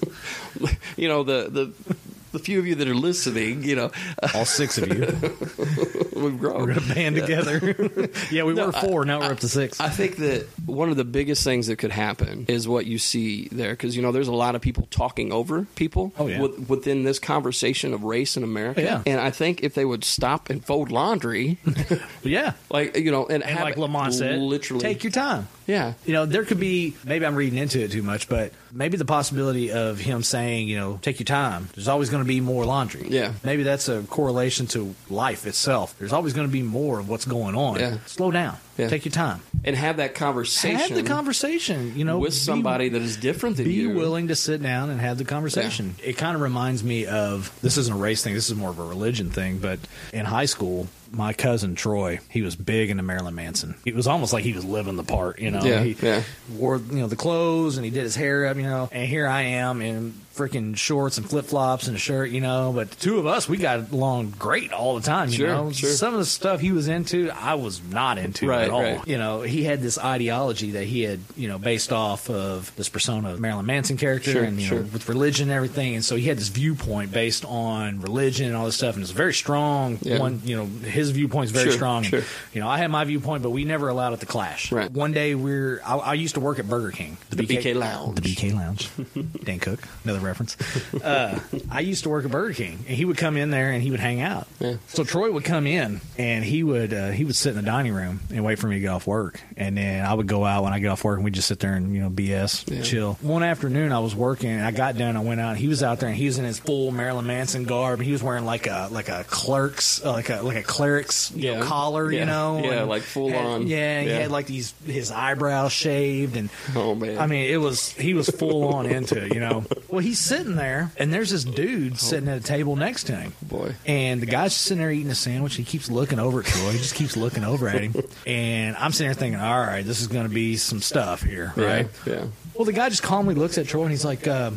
you 0.97 1.07
know 1.07 1.23
the 1.23 1.49
the. 1.49 1.95
The 2.32 2.39
few 2.39 2.59
of 2.59 2.65
you 2.67 2.75
that 2.75 2.88
are 2.88 2.95
listening, 2.95 3.63
you 3.63 3.75
know, 3.75 3.91
all 4.34 4.45
six 4.45 4.77
of 4.77 4.88
you, 4.88 4.99
we've 6.21 6.39
grown. 6.39 6.61
we're 6.61 6.73
gonna 6.73 6.93
band 6.93 7.15
together. 7.17 7.75
yeah, 8.32 8.43
we 8.43 8.53
No, 8.53 8.67
were 8.67 8.71
four. 8.71 9.03
now 9.05 9.19
we're 9.19 9.32
up 9.34 9.39
to 9.41 9.49
six. 9.49 9.79
I 9.79 9.89
think 9.89 10.17
that 10.17 10.47
one 10.65 10.89
of 10.89 10.95
the 10.97 11.03
biggest 11.03 11.43
things 11.43 11.67
that 11.67 11.75
could 11.77 11.91
happen 11.91 12.45
is 12.47 12.67
what 12.67 12.86
you 12.86 12.97
see 12.99 13.47
there, 13.51 13.71
because 13.71 13.95
you 13.95 14.01
know 14.01 14.11
there's 14.11 14.27
a 14.29 14.34
lot 14.34 14.55
of 14.55 14.61
people 14.61 14.88
talking 14.91 15.32
over 15.34 15.65
people 15.75 16.13
Oh, 16.17 16.27
yeah. 16.27 16.39
with- 16.41 16.69
within 16.69 17.03
this 17.03 17.19
conversation 17.19 17.93
of 17.93 18.03
race 18.03 18.38
in 18.38 18.43
America. 18.43 18.82
Yeah. 18.82 19.01
And 19.05 19.19
I 19.19 19.32
think 19.32 19.63
if 19.63 19.73
they 19.73 19.84
would 19.86 20.03
stop 20.03 20.49
and 20.49 20.63
fold 20.63 20.91
laundry, 20.91 21.57
yeah, 22.23 22.53
like 22.69 22.95
you 22.97 23.11
know, 23.11 23.25
and, 23.25 23.43
and 23.43 23.51
have 23.57 23.63
like 23.63 23.77
it 23.77 23.79
Lamont 23.79 24.13
said, 24.13 24.39
literally 24.39 24.82
take 24.82 25.03
your 25.03 25.11
time. 25.11 25.47
Yeah, 25.72 25.93
You 26.05 26.13
know, 26.13 26.26
there 26.26 26.43
could 26.45 26.59
be 26.59 26.93
maybe 27.05 27.26
I'm 27.26 27.36
reading 27.36 27.57
into 27.57 27.80
it 27.84 27.91
too 27.91 28.03
much, 28.03 28.28
but 28.28 28.51
maybe 28.72 28.97
the 28.97 29.05
possibility 29.05 29.72
of 29.72 29.99
him 29.99 30.24
saying, 30.24 30.67
you 30.67 30.78
know, 30.78 30.99
take 31.01 31.19
your 31.19 31.26
time. 31.26 31.69
There's 31.76 31.88
always 31.88 32.09
going 32.09 32.24
to 32.24 32.28
be 32.28 32.41
more 32.41 32.65
laundry. 32.65 33.07
Yeah. 33.09 33.34
Maybe 33.43 33.63
that's 33.63 33.88
a 33.89 34.01
correlation 34.03 34.67
to 34.67 34.93
life 35.09 35.45
itself. 35.47 35.95
There's 35.97 36.13
always 36.13 36.34
going 36.34 36.47
to 36.47 36.51
be 36.51 36.61
more 36.61 36.99
of 36.99 37.07
what's 37.09 37.26
going 37.26 37.55
on. 37.55 37.80
Yeah. 37.80 37.97
Slow 38.05 38.32
down. 38.32 38.57
Yeah. 38.78 38.88
Take 38.89 39.05
your 39.05 39.11
time. 39.11 39.41
and 39.63 39.76
have 39.76 39.97
that 39.97 40.15
conversation, 40.15 40.78
Have 40.80 40.95
the 40.95 41.03
conversation. 41.03 41.93
You 41.97 42.05
know, 42.05 42.19
with 42.19 42.32
be- 42.32 42.36
somebody 42.36 42.89
that 42.89 43.01
is 43.01 43.17
different 43.17 43.57
than 43.57 43.65
be 43.65 43.74
you. 43.74 43.89
Be 43.89 43.95
willing 43.95 44.28
to 44.30 44.36
sit 44.36 44.61
down 44.63 44.89
and 44.89 44.99
have 44.99 45.17
the 45.17 45.26
conversation. 45.26 45.95
It 46.03 46.13
kind 46.17 46.36
of 46.36 46.41
reminds 46.41 46.84
me 46.84 47.05
of 47.05 47.51
this 47.61 47.78
isn't 47.78 47.93
a 47.93 47.97
race 47.97 48.24
thing, 48.24 48.34
this 48.34 48.49
is 48.49 48.55
more 48.55 48.69
of 48.69 48.80
a 48.80 48.86
religion 48.86 49.30
thing, 49.30 49.59
but 49.59 49.80
in 50.13 50.26
high 50.26 50.45
school, 50.45 50.88
my 51.12 51.34
cousin 51.34 51.76
Troy, 51.76 52.20
he 52.30 52.41
was 52.41 52.55
big 52.55 52.89
into 52.89 53.03
Marilyn 53.03 53.36
Manson. 53.36 53.76
It 53.86 53.95
was 53.95 54.07
almost 54.07 54.34
like 54.34 54.43
he 54.43 54.53
was 54.53 54.66
living 54.66 54.95
the 54.95 55.03
part, 55.03 55.39
you 55.39 55.51
know. 55.51 55.62
Yeah, 55.64 55.84
he 55.84 55.95
yeah. 56.01 56.24
wore, 56.49 56.78
you 56.78 56.99
know, 56.99 57.07
the 57.07 57.16
clothes 57.16 57.78
and 57.78 57.86
he 57.86 57.91
did 57.91 58.03
his 58.03 58.16
hair 58.16 58.45
up, 58.45 58.57
you 58.57 58.64
know. 58.64 58.89
And 58.91 59.07
here 59.07 59.28
I 59.28 59.41
am 59.41 59.82
in 59.82 60.14
freaking 60.36 60.75
shorts 60.77 61.17
and 61.17 61.29
flip 61.29 61.45
flops 61.45 61.88
and 61.88 61.95
a 61.95 61.99
shirt, 61.99 62.29
you 62.32 62.41
know. 62.41 62.71
But 62.73 62.91
the 62.91 62.95
two 62.95 63.19
of 63.19 63.27
us, 63.27 63.47
we 63.49 63.57
got 63.57 63.91
along 63.91 64.34
great 64.39 64.71
all 64.71 64.95
the 64.95 65.01
time, 65.01 65.29
you 65.29 65.36
Sure, 65.36 65.47
know. 65.47 65.71
sure. 65.71 65.89
Some 65.89 66.13
of 66.13 66.19
the 66.19 66.25
stuff 66.25 66.59
he 66.61 66.71
was 66.71 66.88
into, 66.88 67.29
I 67.32 67.55
was 67.55 67.82
not 67.84 68.17
into 68.17 68.47
Right, 68.47 68.63
at 68.63 68.69
all. 68.69 68.82
right. 68.82 69.07
You 69.07 69.17
know, 69.17 69.41
he 69.41 69.63
had 69.63 69.82
this 69.82 69.97
ideology 69.97 70.71
that 70.71 70.86
he 70.86 71.01
had, 71.03 71.19
you 71.36 71.47
know, 71.47 71.57
based 71.57 71.91
off 71.91 72.29
of 72.29 72.73
this 72.77 72.89
persona 72.89 73.34
of 73.34 73.39
Marilyn 73.39 73.65
Manson 73.65 73.97
character 73.97 74.32
Sure, 74.32 74.43
and 74.43 74.59
you 74.59 74.69
know, 74.71 74.77
with 74.93 75.09
religion 75.09 75.49
and 75.49 75.55
everything. 75.55 75.95
And 75.95 76.05
so 76.05 76.15
he 76.15 76.27
had 76.27 76.38
this 76.38 76.47
viewpoint 76.49 77.11
based 77.11 77.43
on 77.45 77.99
religion 78.01 78.47
and 78.47 78.55
all 78.55 78.65
this 78.65 78.75
stuff. 78.77 78.95
And 78.95 79.03
it's 79.03 79.11
a 79.11 79.15
very 79.15 79.34
strong 79.34 79.97
Yeah. 80.01 80.19
one. 80.19 80.41
You 80.45 80.55
know, 80.57 80.65
his 80.65 81.11
viewpoint's 81.11 81.51
very 81.51 81.71
strong. 81.71 82.05
And, 82.05 82.23
you 82.53 82.61
know, 82.61 82.67
I 82.69 82.77
had 82.77 82.89
my 82.89 83.03
viewpoint, 83.03 83.43
but 83.43 83.49
we 83.49 83.65
never 83.65 83.89
allowed 83.89 84.13
it 84.13 84.19
to 84.21 84.25
clash. 84.25 84.71
Right. 84.71 84.89
One 84.89 85.11
day 85.11 85.36
we're, 85.36 85.82
I, 85.86 85.97
I 85.97 86.13
used 86.13 86.36
to 86.36 86.39
work 86.39 86.57
at 86.59 86.69
Burger 86.69 86.91
King, 86.91 87.17
The 87.29 87.43
BK 87.43 87.75
Lounge. 87.75 88.15
the 88.15 88.21
BK 88.21 88.53
Lounge. 88.55 88.89
Dane 89.43 89.59
Cook, 89.59 89.79
another 90.03 90.19
reference. 90.22 90.57
Uh, 91.01 91.39
I 91.72 91.80
used 91.80 92.03
to 92.03 92.09
work 92.09 92.26
at 92.26 92.32
Burger 92.32 92.53
King, 92.53 92.74
and 92.88 92.95
he 92.95 93.05
would 93.05 93.17
come 93.17 93.36
in 93.36 93.49
there 93.49 93.72
and 93.72 93.82
he 93.82 93.89
would 93.89 93.99
hang 93.99 94.22
out. 94.22 94.47
Yeah. 94.59 94.76
So 94.89 95.03
Troy 95.03 95.32
would 95.32 95.43
come 95.43 95.65
in 95.65 95.99
and 96.17 96.43
he 96.45 96.63
would 96.63 96.93
uh, 96.93 97.09
he 97.09 97.26
would 97.26 97.36
sit 97.36 97.51
in 97.51 97.55
the 97.55 97.61
dining 97.63 97.93
room 97.93 98.19
and 98.30 98.43
wait 98.43 98.59
for 98.59 98.67
me 98.67 98.76
to 98.76 98.80
get 98.82 98.89
off 98.89 99.07
work, 99.07 99.41
and 99.57 99.76
then 99.78 100.05
I 100.05 100.13
would 100.13 100.28
go 100.28 100.45
out 100.45 100.63
when 100.63 100.74
I 100.74 100.80
get 100.80 100.89
off 100.89 101.03
work 101.03 101.17
and 101.17 101.26
we 101.26 101.32
just 101.32 101.47
sit 101.47 101.59
there 101.59 101.74
and 101.74 101.93
you 101.95 102.01
know 102.01 102.09
BS, 102.09 102.69
Yeah. 102.69 102.82
chill. 102.84 103.13
One 103.22 103.41
afternoon 103.41 103.91
I 103.91 103.99
was 103.99 104.13
working, 104.13 104.49
and 104.51 104.63
I 104.63 104.69
got 104.72 104.95
done, 104.97 105.17
I 105.17 105.22
went 105.22 105.41
out, 105.41 105.51
and 105.51 105.57
he 105.59 105.67
was 105.67 105.82
out 105.82 105.99
there 105.99 106.09
and 106.09 106.17
he 106.17 106.28
was 106.28 106.38
in 106.38 106.45
his 106.45 106.59
full 106.59 106.91
Marilyn 106.91 107.26
Manson 107.26 107.63
garb, 107.63 107.99
and 107.99 108.05
he 108.05 108.11
was 108.11 108.22
wearing 108.22 108.45
like 108.45 108.67
a 108.67 108.89
like 108.91 109.09
a 109.09 109.26
clerk's 109.28 110.05
uh, 110.05 110.11
like 110.11 110.30
a 110.30 110.41
like 110.41 110.57
a 110.57 110.63
cleric's 110.63 111.32
you 111.36 111.55
know, 111.55 111.63
collar, 111.63 112.11
Yeah. 112.11 112.19
you 112.19 112.26
know, 112.26 112.61
Yeah, 112.63 112.72
and 112.82 112.89
like 112.89 113.01
full 113.01 113.34
on. 113.36 113.65
Yeah, 113.67 114.01
he 114.01 114.09
had 114.09 114.30
like 114.32 114.45
these 114.45 114.74
his 114.86 115.09
eyebrows 115.11 115.72
shaved 115.72 116.38
and 116.38 116.49
Oh 116.76 116.93
man, 116.93 117.17
I 117.17 117.26
mean, 117.28 117.49
it 117.49 117.57
was 117.57 117.91
he 117.93 118.13
was 118.13 118.30
full 118.30 118.74
on 118.76 118.86
into 118.86 119.26
it, 119.26 119.34
you 119.34 119.39
know. 119.39 119.63
Well, 119.91 119.99
he's 120.12 120.20
sitting 120.20 120.55
there, 120.55 120.91
and 120.97 121.14
there's 121.14 121.30
this 121.30 121.45
dude 121.45 121.97
sitting 121.97 122.28
at 122.28 122.38
a 122.38 122.41
table 122.43 122.76
next 122.76 123.05
to 123.05 123.16
him. 123.16 123.34
Boy. 123.41 123.74
And 123.86 124.22
the 124.22 124.26
guy's 124.26 124.51
just 124.51 124.64
sitting 124.64 124.82
there 124.82 124.91
eating 124.91 125.09
a 125.09 125.16
sandwich. 125.16 125.55
He 125.55 125.64
keeps 125.64 125.89
looking 125.89 126.20
over 126.20 126.41
at 126.41 126.45
Troy. 126.47 126.72
He 126.72 126.78
just 126.78 126.95
keeps 126.95 127.16
looking 127.16 127.43
over 127.45 127.68
at 127.70 127.82
him. 127.82 127.95
And 128.28 128.76
I'm 128.78 128.91
sitting 128.91 129.07
there 129.07 129.14
thinking, 129.14 129.39
all 129.39 129.59
right, 129.59 129.86
this 129.86 130.01
is 130.01 130.07
going 130.07 130.28
to 130.28 130.34
be 130.34 130.57
some 130.57 130.82
stuff 130.82 131.22
here, 131.24 131.53
right? 131.55 131.88
Yeah, 132.05 132.14
yeah. 132.14 132.26
Well, 132.53 132.66
the 132.66 132.74
guy 132.74 132.89
just 132.89 133.03
calmly 133.03 133.36
looks 133.36 133.57
at 133.57 133.68
Troy, 133.68 133.84
and 133.84 133.91
he's 133.91 134.05
like, 134.05 134.28
uh, 134.28 134.51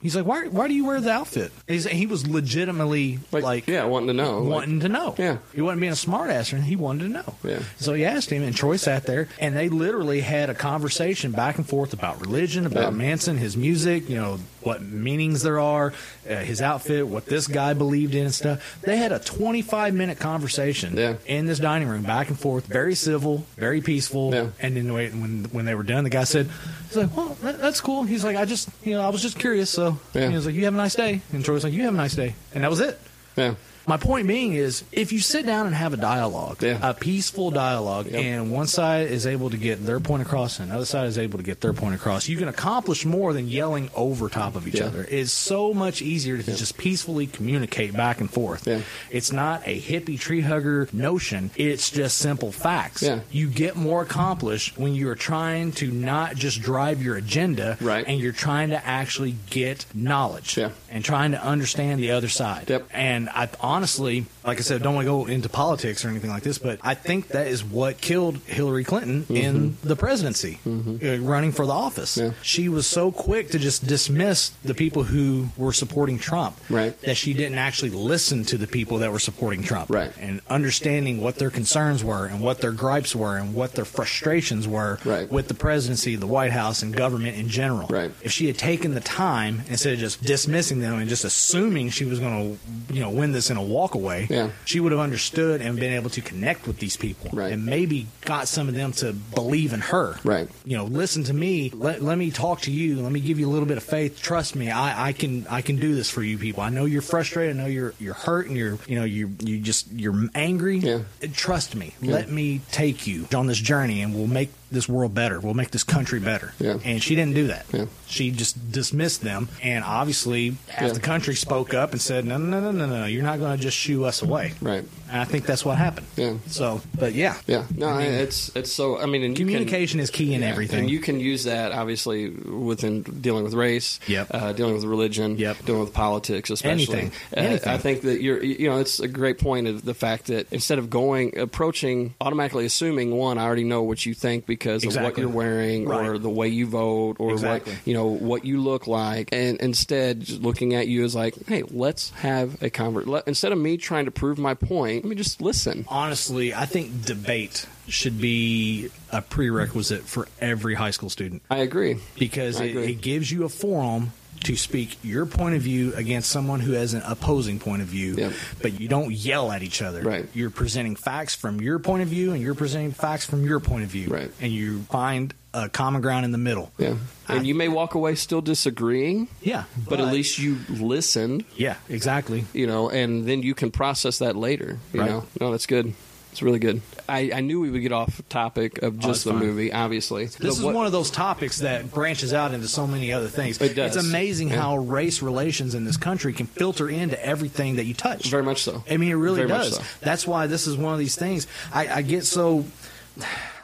He's 0.00 0.14
like, 0.14 0.26
why 0.26 0.48
why 0.48 0.68
do 0.68 0.74
you 0.74 0.84
wear 0.84 1.00
the 1.00 1.10
outfit? 1.10 1.50
He's, 1.66 1.86
he 1.86 2.04
was 2.04 2.26
legitimately 2.26 3.20
like, 3.32 3.66
yeah, 3.66 3.84
wanting 3.84 4.08
to 4.08 4.12
know, 4.12 4.40
like- 4.40 4.50
wanting 4.52 4.80
to 4.80 4.90
know. 4.90 5.14
Yeah. 5.18 5.38
he 5.54 5.62
wasn't 5.62 5.80
being 5.80 5.94
a 5.94 5.96
smart 5.96 6.28
ass, 6.30 6.52
or 6.52 6.58
he 6.58 6.76
wanted 6.76 7.04
to 7.04 7.08
know. 7.08 7.34
Yeah. 7.42 7.60
So 7.78 7.94
he 7.94 8.04
asked 8.04 8.28
him, 8.28 8.42
and 8.42 8.54
Troy 8.54 8.76
sat 8.76 9.06
there, 9.06 9.28
and 9.40 9.56
they 9.56 9.70
literally 9.70 10.20
had 10.20 10.50
a 10.50 10.54
conversation 10.54 11.32
back 11.32 11.56
and 11.56 11.66
forth 11.66 11.94
about 11.94 12.20
religion, 12.20 12.66
about 12.66 12.82
Yeah. 12.92 12.98
Manson, 12.98 13.38
his 13.38 13.56
music, 13.56 14.10
you 14.10 14.16
know, 14.16 14.40
what 14.64 14.82
meanings 14.82 15.42
there 15.42 15.60
are, 15.60 15.92
uh, 16.28 16.34
his 16.36 16.60
outfit, 16.60 17.06
what 17.06 17.26
this 17.26 17.46
guy 17.46 17.72
believed 17.74 18.14
in 18.14 18.24
and 18.24 18.34
stuff. 18.34 18.78
They 18.82 18.96
had 18.96 19.12
a 19.12 19.18
25 19.18 19.94
minute 19.94 20.18
conversation 20.18 20.96
Yeah. 20.96 21.14
in 21.26 21.46
this 21.46 21.58
dining 21.58 21.86
room, 21.88 22.02
back 22.02 22.28
and 22.28 22.38
forth, 22.38 22.66
very 22.66 22.94
civil, 22.94 23.46
very 23.56 23.80
peaceful. 23.80 24.34
Yeah. 24.34 24.46
And 24.60 24.76
then 24.76 24.92
when 24.92 25.20
when 25.20 25.44
when 25.52 25.64
they 25.66 25.74
were 25.74 25.82
done, 25.84 26.02
the 26.04 26.10
guy 26.10 26.24
said, 26.24 26.48
"He's 26.88 26.96
like, 26.96 27.16
well, 27.16 27.36
that, 27.42 27.60
that's 27.60 27.80
cool." 27.80 28.02
He's 28.04 28.24
like, 28.24 28.36
"I 28.36 28.44
just, 28.44 28.68
you 28.84 28.94
know, 28.94 29.02
I 29.02 29.10
was 29.10 29.22
just 29.22 29.38
curious." 29.38 29.70
So 29.70 29.98
Yeah. 30.14 30.28
he 30.30 30.34
was 30.34 30.46
like, 30.46 30.54
"You 30.54 30.64
have 30.64 30.74
a 30.74 30.78
nice 30.78 30.94
day," 30.94 31.20
and 31.32 31.44
Troy 31.44 31.54
was 31.54 31.64
like, 31.64 31.72
"You 31.72 31.82
have 31.84 31.94
a 31.94 31.96
nice 31.96 32.14
day," 32.16 32.34
and 32.54 32.64
that 32.64 32.70
was 32.70 32.80
it. 32.80 32.98
Yeah. 33.36 33.54
My 33.86 33.96
point 33.98 34.26
being 34.26 34.54
is, 34.54 34.82
if 34.92 35.12
you 35.12 35.18
sit 35.20 35.44
down 35.44 35.66
and 35.66 35.74
have 35.74 35.92
a 35.92 35.96
dialogue, 35.98 36.62
Yeah. 36.62 36.78
a 36.82 36.94
peaceful 36.94 37.50
dialogue, 37.50 38.06
Yep. 38.10 38.22
and 38.22 38.50
one 38.50 38.66
side 38.66 39.10
is 39.10 39.26
able 39.26 39.50
to 39.50 39.56
get 39.58 39.84
their 39.84 40.00
point 40.00 40.22
across, 40.22 40.58
and 40.58 40.70
the 40.70 40.74
other 40.76 40.84
side 40.86 41.06
is 41.06 41.18
able 41.18 41.38
to 41.38 41.44
get 41.44 41.60
their 41.60 41.74
point 41.74 41.94
across, 41.94 42.26
you 42.28 42.36
can 42.38 42.48
accomplish 42.48 43.04
more 43.04 43.32
than 43.34 43.48
yelling 43.48 43.90
over 43.94 44.28
top 44.30 44.56
of 44.56 44.66
each 44.66 44.76
Yeah. 44.76 44.86
other. 44.86 45.06
It's 45.10 45.32
so 45.32 45.74
much 45.74 46.00
easier 46.00 46.38
to 46.38 46.56
just 46.56 46.78
peacefully 46.78 47.26
communicate 47.26 47.92
back 47.94 48.20
and 48.20 48.30
forth. 48.30 48.66
Yeah. 48.66 48.78
It's 49.10 49.32
not 49.32 49.62
a 49.66 49.78
hippie 49.80 50.18
tree 50.18 50.40
hugger 50.40 50.88
notion. 50.92 51.50
It's 51.56 51.90
just 51.90 52.16
simple 52.18 52.52
facts. 52.52 53.02
Yeah. 53.02 53.18
You 53.30 53.48
get 53.48 53.76
more 53.76 54.00
accomplished 54.02 54.78
when 54.78 54.94
you 54.94 55.08
are 55.10 55.14
trying 55.14 55.72
to 55.72 55.90
not 55.90 56.36
just 56.36 56.62
drive 56.62 57.02
your 57.02 57.16
agenda, 57.16 57.76
Right. 57.82 58.04
and 58.08 58.18
you're 58.18 58.32
trying 58.32 58.70
to 58.70 58.86
actually 58.86 59.34
get 59.50 59.84
knowledge 59.94 60.56
Yeah. 60.56 60.70
and 60.90 61.04
trying 61.04 61.32
to 61.32 61.42
understand 61.44 62.00
the 62.00 62.12
other 62.12 62.28
side. 62.28 62.70
Yep. 62.70 62.86
And 62.92 63.28
I 63.28 63.48
honestly, 63.60 63.73
honestly, 63.74 64.24
like 64.46 64.58
I 64.58 64.60
said, 64.62 64.82
don't 64.82 64.94
want 64.94 65.06
to 65.06 65.10
go 65.10 65.26
into 65.26 65.48
politics 65.48 66.04
or 66.04 66.08
anything 66.08 66.30
like 66.30 66.42
this, 66.42 66.58
but 66.58 66.78
I 66.82 66.94
think 66.94 67.28
that 67.28 67.46
is 67.46 67.64
what 67.64 68.00
killed 68.00 68.36
Hillary 68.46 68.84
Clinton 68.84 69.24
in 69.34 69.76
the 69.82 69.96
presidency, 69.96 70.58
uh, 70.66 71.18
running 71.20 71.50
for 71.52 71.64
the 71.66 71.72
office. 71.72 72.16
Mm-hmm. 72.16 72.26
Yeah. 72.26 72.32
She 72.42 72.68
was 72.68 72.86
so 72.86 73.10
quick 73.10 73.50
to 73.50 73.58
just 73.58 73.86
dismiss 73.86 74.50
the 74.64 74.74
people 74.74 75.02
who 75.04 75.48
were 75.56 75.72
supporting 75.72 76.18
Trump 76.18 76.56
Right. 76.68 76.98
that 77.02 77.16
she 77.16 77.32
didn't 77.32 77.58
actually 77.58 77.90
listen 77.90 78.44
to 78.44 78.58
the 78.58 78.66
people 78.66 78.98
that 78.98 79.10
were 79.12 79.18
supporting 79.18 79.62
Trump. 79.62 79.88
Right. 79.90 80.12
And 80.20 80.40
understanding 80.50 81.20
what 81.20 81.36
their 81.36 81.50
concerns 81.50 82.04
were 82.04 82.26
and 82.26 82.40
what 82.40 82.60
their 82.60 82.72
gripes 82.72 83.16
were 83.16 83.36
and 83.38 83.54
what 83.54 83.72
their 83.72 83.84
frustrations 83.84 84.68
were 84.68 84.98
Right. 85.04 85.30
with 85.30 85.48
the 85.48 85.54
presidency, 85.54 86.16
the 86.16 86.26
White 86.26 86.52
House, 86.52 86.82
and 86.82 86.94
government 86.94 87.36
in 87.36 87.48
general. 87.48 87.88
Right. 87.88 88.10
If 88.22 88.32
she 88.32 88.46
had 88.46 88.58
taken 88.58 88.94
the 88.94 89.00
time 89.00 89.62
instead 89.68 89.94
of 89.94 89.98
just 90.00 90.22
dismissing 90.22 90.80
them 90.80 90.98
and 90.98 91.08
just 91.08 91.24
assuming 91.24 91.90
she 91.90 92.04
was 92.04 92.18
going 92.20 92.58
to, 92.88 92.94
you 92.94 93.00
know, 93.00 93.10
win 93.10 93.32
this 93.32 93.50
in 93.50 93.56
a 93.56 93.60
walkaway, 93.62 94.28
Yeah. 94.34 94.50
she 94.64 94.80
would 94.80 94.92
have 94.92 95.00
understood 95.00 95.60
and 95.60 95.78
been 95.78 95.92
able 95.92 96.10
to 96.10 96.20
connect 96.20 96.66
with 96.66 96.78
these 96.78 96.96
people, 96.96 97.30
Right. 97.32 97.52
and 97.52 97.64
maybe 97.66 98.06
got 98.22 98.48
some 98.48 98.68
of 98.68 98.74
them 98.74 98.92
to 98.94 99.12
believe 99.12 99.72
in 99.72 99.80
her. 99.80 100.16
Right. 100.24 100.48
You 100.64 100.76
know, 100.76 100.84
listen 100.84 101.24
to 101.24 101.32
me. 101.34 101.70
Let, 101.74 102.02
let 102.02 102.18
me 102.18 102.30
talk 102.30 102.62
to 102.62 102.70
you. 102.70 103.00
Let 103.00 103.12
me 103.12 103.20
give 103.20 103.38
you 103.38 103.48
a 103.48 103.52
little 103.52 103.66
bit 103.66 103.76
of 103.76 103.84
faith. 103.84 104.20
Trust 104.20 104.54
me. 104.56 104.70
I, 104.70 105.08
I 105.08 105.12
can 105.12 105.46
I 105.48 105.62
can 105.62 105.76
do 105.76 105.94
this 105.94 106.10
for 106.10 106.22
you 106.22 106.38
people. 106.38 106.62
I 106.62 106.68
know 106.70 106.84
you're 106.84 107.02
frustrated. 107.02 107.56
I 107.56 107.58
know 107.62 107.66
you're 107.66 107.94
you're 108.00 108.14
hurt 108.14 108.46
and 108.48 108.56
you're 108.56 108.78
you 108.86 108.96
know 108.98 109.04
you 109.04 109.32
you 109.40 109.58
just 109.60 109.90
you're 109.92 110.28
angry. 110.34 110.78
Yeah. 110.78 111.00
Trust 111.32 111.74
me. 111.74 111.94
Let 112.02 112.30
me 112.30 112.60
take 112.72 113.06
you 113.06 113.26
on 113.34 113.46
this 113.46 113.58
journey, 113.58 114.02
and 114.02 114.14
we'll 114.14 114.26
make 114.26 114.50
this 114.70 114.88
world 114.88 115.14
better. 115.14 115.38
We'll 115.40 115.54
make 115.54 115.70
this 115.70 115.84
country 115.84 116.20
better. 116.20 116.52
Yeah. 116.58 116.78
And 116.84 117.02
she 117.02 117.14
didn't 117.14 117.34
do 117.34 117.46
that. 117.48 117.66
Yeah. 117.72 117.86
She 118.08 118.30
just 118.30 118.70
dismissed 118.72 119.22
them, 119.22 119.48
and 119.62 119.82
obviously, 119.84 120.56
half 120.68 120.82
Yeah. 120.88 120.92
the 120.92 121.00
country 121.00 121.34
spoke 121.34 121.74
up 121.74 121.92
and 121.92 122.00
said, 122.00 122.24
"No, 122.24 122.38
no, 122.38 122.60
no, 122.60 122.70
no, 122.70 122.86
no, 122.86 123.00
no. 123.00 123.06
You're 123.06 123.22
not 123.22 123.38
going 123.38 123.56
to 123.56 123.62
just 123.62 123.76
shoo 123.76 124.04
us 124.04 124.22
away." 124.22 124.52
Right. 124.60 124.84
And 125.10 125.20
I 125.20 125.24
think 125.24 125.46
that's 125.46 125.64
what 125.64 125.78
happened. 125.78 126.06
Yeah. 126.16 126.34
So, 126.48 126.80
but 126.98 127.14
yeah. 127.14 127.36
Yeah, 127.46 127.64
no, 127.76 127.88
I 127.88 127.98
mean, 128.04 128.12
it's 128.12 128.50
it's 128.54 128.72
so. 128.72 128.98
I 128.98 129.06
mean, 129.06 129.22
and 129.22 129.38
you 129.38 129.44
can- 129.46 129.54
Communication 129.54 130.00
is 130.00 130.10
key 130.10 130.34
in 130.34 130.40
yeah, 130.42 130.48
everything. 130.48 130.80
and 130.80 130.90
you 130.90 130.98
can 130.98 131.20
use 131.20 131.44
that 131.44 131.72
obviously 131.72 132.30
within 132.30 133.02
dealing 133.02 133.44
with 133.44 133.54
race, 133.54 134.00
Yep. 134.06 134.28
uh, 134.32 134.52
dealing 134.52 134.74
with 134.74 134.84
religion, 134.84 135.38
Yep. 135.38 135.64
dealing 135.66 135.80
with 135.82 135.92
politics, 135.92 136.50
especially. 136.50 136.72
Anything. 136.98 137.12
Uh, 137.36 137.40
Anything. 137.40 137.68
I 137.72 137.78
think 137.78 138.02
that 138.02 138.20
you're, 138.22 138.42
you 138.42 138.68
know, 138.68 138.78
it's 138.80 138.98
a 139.00 139.08
great 139.08 139.38
point 139.38 139.66
of 139.68 139.84
the 139.84 139.94
fact 139.94 140.26
that 140.26 140.46
instead 140.50 140.78
of 140.78 140.90
going 140.90 141.38
approaching 141.38 142.14
automatically 142.20 142.64
assuming 142.66 143.16
one, 143.16 143.38
I 143.38 143.44
already 143.44 143.64
know 143.64 143.82
what 143.82 144.04
you 144.06 144.14
think 144.14 144.46
because 144.54 144.84
of 144.84 145.02
what 145.02 145.18
you're 145.18 145.28
wearing 145.28 145.90
or 145.90 146.18
the 146.18 146.30
way 146.30 146.48
you 146.48 146.66
vote 146.66 147.16
or 147.18 147.32
Exactly. 147.32 147.72
what 147.74 147.86
you 147.86 147.94
know 147.94 148.06
what 148.06 148.44
you 148.44 148.60
look 148.60 148.86
like, 148.86 149.28
and 149.32 149.58
instead 149.60 150.20
just 150.20 150.40
looking 150.42 150.74
at 150.74 150.88
you 150.88 151.04
as 151.04 151.14
like, 151.14 151.34
hey, 151.46 151.62
let's 151.70 152.10
have 152.10 152.62
a 152.62 152.70
conversation. 152.70 153.22
Instead 153.26 153.52
of 153.52 153.58
me 153.58 153.76
trying 153.76 154.04
to 154.06 154.10
prove 154.10 154.38
my 154.38 154.54
point, 154.54 155.04
let 155.04 155.10
me 155.10 155.16
just 155.16 155.40
listen. 155.40 155.84
honestly, 155.88 156.54
I 156.54 156.66
think 156.66 157.04
debate 157.04 157.66
should 157.88 158.18
be 158.20 158.88
a 159.10 159.20
prerequisite 159.20 160.02
for 160.04 160.26
every 160.40 160.74
high 160.74 160.90
school 160.90 161.10
student 161.10 161.42
I 161.50 161.58
agree. 161.58 161.96
because 162.18 162.60
I 162.60 162.64
it, 162.64 162.76
it 162.76 163.00
gives 163.02 163.30
you 163.30 163.44
a 163.44 163.48
forum 163.50 164.12
to 164.44 164.56
speak 164.56 164.96
your 165.02 165.26
point 165.26 165.54
of 165.56 165.62
view 165.62 165.92
against 165.94 166.30
someone 166.30 166.60
who 166.60 166.72
has 166.72 166.94
an 166.94 167.02
opposing 167.04 167.58
point 167.58 167.82
of 167.82 167.88
view, 167.88 168.14
Yep. 168.14 168.32
but 168.62 168.80
you 168.80 168.88
don't 168.88 169.10
yell 169.12 169.50
at 169.52 169.62
each 169.62 169.82
other. 169.82 170.02
Right. 170.02 170.28
You're 170.34 170.50
presenting 170.50 170.96
facts 170.96 171.34
from 171.34 171.60
your 171.60 171.78
point 171.78 172.02
of 172.02 172.08
view, 172.08 172.32
and 172.32 172.42
you're 172.42 172.54
presenting 172.54 172.92
facts 172.92 173.24
from 173.24 173.44
your 173.44 173.60
point 173.60 173.84
of 173.84 173.90
view. 173.90 174.08
Right. 174.08 174.30
And 174.40 174.52
you 174.52 174.82
find 174.90 175.34
a 175.52 175.68
common 175.68 176.02
ground 176.02 176.24
in 176.24 176.32
the 176.32 176.38
middle. 176.38 176.72
Yeah. 176.78 176.96
And 177.28 177.40
I- 177.40 177.42
you 177.42 177.54
may 177.54 177.68
walk 177.68 177.94
away 177.94 178.14
still 178.16 178.40
disagreeing, 178.40 179.28
Yeah. 179.42 179.64
but, 179.88 180.00
at 180.00 180.12
least 180.12 180.38
you 180.38 180.58
listened, 180.68 181.44
Yeah, 181.56 181.76
exactly. 181.88 182.44
you 182.52 182.66
know, 182.66 182.90
and 182.90 183.26
then 183.26 183.42
you 183.42 183.54
can 183.54 183.70
process 183.70 184.18
that 184.18 184.34
later. 184.36 184.78
You 184.92 185.00
Right. 185.00 185.10
know, 185.10 185.24
no, 185.40 185.50
that's 185.52 185.66
good. 185.66 185.94
It's 186.34 186.42
really 186.42 186.58
good. 186.58 186.82
I, 187.08 187.30
I 187.32 187.40
knew 187.42 187.60
we 187.60 187.70
would 187.70 187.80
get 187.80 187.92
off 187.92 188.20
topic 188.28 188.82
of 188.82 188.96
it's 188.96 189.06
just 189.06 189.24
the 189.24 189.30
fine. 189.30 189.38
movie, 189.38 189.72
obviously. 189.72 190.24
This 190.24 190.36
But 190.38 190.48
is 190.48 190.60
what- 190.62 190.74
one 190.74 190.84
of 190.84 190.90
those 190.90 191.08
topics 191.12 191.58
that 191.60 191.92
branches 191.92 192.32
out 192.32 192.52
into 192.52 192.66
so 192.66 192.88
many 192.88 193.12
other 193.12 193.28
things. 193.28 193.60
It 193.60 193.76
does. 193.76 193.94
It's 193.94 194.04
amazing 194.04 194.48
Yeah. 194.48 194.60
how 194.60 194.78
race 194.78 195.22
relations 195.22 195.76
in 195.76 195.84
this 195.84 195.96
country 195.96 196.32
can 196.32 196.46
filter 196.46 196.88
into 196.88 197.24
everything 197.24 197.76
that 197.76 197.84
you 197.84 197.94
touch. 197.94 198.30
Very 198.30 198.42
much 198.42 198.64
so. 198.64 198.82
I 198.90 198.96
mean, 198.96 199.10
it 199.10 199.14
really 199.14 199.36
Very 199.36 199.48
much 199.48 199.66
does. 199.68 199.76
so. 199.76 199.82
That's 200.00 200.26
why 200.26 200.48
this 200.48 200.66
is 200.66 200.76
one 200.76 200.92
of 200.92 200.98
these 200.98 201.14
things. 201.14 201.46
I, 201.72 201.86
I 201.86 202.02
get 202.02 202.24
so. 202.24 202.64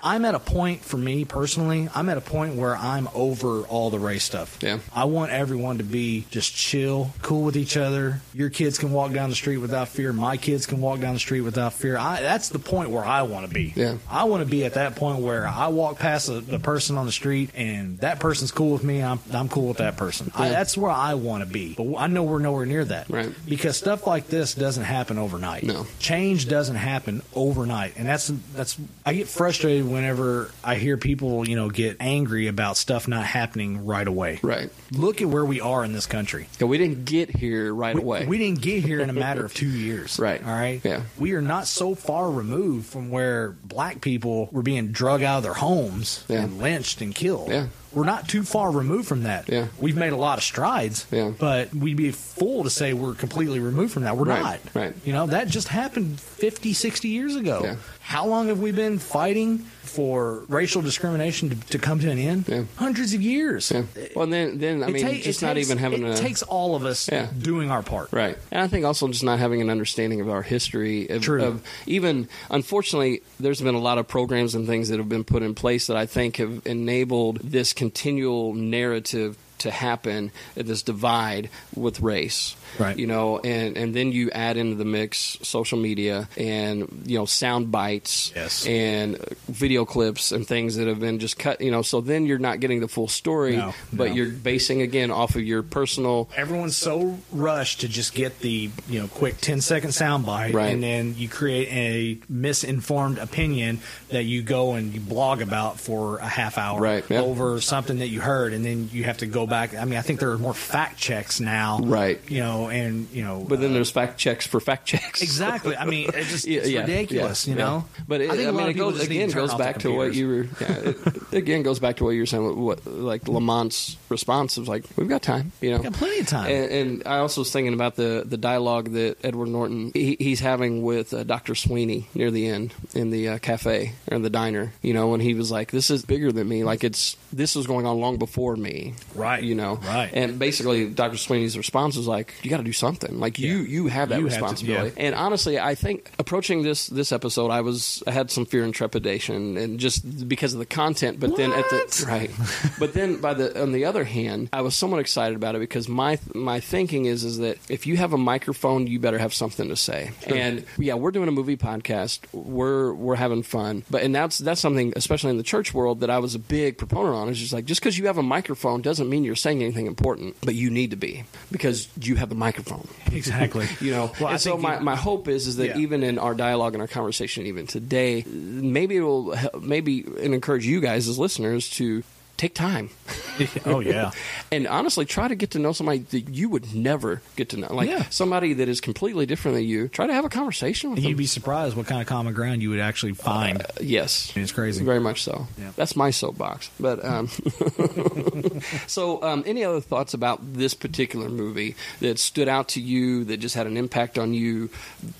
I'm 0.03 0.24
at 0.24 0.34
a 0.34 0.38
point 0.38 0.82
for 0.82 0.96
me 0.96 1.24
personally. 1.24 1.88
I'm 1.94 2.09
at 2.09 2.16
a 2.16 2.22
point 2.22 2.55
where 2.55 2.76
I'm 2.76 3.09
over 3.14 3.62
all 3.62 3.90
the 3.90 3.98
race 3.98 4.24
stuff. 4.24 4.59
Yeah. 4.62 4.78
I 4.94 5.05
want 5.05 5.32
everyone 5.32 5.78
to 5.78 5.84
be 5.84 6.26
just 6.30 6.55
chill, 6.55 7.11
cool 7.22 7.42
with 7.42 7.57
each 7.57 7.76
other. 7.76 8.20
Your 8.34 8.51
kids 8.51 8.78
can 8.78 8.92
walk 8.92 9.12
down 9.12 9.30
the 9.30 9.36
street 9.36 9.59
without 9.59 9.88
fear. 9.88 10.12
My 10.12 10.36
kids 10.36 10.66
can 10.66 10.80
walk 10.80 11.01
down 11.01 11.14
the 11.14 11.20
street 11.20 11.42
without 11.42 11.74
fear. 11.74 11.96
I, 11.96 12.20
that's 12.20 12.48
the 12.48 12.59
point 12.59 12.90
where 12.90 13.05
I 13.05 13.22
want 13.22 13.46
to 13.46 13.53
be. 13.53 13.72
Yeah. 13.76 13.96
I 14.09 14.24
want 14.24 14.42
to 14.42 14.48
be 14.48 14.64
at 14.64 14.74
that 14.74 14.96
point 14.96 15.20
where 15.20 15.46
I 15.46 15.68
walk 15.68 15.98
past 15.98 16.28
the, 16.28 16.40
the 16.40 16.59
person 16.59 16.96
on 16.96 17.07
the 17.07 17.12
street 17.12 17.51
and 17.55 17.98
that 17.98 18.20
person's 18.20 18.53
cool 18.53 18.72
with 18.72 18.84
me. 18.84 19.03
I'm, 19.03 19.18
I'm 19.32 19.48
cool 19.48 19.68
with 19.68 19.78
that 19.78 19.96
person. 19.96 20.32
I, 20.34 20.48
that's 20.48 20.76
where 20.76 20.90
I 20.90 21.14
want 21.14 21.44
to 21.44 21.51
be. 21.51 21.74
But 21.74 21.96
I 21.96 22.07
know 22.07 22.22
we're 22.22 22.38
nowhere 22.38 22.66
near 22.66 22.84
that. 22.84 23.11
Right. 23.11 23.32
Because 23.46 23.76
stuff 23.76 24.07
like 24.07 24.28
this 24.28 24.55
doesn't 24.55 24.84
happen 24.84 25.18
overnight. 25.18 25.64
No. 25.64 25.86
Change 25.98 26.48
doesn't 26.48 26.76
happen 26.76 27.22
overnight. 27.34 27.94
And 27.96 28.07
that's 28.07 28.28
that's 28.55 28.78
I 29.05 29.14
get 29.14 29.28
frustrated 29.28 29.89
whenever 29.93 30.51
I 30.64 30.76
hear 30.76 30.97
people, 30.97 31.47
you 31.49 31.57
know, 31.57 31.68
get 31.70 31.97
angry 32.01 32.47
about 32.47 32.76
stuff 32.76 33.07
not 33.09 33.24
happening 33.24 33.84
right 33.86 34.07
away. 34.07 34.41
Right. 34.43 34.70
Look 34.93 35.20
at 35.22 35.28
where 35.28 35.45
we 35.45 35.61
are 35.61 35.84
in 35.84 35.93
this 35.93 36.07
country. 36.07 36.49
Yeah, 36.59 36.66
we 36.66 36.78
didn't 36.78 37.05
get 37.05 37.30
here 37.30 37.72
right 37.74 37.95
We, 37.95 38.03
away. 38.03 38.26
we 38.26 38.38
didn't 38.38 38.61
get 38.62 38.82
here 38.84 39.01
in 39.01 39.11
a 39.11 39.14
matter 39.14 39.45
of 39.45 39.55
two 39.55 39.68
years. 39.68 40.18
Right. 40.30 40.43
All 40.45 40.51
right. 40.53 40.80
Yeah. 40.84 41.03
We 41.18 41.32
are 41.32 41.43
not 41.43 41.66
so 41.66 41.95
far 41.95 42.30
removed 42.30 42.86
from 42.86 43.11
where 43.11 43.51
black 43.64 44.01
people 44.01 44.49
were 44.53 44.62
being 44.62 44.93
drug 44.93 45.22
out 45.22 45.38
of 45.38 45.43
their 45.45 45.55
homes 45.55 46.24
Yeah. 46.28 46.43
and 46.45 46.59
lynched 46.59 47.01
and 47.01 47.14
killed. 47.14 47.49
Yeah. 47.51 47.66
We're 47.93 48.05
not 48.05 48.28
too 48.28 48.43
far 48.45 48.70
removed 48.70 49.09
from 49.09 49.24
that. 49.24 49.49
Yeah. 49.49 49.66
We've 49.78 49.97
made 49.97 50.12
a 50.12 50.16
lot 50.16 50.38
of 50.38 50.45
strides. 50.45 51.07
Yeah. 51.11 51.32
But 51.38 51.74
we'd 51.74 51.97
be 51.97 52.09
a 52.09 52.12
fool 52.12 52.62
to 52.64 52.70
say 52.70 52.93
we're 52.93 53.14
completely 53.14 53.59
removed 53.61 53.93
from 53.93 54.05
that. 54.05 54.16
We're 54.16 54.24
Right, 54.26 54.43
not. 54.43 54.61
right. 54.74 54.95
You 55.05 55.12
know, 55.12 55.26
that 55.26 55.49
just 55.49 55.68
happened 55.68 56.20
50, 56.20 56.72
60 56.72 57.09
years 57.09 57.34
ago. 57.36 57.61
Yeah. 57.64 57.76
How 58.01 58.26
long 58.26 58.49
have 58.49 58.59
we 58.61 58.72
been 58.72 58.99
fighting 58.99 59.59
for 59.82 60.45
racial 60.49 60.82
discrimination 60.82 61.51
to, 61.51 61.57
to 61.68 61.78
come 61.78 61.99
to 62.01 62.11
an 62.11 62.18
end? 62.18 62.45
Yeah. 62.49 62.64
Hundreds 62.76 63.12
of 63.14 63.22
years. 63.22 63.70
yeah. 63.72 63.82
Well, 64.16 64.26
then, 64.26 64.59
then 64.59 64.82
I 64.82 64.88
It 64.88 64.93
mean, 64.93 65.05
ta- 65.07 65.12
just 65.14 65.43
not 65.43 65.55
takes- 65.55 65.68
even 65.68 65.78
having 65.78 66.05
it 66.05 66.18
a 66.18 66.20
takes 66.22 66.43
all 66.43 66.74
of 66.76 66.84
us 66.84 67.09
Yeah. 67.11 67.28
doing 67.41 67.70
our 67.70 67.82
part. 67.82 68.09
Right. 68.12 68.36
And 68.51 68.62
I 68.62 68.68
think 68.68 68.84
also 68.84 69.07
just 69.09 69.22
not 69.24 69.38
having 69.38 69.61
an 69.61 69.70
understanding 69.70 70.20
of 70.20 70.28
our 70.28 70.43
history. 70.43 71.09
Of, 71.09 71.22
True. 71.22 71.43
of 71.43 71.62
even, 71.86 72.28
unfortunately, 72.51 73.22
there's 73.38 73.61
been 73.61 73.74
a 73.74 73.80
lot 73.80 73.99
of 73.99 74.07
programs 74.09 74.55
and 74.55 74.66
things 74.66 74.88
that 74.88 74.99
have 74.99 75.09
been 75.09 75.24
put 75.24 75.43
in 75.43 75.55
place 75.55 75.86
that 75.86 75.97
I 75.97 76.07
think 76.07 76.36
have 76.36 76.62
enabled 76.66 77.38
this 77.45 77.72
continual 77.81 78.53
narrative 78.53 79.39
to 79.61 79.70
happen 79.70 80.30
this 80.54 80.82
divide 80.82 81.48
with 81.74 82.00
race 82.00 82.56
Right. 82.78 82.96
you 82.96 83.06
know 83.06 83.38
and 83.40 83.76
and 83.76 83.94
then 83.94 84.12
you 84.12 84.30
add 84.30 84.56
into 84.56 84.76
the 84.76 84.84
mix 84.84 85.38
social 85.42 85.76
media 85.78 86.28
and 86.36 87.02
you 87.04 87.18
know 87.18 87.24
sound 87.26 87.72
bites 87.72 88.32
Yes. 88.34 88.64
and 88.66 89.18
video 89.48 89.84
clips 89.84 90.30
and 90.30 90.46
things 90.46 90.76
that 90.76 90.86
have 90.86 91.00
been 91.00 91.18
just 91.18 91.38
cut 91.38 91.61
you 91.61 91.70
know 91.72 91.82
so 91.82 92.00
then 92.00 92.26
you're 92.26 92.38
not 92.38 92.61
getting 92.61 92.80
the 92.80 92.86
full 92.88 93.08
story 93.08 93.56
No, 93.56 93.74
but 93.92 94.08
no. 94.11 94.14
you're 94.14 94.30
basing 94.30 94.82
again 94.82 95.11
off 95.11 95.34
of 95.34 95.42
your 95.42 95.62
personal 95.64 96.28
everyone's 96.36 96.76
so 96.76 97.18
rushed 97.32 97.80
to 97.80 97.88
just 97.88 98.14
get 98.14 98.38
the 98.38 98.70
you 98.88 99.00
know 99.00 99.08
quick 99.08 99.38
10 99.40 99.61
second 99.61 99.90
soundbite 99.90 100.52
Right. 100.54 100.72
and 100.72 100.82
then 100.82 101.14
you 101.18 101.28
create 101.28 101.68
a 101.72 102.18
misinformed 102.32 103.18
opinion 103.18 103.80
that 104.11 104.24
you 104.24 104.42
go 104.42 104.74
and 104.74 104.94
you 104.94 105.00
blog 105.00 105.42
about 105.42 105.78
for 105.80 106.18
a 106.18 106.26
half 106.28 106.56
hour 106.56 106.80
Right, 106.80 107.04
yeah. 107.11 107.20
over 107.20 107.61
something 107.61 107.98
that 107.98 108.08
you 108.08 108.20
heard 108.20 108.52
and 108.52 108.64
then 108.64 108.88
you 108.92 109.04
have 109.04 109.18
to 109.18 109.26
go 109.26 109.46
back 109.51 109.74
i 109.74 109.84
mean 109.84 109.98
i 109.98 110.03
think 110.03 110.20
there 110.20 110.30
are 110.30 110.38
more 110.38 110.55
fact 110.55 110.96
checks 110.98 111.40
now 111.40 111.80
Right. 111.82 112.20
you 112.30 112.40
know 112.40 112.68
and 112.68 113.09
you 113.11 113.22
know 113.22 113.44
but 113.48 113.61
then 113.61 113.72
there's 113.74 113.90
fact 113.90 114.18
checks 114.18 114.46
for 114.46 114.61
fact 114.61 114.86
checks 114.86 115.20
exactly 115.22 115.76
i 115.76 115.84
mean 115.84 116.11
it's 116.14 116.30
just 116.30 116.46
it's 116.48 116.68
yeah, 116.70 116.80
ridiculous 116.82 117.46
yeah, 117.46 117.53
you 117.53 117.59
yeah. 117.59 117.64
know 117.64 117.84
But 118.09 118.20
it, 118.22 118.30
I 118.30 118.48
I, 118.48 118.51
mean, 118.53 118.68
it 118.68 118.74
goes 118.74 118.96
just 118.98 119.11
need 119.11 119.16
to 119.18 119.24
again 119.24 119.30
goes 119.36 119.55
back 119.55 119.78
to 119.80 119.94
what 119.94 120.14
you 120.14 120.28
were. 120.28 120.42
Yeah, 120.61 120.92
it, 120.92 121.32
again 121.32 121.62
goes 121.62 121.78
back 121.78 121.96
to 121.96 122.05
what 122.05 122.11
you 122.11 122.20
were 122.22 122.26
saying. 122.26 122.44
What, 122.44 122.57
what 122.57 122.86
like 122.86 123.22
Lamont's 123.28 123.96
response 124.09 124.57
was 124.57 124.68
like, 124.68 124.84
"We've 124.96 125.09
got 125.09 125.22
time," 125.22 125.53
you 125.61 125.70
know, 125.70 125.78
got 125.78 125.92
plenty 125.94 126.20
of 126.20 126.26
time. 126.26 126.51
And, 126.51 126.70
and 126.72 127.03
I 127.07 127.18
also 127.18 127.42
was 127.42 127.53
thinking 127.53 127.74
about 127.74 127.96
the 127.96 128.24
the 128.26 128.36
dialogue 128.36 128.92
that 128.92 129.18
Edward 129.24 129.48
Norton 129.48 129.90
he, 129.94 130.16
he's 130.18 130.40
having 130.40 130.82
with 130.82 131.12
uh, 131.14 131.24
Doctor 131.24 131.55
Sweeney 131.55 132.09
near 132.14 132.30
the 132.30 132.46
end 132.48 132.74
in 132.94 133.11
the 133.11 133.28
uh, 133.30 133.38
cafe 133.38 133.94
or 134.11 134.16
in 134.16 134.22
the 134.22 134.30
diner. 134.30 134.72
You 134.82 134.94
know, 134.94 135.09
when 135.09 135.20
he 135.20 135.34
was 135.34 135.51
like, 135.51 135.70
"This 135.70 135.90
is 135.90 136.05
bigger 136.05 136.32
than 136.32 136.48
me. 136.48 136.64
Like 136.64 136.82
it's 136.84 137.16
this 137.32 137.55
was 137.55 137.66
going 137.66 137.86
on 137.86 138.01
long 138.01 138.16
before 138.18 138.57
me." 138.57 138.94
Right. 139.14 139.39
You 139.43 139.55
know. 139.55 139.76
Right. 139.76 140.11
And 140.12 140.38
basically, 140.38 140.88
Doctor 140.88 141.16
Sweeney's 141.16 141.57
response 141.57 141.97
was 141.97 142.07
like, 142.07 142.34
"You 142.43 142.51
got 142.51 142.59
to 142.59 142.62
do 142.64 142.72
something. 142.72 143.18
Like 143.18 143.38
you 143.38 143.59
you 143.59 143.86
have 143.88 144.09
that 144.11 144.18
You 144.18 144.24
have 144.26 144.34
to- 144.34 144.41
responsibility." 144.41 144.95
yeah. 144.97 145.07
And 145.07 145.14
honestly, 145.14 145.59
I 145.59 145.74
think 145.74 146.11
approaching 146.18 146.62
this 146.62 146.86
this 146.88 147.12
episode, 147.12 147.51
I 147.51 147.61
was 147.61 148.03
I 148.07 148.11
had 148.12 148.30
some 148.30 148.47
fear 148.47 148.64
and 148.64 148.74
trepidation, 148.74 149.57
and 149.57 149.78
just 149.80 150.28
because 150.28 150.53
of 150.53 150.59
the 150.59 150.66
content. 150.66 151.20
But 151.20 151.36
then 151.36 151.53
at 151.53 151.68
the 151.70 152.05
right, 152.09 152.30
but 152.78 152.93
then 152.95 153.20
by 153.20 153.34
the 153.34 153.61
on 153.62 153.72
the 153.72 153.84
other 153.84 154.05
hand, 154.05 154.49
I 154.53 154.62
was 154.62 154.74
somewhat 154.76 155.01
excited 155.01 155.36
about 155.36 155.55
it 155.55 155.59
because 155.59 155.88
my 155.88 156.18
my 156.34 156.61
thinking 156.61 157.07
is 157.07 157.24
is 157.24 157.38
that 157.38 157.59
if 157.68 157.86
you 157.86 157.97
have 157.97 158.12
a 158.12 158.18
microphone, 158.18 158.86
you 158.86 158.99
better 159.01 159.18
have 159.18 159.34
something 159.34 159.68
to 159.68 159.76
say. 159.76 160.11
And 160.26 160.64
yeah, 160.78 160.95
we're 160.95 161.11
doing 161.11 161.28
a 161.28 161.32
movie 161.32 161.57
podcast. 161.57 162.20
We're 162.32 162.93
we're 162.93 163.16
having 163.16 163.43
fun, 163.43 163.84
but 163.91 164.03
and 164.03 164.14
that's 164.14 164.38
that's 164.38 164.61
something, 164.61 164.93
especially 164.97 165.30
in 165.30 165.36
the 165.36 165.43
church 165.43 165.72
world, 165.74 166.01
that 166.01 166.11
I 166.11 166.18
was 166.18 166.34
a 166.34 166.38
big 166.38 166.78
proponent 166.78 167.14
on. 167.14 167.28
Is 167.28 167.38
just 167.38 167.53
like 167.53 167.64
just 167.64 167.80
because 167.80 167.99
you 167.99 168.07
have 168.07 168.18
a 168.18 168.22
microphone 168.22 168.82
doesn't 168.82 169.09
mean 169.09 169.24
you're 169.24 169.30
saying 169.37 169.62
anything 169.62 169.87
important, 169.87 170.37
but 170.43 170.55
you 170.55 170.70
need 170.70 170.91
to 170.91 170.97
be 170.97 171.24
because 171.51 171.89
you 172.01 172.16
have 172.16 172.28
the 172.28 172.35
microphone. 172.35 172.87
exactly 173.12 173.66
You 173.81 173.91
know, 173.93 174.12
Well, 174.20 174.31
and 174.31 174.41
so 174.41 174.57
my, 174.57 174.78
you- 174.78 174.85
my 174.85 174.97
hope 174.97 175.28
is 175.28 175.47
is 175.47 175.57
that 175.57 175.68
Yeah. 175.68 175.78
even 175.78 176.03
in 176.03 176.18
our 176.18 176.35
dialogue 176.35 176.74
and 176.74 176.81
our 176.83 176.89
conversation, 176.89 177.47
even 177.47 177.66
today, 177.66 178.24
maybe 178.26 178.97
it 178.97 179.01
will 179.03 179.33
help- 179.35 179.62
maybe 179.62 180.05
and 180.22 180.35
encourage 180.35 180.66
you 180.66 180.81
guys 180.81 181.09
as 181.09 181.18
listeners 181.18 181.68
to 181.70 182.03
take 182.41 182.55
time 182.55 182.88
oh 183.66 183.80
yeah 183.80 184.11
and 184.53 184.66
honestly 184.66 185.05
try 185.05 185.28
to 185.28 185.34
get 185.34 185.51
to 185.51 185.59
know 185.59 185.72
somebody 185.72 185.99
that 185.99 186.28
you 186.30 186.49
would 186.49 186.74
never 186.74 187.20
get 187.36 187.49
to 187.51 187.57
know, 187.59 187.72
like 187.74 187.88
Yeah. 187.88 188.05
somebody 188.11 188.55
that 188.55 188.68
is 188.68 188.80
completely 188.80 189.26
different 189.26 189.57
than 189.57 189.64
you. 189.64 189.88
Try 189.88 190.07
to 190.07 190.14
have 190.14 190.24
a 190.24 190.28
conversation 190.28 190.91
with 190.91 191.01
them. 191.01 191.09
you'd 191.09 191.18
be 191.18 191.26
surprised 191.26 191.76
what 191.76 191.86
kind 191.86 192.01
of 192.01 192.07
common 192.07 192.32
ground 192.34 192.62
you 192.62 192.70
would 192.70 192.80
actually 192.80 193.12
find 193.14 193.64
yes, 193.80 194.32
it's 194.36 194.53
crazy 194.53 194.84
very 194.84 195.01
much 195.01 195.22
so. 195.22 195.47
Yeah. 195.59 195.70
That's 195.76 195.95
my 195.97 196.11
soapbox. 196.11 196.70
But 196.80 197.05
um, 197.05 197.28
so, 198.86 199.22
um, 199.22 199.43
any 199.47 199.64
other 199.64 199.80
thoughts 199.80 200.14
about 200.14 200.41
this 200.55 200.74
particular 200.74 201.28
movie 201.28 201.76
that 202.01 202.18
stood 202.18 202.49
out 202.49 202.68
to 202.70 202.80
you, 202.80 203.24
that 203.24 203.38
just 203.38 203.55
had 203.55 203.66
an 203.66 203.76
impact 203.76 204.18
on 204.18 204.34
you, 204.34 204.70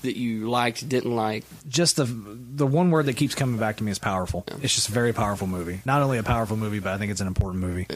that 0.01 0.17
you 0.17 0.49
liked, 0.49 0.87
didn't 0.87 1.15
like? 1.15 1.43
just 1.67 1.95
the 1.97 2.05
the 2.05 2.65
one 2.67 2.91
word 2.91 3.05
that 3.05 3.15
keeps 3.15 3.35
coming 3.35 3.57
back 3.59 3.77
to 3.77 3.83
me 3.83 3.91
is 3.91 3.99
powerful. 3.99 4.43
It's 4.61 4.75
just 4.75 4.89
a 4.89 4.91
very 4.91 5.13
powerful 5.13 5.47
movie. 5.47 5.81
Not 5.85 6.01
only 6.01 6.17
a 6.17 6.23
powerful 6.23 6.57
movie, 6.57 6.79
but 6.79 6.93
I 6.93 6.97
think 6.97 7.10
it's 7.11 7.21
an 7.21 7.27
important 7.27 7.61
movie. 7.61 7.87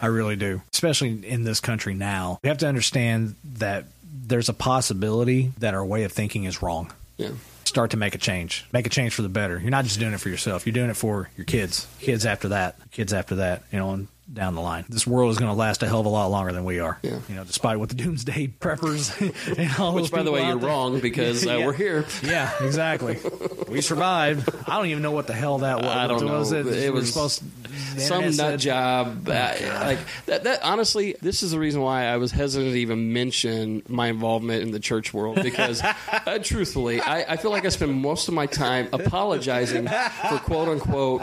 I 0.00 0.06
really 0.06 0.36
do, 0.36 0.62
especially 0.72 1.26
in 1.26 1.44
this 1.44 1.60
country 1.60 1.94
now. 1.94 2.38
We 2.42 2.48
have 2.48 2.58
to 2.58 2.66
understand 2.66 3.34
that 3.56 3.84
there's 4.12 4.48
a 4.48 4.54
possibility 4.54 5.52
that 5.58 5.74
our 5.74 5.84
way 5.84 6.04
of 6.04 6.12
thinking 6.12 6.44
is 6.44 6.62
wrong. 6.62 6.92
Yeah. 7.16 7.30
Start 7.64 7.90
to 7.92 7.96
make 7.96 8.14
a 8.14 8.18
change. 8.18 8.64
Make 8.72 8.86
a 8.86 8.90
change 8.90 9.14
for 9.14 9.22
the 9.22 9.28
better. 9.28 9.58
You're 9.60 9.70
not 9.70 9.84
just 9.84 10.00
doing 10.00 10.12
it 10.12 10.20
for 10.20 10.28
yourself. 10.28 10.66
You're 10.66 10.72
doing 10.72 10.90
it 10.90 10.96
for 10.96 11.30
your 11.36 11.44
kids. 11.44 11.86
Kids 12.00 12.26
after 12.26 12.48
that. 12.48 12.76
Kids 12.90 13.12
after 13.12 13.36
that. 13.36 13.62
You 13.70 13.78
know, 13.78 13.90
and 13.92 14.08
down 14.32 14.54
the 14.54 14.60
line. 14.60 14.84
This 14.88 15.06
world 15.06 15.30
is 15.32 15.38
going 15.38 15.50
to 15.50 15.56
last 15.56 15.82
a 15.82 15.86
hell 15.88 16.00
of 16.00 16.06
a 16.06 16.10
lot 16.10 16.26
longer 16.30 16.52
than 16.52 16.64
we 16.64 16.78
are. 16.78 16.98
Yeah. 17.02 17.18
You 17.28 17.34
know, 17.34 17.44
despite 17.44 17.78
what 17.78 17.88
the 17.88 17.94
doomsday 17.96 18.46
preppers 18.60 19.10
and 19.58 19.70
all 19.80 19.92
those 19.92 20.02
Which, 20.02 20.12
by 20.12 20.22
the 20.22 20.30
way, 20.32 20.46
you're 20.46 20.58
there- 20.58 20.68
wrong 20.68 21.00
because 21.00 21.46
uh, 21.46 21.50
Yeah. 21.58 21.66
we're 21.66 21.72
here. 21.72 22.04
Yeah, 22.22 22.52
exactly. 22.64 23.18
we 23.68 23.80
survived. 23.80 24.48
I 24.68 24.76
don't 24.76 24.86
even 24.86 25.02
know 25.02 25.10
what 25.12 25.26
the 25.26 25.32
hell 25.34 25.58
that 25.58 25.78
was. 25.78 25.86
I 25.86 26.06
don't 26.06 26.24
was 26.30 26.52
know. 26.52 26.58
it? 26.60 26.66
It 26.66 26.92
was 26.92 27.08
supposed 27.12 27.42
the 27.96 28.00
some 28.00 28.22
nut 28.24 28.34
said- 28.34 28.60
job. 28.60 29.28
uh, 29.28 29.54
like 29.84 29.98
that, 30.26 30.44
that. 30.44 30.62
Honestly, 30.62 31.16
this 31.20 31.42
is 31.42 31.50
the 31.50 31.58
reason 31.58 31.80
why 31.80 32.04
I 32.06 32.16
was 32.18 32.30
hesitant 32.30 32.72
to 32.72 32.78
even 32.78 33.12
mention 33.12 33.82
my 33.88 34.08
involvement 34.08 34.62
in 34.62 34.70
the 34.70 34.80
church 34.80 35.12
world 35.12 35.40
because, 35.42 35.82
uh, 35.82 36.38
truthfully, 36.42 37.00
I, 37.00 37.32
I 37.32 37.36
feel 37.36 37.50
like 37.50 37.64
I 37.64 37.68
spend 37.70 37.94
most 38.00 38.28
of 38.28 38.34
my 38.34 38.46
time 38.46 38.88
apologizing 38.92 39.88
for 39.88 40.38
quote 40.38 40.68
unquote. 40.68 41.22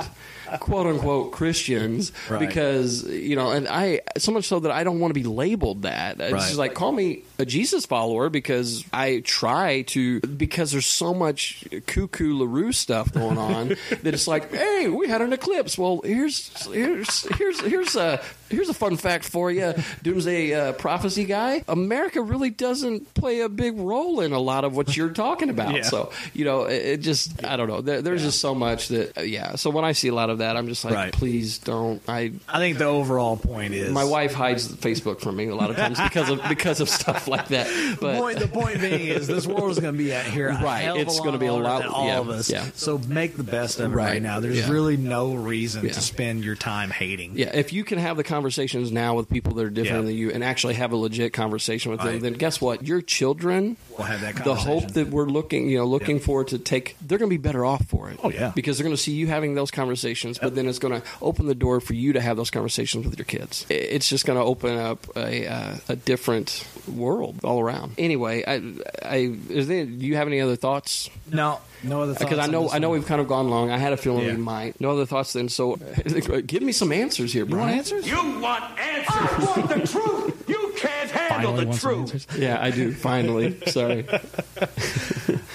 "Quote 0.60 0.88
unquote" 0.88 1.32
Christians 1.32 2.12
Right. 2.30 2.40
because 2.40 3.04
you 3.04 3.36
know, 3.36 3.52
and 3.52 3.68
I 3.68 4.02
so 4.18 4.32
much 4.32 4.46
so 4.46 4.60
that 4.62 4.72
I 4.72 4.84
don't 4.84 5.00
want 5.00 5.14
to 5.14 5.20
be 5.20 5.26
labeled 5.28 5.84
that. 5.84 6.20
It's 6.20 6.32
Right. 6.34 6.42
just 6.42 6.56
like 6.56 6.74
call 6.74 6.92
me 6.92 7.24
a 7.40 7.46
Jesus 7.46 7.86
follower 7.86 8.30
because 8.30 8.84
I 8.94 9.22
try 9.26 9.82
to 9.88 10.20
because 10.22 10.72
there's 10.72 10.86
so 10.88 11.14
much 11.14 11.64
cuckoo 11.86 12.34
Larue 12.38 12.72
stuff 12.72 13.12
going 13.14 13.38
on 13.38 13.70
that 14.04 14.14
it's 14.14 14.28
like, 14.28 14.54
hey, 14.54 14.88
we 14.90 15.08
had 15.08 15.22
an 15.22 15.34
eclipse. 15.34 15.78
Well, 15.78 16.02
here's 16.04 16.50
here's 16.72 17.22
here's 17.38 17.60
here's 17.62 17.96
a 17.96 18.22
here's 18.50 18.70
a 18.70 18.74
fun 18.74 18.98
fact 18.98 19.26
for 19.26 19.52
you, 19.52 19.74
doomsday 20.04 20.54
uh, 20.54 20.74
prophecy 20.74 21.26
guy. 21.26 21.64
America 21.68 22.22
really 22.22 22.50
doesn't 22.50 23.14
play 23.14 23.42
a 23.42 23.50
big 23.50 23.78
role 23.78 24.22
in 24.22 24.32
a 24.34 24.40
lot 24.40 24.64
of 24.64 24.76
what 24.76 24.96
you're 24.96 25.10
talking 25.10 25.50
about. 25.50 25.76
Yeah. 25.76 25.82
So 25.84 26.12
you 26.34 26.46
know, 26.46 26.66
it, 26.66 26.86
it 26.86 26.98
just 27.02 27.44
I 27.44 27.58
don't 27.58 27.68
know. 27.68 27.82
There, 27.82 28.02
there's 28.02 28.24
just 28.24 28.40
so 28.40 28.54
much 28.56 28.88
that 28.90 29.18
uh, 29.18 29.22
yeah. 29.22 29.56
So 29.56 29.70
when 29.70 29.86
I 29.86 29.92
see 29.94 30.08
a 30.10 30.14
lot 30.16 30.30
of 30.30 30.40
that, 30.40 30.58
I'm 30.58 30.68
just 30.68 30.84
like, 30.86 30.94
Right. 30.94 31.14
please 31.14 31.58
don't. 31.60 32.02
I 32.08 32.32
I 32.48 32.60
think 32.60 32.78
the 32.78 32.86
overall 32.86 33.38
point 33.38 33.74
is 33.74 33.92
my 33.92 34.04
wife 34.04 34.34
hides 34.34 34.68
Facebook 34.68 35.20
from 35.22 35.36
me 35.36 35.48
a 35.48 35.56
lot 35.56 35.70
of 35.70 35.76
times 35.76 36.00
because 36.00 36.30
of 36.30 36.42
because 36.50 36.80
of 36.80 36.90
stuff 36.90 37.28
like 37.28 37.48
that. 37.50 37.68
The 37.68 37.98
But 38.02 38.18
point, 38.20 38.40
the 38.40 38.48
point 38.48 38.80
being 38.82 39.08
is 39.08 39.28
this 39.28 39.46
world 39.48 39.72
is 39.72 39.80
going 39.80 39.94
to 39.94 39.98
be 39.98 40.14
out 40.14 40.26
here. 40.26 40.48
Right, 40.68 40.98
it's 40.98 41.20
gonna 41.20 41.38
be 41.38 41.46
a 41.46 41.54
lot- 41.54 41.86
all 41.86 42.08
yeah, 42.08 42.20
of 42.20 42.30
us. 42.30 42.50
yeah. 42.50 42.66
So 42.76 42.98
make 42.98 43.38
the 43.38 43.44
best 43.44 43.80
of 43.80 43.92
it 43.92 43.96
right, 43.96 44.06
Right, 44.14 44.22
now. 44.22 44.40
There's 44.40 44.60
yeah. 44.60 44.70
really 44.72 44.98
no 44.98 45.34
reason 45.36 45.86
Yeah. 45.86 45.94
to 45.94 46.02
spend 46.02 46.44
your 46.44 46.56
time 46.56 46.90
hating. 46.90 47.34
yeah, 47.36 47.52
if 47.54 47.72
you 47.74 47.84
can 47.84 47.98
have 48.00 48.18
the 48.18 48.24
conversations 48.38 48.92
now 48.92 49.16
with 49.16 49.28
people 49.30 49.54
that 49.56 49.66
are 49.66 49.70
different 49.70 50.04
Yeah. 50.04 50.08
than 50.10 50.16
you 50.18 50.30
and 50.32 50.44
actually 50.44 50.76
have 50.76 50.92
a 50.92 50.96
legit 50.96 51.34
conversation 51.34 51.90
with 51.92 52.02
them, 52.02 52.10
Right. 52.14 52.22
then 52.22 52.34
guess 52.34 52.62
what? 52.62 52.86
Your 52.86 53.02
children 53.02 53.78
We'll 53.98 54.06
have 54.08 54.22
that 54.22 54.44
the 54.44 54.54
hope 54.56 54.92
that 54.94 55.10
we're 55.10 55.26
looking, 55.26 55.68
you 55.70 55.78
know, 55.80 55.86
looking 55.86 56.18
Yeah. 56.18 56.24
for 56.28 56.44
to 56.44 56.58
take, 56.60 56.96
they're 57.02 57.18
going 57.18 57.30
to 57.32 57.34
be 57.34 57.42
better 57.42 57.66
off 57.66 57.86
for 57.88 58.12
it. 58.12 58.20
Oh, 58.24 58.30
yeah. 58.30 58.52
because 58.56 58.78
they're 58.78 58.84
going 58.86 58.96
to 58.96 59.02
see 59.02 59.14
you 59.14 59.26
having 59.28 59.56
those 59.56 59.72
conversations, 59.72 60.38
but 60.40 60.54
then 60.56 60.68
it's 60.68 60.78
going 60.80 60.94
to 61.02 61.08
open 61.22 61.48
the 61.48 61.56
door 61.56 61.80
for 61.80 61.94
you 61.96 62.14
to 62.14 62.22
have 62.22 62.38
those 62.38 62.52
conversations 62.52 63.06
with 63.08 63.18
your 63.18 63.26
kids. 63.26 63.66
It's 63.70 64.08
just 64.08 64.26
going 64.28 64.38
to 64.38 64.46
open 64.46 64.78
up 64.78 65.08
a 65.16 65.48
uh, 65.48 65.76
a 65.90 65.96
different 65.96 66.64
world 66.88 67.36
all 67.44 67.60
around. 67.60 67.94
Anyway, 67.98 68.44
I, 68.48 68.74
I 69.04 69.18
is 69.50 69.68
there, 69.68 69.86
do 69.86 70.06
you 70.06 70.16
have 70.16 70.28
any 70.28 70.42
other 70.42 70.56
thoughts? 70.56 71.10
No, 71.32 71.60
no 71.84 72.02
other 72.04 72.14
thoughts. 72.14 72.24
Because 72.24 72.40
I 72.40 72.50
know 72.52 72.70
I 72.70 72.80
know 72.80 72.90
one? 72.90 73.00
we've 73.00 73.08
kind 73.08 73.22
of 73.22 73.28
gone 73.28 73.50
long. 73.50 73.70
I 73.72 73.78
had 73.78 73.94
a 73.94 73.98
feeling 73.98 74.26
Yeah. 74.26 74.32
we 74.34 74.38
might. 74.38 74.80
No 74.82 74.92
other 74.92 75.06
thoughts 75.06 75.34
then. 75.34 75.50
So, 75.50 75.76
give 76.46 76.62
me 76.64 76.72
some 76.72 76.92
answers 76.92 77.34
here, 77.34 77.46
You 77.46 77.56
want 77.58 77.72
answers? 77.72 78.08
You 78.08 78.16
want 78.42 78.64
answers? 78.80 79.08
I 79.10 79.56
want 79.58 79.70
the 79.70 79.88
truth. 79.88 80.44
You 80.50 80.74
can't 80.78 81.12
handle 81.12 81.56
Finally 81.56 81.66
the 81.74 81.78
truth. 81.80 82.38
Yeah, 82.38 82.58
I 82.62 82.72
do. 82.72 82.94
Finally, 82.94 83.60
sorry. 83.68 84.06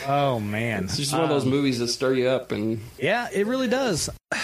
Oh 0.07 0.41
man, 0.41 0.85
It's 0.85 0.97
just 0.97 1.13
one 1.13 1.23
of 1.23 1.29
those 1.29 1.45
Um, 1.45 1.51
movies 1.51 1.79
that 1.79 1.89
stir 1.89 2.15
you 2.15 2.29
up, 2.29 2.51
and 2.53 2.81
Yeah, 2.99 3.29
it 3.33 3.47
really 3.47 3.69
does. 3.69 4.11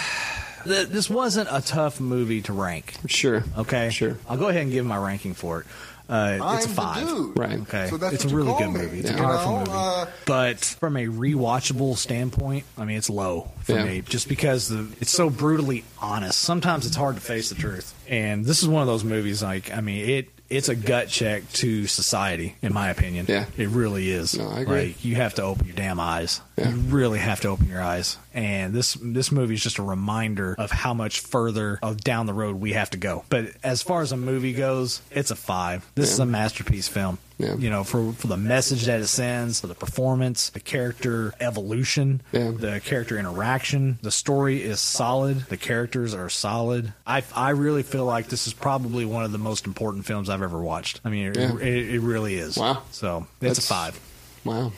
This 0.65 1.09
wasn't 1.09 1.47
a 1.49 1.61
tough 1.61 2.01
movie 2.01 2.41
to 2.41 2.53
rank. 2.53 2.93
sure, 3.07 3.45
Okay, 3.57 3.89
Sure. 3.91 4.17
I'll 4.27 4.35
go 4.37 4.49
ahead 4.49 4.63
and 4.63 4.71
give 4.71 4.85
my 4.85 4.97
ranking 4.97 5.33
for 5.33 5.61
it. 5.61 5.65
Uh, 6.09 6.37
it's 6.41 6.41
a 6.41 6.45
I'm 6.45 6.61
the 6.61 6.67
five. 6.69 7.37
right. 7.37 7.59
Okay, 7.61 7.87
So 7.89 7.97
that's 7.97 8.13
it's 8.15 8.25
a 8.25 8.35
really 8.35 8.53
good 8.57 8.71
me, 8.71 8.79
movie. 8.81 8.99
It's 9.01 9.09
you 9.11 9.15
a 9.15 9.19
powerful 9.19 9.51
know? 9.51 9.57
movie, 9.59 9.71
Uh, 9.73 10.05
but 10.25 10.57
from 10.59 10.97
a 10.97 11.05
rewatchable 11.05 11.97
standpoint, 11.97 12.65
I 12.77 12.85
mean, 12.85 12.97
it's 12.97 13.09
low 13.09 13.51
for 13.63 13.73
Yeah. 13.73 13.85
me, 13.85 14.01
just 14.01 14.27
because 14.27 14.67
the 14.69 14.87
it's 14.99 15.11
so 15.11 15.29
brutally 15.29 15.83
honest. 16.01 16.39
Sometimes 16.39 16.85
it's 16.87 16.95
hard 16.95 17.15
to 17.15 17.21
face 17.21 17.49
the 17.49 17.55
truth, 17.55 17.93
and 18.07 18.43
this 18.45 18.61
is 18.63 18.67
one 18.67 18.81
of 18.81 18.87
those 18.87 19.03
movies. 19.03 19.43
Like, 19.43 19.71
I 19.75 19.81
mean, 19.81 20.09
it 20.09 20.29
it's 20.49 20.67
a 20.67 20.73
gut 20.75 21.09
check 21.09 21.47
to 21.53 21.85
society, 21.85 22.55
in 22.63 22.73
my 22.73 22.89
opinion. 22.89 23.27
Yeah. 23.29 23.45
it 23.55 23.69
really 23.69 24.09
is. 24.09 24.35
No, 24.35 24.49
I 24.49 24.61
agree. 24.61 24.87
Like, 24.87 25.05
you 25.05 25.13
have 25.15 25.35
to 25.35 25.43
open 25.43 25.67
your 25.67 25.75
damn 25.75 25.99
eyes. 25.99 26.41
Yeah. 26.57 26.69
You 26.69 26.75
really 26.77 27.19
have 27.19 27.39
to 27.41 27.49
open 27.49 27.67
your 27.67 27.83
eyes. 27.83 28.17
And 28.39 28.73
this 28.73 28.97
this 29.01 29.33
movie 29.33 29.55
is 29.55 29.61
just 29.63 29.79
a 29.79 29.83
reminder 29.83 30.55
of 30.57 30.71
how 30.71 30.93
much 30.93 31.19
further 31.19 31.77
down 32.03 32.25
the 32.25 32.33
road 32.33 32.55
we 32.55 32.71
have 32.71 32.89
to 32.91 32.97
go. 32.97 33.25
But 33.27 33.51
as 33.63 33.81
far 33.81 34.01
as 34.01 34.13
a 34.13 34.17
movie 34.17 34.53
goes, 34.53 35.01
it's 35.11 35.29
a 35.29 35.35
five. 35.35 35.85
This 35.95 36.13
is 36.13 36.19
a 36.19 36.25
masterpiece 36.25 36.87
film. 36.87 37.17
Yeah. 37.37 37.55
You 37.55 37.69
know, 37.69 37.83
for 37.83 38.13
for 38.13 38.27
the 38.27 38.37
message 38.37 38.85
that 38.85 39.01
it 39.01 39.07
sends, 39.07 39.59
for 39.59 39.67
the 39.67 39.75
performance, 39.75 40.51
the 40.51 40.61
character 40.61 41.33
evolution, 41.41 42.21
Yeah. 42.31 42.51
the 42.51 42.79
character 42.79 43.17
interaction, 43.17 43.99
the 44.01 44.11
story 44.11 44.63
is 44.63 44.79
solid. 44.79 45.41
The 45.49 45.57
characters 45.57 46.13
are 46.13 46.29
solid. 46.29 46.93
I 47.05 47.23
I 47.35 47.49
really 47.49 47.83
feel 47.83 48.05
like 48.05 48.27
this 48.29 48.47
is 48.47 48.53
probably 48.53 49.03
one 49.03 49.25
of 49.25 49.33
the 49.33 49.37
most 49.37 49.65
important 49.67 50.05
films 50.05 50.29
I've 50.29 50.41
ever 50.43 50.61
watched. 50.61 51.01
I 51.03 51.09
mean, 51.09 51.27
it, 51.27 51.37
Yeah. 51.37 51.57
it, 51.57 51.89
it 51.95 51.99
really 51.99 52.35
is. 52.35 52.55
Wow. 52.57 52.83
So 52.91 53.27
it's 53.41 53.59
a 53.59 53.61
five. 53.61 53.99
Wow. 54.45 54.71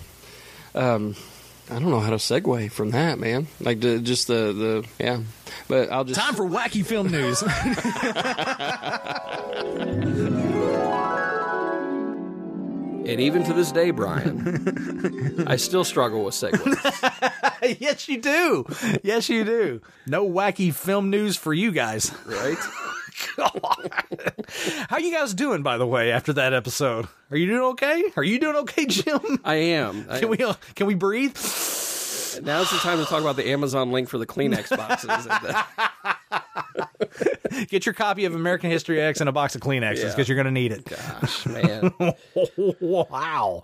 Um, 0.74 1.16
I 1.72 1.80
don't 1.80 1.90
know 1.90 2.02
how 2.02 2.10
to 2.10 2.18
segue 2.18 2.70
from 2.70 2.92
that, 2.92 3.18
man. 3.18 3.48
Like 3.62 3.80
the, 3.80 4.00
just 4.00 4.28
the 4.28 4.52
the 4.52 4.86
yeah. 5.00 5.22
But 5.70 5.90
I'll 5.90 6.04
just 6.04 6.20
Time 6.20 6.36
for 6.36 6.46
wacky 6.46 6.86
film 6.86 7.10
news. 7.10 7.42
and 13.10 13.22
even 13.22 13.46
to 13.46 13.54
this 13.54 13.72
day, 13.72 13.92
Brian, 13.92 15.46
I 15.48 15.56
still 15.56 15.86
struggle 15.86 16.26
with 16.26 16.36
segues. 16.36 16.76
yes, 17.80 18.10
you 18.10 18.20
do. 18.20 18.66
Yes, 19.02 19.30
you 19.30 19.46
do. 19.46 19.82
No 20.06 20.30
wacky 20.30 20.74
film 20.74 21.10
news 21.10 21.38
for 21.38 21.54
you 21.54 21.72
guys. 21.72 22.12
Right? 22.26 22.58
How 24.90 24.98
you 24.98 25.12
guys 25.12 25.34
doing, 25.34 25.64
by 25.64 25.78
the 25.78 25.88
way, 25.88 26.12
after 26.12 26.34
that 26.34 26.54
episode? 26.54 27.08
Are 27.30 27.38
you 27.38 27.48
doing 27.48 27.62
okay? 27.72 28.04
Are 28.16 28.24
you 28.24 28.40
doing 28.40 28.56
okay, 28.58 28.86
Jim? 28.86 29.20
I 29.44 29.56
am. 29.56 30.06
I 30.10 30.20
Can 30.20 30.30
we 30.30 30.38
uh, 30.44 30.54
can 30.76 30.88
we 30.88 30.96
breathe? 30.96 31.36
Now's 32.44 32.72
the 32.72 32.78
time 32.78 32.98
to 32.98 33.06
talk 33.06 33.22
about 33.22 33.36
the 33.36 33.50
Amazon 33.50 33.92
link 33.92 34.10
for 34.10 34.18
the 34.18 34.26
Kleenex 34.26 34.76
boxes. 34.76 35.28
Get 37.68 37.86
your 37.86 37.94
copy 37.94 38.26
of 38.26 38.34
American 38.36 38.70
History 38.72 39.02
X 39.02 39.20
and 39.20 39.30
a 39.30 39.32
box 39.32 39.56
of 39.56 39.62
Kleenexes 39.62 40.04
Yeah. 40.04 40.10
because 40.10 40.28
you're 40.30 40.36
going 40.36 40.46
to 40.46 40.52
need 40.52 40.72
it. 40.72 40.86
Gosh, 40.86 41.46
man. 41.46 41.94
wow. 42.80 43.64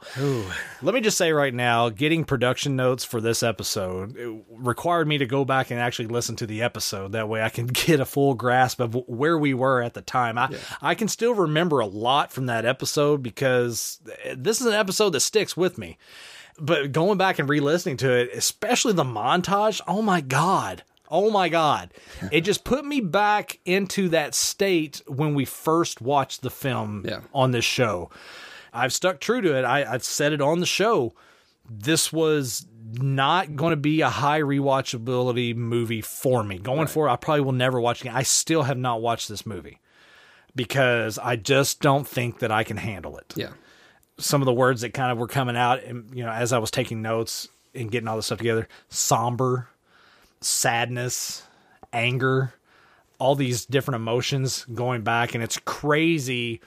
Let 0.82 0.94
me 0.96 1.02
just 1.02 1.18
say 1.18 1.32
right 1.32 1.54
now, 1.54 1.90
getting 1.90 2.24
production 2.26 2.76
notes 2.76 3.04
for 3.04 3.22
this 3.22 3.44
episode 3.44 4.44
required 4.50 5.08
me 5.08 5.18
to 5.20 5.26
go 5.26 5.46
back 5.46 5.72
and 5.72 5.80
actually 5.80 6.08
listen 6.08 6.36
to 6.38 6.48
the 6.48 6.62
episode. 6.62 7.14
That 7.14 7.30
way 7.30 7.42
I 7.42 7.50
can 7.50 7.68
get 7.68 8.00
a 8.00 8.06
full 8.06 8.34
grasp 8.34 8.80
of 8.80 8.94
where 9.08 9.38
we 9.38 9.54
were 9.54 9.82
at 9.82 9.94
the 9.94 10.02
time. 10.02 10.38
I, 10.38 10.56
I 10.82 10.96
can 10.96 11.08
still 11.08 11.34
remember 11.34 11.80
a 11.80 11.88
lot 11.88 12.32
from 12.32 12.48
that 12.48 12.66
episode 12.66 13.24
because 13.24 14.00
this 14.36 14.60
is 14.62 14.68
an 14.68 14.74
episode 14.74 15.12
that 15.12 15.20
sticks 15.22 15.56
with 15.56 15.78
me. 15.78 15.98
But 16.60 16.92
going 16.92 17.18
back 17.20 17.38
and 17.38 17.48
re 17.48 17.60
listening 17.60 17.98
to 17.98 18.12
it, 18.12 18.32
especially 18.34 18.94
the 18.94 19.04
montage, 19.04 19.80
oh 19.88 20.02
my 20.02 20.22
God. 20.22 20.84
Oh 21.10 21.30
my 21.30 21.50
God. 21.50 21.94
It 22.32 22.42
just 22.42 22.64
put 22.64 22.84
me 22.86 23.00
back 23.02 23.60
into 23.66 24.10
that 24.10 24.36
state 24.36 25.02
when 25.08 25.36
we 25.36 25.46
first 25.46 26.02
watched 26.02 26.42
the 26.42 26.50
film 26.50 27.04
Yeah. 27.08 27.22
on 27.34 27.52
this 27.52 27.66
show. 27.66 28.10
I've 28.74 28.94
stuck 28.94 29.20
true 29.20 29.42
to 29.42 29.58
it. 29.58 29.64
I, 29.64 29.86
I've 29.92 30.04
said 30.04 30.34
it 30.34 30.42
on 30.42 30.60
the 30.60 30.66
show. 30.66 31.14
This 31.70 32.14
was 32.14 32.66
not 32.94 33.56
going 33.56 33.72
to 33.72 33.76
be 33.78 34.02
a 34.02 34.10
high 34.10 34.40
rewatchability 34.42 35.56
movie 35.56 36.02
for 36.02 36.44
me. 36.44 36.58
Going 36.60 36.88
forward, 36.88 37.10
I 37.10 37.16
probably 37.16 37.42
will 37.42 37.52
never 37.54 37.80
watch 37.82 37.98
it 38.00 38.02
again. 38.02 38.16
I 38.16 38.24
still 38.24 38.64
have 38.64 38.78
not 38.78 39.02
watched 39.02 39.28
this 39.30 39.46
movie 39.46 39.80
because 40.56 41.18
I 41.20 41.36
just 41.36 41.82
don't 41.82 42.08
think 42.08 42.40
that 42.40 42.52
I 42.52 42.64
can 42.64 42.78
handle 42.78 43.18
it. 43.18 43.34
Yeah. 43.36 43.52
Some 44.18 44.42
of 44.42 44.46
the 44.46 44.54
words 44.54 44.82
that 44.82 44.94
kind 44.94 45.12
of 45.12 45.18
were 45.18 45.28
coming 45.28 45.56
out, 45.56 45.84
and 45.84 46.10
you 46.16 46.24
know, 46.24 46.32
as 46.32 46.52
I 46.54 46.58
was 46.58 46.72
taking 46.72 47.02
notes 47.02 47.48
and 47.76 47.92
getting 47.92 48.08
all 48.08 48.16
this 48.16 48.26
stuff 48.28 48.40
together, 48.40 48.68
somber, 48.90 49.68
sadness, 50.42 51.44
anger, 51.94 52.54
all 53.20 53.36
these 53.36 53.66
different 53.66 53.96
emotions 53.96 54.66
going 54.74 55.02
back, 55.02 55.34
and 55.34 55.44
it's 55.44 55.60
crazy 55.60 56.62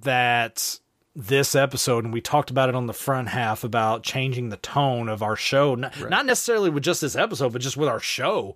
that 0.00 0.78
this 1.14 1.54
episode, 1.54 2.04
and 2.04 2.12
we 2.12 2.20
talked 2.20 2.50
about 2.50 2.68
it 2.68 2.74
on 2.74 2.86
the 2.86 2.92
front 2.92 3.28
half 3.28 3.64
about 3.64 4.02
changing 4.02 4.50
the 4.50 4.58
tone 4.58 5.08
of 5.08 5.22
our 5.22 5.36
show, 5.36 5.74
not, 5.74 6.10
not 6.10 6.26
necessarily 6.26 6.68
with 6.68 6.82
just 6.82 7.00
this 7.00 7.16
episode, 7.16 7.52
but 7.52 7.62
just 7.62 7.76
with 7.76 7.88
our 7.88 8.00
show. 8.00 8.54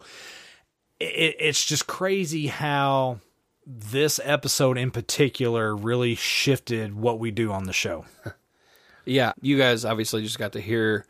It, 0.98 1.36
it's 1.38 1.64
just 1.64 1.86
crazy 1.86 2.48
how 2.48 3.20
this 3.66 4.20
episode 4.24 4.76
in 4.76 4.90
particular 4.90 5.74
really 5.74 6.14
shifted 6.14 6.94
what 6.94 7.18
we 7.18 7.30
do 7.30 7.52
on 7.52 7.64
the 7.64 7.72
show. 7.72 8.04
Yeah, 9.06 9.32
you 9.40 9.58
guys 9.58 9.84
obviously 9.84 10.22
just 10.22 10.38
got 10.38 10.52
to 10.52 10.60
hear 10.60 11.06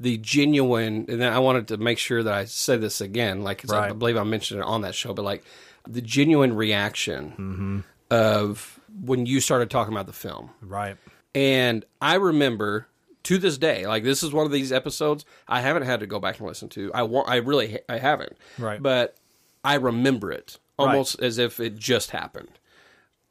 the 0.00 0.16
genuine, 0.18 1.06
and 1.08 1.20
then 1.20 1.32
I 1.32 1.38
wanted 1.38 1.68
to 1.68 1.76
make 1.76 1.98
sure 1.98 2.22
that 2.22 2.32
I 2.32 2.44
say 2.44 2.76
this 2.76 3.00
again, 3.00 3.42
like 3.42 3.62
'cause 3.62 3.72
I 3.72 3.88
Right. 3.88 3.98
believe 3.98 4.16
I 4.16 4.22
mentioned 4.22 4.60
it 4.60 4.66
on 4.66 4.82
that 4.82 4.94
show, 4.94 5.12
but 5.12 5.24
like 5.24 5.44
the 5.88 6.00
genuine 6.00 6.54
reaction 6.54 7.30
mm-hmm. 7.30 7.78
of 8.10 8.78
when 9.02 9.26
you 9.26 9.40
started 9.40 9.70
talking 9.70 9.92
about 9.92 10.06
the 10.06 10.12
film, 10.12 10.50
Right. 10.62 10.96
and 11.34 11.84
I 12.00 12.14
remember 12.14 12.86
to 13.24 13.38
this 13.38 13.58
day, 13.58 13.86
like 13.86 14.04
this 14.04 14.22
is 14.22 14.32
one 14.32 14.46
of 14.46 14.52
these 14.52 14.72
episodes 14.72 15.24
I 15.48 15.60
haven't 15.60 15.82
had 15.82 16.00
to 16.00 16.06
go 16.06 16.18
back 16.20 16.38
and 16.38 16.46
listen 16.48 16.68
to. 16.70 16.90
I 16.94 17.02
want, 17.02 17.28
I 17.28 17.36
really, 17.36 17.78
I 17.88 17.98
haven't, 17.98 18.36
Right. 18.58 18.82
But 18.82 19.16
I 19.64 19.74
remember 19.74 20.30
it 20.32 20.58
almost 20.78 21.20
as 21.20 21.38
if 21.38 21.58
it 21.58 21.76
just 21.76 22.12
happened 22.12 22.50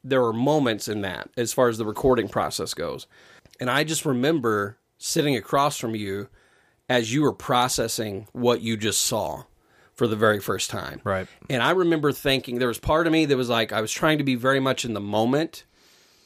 there 0.04 0.22
were 0.22 0.32
moments 0.32 0.86
in 0.88 1.00
that 1.02 1.28
as 1.36 1.52
far 1.52 1.68
as 1.68 1.76
the 1.76 1.84
recording 1.84 2.28
process 2.28 2.72
goes. 2.72 3.06
And 3.60 3.68
I 3.68 3.82
just 3.84 4.04
remember 4.04 4.78
sitting 4.96 5.36
across 5.36 5.76
from 5.76 5.94
you 5.94 6.28
as 6.88 7.12
you 7.12 7.22
were 7.22 7.32
processing 7.32 8.26
what 8.32 8.60
you 8.60 8.76
just 8.76 9.02
saw 9.02 9.44
for 9.94 10.06
the 10.06 10.16
very 10.16 10.40
first 10.40 10.70
time. 10.70 11.00
Right. 11.04 11.26
And 11.50 11.62
I 11.62 11.72
remember 11.72 12.12
thinking 12.12 12.58
there 12.58 12.68
was 12.68 12.78
part 12.78 13.06
of 13.06 13.12
me 13.12 13.24
that 13.26 13.36
was 13.36 13.48
like 13.48 13.72
I 13.72 13.80
was 13.80 13.92
trying 13.92 14.18
to 14.18 14.24
be 14.24 14.36
very 14.36 14.60
much 14.60 14.84
in 14.84 14.94
the 14.94 15.00
moment 15.00 15.64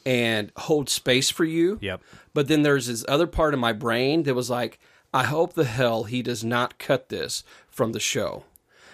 and 0.05 0.53
hold 0.57 0.89
space 0.89 1.31
for 1.31 1.45
you. 1.45 1.79
Yep. 1.81 2.03
But 2.35 2.49
then 2.49 2.63
there's 2.63 2.87
this 2.87 3.05
other 3.09 3.27
part 3.27 3.55
of 3.55 3.61
my 3.61 3.73
brain 3.73 4.25
that 4.25 4.35
was 4.35 4.51
like, 4.51 4.79
I 5.15 5.25
hope 5.25 5.55
the 5.55 5.65
hell 5.65 6.05
he 6.05 6.23
does 6.23 6.43
not 6.43 6.79
cut 6.79 7.09
this 7.09 7.45
from 7.69 7.93
the 7.93 8.01
show. 8.01 8.45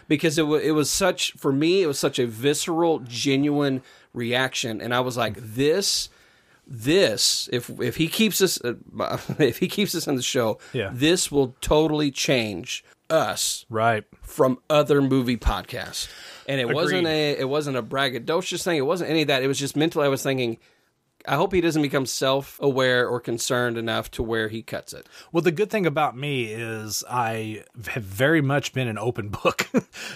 Because 0.06 0.38
it, 0.38 0.46
wa 0.46 0.56
it 0.56 0.70
was 0.70 0.90
such, 0.90 1.32
for 1.32 1.52
me, 1.52 1.82
it 1.82 1.86
was 1.86 1.98
such 1.98 2.18
a 2.18 2.26
visceral, 2.26 3.00
genuine 3.00 3.82
reaction. 4.14 4.80
And 4.80 4.94
I 4.94 5.00
was 5.00 5.16
like, 5.16 5.36
this, 5.38 6.08
this, 6.68 7.48
if, 7.52 7.70
if 7.80 7.96
he 7.96 8.08
keeps 8.08 8.40
uh, 8.42 8.74
if 9.38 9.58
he 9.58 9.68
keeps 9.68 9.94
us 9.94 10.06
on 10.06 10.16
the 10.16 10.22
show, 10.22 10.58
Yeah. 10.72 10.90
this 10.92 11.32
will 11.32 11.56
totally 11.60 12.10
change 12.10 12.84
us 13.10 13.64
Right. 13.70 14.04
from 14.22 14.58
other 14.68 15.00
movie 15.00 15.38
podcasts. 15.38 16.08
And 16.46 16.60
it 16.60 16.68
wasn't 16.68 17.06
a 17.06 17.32
it 17.38 17.48
wasn't 17.48 17.76
a 17.78 17.82
braggadocious 17.82 18.62
thing. 18.62 18.76
It 18.76 18.86
wasn't 18.86 19.10
any 19.10 19.22
of 19.22 19.28
that. 19.28 19.42
It 19.42 19.48
was 19.48 19.58
just 19.58 19.76
mentally 19.76 20.04
I 20.04 20.08
was 20.08 20.22
thinking, 20.22 20.58
I 21.26 21.34
hope 21.36 21.52
he 21.52 21.60
doesn't 21.60 21.82
become 21.82 22.06
self 22.06 22.58
aware 22.62 23.08
or 23.08 23.18
concerned 23.20 23.76
enough 23.78 24.10
to 24.12 24.22
where 24.22 24.48
he 24.48 24.62
cuts 24.62 24.92
it. 24.92 25.06
Well, 25.32 25.42
the 25.42 25.50
good 25.52 25.70
thing 25.70 25.86
about 25.86 26.16
me 26.16 26.44
is 26.52 27.02
I 27.08 27.64
have 27.88 28.02
very 28.04 28.40
much 28.42 28.72
been 28.74 28.88
an 28.88 28.98
open 28.98 29.28
book. 29.30 29.68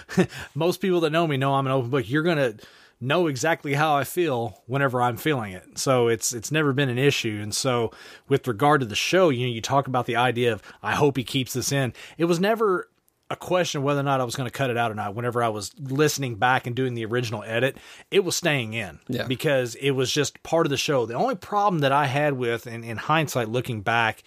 Most 0.55 0.79
people 0.81 1.01
that 1.01 1.11
know 1.11 1.25
me 1.27 1.37
know 1.37 1.53
I'm 1.55 1.65
an 1.65 1.71
open 1.73 1.89
book. 1.89 2.09
You're 2.09 2.23
going 2.23 2.37
to 2.37 2.57
know 3.03 3.27
exactly 3.27 3.73
how 3.73 3.95
I 3.95 4.03
feel 4.03 4.61
whenever 4.65 5.01
I'm 5.01 5.17
feeling 5.17 5.53
it. 5.53 5.77
So 5.77 6.07
it's 6.07 6.33
it's 6.33 6.51
never 6.51 6.73
been 6.73 6.89
an 6.89 6.97
issue. 6.97 7.39
And 7.41 7.53
so 7.53 7.91
with 8.27 8.47
regard 8.47 8.81
to 8.81 8.87
the 8.87 8.95
show, 8.95 9.29
you 9.29 9.45
know, 9.47 9.53
you 9.53 9.61
talk 9.61 9.87
about 9.87 10.05
the 10.05 10.15
idea 10.15 10.53
of 10.53 10.61
I 10.81 10.93
hope 10.95 11.17
he 11.17 11.23
keeps 11.23 11.53
this 11.53 11.71
in. 11.71 11.93
It 12.17 12.25
was 12.25 12.39
never 12.39 12.89
a 13.29 13.35
question 13.35 13.81
whether 13.81 13.99
or 13.99 14.03
not 14.03 14.21
I 14.21 14.25
was 14.25 14.35
going 14.35 14.47
to 14.47 14.55
cut 14.55 14.69
it 14.69 14.77
out 14.77 14.91
or 14.91 14.95
not. 14.95 15.15
Whenever 15.15 15.41
I 15.41 15.47
was 15.49 15.71
listening 15.79 16.35
back 16.35 16.67
and 16.67 16.75
doing 16.75 16.93
the 16.93 17.05
original 17.05 17.41
edit, 17.43 17.77
it 18.11 18.23
was 18.23 18.35
staying 18.35 18.73
in 18.73 18.99
Yeah. 19.07 19.25
because 19.25 19.73
it 19.75 19.91
was 19.91 20.11
just 20.11 20.43
part 20.43 20.67
of 20.67 20.69
the 20.69 20.77
show. 20.77 21.05
The 21.07 21.15
only 21.15 21.33
problem 21.35 21.79
that 21.79 21.91
I 21.91 22.05
had 22.05 22.33
with, 22.33 22.67
in, 22.67 22.83
in 22.83 22.97
hindsight, 22.97 23.49
looking 23.49 23.81
back, 23.81 24.21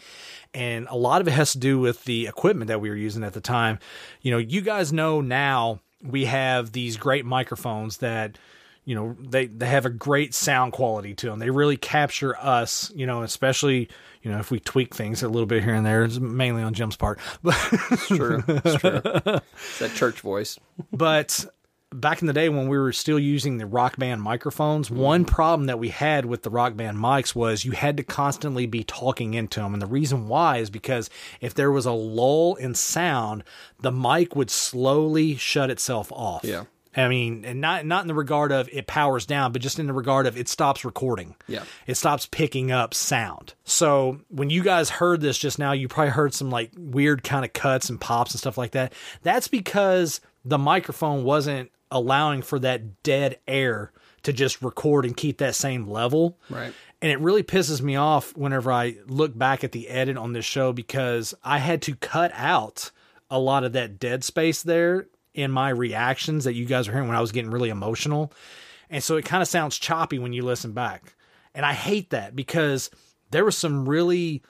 and 0.55 0.89
a 0.91 0.97
lot 0.97 1.21
of 1.21 1.29
it 1.29 1.33
has 1.33 1.53
to 1.53 1.59
do 1.59 1.79
with 1.79 2.05
the 2.05 2.27
equipment 2.27 2.67
that 2.69 2.81
we 2.81 2.89
were 2.89 2.97
using 2.97 3.23
at 3.23 3.35
the 3.35 3.41
time. 3.41 3.79
You 4.23 4.33
know, 4.33 4.39
you 4.39 4.61
guys 4.61 4.93
know 4.93 5.21
now 5.21 5.81
we 6.03 6.25
have 6.25 6.73
these 6.73 6.97
great 6.97 7.25
microphones 7.25 7.99
that 7.99 8.39
you 8.87 8.95
know 8.95 9.15
they 9.21 9.47
they 9.47 9.67
have 9.67 9.85
a 9.85 9.91
great 9.91 10.33
sound 10.33 10.73
quality 10.73 11.13
to 11.15 11.27
them 11.27 11.39
they 11.39 11.51
really 11.51 11.77
capture 11.77 12.35
us 12.39 12.91
you 12.95 13.05
know 13.05 13.23
especially 13.23 13.91
you 14.23 14.31
know 14.31 14.39
if 14.39 14.51
we 14.51 14.59
tweak 14.59 14.95
things 14.95 15.23
a 15.23 15.29
little 15.29 15.47
bit 15.47 15.63
here 15.63 15.75
and 15.75 15.85
there 15.85 16.05
it's 16.05 16.19
mainly 16.19 16.63
on 16.63 16.73
jim's 16.73 16.97
part 16.97 17.19
but 17.43 17.55
it's 17.91 18.07
True. 18.07 18.43
It's 18.49 18.81
true. 18.81 19.01
It's 19.05 19.79
that 19.81 19.93
church 19.95 20.21
voice. 20.21 20.59
but 20.93 21.45
back 21.93 22.21
in 22.21 22.27
the 22.27 22.33
day 22.33 22.49
when 22.49 22.69
we 22.69 22.79
were 22.79 22.93
still 22.93 23.19
using 23.19 23.59
the 23.59 23.67
rock 23.67 23.97
band 23.97 24.23
microphones 24.23 24.89
mm-hmm. 24.89 25.01
one 25.01 25.25
problem 25.25 25.67
that 25.67 25.79
we 25.79 25.89
had 25.89 26.25
with 26.25 26.43
the 26.43 26.51
rock 26.51 26.77
band 26.77 26.97
mics 26.97 27.35
was 27.35 27.65
you 27.65 27.73
had 27.73 27.97
to 27.97 28.03
constantly 28.05 28.67
be 28.67 28.85
talking 28.85 29.35
into 29.35 29.61
them 29.61 29.73
and 29.73 29.83
the 29.83 29.87
reason 29.87 30.29
why 30.29 30.59
is 30.59 30.71
because 30.71 31.11
if 31.41 31.55
there 31.55 31.73
was 31.73 31.87
a 31.87 31.93
lull 31.93 32.55
in 32.57 32.75
sound 32.75 33.43
the 33.81 33.93
mic 33.93 34.37
would 34.37 34.51
slowly 34.51 35.37
shut 35.37 35.71
itself 35.71 36.13
off 36.13 36.45
Yeah. 36.45 36.65
I 36.97 37.09
mean, 37.09 37.45
and 37.45 37.61
not 37.61 37.85
not 37.85 38.03
in 38.03 38.09
the 38.09 38.15
regard 38.15 38.53
of 38.53 38.69
it 38.73 38.87
powers 38.87 39.27
down, 39.27 39.53
but 39.53 39.61
just 39.61 39.79
in 39.79 39.87
the 39.87 39.93
regard 39.93 40.27
of 40.27 40.37
it 40.37 40.49
stops 40.49 40.85
recording. 40.85 41.35
Yeah. 41.47 41.65
It 41.87 41.97
stops 41.97 42.27
picking 42.27 42.73
up 42.73 42.95
sound. 42.95 43.55
So 43.65 44.21
when 44.29 44.51
you 44.51 44.63
guys 44.63 44.89
heard 44.89 45.21
this 45.21 45.37
just 45.37 45.59
now, 45.59 45.73
you 45.73 45.89
probably 45.89 46.13
heard 46.13 46.35
some 46.35 46.51
like 46.51 46.73
weird 46.77 47.23
kind 47.23 47.45
of 47.45 47.53
cuts 47.53 47.91
and 47.91 48.01
pops 48.01 48.33
and 48.33 48.41
stuff 48.41 48.57
like 48.57 48.73
that. 48.73 48.95
That's 49.23 49.49
because 49.49 50.21
the 50.45 50.59
microphone 50.59 51.25
wasn't 51.25 51.71
allowing 51.91 52.43
for 52.43 52.59
that 52.61 53.03
dead 53.03 53.39
air 53.47 53.93
to 54.23 54.33
just 54.33 54.63
record 54.63 55.05
and 55.05 55.17
keep 55.17 55.39
that 55.39 55.55
same 55.55 55.89
level. 55.89 56.39
Right. 56.51 56.73
And 57.03 57.13
it 57.13 57.21
really 57.21 57.43
pisses 57.43 57.83
me 57.83 57.97
off 57.97 58.37
whenever 58.37 58.73
I 58.73 58.97
look 59.07 59.37
back 59.37 59.63
at 59.63 59.73
the 59.73 59.89
edit 59.89 60.17
on 60.17 60.33
this 60.33 60.45
show 60.45 60.73
because 60.73 61.35
I 61.45 61.59
had 61.59 61.83
to 61.83 61.95
cut 61.95 62.33
out 62.35 62.91
a 63.31 63.39
lot 63.39 63.65
of 63.65 63.73
that 63.75 63.99
dead 63.99 64.25
space 64.25 64.63
there 64.63 65.07
in 65.37 65.51
my 65.53 65.69
reactions 65.69 66.45
that 66.45 66.55
you 66.55 66.65
guys 66.65 66.89
were 66.89 66.95
hearing 66.95 67.09
when 67.09 67.17
I 67.17 67.21
was 67.21 67.31
getting 67.31 67.51
really 67.51 67.69
emotional. 67.69 68.33
And 68.91 69.03
so 69.05 69.17
it 69.17 69.25
kind 69.25 69.43
of 69.43 69.49
sounds 69.49 69.79
choppy 69.79 70.19
when 70.19 70.33
you 70.33 70.43
listen 70.43 70.73
back. 70.73 71.15
And 71.55 71.65
I 71.65 71.73
hate 71.73 72.11
that 72.11 72.35
because 72.35 72.91
there 73.31 73.45
was 73.45 73.57
some 73.57 73.89
really 73.89 74.43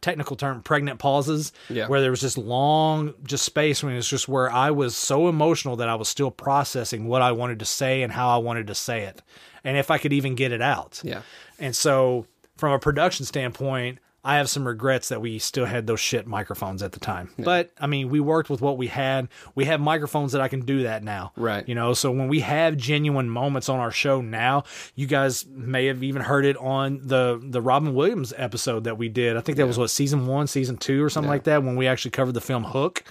technical 0.00 0.36
term 0.36 0.60
pregnant 0.62 0.98
pauses 0.98 1.52
Yeah. 1.70 1.86
where 1.88 2.00
there 2.02 2.10
was 2.10 2.20
just 2.20 2.36
long 2.36 3.14
just 3.24 3.42
space 3.44 3.82
when 3.82 3.94
it's 3.94 4.08
just 4.08 4.28
where 4.28 4.50
I 4.50 4.70
was 4.70 4.94
so 4.94 5.28
emotional 5.28 5.76
that 5.76 5.88
I 5.88 5.94
was 5.94 6.08
still 6.08 6.30
processing 6.30 7.06
what 7.08 7.22
I 7.22 7.32
wanted 7.32 7.58
to 7.60 7.64
say 7.64 8.02
and 8.02 8.12
how 8.12 8.28
I 8.28 8.36
wanted 8.36 8.66
to 8.66 8.74
say 8.74 9.04
it 9.04 9.22
and 9.64 9.78
if 9.78 9.90
I 9.90 9.96
could 9.96 10.12
even 10.12 10.34
get 10.34 10.52
it 10.52 10.60
out. 10.60 11.00
Yeah. 11.02 11.22
And 11.58 11.74
so 11.74 12.26
from 12.58 12.72
a 12.72 12.78
production 12.78 13.24
standpoint, 13.24 13.98
I 14.24 14.36
have 14.36 14.48
some 14.48 14.66
regrets 14.66 15.10
that 15.10 15.20
we 15.20 15.38
still 15.38 15.66
had 15.66 15.86
those 15.86 16.00
shit 16.00 16.26
microphones 16.26 16.82
at 16.82 16.92
the 16.92 17.00
time. 17.00 17.30
But 17.38 17.72
I 17.78 17.86
mean, 17.86 18.08
we 18.08 18.20
worked 18.20 18.48
with 18.48 18.62
what 18.62 18.78
we 18.78 18.86
had. 18.86 19.28
We 19.54 19.66
have 19.66 19.80
microphones 19.80 20.32
that 20.32 20.40
I 20.40 20.48
can 20.48 20.60
do 20.60 20.84
that 20.84 21.04
now. 21.04 21.32
Right. 21.36 21.68
You 21.68 21.74
know, 21.74 21.92
so 21.92 22.10
when 22.10 22.28
we 22.28 22.40
have 22.40 22.78
genuine 22.78 23.28
moments 23.28 23.68
on 23.68 23.80
our 23.80 23.90
show 23.90 24.22
now, 24.22 24.64
you 24.94 25.06
guys 25.06 25.44
may 25.46 25.86
have 25.86 26.02
even 26.02 26.22
heard 26.22 26.46
it 26.46 26.56
on 26.56 27.00
the 27.02 27.38
the 27.42 27.60
Robin 27.60 27.94
Williams 27.94 28.32
episode 28.38 28.84
that 28.84 28.96
we 28.96 29.10
did. 29.10 29.36
I 29.36 29.40
think 29.40 29.58
that 29.58 29.66
was 29.66 29.78
what 29.78 29.90
season 29.90 30.26
1, 30.26 30.46
season 30.46 30.78
2 30.78 31.04
or 31.04 31.10
something 31.10 31.28
like 31.28 31.44
that 31.44 31.62
when 31.62 31.76
we 31.76 31.86
actually 31.86 32.12
covered 32.12 32.32
the 32.32 32.40
film 32.40 32.64
Hook. 32.64 33.04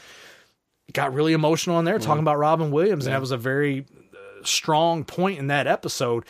Got 0.91 1.13
really 1.13 1.33
emotional 1.33 1.77
in 1.79 1.85
there 1.85 1.99
talking 1.99 2.23
about 2.23 2.37
Robin 2.39 2.71
Williams 2.71 3.05
and 3.05 3.13
that 3.13 3.21
was 3.21 3.31
a 3.31 3.37
very 3.37 3.85
uh, 4.13 4.43
strong 4.43 5.03
point 5.05 5.39
in 5.39 5.47
that 5.47 5.65
episode 5.65 6.25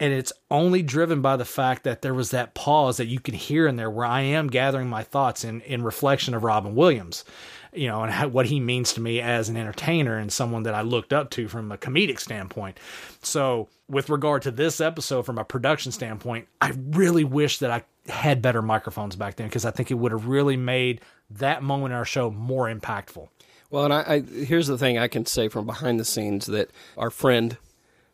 and 0.00 0.12
it's 0.12 0.32
only 0.50 0.82
driven 0.82 1.22
by 1.22 1.36
the 1.36 1.44
fact 1.44 1.84
that 1.84 2.02
there 2.02 2.14
was 2.14 2.30
that 2.30 2.54
pause 2.54 2.96
that 2.96 3.06
you 3.06 3.20
can 3.20 3.34
hear 3.34 3.66
in 3.66 3.76
there 3.76 3.90
where 3.90 4.06
I 4.06 4.22
am 4.22 4.48
gathering 4.48 4.88
my 4.88 5.02
thoughts 5.02 5.44
in 5.44 5.60
in 5.62 5.82
reflection 5.82 6.34
of 6.34 6.42
Robin 6.42 6.74
Williams, 6.74 7.24
you 7.72 7.86
know, 7.86 8.02
and 8.02 8.12
how, 8.12 8.28
what 8.28 8.46
he 8.46 8.58
means 8.58 8.92
to 8.94 9.00
me 9.00 9.20
as 9.20 9.48
an 9.48 9.56
entertainer 9.56 10.16
and 10.18 10.32
someone 10.32 10.64
that 10.64 10.74
I 10.74 10.82
looked 10.82 11.12
up 11.12 11.30
to 11.30 11.48
from 11.48 11.70
a 11.70 11.78
comedic 11.78 12.18
standpoint. 12.18 12.78
So, 13.22 13.68
with 13.88 14.08
regard 14.08 14.42
to 14.42 14.50
this 14.50 14.80
episode 14.80 15.22
from 15.22 15.38
a 15.38 15.44
production 15.44 15.92
standpoint, 15.92 16.48
I 16.60 16.72
really 16.90 17.24
wish 17.24 17.58
that 17.58 17.70
I 17.70 17.84
had 18.10 18.42
better 18.42 18.62
microphones 18.62 19.16
back 19.16 19.36
then 19.36 19.46
because 19.46 19.64
I 19.64 19.70
think 19.70 19.90
it 19.90 19.94
would 19.94 20.12
have 20.12 20.26
really 20.26 20.56
made 20.56 21.00
that 21.30 21.62
moment 21.62 21.92
in 21.92 21.98
our 21.98 22.04
show 22.04 22.30
more 22.30 22.72
impactful. 22.72 23.28
Well, 23.70 23.84
and 23.84 23.94
I, 23.94 24.04
I 24.06 24.20
here's 24.20 24.66
the 24.66 24.78
thing 24.78 24.98
I 24.98 25.08
can 25.08 25.26
say 25.26 25.48
from 25.48 25.66
behind 25.66 25.98
the 25.98 26.04
scenes 26.04 26.46
that 26.46 26.70
our 26.96 27.10
friend, 27.10 27.56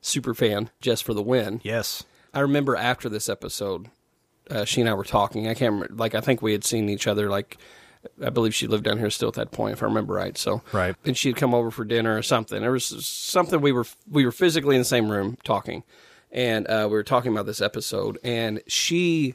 super 0.00 0.34
fan, 0.34 0.70
just 0.80 1.04
for 1.04 1.14
the 1.14 1.22
win. 1.22 1.60
Yes. 1.64 2.04
I 2.32 2.40
remember 2.40 2.76
after 2.76 3.08
this 3.08 3.28
episode, 3.28 3.88
uh, 4.50 4.64
she 4.64 4.80
and 4.80 4.88
I 4.90 4.94
were 4.94 5.04
talking. 5.04 5.46
I 5.48 5.54
can't 5.54 5.72
remember, 5.74 5.94
like 5.94 6.14
I 6.14 6.20
think 6.20 6.42
we 6.42 6.52
had 6.52 6.64
seen 6.64 6.88
each 6.88 7.06
other. 7.06 7.28
Like 7.28 7.58
I 8.24 8.30
believe 8.30 8.54
she 8.54 8.66
lived 8.66 8.84
down 8.84 8.98
here 8.98 9.10
still 9.10 9.28
at 9.28 9.34
that 9.34 9.50
point, 9.50 9.74
if 9.74 9.82
I 9.82 9.86
remember 9.86 10.14
right. 10.14 10.36
So 10.38 10.62
Right. 10.72 10.94
and 11.04 11.16
she'd 11.16 11.36
come 11.36 11.54
over 11.54 11.70
for 11.70 11.84
dinner 11.84 12.16
or 12.16 12.22
something. 12.22 12.60
There 12.60 12.72
was 12.72 12.84
something 13.06 13.60
we 13.60 13.72
were 13.72 13.86
we 14.10 14.24
were 14.24 14.32
physically 14.32 14.74
in 14.76 14.80
the 14.80 14.84
same 14.86 15.10
room 15.10 15.36
talking, 15.44 15.82
and 16.32 16.66
uh, 16.68 16.86
we 16.88 16.92
were 16.94 17.02
talking 17.02 17.32
about 17.32 17.46
this 17.46 17.60
episode, 17.60 18.18
and 18.24 18.62
she 18.66 19.34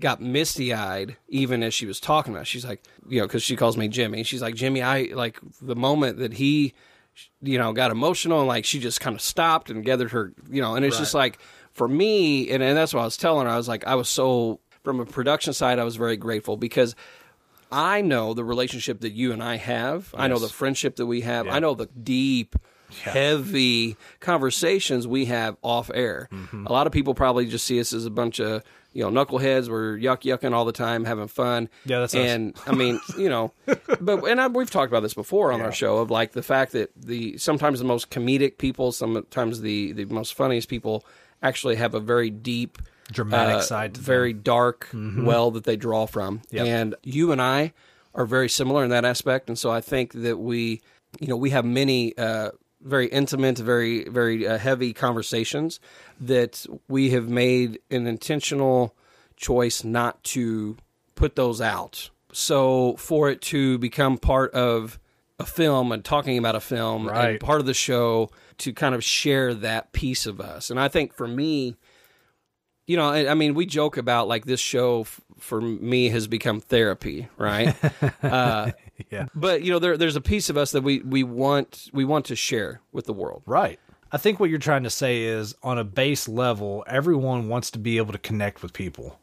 got 0.00 0.20
misty 0.22 0.72
eyed 0.72 1.16
even 1.28 1.62
as 1.62 1.74
she 1.74 1.84
was 1.86 1.98
talking 1.98 2.32
about. 2.32 2.42
It. 2.42 2.46
She's 2.46 2.64
like, 2.64 2.82
you 3.08 3.20
know, 3.20 3.26
because 3.26 3.42
she 3.42 3.56
calls 3.56 3.76
me 3.76 3.88
Jimmy. 3.88 4.22
She's 4.22 4.40
like, 4.42 4.54
Jimmy, 4.54 4.80
I 4.80 5.08
like 5.12 5.40
the 5.60 5.74
moment 5.74 6.18
that 6.18 6.34
he, 6.34 6.72
you 7.40 7.58
know, 7.58 7.72
got 7.72 7.90
emotional 7.90 8.40
and 8.40 8.48
like 8.48 8.64
she 8.64 8.78
just 8.78 9.00
kind 9.00 9.14
of 9.14 9.22
stopped 9.22 9.70
and 9.70 9.84
gathered 9.84 10.10
her, 10.12 10.32
you 10.50 10.62
know, 10.62 10.74
and 10.74 10.84
it's 10.84 10.98
just 10.98 11.14
like 11.14 11.38
for 11.72 11.88
me, 11.88 12.50
and, 12.50 12.62
and 12.62 12.76
that's 12.76 12.92
what 12.94 13.00
I 13.00 13.04
was 13.04 13.16
telling 13.16 13.46
her. 13.46 13.52
I 13.52 13.56
was 13.56 13.68
like, 13.68 13.86
I 13.86 13.94
was 13.94 14.08
so 14.08 14.60
from 14.84 15.00
a 15.00 15.06
production 15.06 15.52
side, 15.52 15.78
I 15.78 15.84
was 15.84 15.96
very 15.96 16.16
grateful 16.16 16.56
because. 16.56 16.94
I 17.70 18.00
know 18.00 18.32
the 18.32 18.44
relationship 18.44 19.00
that 19.00 19.12
you 19.12 19.30
and 19.30 19.42
I 19.42 19.56
have. 19.56 20.14
I 20.16 20.26
know 20.26 20.38
the 20.38 20.48
friendship 20.48 20.96
that 20.96 21.04
we 21.04 21.20
have. 21.20 21.44
Yeah. 21.44 21.54
I 21.54 21.58
know 21.58 21.74
the 21.74 21.84
deep, 22.02 22.56
heavy 23.02 23.98
conversations 24.20 25.06
we 25.06 25.26
have 25.26 25.58
off 25.60 25.90
air. 25.92 26.30
Mm-hmm. 26.32 26.66
A 26.66 26.72
lot 26.72 26.86
of 26.86 26.94
people 26.94 27.14
probably 27.14 27.44
just 27.44 27.66
see 27.66 27.78
us 27.78 27.92
as 27.92 28.06
a 28.06 28.10
bunch 28.10 28.40
of 28.40 28.62
you 28.98 29.08
know 29.08 29.24
knuckleheads. 29.24 29.68
We're 29.68 29.96
yuck 29.96 30.22
yucking 30.22 30.52
all 30.52 30.64
the 30.64 30.72
time, 30.72 31.04
having 31.04 31.28
fun. 31.28 31.68
Yeah, 31.84 32.00
that's 32.00 32.14
us. 32.14 32.20
and 32.20 32.56
I 32.66 32.72
mean 32.74 33.00
you 33.16 33.28
know, 33.28 33.52
but 34.00 34.24
and 34.24 34.40
I, 34.40 34.48
we've 34.48 34.70
talked 34.70 34.90
about 34.92 35.00
this 35.04 35.14
before 35.14 35.52
on 35.52 35.60
our 35.60 35.72
show 35.72 35.98
of 35.98 36.10
like 36.10 36.32
the 36.32 36.42
fact 36.42 36.72
that 36.72 36.90
the 36.96 37.38
sometimes 37.38 37.78
the 37.78 37.84
most 37.84 38.10
comedic 38.10 38.58
people, 38.58 38.90
sometimes 38.92 39.60
the 39.60 39.92
the 39.92 40.04
most 40.06 40.34
funniest 40.34 40.68
people 40.68 41.04
actually 41.42 41.76
have 41.76 41.94
a 41.94 42.00
very 42.00 42.30
deep 42.30 42.78
Dramatic 43.12 43.56
uh, 43.56 43.60
side 43.62 43.94
to 43.94 44.00
very 44.00 44.32
dark 44.34 44.88
Mhm. 44.92 45.24
well 45.24 45.50
that 45.52 45.64
they 45.64 45.76
draw 45.76 46.06
from. 46.06 46.42
Yep. 46.50 46.66
And 46.66 46.94
you 47.04 47.32
and 47.32 47.40
I 47.40 47.72
are 48.14 48.26
very 48.26 48.48
similar 48.48 48.82
in 48.84 48.90
that 48.90 49.04
aspect. 49.04 49.48
And 49.48 49.58
so 49.58 49.70
I 49.70 49.80
think 49.80 50.12
that 50.14 50.36
we, 50.38 50.82
you 51.20 51.28
know, 51.28 51.36
we 51.36 51.50
have 51.50 51.64
many 51.64 52.18
uh, 52.18 52.50
very 52.82 53.06
intimate, 53.08 53.58
very, 53.58 54.04
very 54.08 54.46
uh, 54.46 54.58
heavy 54.58 54.92
conversations 54.92 55.80
that 56.20 56.64
we 56.88 57.10
have 57.10 57.28
made 57.28 57.80
an 57.90 58.06
intentional 58.06 58.94
choice 59.36 59.84
not 59.84 60.22
to 60.24 60.76
put 61.14 61.36
those 61.36 61.60
out. 61.60 62.10
So 62.32 62.94
for 62.96 63.30
it 63.30 63.40
to 63.42 63.78
become 63.78 64.18
part 64.18 64.52
of 64.52 64.98
a 65.38 65.46
film 65.46 65.92
and 65.92 66.04
talking 66.04 66.38
about 66.38 66.54
a 66.56 66.60
film 66.60 67.08
and 67.08 67.16
Right. 67.16 67.40
part 67.40 67.60
of 67.60 67.66
the 67.66 67.74
show 67.74 68.30
to 68.58 68.72
kind 68.72 68.94
of 68.94 69.02
share 69.04 69.54
that 69.54 69.92
piece 69.92 70.26
of 70.26 70.40
us. 70.40 70.70
And 70.70 70.80
I 70.80 70.88
think 70.88 71.14
for 71.14 71.28
me, 71.28 71.76
you 72.86 72.96
know, 72.96 73.08
I, 73.08 73.30
I 73.30 73.34
mean, 73.34 73.54
we 73.54 73.66
joke 73.66 73.96
about 73.96 74.28
like 74.28 74.46
this 74.46 74.60
show 74.60 75.02
f- 75.02 75.20
for 75.38 75.60
me 75.60 76.08
has 76.08 76.26
become 76.26 76.60
therapy, 76.60 77.28
right? 77.36 77.76
uh, 78.22 78.72
Yeah. 79.10 79.26
But 79.34 79.62
you 79.62 79.70
know, 79.72 79.78
there, 79.78 79.96
there's 79.96 80.16
a 80.16 80.20
piece 80.20 80.50
of 80.50 80.56
us 80.56 80.72
that 80.72 80.82
we 80.82 81.00
we 81.00 81.22
want 81.22 81.88
we 81.92 82.04
want 82.04 82.26
to 82.26 82.36
share 82.36 82.80
with 82.92 83.06
the 83.06 83.12
world. 83.12 83.42
Right. 83.46 83.78
I 84.10 84.16
think 84.16 84.40
what 84.40 84.50
you're 84.50 84.58
trying 84.58 84.84
to 84.84 84.90
say 84.90 85.22
is 85.24 85.54
on 85.62 85.78
a 85.78 85.84
base 85.84 86.26
level, 86.28 86.82
everyone 86.86 87.48
wants 87.48 87.70
to 87.72 87.78
be 87.78 87.98
able 87.98 88.12
to 88.12 88.18
connect 88.18 88.62
with 88.62 88.72
people. 88.72 89.18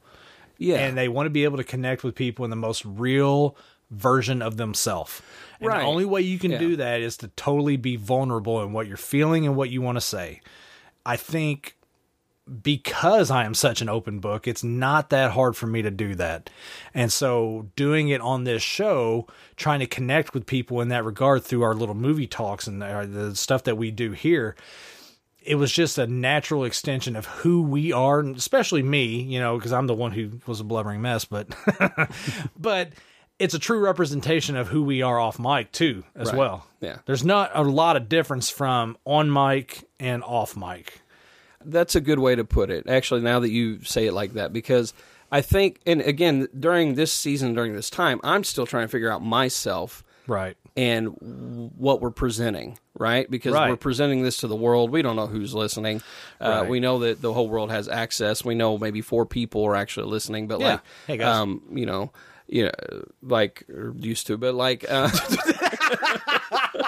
Yeah. 0.58 0.78
And 0.78 0.98
they 0.98 1.08
want 1.10 1.26
to 1.26 1.32
be 1.32 1.44
able 1.44 1.58
to 1.58 1.64
connect 1.64 2.04
with 2.04 2.16
people 2.16 2.46
in 2.46 2.52
the 2.52 2.56
most 2.56 2.86
real 2.86 3.58
version 3.92 4.42
of 4.42 4.58
themselves. 4.58 5.22
And 5.60 5.70
Right. 5.70 5.80
the 5.82 5.86
only 5.86 6.06
way 6.06 6.22
you 6.22 6.40
can 6.40 6.52
Yeah. 6.52 6.60
do 6.60 6.76
that 6.78 7.02
is 7.02 7.18
to 7.18 7.28
totally 7.30 7.78
be 7.78 7.96
vulnerable 7.96 8.62
in 8.64 8.74
what 8.74 8.88
you're 8.88 8.96
feeling 8.98 9.46
and 9.46 9.56
what 9.56 9.70
you 9.70 9.82
want 9.82 9.98
to 9.98 10.02
say. 10.02 10.42
I 11.06 11.18
think 11.18 11.75
because 12.62 13.32
I 13.32 13.46
am 13.46 13.54
such 13.54 13.82
an 13.82 13.90
open 13.90 14.20
book, 14.20 14.48
it's 14.48 14.64
not 14.64 15.10
that 15.10 15.32
hard 15.32 15.56
for 15.58 15.66
me 15.68 15.82
to 15.82 15.90
do 15.92 16.14
that. 16.16 16.50
And 16.94 17.12
so 17.12 17.70
doing 17.76 18.10
it 18.10 18.22
on 18.22 18.44
this 18.44 18.62
show, 18.62 19.28
trying 19.56 19.80
to 19.80 19.88
connect 19.88 20.34
with 20.34 20.46
people 20.46 20.80
in 20.82 20.90
that 20.90 21.04
regard 21.04 21.44
through 21.44 21.64
our 21.64 21.74
little 21.74 21.96
movie 21.96 22.28
talks 22.28 22.68
and 22.68 22.82
the, 22.82 23.08
the 23.12 23.36
stuff 23.36 23.64
that 23.64 23.78
we 23.78 23.90
do 23.92 24.12
here, 24.12 24.56
it 25.42 25.56
was 25.56 25.72
just 25.72 25.98
a 25.98 26.08
natural 26.08 26.64
extension 26.66 27.16
of 27.16 27.26
who 27.26 27.62
we 27.62 27.92
are, 27.92 28.20
and 28.20 28.36
especially 28.36 28.82
me, 28.84 29.22
you 29.22 29.40
know, 29.40 29.58
because 29.58 29.72
I'm 29.74 29.88
the 29.88 29.94
one 29.94 30.12
who 30.12 30.40
was 30.48 30.60
a 30.60 30.64
blubbering 30.64 31.02
mess, 31.02 31.26
but 31.26 31.48
but 32.58 32.90
it's 33.38 33.54
a 33.54 33.60
true 33.60 33.80
representation 33.80 34.56
of 34.56 34.70
who 34.70 34.82
we 34.84 35.02
are 35.02 35.20
off 35.20 35.38
mic 35.40 35.72
too, 35.72 36.04
as 36.16 36.30
Right. 36.30 36.38
well. 36.38 36.68
Yeah. 36.80 36.98
There's 37.06 37.24
not 37.24 37.52
a 37.54 37.62
lot 37.64 37.96
of 37.98 38.08
difference 38.10 38.50
from 38.50 38.98
on 39.06 39.32
mic 39.32 39.88
and 40.00 40.24
off 40.24 40.56
mic. 40.56 41.02
That's 41.66 41.96
a 41.96 42.02
good 42.02 42.20
way 42.20 42.36
to 42.36 42.44
put 42.46 42.70
it. 42.70 42.88
Actually, 42.88 43.22
now 43.22 43.40
that 43.40 43.52
you 43.52 43.82
say 43.84 44.06
it 44.08 44.14
like 44.14 44.34
that, 44.34 44.54
because 44.54 44.94
I 45.32 45.42
think, 45.42 45.80
and 45.86 46.02
again, 46.02 46.48
during 46.58 46.96
this 46.96 47.12
season, 47.12 47.54
during 47.54 47.76
this 47.76 47.90
time, 47.90 48.20
I'm 48.24 48.44
still 48.44 48.66
trying 48.66 48.86
to 48.86 48.88
figure 48.88 49.12
out 49.12 49.24
myself 49.24 50.04
Right. 50.28 50.56
and 50.78 51.08
what 51.78 52.02
we're 52.02 52.12
presenting, 52.12 52.78
right? 52.98 53.30
Because 53.30 53.54
Right. 53.54 53.70
we're 53.70 53.76
presenting 53.76 54.24
this 54.24 54.38
to 54.38 54.48
the 54.48 54.56
world. 54.56 54.92
We 54.92 55.02
don't 55.02 55.16
know 55.16 55.28
who's 55.28 55.54
listening. 55.54 56.02
Uh, 56.40 56.60
Right. 56.62 56.70
We 56.70 56.80
know 56.80 57.00
that 57.00 57.22
the 57.22 57.34
whole 57.34 57.50
world 57.50 57.72
has 57.72 57.88
access. 57.88 58.44
We 58.46 58.56
know 58.56 58.78
maybe 58.78 59.02
four 59.02 59.26
people 59.26 59.64
are 59.66 59.76
actually 59.76 60.08
listening, 60.08 60.48
but 60.48 60.60
Yeah. 60.60 60.68
like, 60.74 60.80
Hey, 61.08 61.18
guys. 61.18 61.28
um, 61.36 61.62
you 61.74 61.86
know, 61.86 62.12
you 62.48 62.66
know, 62.66 62.72
like 63.24 63.64
used 64.00 64.28
to, 64.28 64.38
but 64.38 64.54
like, 64.54 64.86
uh, 64.88 65.10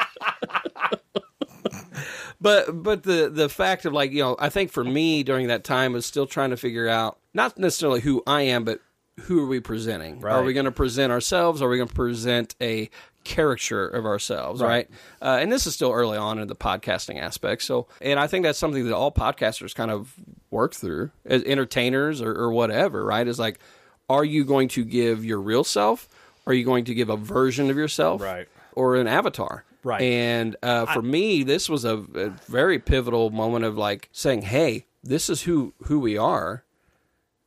but 2.66 2.84
but 2.84 3.04
the 3.04 3.30
the 3.30 3.50
fact 3.50 3.86
of 3.86 3.94
like 3.94 4.12
you 4.12 4.22
know, 4.24 4.36
I 4.40 4.50
think 4.50 4.72
for 4.72 4.84
me 4.84 5.24
during 5.24 5.48
that 5.48 5.64
time 5.64 5.94
was 5.94 6.06
still 6.06 6.26
trying 6.28 6.50
to 6.52 6.58
figure 6.58 6.88
out 6.88 7.18
not 7.34 7.58
necessarily 7.58 8.02
who 8.02 8.24
I 8.26 8.42
am, 8.44 8.64
but 8.64 8.80
who 9.22 9.44
are 9.44 9.48
we 9.48 9.60
presenting? 9.60 10.20
right. 10.20 10.34
Are 10.36 10.44
we 10.44 10.54
going 10.54 10.66
to 10.66 10.72
present 10.72 11.12
ourselves? 11.12 11.62
Are 11.62 11.70
we 11.70 11.78
going 11.78 11.90
to 11.90 11.96
present 11.96 12.56
a 12.62 12.90
caricature 13.24 13.86
of 13.88 14.06
ourselves, 14.06 14.62
Right. 14.62 14.70
right? 14.70 14.90
Uh, 15.22 15.42
and 15.42 15.52
this 15.52 15.68
is 15.68 15.74
still 15.74 15.92
early 15.92 16.18
on 16.18 16.40
in 16.40 16.48
the 16.48 16.56
podcasting 16.56 17.20
aspect. 17.20 17.62
So, 17.64 17.88
and 18.00 18.20
I 18.20 18.28
think 18.28 18.44
that's 18.46 18.58
something 18.60 18.86
that 18.86 18.96
all 18.96 19.12
podcasters 19.12 19.76
kind 19.76 19.92
of 19.92 20.14
work 20.50 20.74
through 20.76 21.12
as 21.26 21.44
entertainers 21.44 22.22
or, 22.22 22.32
or 22.34 22.52
whatever, 22.52 23.04
right? 23.04 23.28
Is 23.28 23.38
like, 23.40 23.60
are 24.10 24.24
you 24.24 24.46
going 24.46 24.70
to 24.70 24.86
give 24.86 25.26
your 25.26 25.42
real 25.42 25.66
self? 25.66 26.08
Are 26.46 26.54
you 26.54 26.64
going 26.64 26.86
to 26.86 26.94
give 26.94 27.10
a 27.10 27.18
version 27.18 27.70
of 27.70 27.76
yourself? 27.76 28.22
Right. 28.22 28.48
Or 28.74 28.96
an 28.96 29.08
avatar? 29.08 29.66
Right. 29.88 30.02
And 30.02 30.58
uh, 30.62 30.86
for 30.88 31.02
me, 31.02 31.44
this 31.44 31.70
was 31.70 31.86
a, 31.86 32.00
a 32.16 32.30
very 32.50 32.78
pivotal 32.78 33.30
moment 33.30 33.64
of 33.64 33.78
like 33.78 34.10
saying, 34.12 34.42
"Hey, 34.42 34.86
this 35.02 35.30
is 35.30 35.44
who 35.44 35.74
who 35.84 35.98
we 36.02 36.18
are." 36.18 36.66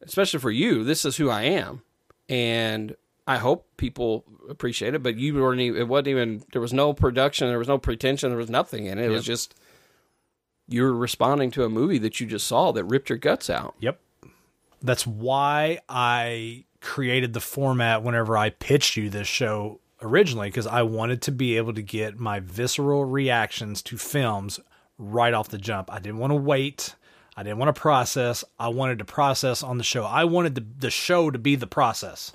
Especially 0.01 0.41
for 0.41 0.51
you, 0.51 0.83
this 0.83 1.05
is 1.05 1.19
who 1.19 1.29
I 1.29 1.43
am, 1.43 1.83
and 2.31 2.97
I 3.27 3.37
hope 3.37 3.67
people 3.77 4.25
appreciate 4.49 4.95
it. 4.95 5.03
But 5.03 5.17
you 5.17 5.35
weren't. 5.35 5.61
Even, 5.61 5.79
it 5.79 5.87
wasn't 5.87 6.09
even. 6.09 6.43
There 6.53 6.63
was 6.63 6.73
no 6.73 6.95
production. 6.95 7.49
There 7.49 7.59
was 7.59 7.69
no 7.69 7.77
pretension. 7.77 8.31
There 8.31 8.39
was 8.39 8.49
nothing 8.49 8.87
in 8.87 8.99
it. 8.99 9.05
It 9.05 9.11
was 9.11 9.27
just 9.27 9.55
you 10.67 10.83
were 10.83 10.95
responding 10.95 11.51
to 11.51 11.65
a 11.65 11.69
movie 11.69 11.99
that 11.99 12.21
you 12.21 12.27
just 12.27 12.47
saw 12.47 12.73
that 12.73 12.85
ripped 12.85 13.11
your 13.11 13.19
guts 13.19 13.51
out. 13.51 13.75
Yep. 13.81 14.01
That's 14.81 15.07
why 15.07 15.81
I 15.91 16.65
created 16.81 17.35
the 17.35 17.41
format 17.41 18.03
whenever 18.03 18.39
I 18.39 18.49
pitched 18.49 18.97
you 18.97 19.11
this 19.11 19.29
show 19.29 19.81
originally, 20.03 20.49
because 20.49 20.67
I 20.67 20.83
wanted 20.83 21.23
to 21.23 21.33
be 21.33 21.57
able 21.57 21.75
to 21.75 21.83
get 21.83 22.19
my 22.19 22.41
visceral 22.41 23.05
reactions 23.05 23.83
to 23.83 23.99
films 23.99 24.61
right 24.99 25.35
off 25.35 25.49
the 25.49 25.59
jump. 25.59 25.93
I 25.93 25.99
didn't 25.99 26.19
want 26.19 26.31
to 26.31 26.37
wait. 26.37 26.95
I 27.37 27.43
didn't 27.43 27.59
want 27.59 27.75
to 27.75 27.81
process. 27.81 28.45
I 28.59 28.69
wanted 28.69 28.99
to 28.99 29.05
process 29.05 29.63
on 29.63 29.79
the 29.79 29.85
show. 29.85 30.05
I 30.05 30.25
wanted 30.25 30.55
the, 30.55 30.65
the 30.79 30.91
show 30.91 31.31
to 31.31 31.39
be 31.39 31.57
the 31.57 31.67
process. 31.67 32.33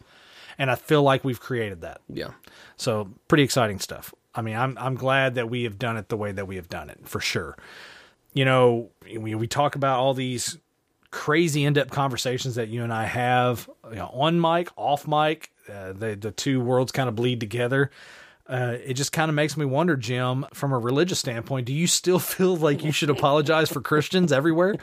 And 0.58 0.72
I 0.72 0.76
feel 0.76 1.04
like 1.04 1.24
we've 1.24 1.40
created 1.40 1.82
that. 1.82 2.02
Yeah. 2.08 2.30
So 2.78 3.12
pretty 3.28 3.44
exciting 3.44 3.80
stuff. 3.80 4.14
I 4.34 4.42
mean, 4.42 4.56
I'm 4.56 4.78
I'm 4.78 4.96
glad 4.96 5.36
that 5.36 5.50
we 5.50 5.64
have 5.64 5.78
done 5.78 5.98
it 5.98 6.10
the 6.10 6.18
way 6.18 6.32
that 6.32 6.48
we 6.48 6.56
have 6.58 6.70
done 6.70 6.90
it 6.90 7.00
for 7.04 7.20
sure. 7.20 7.58
You 8.34 8.46
know, 8.46 8.90
we 9.04 9.36
we 9.36 9.48
talk 9.48 9.76
about 9.76 10.00
all 10.00 10.14
these 10.14 10.58
crazy 11.16 11.64
in-depth 11.64 11.92
conversations 11.92 12.56
that 12.56 12.68
you 12.68 12.84
and 12.84 12.92
I 12.92 13.06
have 13.06 13.70
you 13.90 13.96
know, 13.96 14.10
on 14.14 14.42
mic, 14.42 14.68
off 14.76 15.08
mic. 15.08 15.50
Uh, 15.68 15.94
the 15.94 16.18
the 16.20 16.32
two 16.32 16.60
worlds 16.60 16.92
kind 16.92 17.08
of 17.08 17.16
bleed 17.16 17.40
together. 17.40 17.90
Uh, 18.48 18.76
it 18.84 18.96
just 18.96 19.14
kind 19.14 19.30
of 19.30 19.36
makes 19.36 19.56
me 19.56 19.64
wonder, 19.64 19.96
Jim, 19.96 20.46
from 20.54 20.74
a 20.74 20.78
religious 20.78 21.18
standpoint, 21.18 21.68
do 21.68 21.74
you 21.74 21.88
still 21.88 22.20
feel 22.34 22.58
like 22.58 22.84
you 22.84 22.92
should 22.92 23.10
apologize 23.10 23.72
for 23.72 23.80
Christians 23.80 24.34
everywhere? 24.34 24.76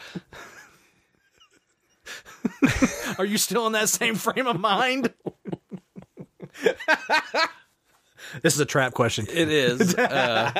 Are 3.18 3.26
you 3.26 3.36
still 3.36 3.66
in 3.66 3.74
that 3.74 3.90
same 3.90 4.14
frame 4.14 4.46
of 4.46 4.59
mind? 4.59 5.12
this 8.40 8.54
is 8.54 8.59
a 8.59 8.64
trap 8.64 8.94
question. 8.94 9.26
It 9.28 9.50
is. 9.50 9.94
Uh, 9.94 10.50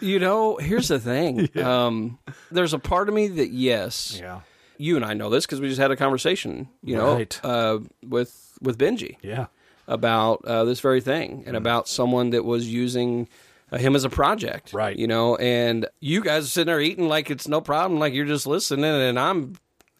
you 0.00 0.18
know, 0.18 0.56
here's 0.56 0.88
the 0.88 0.98
thing. 1.00 1.48
Um, 1.56 2.18
there's 2.50 2.72
a 2.74 2.78
part 2.78 3.08
of 3.08 3.14
me 3.14 3.28
that 3.28 3.50
yes, 3.50 4.18
Yeah. 4.20 4.40
you 4.78 4.96
and 4.96 5.04
I 5.04 5.14
know 5.14 5.30
this 5.30 5.46
because 5.46 5.60
we 5.60 5.68
just 5.68 5.80
had 5.80 5.90
a 5.90 5.96
conversation. 5.96 6.68
You 6.82 6.96
know, 6.96 7.14
Right. 7.16 7.40
uh, 7.44 7.80
with 8.06 8.56
with 8.62 8.78
Benji 8.78 9.16
Yeah. 9.22 9.46
about 9.88 10.44
uh, 10.44 10.64
this 10.64 10.80
very 10.80 11.00
thing 11.00 11.44
and 11.46 11.56
about 11.56 11.88
someone 11.88 12.30
that 12.30 12.44
was 12.44 12.66
using. 12.68 13.28
Uh, 13.72 13.78
him 13.78 13.94
as 13.94 14.02
a 14.02 14.10
project, 14.10 14.72
Right. 14.72 14.96
You 14.96 15.06
know, 15.06 15.36
and 15.36 15.86
you 16.00 16.22
guys 16.22 16.42
are 16.42 16.48
sitting 16.48 16.66
there 16.66 16.80
eating 16.80 17.06
like 17.06 17.30
it's 17.30 17.46
no 17.46 17.60
problem, 17.60 18.00
like 18.00 18.12
you're 18.12 18.26
just 18.26 18.44
listening, 18.44 18.84
and 18.84 19.16
I'm, 19.16 19.54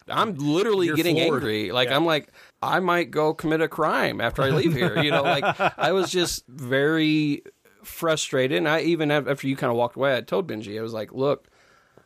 I'm 0.09 0.35
literally 0.35 0.87
You're 0.87 0.97
getting 0.97 1.15
floored. 1.15 1.41
angry. 1.41 1.71
Like 1.71 1.87
Yeah. 1.87 1.95
I'm 1.95 2.05
like, 2.05 2.27
I 2.61 2.81
might 2.81 3.11
go 3.11 3.33
commit 3.33 3.61
a 3.61 3.69
crime 3.69 4.19
after 4.19 4.41
I 4.41 4.49
leave 4.49 4.73
here. 4.73 5.01
You 5.01 5.11
know, 5.11 5.23
like 5.23 5.45
I 5.79 5.93
was 5.93 6.11
just 6.11 6.45
very 6.49 7.43
frustrated. 7.83 8.57
And 8.57 8.67
I 8.69 8.81
even 8.81 9.11
after 9.11 9.47
you 9.47 9.55
kind 9.55 9.71
of 9.71 9.77
walked 9.77 9.95
away, 9.95 10.15
I 10.15 10.21
told 10.21 10.47
Benji, 10.47 10.77
I 10.77 10.81
was 10.81 10.93
like, 10.93 11.13
look, 11.13 11.47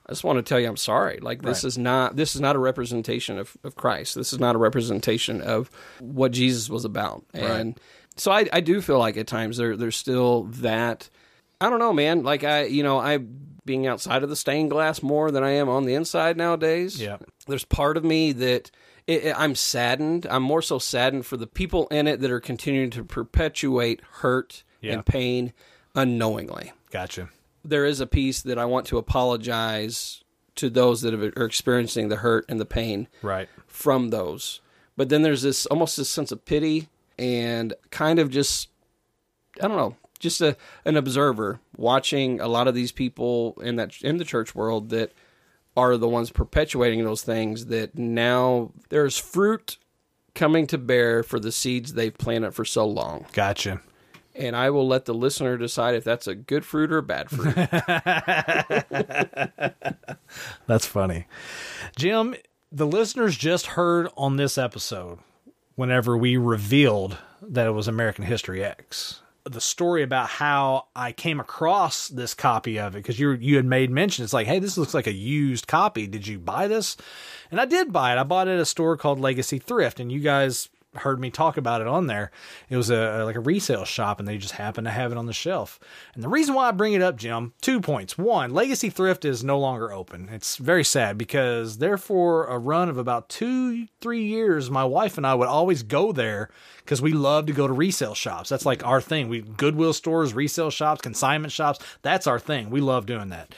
I 0.07 0.11
just 0.11 0.23
want 0.23 0.37
to 0.37 0.43
tell 0.43 0.59
you 0.59 0.67
I'm 0.67 0.77
sorry. 0.77 1.19
Like 1.19 1.41
this 1.41 1.63
Right. 1.63 1.67
is 1.67 1.77
not 1.77 2.15
this 2.15 2.35
is 2.35 2.41
not 2.41 2.55
a 2.55 2.59
representation 2.59 3.37
of, 3.39 3.57
of 3.63 3.75
Christ. 3.75 4.15
This 4.15 4.33
is 4.33 4.39
not 4.39 4.55
a 4.55 4.59
representation 4.59 5.41
of 5.41 5.69
what 5.99 6.31
Jesus 6.31 6.69
was 6.69 6.85
about. 6.85 7.25
And 7.33 7.79
so 8.17 8.31
I, 8.31 8.45
I 8.53 8.61
do 8.61 8.81
feel 8.81 8.99
like 8.99 9.17
at 9.17 9.27
times 9.27 9.57
there 9.57 9.75
there's 9.75 9.95
still 9.95 10.43
that 10.43 11.09
I 11.59 11.69
don't 11.69 11.79
know, 11.79 11.93
man. 11.93 12.23
Like 12.23 12.43
I 12.43 12.65
you 12.65 12.83
know, 12.83 12.99
I 12.99 13.19
being 13.65 13.87
outside 13.87 14.21
of 14.21 14.29
the 14.29 14.35
stained 14.35 14.69
glass 14.69 15.01
more 15.01 15.31
than 15.31 15.43
I 15.43 15.51
am 15.53 15.69
on 15.69 15.85
the 15.85 15.95
inside 15.95 16.37
nowadays. 16.37 17.01
Yeah. 17.01 17.17
There's 17.47 17.65
part 17.65 17.97
of 17.97 18.03
me 18.03 18.31
that 18.33 18.69
it, 19.07 19.25
it- 19.25 19.35
I'm 19.39 19.55
saddened. 19.55 20.27
I'm 20.29 20.43
more 20.43 20.61
so 20.61 20.77
saddened 20.77 21.25
for 21.25 21.35
the 21.35 21.47
people 21.47 21.87
in 21.87 22.05
it 22.07 22.19
that 22.21 22.29
are 22.29 22.39
continuing 22.39 22.91
to 22.91 23.03
perpetuate 23.03 24.01
hurt 24.19 24.63
Yeah. 24.85 24.93
and 24.93 25.05
pain 25.05 25.53
unknowingly 25.95 26.71
Gotcha. 26.91 27.29
there 27.63 27.85
is 27.85 27.99
a 27.99 28.07
piece 28.07 28.41
that 28.41 28.57
I 28.59 28.65
want 28.65 28.85
to 28.87 28.97
apologize 28.97 30.23
to 30.55 30.69
those 30.69 31.01
that 31.01 31.13
are 31.13 31.45
experiencing 31.45 32.09
the 32.09 32.17
hurt 32.17 32.45
and 32.49 32.59
the 32.59 32.65
pain 32.65 33.07
Right. 33.21 33.49
from 33.67 34.09
those. 34.09 34.61
But 34.97 35.09
then 35.09 35.21
there's 35.21 35.41
this 35.41 35.65
almost 35.65 35.97
this 35.97 36.09
sense 36.09 36.31
of 36.31 36.45
pity 36.45 36.87
and 37.17 37.73
kind 37.91 38.19
of 38.19 38.29
just 38.29 38.69
I 39.61 39.67
don't 39.67 39.77
know, 39.77 39.95
just 40.19 40.41
a 40.41 40.55
an 40.85 40.95
observer 40.97 41.59
watching 41.77 42.39
a 42.41 42.47
lot 42.47 42.67
of 42.67 42.75
these 42.75 42.91
people 42.91 43.57
in 43.61 43.75
that 43.77 44.01
in 44.01 44.17
the 44.17 44.25
church 44.25 44.53
world 44.55 44.89
that 44.89 45.11
are 45.77 45.97
the 45.97 46.07
ones 46.07 46.29
perpetuating 46.29 47.03
those 47.03 47.21
things 47.21 47.65
that 47.65 47.97
now 47.97 48.71
there's 48.89 49.17
fruit 49.17 49.77
coming 50.33 50.67
to 50.67 50.77
bear 50.77 51.21
for 51.23 51.39
the 51.39 51.51
seeds 51.51 51.93
they've 51.93 52.17
planted 52.17 52.51
for 52.51 52.63
so 52.65 52.85
long. 52.85 53.25
Gotcha. 53.33 53.81
And 54.35 54.55
I 54.55 54.69
will 54.69 54.87
let 54.87 55.05
the 55.05 55.13
listener 55.13 55.57
decide 55.57 55.95
if 55.95 56.03
that's 56.03 56.27
a 56.27 56.35
good 56.35 56.65
fruit 56.65 56.91
or 56.91 56.97
a 56.97 57.03
bad 57.03 57.29
fruit. 57.29 57.55
That's 60.67 60.85
funny. 60.85 61.25
Jim, 61.95 62.35
the 62.71 62.87
listeners 62.87 63.37
just 63.37 63.67
heard 63.67 64.09
on 64.17 64.35
this 64.35 64.57
episode, 64.57 65.19
whenever 65.75 66.17
we 66.17 66.37
revealed 66.37 67.17
that 67.41 67.67
it 67.67 67.71
was 67.71 67.87
American 67.87 68.25
History 68.25 68.63
X, 68.63 69.21
the 69.45 69.61
story 69.61 70.01
about 70.01 70.27
how 70.27 70.87
I 70.95 71.11
came 71.11 71.39
across 71.39 72.07
this 72.07 72.33
copy 72.33 72.79
of 72.79 72.95
it 72.95 72.99
because 72.99 73.19
you 73.19 73.31
you 73.31 73.57
had 73.57 73.65
made 73.65 73.91
mention. 73.91 74.23
It's 74.23 74.33
like, 74.33 74.47
hey, 74.47 74.59
this 74.59 74.77
looks 74.77 74.93
like 74.93 75.07
a 75.07 75.13
used 75.13 75.67
copy. 75.67 76.07
Did 76.07 76.27
you 76.27 76.39
buy 76.39 76.67
this? 76.67 76.97
And 77.51 77.61
I 77.61 77.65
did 77.65 77.93
buy 77.93 78.13
it. 78.13 78.17
I 78.17 78.23
bought 78.23 78.47
it 78.47 78.55
at 78.55 78.59
a 78.59 78.65
store 78.65 78.97
called 78.97 79.19
Legacy 79.19 79.59
Thrift, 79.59 79.99
and 79.99 80.11
you 80.11 80.19
guys 80.19 80.69
heard 80.97 81.19
me 81.19 81.29
talk 81.29 81.57
about 81.57 81.81
it 81.81 81.87
on 81.87 82.07
there. 82.07 82.31
It 82.69 82.77
was 82.77 82.89
a 82.89 83.23
like 83.23 83.35
a 83.35 83.39
resale 83.39 83.85
shop, 83.85 84.19
and 84.19 84.27
they 84.27 84.37
just 84.37 84.53
happened 84.53 84.85
to 84.85 84.91
have 84.91 85.11
it 85.11 85.17
on 85.17 85.25
the 85.25 85.33
shelf. 85.33 85.79
And 86.13 86.23
the 86.23 86.29
reason 86.29 86.55
why 86.55 86.67
I 86.67 86.71
bring 86.71 86.93
it 86.93 87.01
up, 87.01 87.17
Jim, 87.17 87.53
two 87.61 87.81
points. 87.81 88.17
One, 88.17 88.53
Legacy 88.53 88.89
Thrift 88.89 89.25
is 89.25 89.43
no 89.43 89.59
longer 89.59 89.91
open. 89.91 90.29
It's 90.31 90.57
very 90.57 90.83
sad 90.83 91.17
because 91.17 91.77
there 91.77 91.97
for 91.97 92.45
a 92.45 92.57
run 92.57 92.89
of 92.89 92.97
about 92.97 93.29
two, 93.29 93.87
three 94.01 94.23
years, 94.23 94.69
my 94.69 94.83
wife 94.83 95.17
and 95.17 95.25
I 95.25 95.35
would 95.35 95.47
always 95.47 95.83
go 95.83 96.11
there 96.11 96.49
because 96.77 97.01
we 97.01 97.13
love 97.13 97.45
to 97.47 97.53
go 97.53 97.67
to 97.67 97.73
resale 97.73 98.15
shops. 98.15 98.49
That's 98.49 98.65
like 98.65 98.85
our 98.85 99.01
thing. 99.01 99.29
We 99.29 99.41
Goodwill 99.41 99.93
stores, 99.93 100.33
resale 100.33 100.69
shops, 100.69 101.01
consignment 101.01 101.51
shops. 101.51 101.79
That's 102.01 102.27
our 102.27 102.39
thing. 102.39 102.69
We 102.69 102.81
love 102.81 103.05
doing 103.05 103.29
that 103.29 103.53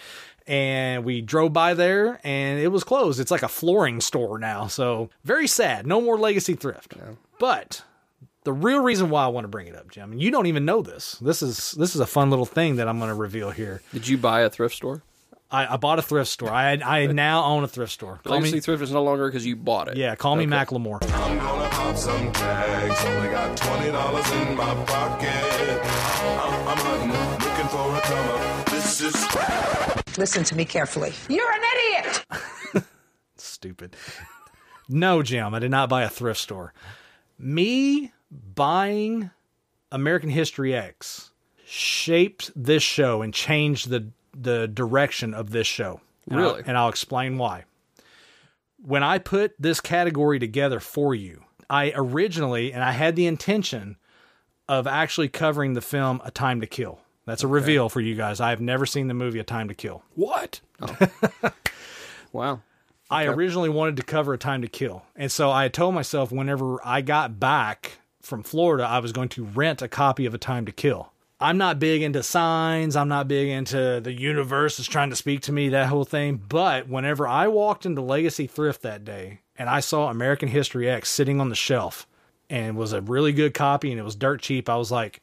and 0.47 1.03
we 1.03 1.21
drove 1.21 1.51
by 1.51 1.73
there 1.73 2.19
and 2.23 2.59
it 2.59 2.69
was 2.69 2.83
closed. 2.83 3.19
It's 3.19 3.31
like 3.31 3.43
a 3.43 3.49
flooring 3.49 3.99
store 3.99 4.39
now. 4.39 4.67
So 4.67 5.09
very 5.23 5.47
sad. 5.47 5.85
No 5.85 6.01
more 6.01 6.17
legacy 6.17 6.55
thrift. 6.55 6.93
But 7.39 7.83
the 8.43 8.53
real 8.53 8.81
reason 8.81 9.09
why 9.09 9.23
I 9.23 9.27
want 9.27 9.45
to 9.45 9.49
bring 9.49 9.67
it 9.67 9.75
up, 9.75 9.91
Jim, 9.91 10.11
and 10.11 10.21
you 10.21 10.31
don't 10.31 10.45
even 10.47 10.65
know 10.65 10.81
this. 10.81 11.13
This 11.21 11.41
is 11.41 11.71
this 11.71 11.95
is 11.95 12.01
a 12.01 12.07
fun 12.07 12.29
little 12.29 12.45
thing 12.45 12.77
that 12.77 12.87
I'm 12.87 12.97
going 12.99 13.09
to 13.09 13.15
reveal 13.15 13.51
here. 13.51 13.81
Did 13.93 14.07
you 14.07 14.17
buy 14.17 14.41
a 14.41 14.49
thrift 14.49 14.75
store? 14.75 15.03
I, 15.49 15.75
I 15.75 15.77
bought 15.77 15.97
a 15.97 16.01
thrift 16.01 16.29
store. 16.29 16.49
I 16.49 16.73
I 16.73 17.05
now 17.07 17.43
own 17.45 17.63
a 17.63 17.67
thrift 17.67 17.93
store. 17.93 18.19
Call 18.23 18.33
Legacy 18.37 18.55
me, 18.55 18.59
thrift 18.59 18.83
is 18.83 18.91
no 18.91 19.01
longer 19.03 19.27
because 19.27 19.45
you 19.45 19.55
bought 19.55 19.87
it. 19.87 19.95
yeah, 19.97 20.13
call 20.15 20.35
me 20.35 20.43
Okay. 20.43 20.51
Macklemore. 20.53 20.99
I'm 21.13 21.37
gonna 21.37 21.69
pop 21.69 21.95
some 21.95 22.31
tags. 22.33 23.05
Only 23.05 23.29
got 23.29 23.55
twenty 23.55 23.91
dollars 23.91 24.29
in 24.31 24.55
my 24.57 24.73
pocket. 24.85 25.29
I'm, 25.29 26.67
I'm 26.67 26.77
hunting, 26.77 27.47
looking 27.47 27.67
for 27.67 27.95
a 27.95 28.01
come 28.01 28.29
up. 28.29 28.65
This 28.69 29.01
is 29.01 30.17
Listen 30.17 30.43
to 30.43 30.55
me 30.55 30.65
carefully. 30.65 31.13
You're 31.29 31.49
an 31.51 31.61
idiot! 31.75 32.25
Stupid. 33.37 33.95
No, 34.89 35.21
Jim, 35.21 35.53
I 35.53 35.59
did 35.59 35.71
not 35.71 35.89
buy 35.89 36.03
a 36.03 36.09
thrift 36.09 36.39
store. 36.39 36.73
Me 37.39 38.11
buying 38.55 39.29
American 39.91 40.29
History 40.29 40.73
X 40.75 41.31
shaped 41.65 42.51
this 42.55 42.83
show 42.83 43.21
and 43.21 43.33
changed 43.33 43.89
the 43.89 44.07
the 44.39 44.67
direction 44.67 45.33
of 45.33 45.49
this 45.49 45.65
show. 45.65 45.99
And 46.29 46.39
I'll- 46.39 46.45
Really? 46.51 46.63
and 46.67 46.77
I'll 46.77 46.89
explain 46.89 47.37
why. 47.37 47.63
When 48.83 49.01
I 49.01 49.17
put 49.17 49.53
this 49.59 49.81
category 49.81 50.37
together 50.37 50.79
for 50.79 51.15
you, 51.15 51.43
I 51.69 51.91
originally 51.95 52.71
and 52.71 52.83
I 52.83 52.91
had 52.91 53.15
the 53.15 53.25
intention 53.25 53.97
of 54.69 54.85
actually 54.85 55.29
covering 55.29 55.73
the 55.73 55.81
film 55.81 56.21
A 56.23 56.29
Time 56.31 56.61
to 56.61 56.67
Kill. 56.67 56.99
That's 57.25 57.43
a 57.43 57.47
reveal 57.47 57.89
for 57.89 57.99
you 57.99 58.13
guys. 58.15 58.39
I 58.39 58.51
have 58.51 58.61
never 58.61 58.85
seen 58.85 59.07
the 59.07 59.13
movie 59.15 59.39
A 59.39 59.43
Time 59.43 59.67
to 59.69 59.73
Kill. 59.73 60.03
What? 60.15 60.59
Oh. 60.79 61.51
wow. 62.31 62.61
I 63.09 63.25
originally 63.25 63.69
wanted 63.69 63.97
to 63.97 64.03
cover 64.03 64.33
A 64.33 64.37
Time 64.37 64.61
to 64.61 64.67
Kill. 64.67 65.03
And 65.15 65.31
so 65.31 65.51
I 65.51 65.69
told 65.69 65.95
myself 65.95 66.31
whenever 66.31 66.79
I 66.85 67.01
got 67.01 67.39
back 67.39 67.99
from 68.21 68.43
Florida, 68.43 68.83
I 68.83 68.99
was 68.99 69.11
going 69.11 69.29
to 69.29 69.45
rent 69.45 69.81
a 69.81 69.87
copy 69.87 70.25
of 70.25 70.33
A 70.33 70.37
Time 70.37 70.65
to 70.65 70.71
Kill. 70.71 71.11
I'm 71.39 71.57
not 71.57 71.79
big 71.79 72.01
into 72.01 72.23
signs. 72.23 72.95
I'm 72.95 73.07
not 73.07 73.27
big 73.27 73.49
into 73.49 74.01
the 74.03 74.11
universe 74.11 74.79
is 74.79 74.87
trying 74.87 75.11
to 75.11 75.15
speak 75.15 75.41
to 75.41 75.51
me, 75.51 75.69
that 75.69 75.87
whole 75.87 76.03
thing. 76.03 76.41
But 76.49 76.89
whenever 76.89 77.27
I 77.27 77.47
walked 77.47 77.85
into 77.85 78.01
Legacy 78.01 78.47
Thrift 78.47 78.81
that 78.81 79.05
day 79.05 79.41
and 79.55 79.69
I 79.69 79.79
saw 79.79 80.09
American 80.09 80.49
History 80.49 80.89
X 80.89 81.09
sitting 81.09 81.39
on 81.39 81.49
the 81.49 81.55
shelf 81.55 82.07
and 82.49 82.75
was 82.75 82.91
a 82.91 83.01
really 83.01 83.33
good 83.33 83.53
copy 83.53 83.91
and 83.91 83.99
it 83.99 84.03
was 84.03 84.15
dirt 84.15 84.41
cheap, 84.41 84.67
I 84.67 84.77
was 84.77 84.91
like, 84.91 85.21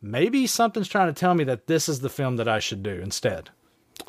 maybe 0.00 0.46
something's 0.46 0.88
trying 0.88 1.12
to 1.12 1.18
tell 1.18 1.34
me 1.34 1.44
that 1.44 1.66
this 1.66 1.88
is 1.88 2.00
the 2.00 2.08
film 2.08 2.36
that 2.36 2.48
I 2.48 2.60
should 2.60 2.84
do 2.84 3.00
instead. 3.00 3.50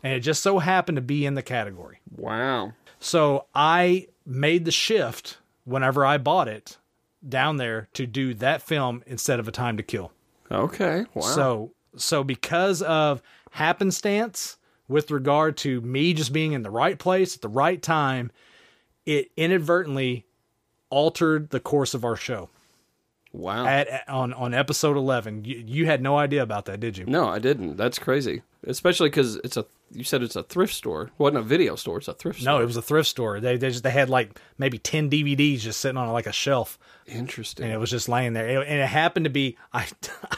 And 0.04 0.14
it 0.14 0.20
just 0.20 0.44
so 0.44 0.60
happened 0.60 0.98
to 0.98 1.02
be 1.02 1.26
in 1.26 1.34
the 1.34 1.42
category. 1.42 2.00
Wow. 2.16 2.74
So 3.04 3.48
I 3.54 4.08
made 4.26 4.64
the 4.66 4.72
shift 4.72 5.38
whenever 5.66 6.06
I 6.06 6.18
bought 6.18 6.48
it 6.48 6.78
down 7.28 7.58
there 7.58 7.90
to 7.94 8.08
do 8.08 8.34
that 8.36 8.62
film 8.62 9.04
instead 9.06 9.40
of 9.40 9.48
A 9.48 9.52
Time 9.52 9.76
to 9.78 9.84
Kill. 9.84 10.12
Okay. 10.50 11.06
Wow. 11.14 11.22
So 11.22 11.72
so 11.98 12.24
because 12.24 12.82
of 12.82 13.22
happenstance 13.52 14.58
with 14.88 15.12
regard 15.12 15.58
to 15.58 15.82
me 15.82 16.14
just 16.14 16.32
being 16.34 16.54
in 16.54 16.64
the 16.64 16.70
right 16.70 16.98
place 16.98 17.36
at 17.36 17.42
the 17.42 17.50
right 17.50 17.82
time, 17.82 18.32
it 19.06 19.32
inadvertently 19.36 20.26
altered 20.90 21.50
the 21.50 21.60
course 21.60 21.94
of 21.94 22.06
our 22.06 22.16
show. 22.16 22.50
Wow. 23.32 23.66
At, 23.66 23.88
at- 23.88 24.10
on 24.10 24.32
on 24.34 24.54
episode 24.54 24.96
11. 24.96 25.44
You, 25.46 25.64
you 25.66 25.86
had 25.88 26.02
no 26.02 26.18
idea 26.18 26.42
about 26.42 26.66
that, 26.66 26.80
did 26.80 26.98
you? 26.98 27.06
No, 27.06 27.28
I 27.28 27.40
didn't. 27.40 27.76
That's 27.78 28.00
crazy. 28.00 28.44
Especially 28.66 29.10
because 29.10 29.36
it's 29.38 29.58
a. 29.58 29.66
You 29.95 30.03
said 30.03 30.24
it's 30.24 30.36
a 30.36 30.41
thrift 30.44 30.74
store. 30.74 31.03
It 31.03 31.11
wasn't 31.20 31.38
a 31.38 31.41
video 31.44 31.76
store. 31.76 31.99
It's 31.99 32.07
a 32.07 32.14
thrift 32.14 32.41
store. 32.41 32.53
No, 32.57 32.61
it 32.61 32.65
was 32.65 32.78
a 32.78 32.82
thrift 32.82 33.07
store. 33.07 33.40
They 33.40 33.57
they 33.57 33.70
just 33.70 33.84
they 33.84 33.91
had 33.91 34.10
like 34.10 34.40
maybe 34.57 34.80
10 34.80 35.10
DVDs 35.10 35.60
just 35.60 35.80
sitting 35.80 35.98
on 35.98 36.11
like 36.11 36.26
a 36.26 36.32
shelf. 36.32 36.80
Interesting. 37.06 37.65
and 37.65 37.74
it 37.74 37.78
was 37.78 37.90
just 37.91 38.10
laying 38.10 38.34
there. 38.34 38.48
It- 38.61 38.68
and 38.68 38.80
it 38.80 38.88
happened 38.88 39.26
to 39.26 39.30
be 39.30 39.57
I 39.74 39.86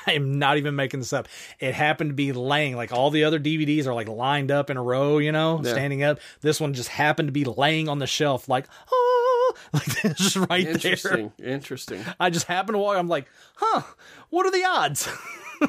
I 0.07 0.11
am 0.13 0.39
not 0.39 0.57
even 0.57 0.75
making 0.75 0.99
this 0.99 1.13
up. 1.13 1.27
It 1.59 1.73
happened 1.73 2.09
to 2.09 2.13
be 2.15 2.33
laying 2.33 2.75
like 2.75 2.91
all 2.91 3.11
the 3.11 3.23
other 3.23 3.39
DVDs 3.39 3.85
are 3.87 3.93
like 3.93 4.09
lined 4.09 4.51
up 4.51 4.69
in 4.69 4.77
a 4.77 4.83
row, 4.83 5.19
you 5.19 5.31
know, 5.31 5.61
Yeah. 5.63 5.71
standing 5.71 6.03
up. 6.03 6.19
This 6.41 6.59
one 6.59 6.73
just 6.73 6.89
happened 6.89 7.29
to 7.29 7.33
be 7.33 7.45
laying 7.45 7.87
on 7.87 7.99
the 7.99 8.07
shelf 8.07 8.49
like 8.49 8.65
oh, 8.91 9.53
like 9.73 9.85
just 10.17 10.35
right 10.35 10.67
Interesting. 10.67 11.31
there. 11.37 11.49
Interesting. 11.53 11.97
Interesting. 11.99 12.13
I 12.19 12.29
just 12.29 12.47
happened 12.47 12.73
to 12.75 12.79
walk. 12.79 12.97
I'm 12.97 13.07
like, 13.07 13.27
huh? 13.55 13.83
What 14.29 14.45
are 14.45 14.51
the 14.51 14.65
odds? 14.65 15.07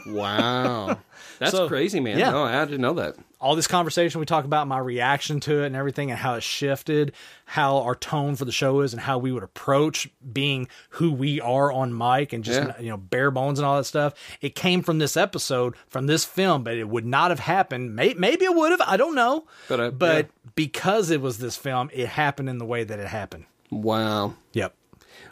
Wow. 0.09 0.99
That's 1.39 1.53
So, 1.53 1.69
crazy, 1.69 2.01
man. 2.01 2.19
yeah. 2.19 2.31
No, 2.31 2.45
I 2.45 2.65
didn't 2.65 2.81
know 2.81 2.95
that. 2.95 3.17
all 3.41 3.55
this 3.55 3.67
conversation 3.67 4.19
we 4.19 4.25
talk 4.27 4.45
about 4.47 4.67
my 4.67 4.79
reaction 4.79 5.39
to 5.41 5.63
it 5.63 5.67
and 5.67 5.77
everything 5.77 6.11
and 6.11 6.19
how 6.19 6.35
it 6.35 6.43
shifted 6.43 7.13
how 7.45 7.79
our 7.83 7.95
tone 7.95 8.35
for 8.35 8.45
the 8.47 8.51
show 8.53 8.81
is 8.81 8.93
and 8.95 9.03
how 9.03 9.19
we 9.19 9.31
would 9.31 9.43
approach 9.43 10.09
being 10.33 10.67
who 10.91 11.13
we 11.13 11.39
are 11.41 11.71
on 11.71 11.97
mic 11.97 12.33
and 12.33 12.43
just 12.43 12.61
Yeah. 12.61 12.81
you 12.81 12.89
know 12.89 12.97
bare 12.97 13.31
bones 13.31 13.59
and 13.59 13.67
all 13.67 13.77
that 13.77 13.85
stuff 13.85 14.15
it 14.41 14.55
came 14.55 14.83
from 14.83 14.99
this 14.99 15.17
episode 15.19 15.75
from 15.89 16.07
this 16.07 16.25
film 16.25 16.65
but 16.65 16.77
it 16.77 16.89
would 16.89 17.05
not 17.05 17.31
have 17.31 17.41
happened 17.41 17.95
May- 17.95 18.15
maybe 18.15 18.47
it 18.47 18.55
would 18.55 18.71
have 18.71 18.81
i 18.87 18.97
don't 18.97 19.15
know 19.15 19.45
But, 19.69 19.81
uh, 19.81 19.91
but 19.91 20.25
yeah. 20.27 20.51
because 20.55 21.11
it 21.11 21.21
was 21.21 21.37
this 21.39 21.57
film 21.57 21.91
it 21.93 22.09
happened 22.09 22.49
in 22.49 22.57
the 22.59 22.65
way 22.67 22.85
that 22.85 22.99
it 22.99 23.09
happened 23.09 23.45
Wow. 23.71 24.35
yep 24.55 24.75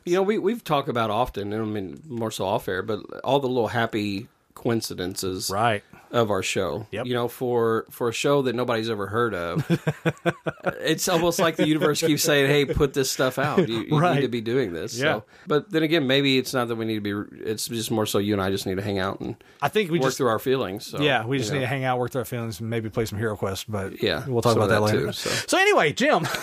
You 0.05 0.17
know, 0.17 0.23
we 0.23 0.37
we've 0.39 0.63
talked 0.63 0.89
about 0.91 1.09
often, 1.11 1.53
and 1.55 1.63
I 1.63 1.65
mean 1.65 2.03
more 2.07 2.31
so 2.31 2.45
off 2.45 2.69
air, 2.69 2.83
but 2.83 3.01
all 3.25 3.41
the 3.41 3.49
little 3.49 3.69
happy 3.69 4.29
coincidences 4.55 5.51
right 5.51 5.83
of 6.11 6.31
our 6.31 6.43
show. 6.45 6.87
Yep. 6.93 7.07
You 7.07 7.15
know, 7.15 7.27
for 7.29 7.87
for 7.91 8.09
a 8.09 8.13
show 8.13 8.43
that 8.43 8.55
nobody's 8.55 8.89
ever 8.89 9.09
heard 9.09 9.35
of, 9.35 9.65
it's 10.81 11.09
almost 11.09 11.39
like 11.41 11.57
the 11.57 11.67
universe 11.67 12.01
keeps 12.01 12.23
saying, 12.23 12.47
"Hey, 12.49 12.65
put 12.65 12.95
this 12.95 13.11
stuff 13.11 13.39
out. 13.39 13.69
You, 13.69 13.81
you 13.83 13.99
Right. 13.99 14.15
need 14.17 14.21
to 14.23 14.29
be 14.29 14.41
doing 14.41 14.73
this." 14.73 14.97
Yeah. 14.97 15.03
So, 15.05 15.25
but 15.47 15.71
then 15.71 15.83
again, 15.83 16.07
maybe 16.07 16.39
it's 16.39 16.55
not 16.55 16.69
that 16.69 16.77
we 16.77 16.85
need 16.85 17.03
to 17.03 17.25
be. 17.25 17.37
It's 17.51 17.67
just 17.67 17.91
more 17.91 18.07
so 18.07 18.19
you 18.19 18.33
and 18.33 18.41
I 18.43 18.51
just 18.51 18.65
need 18.67 18.77
to 18.77 18.83
hang 18.83 18.99
out 18.99 19.21
and 19.21 19.35
i 19.61 19.69
think 19.69 19.91
we 19.91 19.99
work 19.99 20.07
just 20.09 20.19
through 20.19 20.29
our 20.29 20.39
feelings. 20.39 20.87
So, 20.87 21.01
yeah 21.01 21.25
we 21.27 21.39
just 21.39 21.51
know. 21.51 21.59
need 21.59 21.63
to 21.65 21.67
hang 21.69 21.85
out 21.85 21.99
work 21.99 22.13
through 22.13 22.21
our 22.21 22.25
feelings 22.25 22.61
and 22.61 22.71
maybe 22.71 22.89
play 22.91 23.05
some 23.07 23.19
hero 23.19 23.37
quest 23.37 23.71
but 23.71 24.03
Yeah, 24.03 24.25
we'll 24.29 24.43
talk 24.43 24.57
about 24.57 24.69
that, 24.69 24.77
that 24.77 24.81
later 24.83 25.07
too, 25.07 25.13
so. 25.13 25.31
so 25.31 25.59
anyway 25.59 25.93
jim 25.93 26.27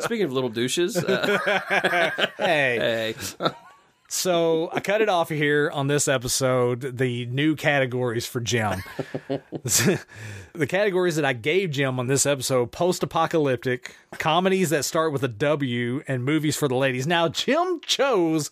Speaking 0.00 0.24
of 0.24 0.32
little 0.32 0.48
douches, 0.50 0.96
uh, 0.96 1.38
hey 2.38 3.14
hey, 3.38 3.50
So 4.14 4.68
I 4.74 4.80
cut 4.80 5.00
it 5.00 5.08
off 5.08 5.30
here 5.30 5.70
on 5.72 5.86
this 5.86 6.06
episode. 6.06 6.98
The 6.98 7.24
new 7.26 7.56
categories 7.56 8.26
for 8.26 8.40
Jim. 8.40 8.82
the 9.62 10.66
categories 10.68 11.16
that 11.16 11.24
I 11.24 11.32
gave 11.32 11.70
Jim 11.70 11.98
on 11.98 12.08
this 12.08 12.26
episode 12.26 12.72
post 12.72 13.02
apocalyptic, 13.02 13.96
comedies 14.18 14.68
that 14.68 14.84
start 14.84 15.14
with 15.14 15.22
a 15.22 15.28
W, 15.28 16.02
and 16.06 16.26
movies 16.26 16.56
for 16.56 16.68
the 16.68 16.74
ladies. 16.74 17.06
Now, 17.06 17.28
Jim 17.30 17.80
chose 17.86 18.50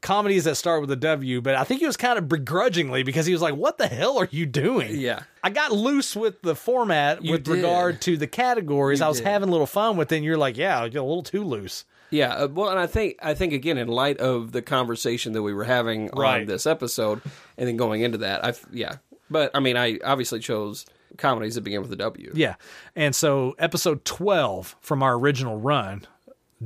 comedies 0.00 0.44
that 0.44 0.54
start 0.54 0.80
with 0.80 0.90
a 0.90 0.96
W, 0.96 1.42
but 1.42 1.56
I 1.56 1.64
think 1.64 1.80
he 1.80 1.86
was 1.86 1.98
kind 1.98 2.18
of 2.18 2.26
begrudgingly 2.26 3.02
because 3.02 3.26
he 3.26 3.34
was 3.34 3.42
like, 3.42 3.54
What 3.54 3.76
the 3.76 3.88
hell 3.88 4.16
are 4.18 4.28
you 4.30 4.46
doing? 4.46 4.98
yeah. 4.98 5.24
I 5.44 5.50
got 5.50 5.72
loose 5.72 6.16
with 6.16 6.40
the 6.40 6.54
format 6.56 7.22
You 7.22 7.32
with 7.32 7.44
did. 7.44 7.50
regard 7.56 8.00
to 8.02 8.16
the 8.16 8.26
categories. 8.26 9.00
You 9.00 9.04
I 9.04 9.08
was 9.10 9.18
did. 9.18 9.26
having 9.26 9.50
a 9.50 9.52
little 9.52 9.66
fun 9.66 9.98
with 9.98 10.10
it, 10.10 10.16
and 10.16 10.24
you're 10.24 10.38
like, 10.38 10.56
Yeah, 10.56 10.86
you're 10.86 11.02
a 11.02 11.06
little 11.06 11.22
too 11.22 11.44
loose. 11.44 11.84
Yeah, 12.12 12.34
uh, 12.34 12.48
well, 12.48 12.68
and 12.70 12.78
I 12.78 12.86
think 12.86 13.16
I 13.22 13.34
think 13.34 13.52
again 13.52 13.78
in 13.78 13.88
light 13.88 14.18
of 14.18 14.52
the 14.52 14.62
conversation 14.62 15.32
that 15.32 15.42
we 15.42 15.52
were 15.52 15.64
having 15.64 16.08
Right. 16.14 16.42
on 16.42 16.46
this 16.46 16.66
episode, 16.66 17.20
and 17.58 17.66
then 17.66 17.76
going 17.76 18.02
into 18.02 18.18
that, 18.18 18.44
I 18.44 18.54
yeah, 18.70 18.96
but 19.30 19.50
I 19.54 19.60
mean, 19.60 19.76
I 19.76 19.98
obviously 20.04 20.38
chose 20.38 20.86
comedies 21.16 21.54
that 21.56 21.62
begin 21.62 21.82
with 21.82 21.92
a 21.92 21.96
W. 21.96 22.30
Yeah. 22.34 22.54
And 22.94 23.14
so 23.14 23.54
episode 23.58 24.04
12 24.04 24.76
from 24.80 25.02
our 25.02 25.14
original 25.14 25.58
run, 25.58 26.06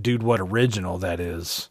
dude, 0.01 0.23
what 0.23 0.40
original 0.40 0.98
that 0.98 1.18
is. 1.20 1.68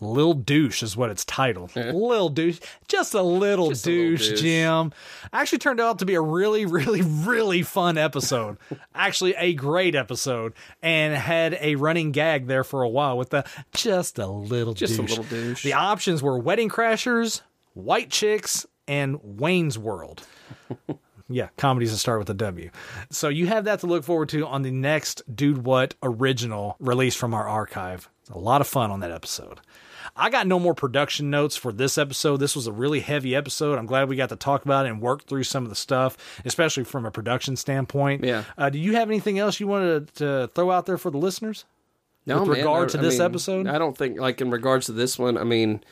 Lil 0.00 0.34
Douche 0.34 0.82
is 0.82 0.96
what 0.96 1.10
it's 1.10 1.24
titled. 1.24 1.74
Lil 1.76 2.28
Douche. 2.28 2.60
Just 2.86 3.14
a 3.14 3.22
little, 3.22 3.70
Just 3.70 3.86
a 3.86 3.90
little 3.90 4.10
douche, 4.10 4.28
douche. 4.30 4.40
Jim. 4.40 4.92
Actually 5.32 5.58
turned 5.58 5.80
out 5.80 5.98
to 5.98 6.06
be 6.06 6.14
a 6.14 6.20
really, 6.20 6.64
really, 6.66 7.02
really 7.02 7.62
fun 7.62 7.98
episode. 7.98 8.58
Actually, 8.94 9.34
a 9.36 9.54
great 9.54 9.94
episode. 9.94 10.52
And 10.82 11.14
had 11.14 11.56
a 11.60 11.74
running 11.76 12.12
gag 12.12 12.46
there 12.46 12.64
for 12.64 12.82
a 12.82 12.88
while 12.88 13.18
with 13.18 13.30
the 13.30 13.44
just 13.72 14.18
a 14.18 14.26
little 14.26 14.74
Just 14.74 14.98
a 14.98 15.02
little 15.02 15.24
douche. 15.24 15.62
The 15.62 15.72
options 15.72 16.22
were 16.22 16.38
Wedding 16.38 16.68
Crashers, 16.68 17.42
White 17.74 18.10
Chicks, 18.10 18.66
and 18.86 19.18
Wayne's 19.22 19.78
World. 19.78 20.22
Yeah, 21.30 21.48
comedies 21.58 21.90
that 21.90 21.98
start 21.98 22.20
with 22.20 22.30
a 22.30 22.34
W. 22.34 22.70
So 23.10 23.28
you 23.28 23.48
have 23.48 23.64
that 23.66 23.80
to 23.80 23.86
look 23.86 24.02
forward 24.02 24.30
to 24.30 24.46
on 24.46 24.62
the 24.62 24.70
next 24.70 25.20
Dude 25.34 25.64
What 25.64 25.94
original 26.02 26.76
release 26.80 27.14
from 27.14 27.34
our 27.34 27.46
archive. 27.46 28.08
A 28.30 28.38
lot 28.38 28.62
of 28.62 28.66
fun 28.66 28.90
on 28.90 29.00
that 29.00 29.10
episode. 29.10 29.60
I 30.18 30.30
got 30.30 30.46
no 30.46 30.58
more 30.58 30.74
production 30.74 31.30
notes 31.30 31.56
for 31.56 31.72
this 31.72 31.96
episode. 31.96 32.38
This 32.38 32.56
was 32.56 32.66
a 32.66 32.72
really 32.72 33.00
heavy 33.00 33.34
episode. 33.36 33.78
I'm 33.78 33.86
glad 33.86 34.08
we 34.08 34.16
got 34.16 34.30
to 34.30 34.36
talk 34.36 34.64
about 34.64 34.84
it 34.84 34.90
and 34.90 35.00
work 35.00 35.24
through 35.26 35.44
some 35.44 35.62
of 35.62 35.68
the 35.70 35.76
stuff, 35.76 36.16
especially 36.44 36.84
from 36.84 37.06
a 37.06 37.10
production 37.10 37.54
standpoint. 37.56 38.24
Yeah. 38.24 38.44
Uh, 38.56 38.68
do 38.70 38.78
you 38.78 38.94
have 38.96 39.08
anything 39.08 39.38
else 39.38 39.60
you 39.60 39.68
wanted 39.68 40.12
to 40.16 40.50
throw 40.54 40.70
out 40.70 40.86
there 40.86 40.98
for 40.98 41.10
the 41.10 41.18
listeners? 41.18 41.64
No, 42.26 42.40
with 42.40 42.48
man, 42.48 42.56
regard 42.58 42.88
I- 42.90 42.92
to 42.92 42.98
I 42.98 43.02
this 43.02 43.14
mean, 43.18 43.22
episode? 43.26 43.66
I 43.68 43.78
don't 43.78 43.96
think 43.96 44.18
like 44.18 44.40
in 44.40 44.50
regards 44.50 44.86
to 44.86 44.92
this 44.92 45.18
one. 45.18 45.38
I 45.38 45.44
mean, 45.44 45.82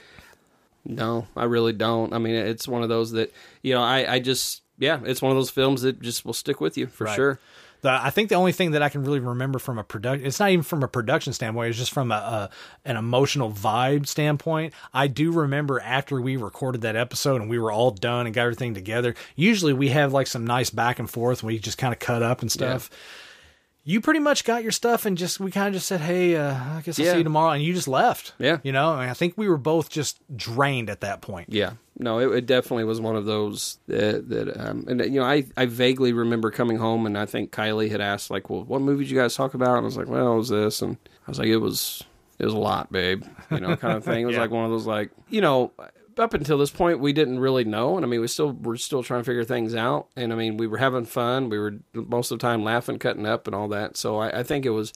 no, 0.85 1.27
I 1.37 1.45
really 1.45 1.73
don't. 1.73 2.13
I 2.13 2.19
mean, 2.19 2.35
it's 2.35 2.69
one 2.69 2.83
of 2.83 2.89
those 2.89 3.13
that 3.13 3.33
you 3.63 3.75
know, 3.75 3.83
I 3.83 4.15
I 4.15 4.19
just 4.19 4.63
yeah, 4.79 5.01
it's 5.05 5.23
one 5.23 5.31
of 5.33 5.37
those 5.37 5.51
films 5.51 5.83
that 5.83 6.01
just 6.03 6.25
will 6.25 6.33
stick 6.35 6.61
with 6.61 6.77
you 6.77 6.87
for 6.89 7.05
Right. 7.05 7.17
sure. 7.17 7.41
The, 7.87 7.93
I 7.93 8.11
think 8.11 8.31
the 8.31 8.35
only 8.35 8.51
thing 8.51 8.73
that 8.73 8.83
I 8.83 8.89
can 8.89 9.05
really 9.05 9.21
remember 9.21 9.61
from 9.61 9.79
a 9.79 9.85
production, 9.85 10.27
it's 10.27 10.41
not 10.41 10.51
even 10.51 10.65
from 10.65 10.83
a 10.83 10.89
production 10.89 11.33
standpoint, 11.33 11.69
it's 11.69 11.79
just 11.79 11.93
from 11.93 12.11
a, 12.11 12.17
a 12.17 12.51
an 12.85 12.97
emotional 12.97 13.49
vibe 13.53 14.09
standpoint. 14.09 14.75
I 14.93 15.07
do 15.07 15.31
remember 15.31 15.79
after 15.79 16.21
we 16.21 16.37
recorded 16.37 16.81
that 16.81 16.97
episode 16.97 17.41
and 17.41 17.49
we 17.49 17.61
were 17.61 17.71
all 17.71 17.93
done 17.93 18.27
and 18.27 18.35
got 18.35 18.43
everything 18.43 18.75
together. 18.75 19.15
Usually 19.37 19.73
we 19.73 19.91
have 19.91 20.13
like 20.13 20.27
some 20.27 20.45
nice 20.45 20.69
back 20.69 20.99
and 20.99 21.09
forth. 21.09 21.45
We 21.45 21.61
just 21.61 21.79
kind 21.79 21.93
of 21.95 22.01
cut 22.01 22.25
up 22.25 22.43
and 22.43 22.51
stuff. 22.51 22.91
You 23.89 24.01
pretty 24.01 24.19
much 24.19 24.43
got 24.45 24.65
your 24.65 24.73
stuff 24.73 25.07
and 25.07 25.17
just 25.17 25.39
we 25.39 25.53
kind 25.53 25.69
of 25.69 25.75
just 25.75 25.87
said, 25.87 26.01
"Hey, 26.01 26.35
uh, 26.35 26.53
I 26.55 26.83
guess 26.85 26.99
I'll 26.99 27.07
Yeah. 27.07 27.13
see 27.13 27.19
you 27.19 27.25
tomorrow," 27.25 27.53
and 27.53 27.63
you 27.63 27.73
just 27.73 27.87
left. 27.87 28.35
Yeah. 28.39 28.59
you 28.65 28.73
know, 28.73 28.99
and 28.99 29.09
I 29.09 29.15
think 29.15 29.35
we 29.37 29.49
were 29.49 29.57
both 29.57 29.89
just 29.91 30.19
drained 30.37 30.91
at 30.91 31.01
that 31.03 31.21
point. 31.23 31.51
Yeah, 31.53 31.75
no, 31.97 32.19
it, 32.19 32.37
it 32.39 32.47
definitely 32.47 32.83
was 32.83 33.01
one 33.01 33.15
of 33.15 33.27
those 33.27 33.79
that, 33.87 34.29
that 34.29 34.61
um, 34.61 34.85
and 34.89 35.01
you 35.05 35.21
know, 35.21 35.25
I, 35.25 35.47
I 35.57 35.67
vaguely 35.67 36.13
remember 36.13 36.51
coming 36.51 36.79
home 36.79 37.07
and 37.07 37.17
I 37.17 37.27
think 37.27 37.53
Kylie 37.53 37.91
had 37.91 38.01
asked 38.01 38.29
like, 38.29 38.51
well, 38.51 38.65
what 38.65 38.81
movie 38.83 39.05
did 39.05 39.11
you 39.13 39.19
guys 39.19 39.37
talk 39.37 39.55
about? 39.55 39.77
And 39.77 39.83
I 39.83 39.85
was 39.85 39.97
like, 39.97 40.09
well, 40.09 40.33
it 40.33 40.37
was 40.37 40.49
this, 40.49 40.83
and 40.83 40.97
I 41.27 41.31
was 41.31 41.39
like, 41.39 41.49
it 41.49 41.59
was 41.59 42.03
it 42.41 42.45
was 42.45 42.55
a 42.55 42.59
lot, 42.59 42.91
babe, 42.91 43.23
you 43.53 43.61
know, 43.61 43.77
kind 43.77 43.97
of 43.97 44.05
thing. 44.05 44.23
It 44.23 44.27
was 44.27 44.35
Yeah. 44.37 44.41
like 44.43 44.51
one 44.51 44.65
of 44.65 44.71
those 44.73 44.87
like, 44.87 45.11
you 45.31 45.41
know. 45.41 45.71
Up 46.19 46.33
until 46.33 46.57
this 46.57 46.71
point, 46.71 46.99
we 46.99 47.13
didn't 47.13 47.41
really 47.41 47.65
know, 47.65 47.97
and 47.97 48.05
I 48.05 48.09
mean, 48.09 48.23
we 48.23 48.27
still 48.27 48.53
we're 48.53 48.77
still 48.77 49.03
trying 49.03 49.21
to 49.21 49.25
figure 49.25 49.45
things 49.45 49.75
out. 49.75 50.09
And 50.17 50.33
I 50.33 50.37
mean, 50.37 50.57
we 50.57 50.67
were 50.67 50.79
having 50.79 51.05
fun. 51.05 51.51
We 51.51 51.59
were 51.59 51.75
most 51.93 52.31
of 52.31 52.39
the 52.39 52.43
time 52.43 52.65
laughing, 52.65 52.99
cutting 52.99 53.27
up, 53.27 53.47
and 53.47 53.55
all 53.55 53.69
that. 53.69 53.99
So 53.99 54.19
I, 54.19 54.41
I 54.41 54.43
think 54.43 54.65
it 54.65 54.71
was 54.71 54.95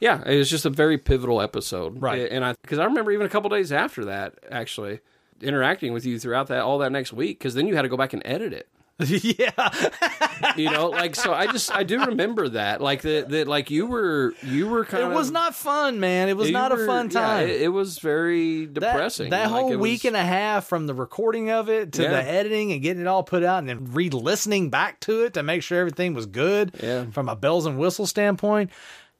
yeah, 0.00 0.22
it 0.24 0.36
was 0.36 0.50
just 0.50 0.64
a 0.64 0.70
very 0.70 0.98
pivotal 0.98 1.40
episode, 1.40 2.00
Right. 2.00 2.30
And 2.30 2.44
I 2.44 2.54
because 2.62 2.78
I 2.78 2.84
remember 2.84 3.12
even 3.12 3.26
a 3.26 3.30
couple 3.30 3.50
days 3.50 3.72
after 3.72 4.04
that, 4.06 4.38
actually 4.50 5.00
interacting 5.40 5.92
with 5.92 6.04
you 6.04 6.18
throughout 6.18 6.48
that 6.48 6.62
all 6.62 6.78
that 6.78 6.92
next 6.92 7.12
week, 7.12 7.38
because 7.38 7.54
then 7.54 7.66
you 7.66 7.76
had 7.76 7.82
to 7.82 7.88
go 7.88 7.96
back 7.96 8.12
and 8.12 8.22
edit 8.24 8.52
it. 8.52 8.68
yeah. 9.06 10.52
you 10.56 10.70
know, 10.70 10.88
like 10.88 11.14
so. 11.14 11.32
I 11.32 11.46
just 11.46 11.72
I 11.72 11.84
do 11.84 12.04
remember 12.06 12.48
that, 12.50 12.80
like 12.80 13.02
that, 13.02 13.28
that 13.28 13.46
like 13.46 13.70
you 13.70 13.86
were 13.86 14.34
you 14.42 14.66
were 14.68 14.84
kind 14.84 15.04
of 15.04 15.12
It 15.12 15.14
was 15.14 15.30
not 15.30 15.54
fun, 15.54 16.00
man. 16.00 16.28
It 16.28 16.36
was 16.36 16.50
not 16.50 16.72
a 16.72 16.76
were- 16.76 16.86
fun 16.86 17.06
yeah, 17.10 17.20
time. 17.20 17.48
it, 17.48 17.60
it 17.62 17.68
was 17.68 17.98
very 18.00 18.66
depressing. 18.66 19.30
that 19.30 19.50
Like, 19.50 19.60
whole 19.60 19.72
it 19.72 19.76
was- 19.76 19.82
week 19.82 20.04
and 20.04 20.16
a 20.16 20.24
half 20.24 20.66
from 20.66 20.86
the 20.88 20.94
recording 20.94 21.50
of 21.50 21.68
it 21.68 21.92
to 21.92 22.02
Yeah. 22.02 22.10
the 22.10 22.28
editing 22.28 22.72
and 22.72 22.82
getting 22.82 23.02
it 23.02 23.06
all 23.06 23.22
put 23.22 23.44
out 23.44 23.58
and 23.58 23.68
then 23.68 23.92
re-listening 23.92 24.68
back 24.70 24.98
to 25.00 25.24
it 25.24 25.34
to 25.34 25.42
make 25.44 25.62
sure 25.62 25.78
everything 25.78 26.14
was 26.14 26.26
good 26.26 26.72
Yeah. 26.82 27.04
from 27.12 27.28
a 27.28 27.36
bells 27.36 27.66
and 27.66 27.78
whistles 27.78 28.10
standpoint. 28.10 28.70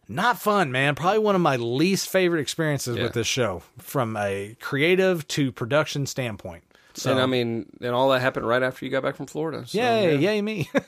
Not 0.09 0.41
fun, 0.41 0.73
man. 0.73 0.95
Probably 0.95 1.19
one 1.19 1.35
of 1.35 1.41
my 1.43 1.57
least 1.57 2.09
favorite 2.09 2.41
experiences 2.41 2.97
Yeah. 2.97 3.03
with 3.05 3.13
this 3.13 3.27
show 3.27 3.63
from 3.79 4.17
a 4.17 4.57
creative 4.59 5.29
to 5.29 5.53
production 5.53 6.07
standpoint. 6.07 6.65
So, 6.99 7.13
and 7.13 7.21
I 7.21 7.27
mean, 7.27 7.67
and 7.81 7.95
all 7.95 8.11
that 8.11 8.21
happened 8.21 8.47
right 8.47 8.63
after 8.63 8.85
you 8.85 8.91
got 8.91 9.03
back 9.03 9.17
from 9.17 9.27
Florida. 9.27 9.67
So, 9.67 9.79
yay, 9.79 10.17
yeah. 10.17 10.31
yay 10.33 10.43
me. 10.43 10.69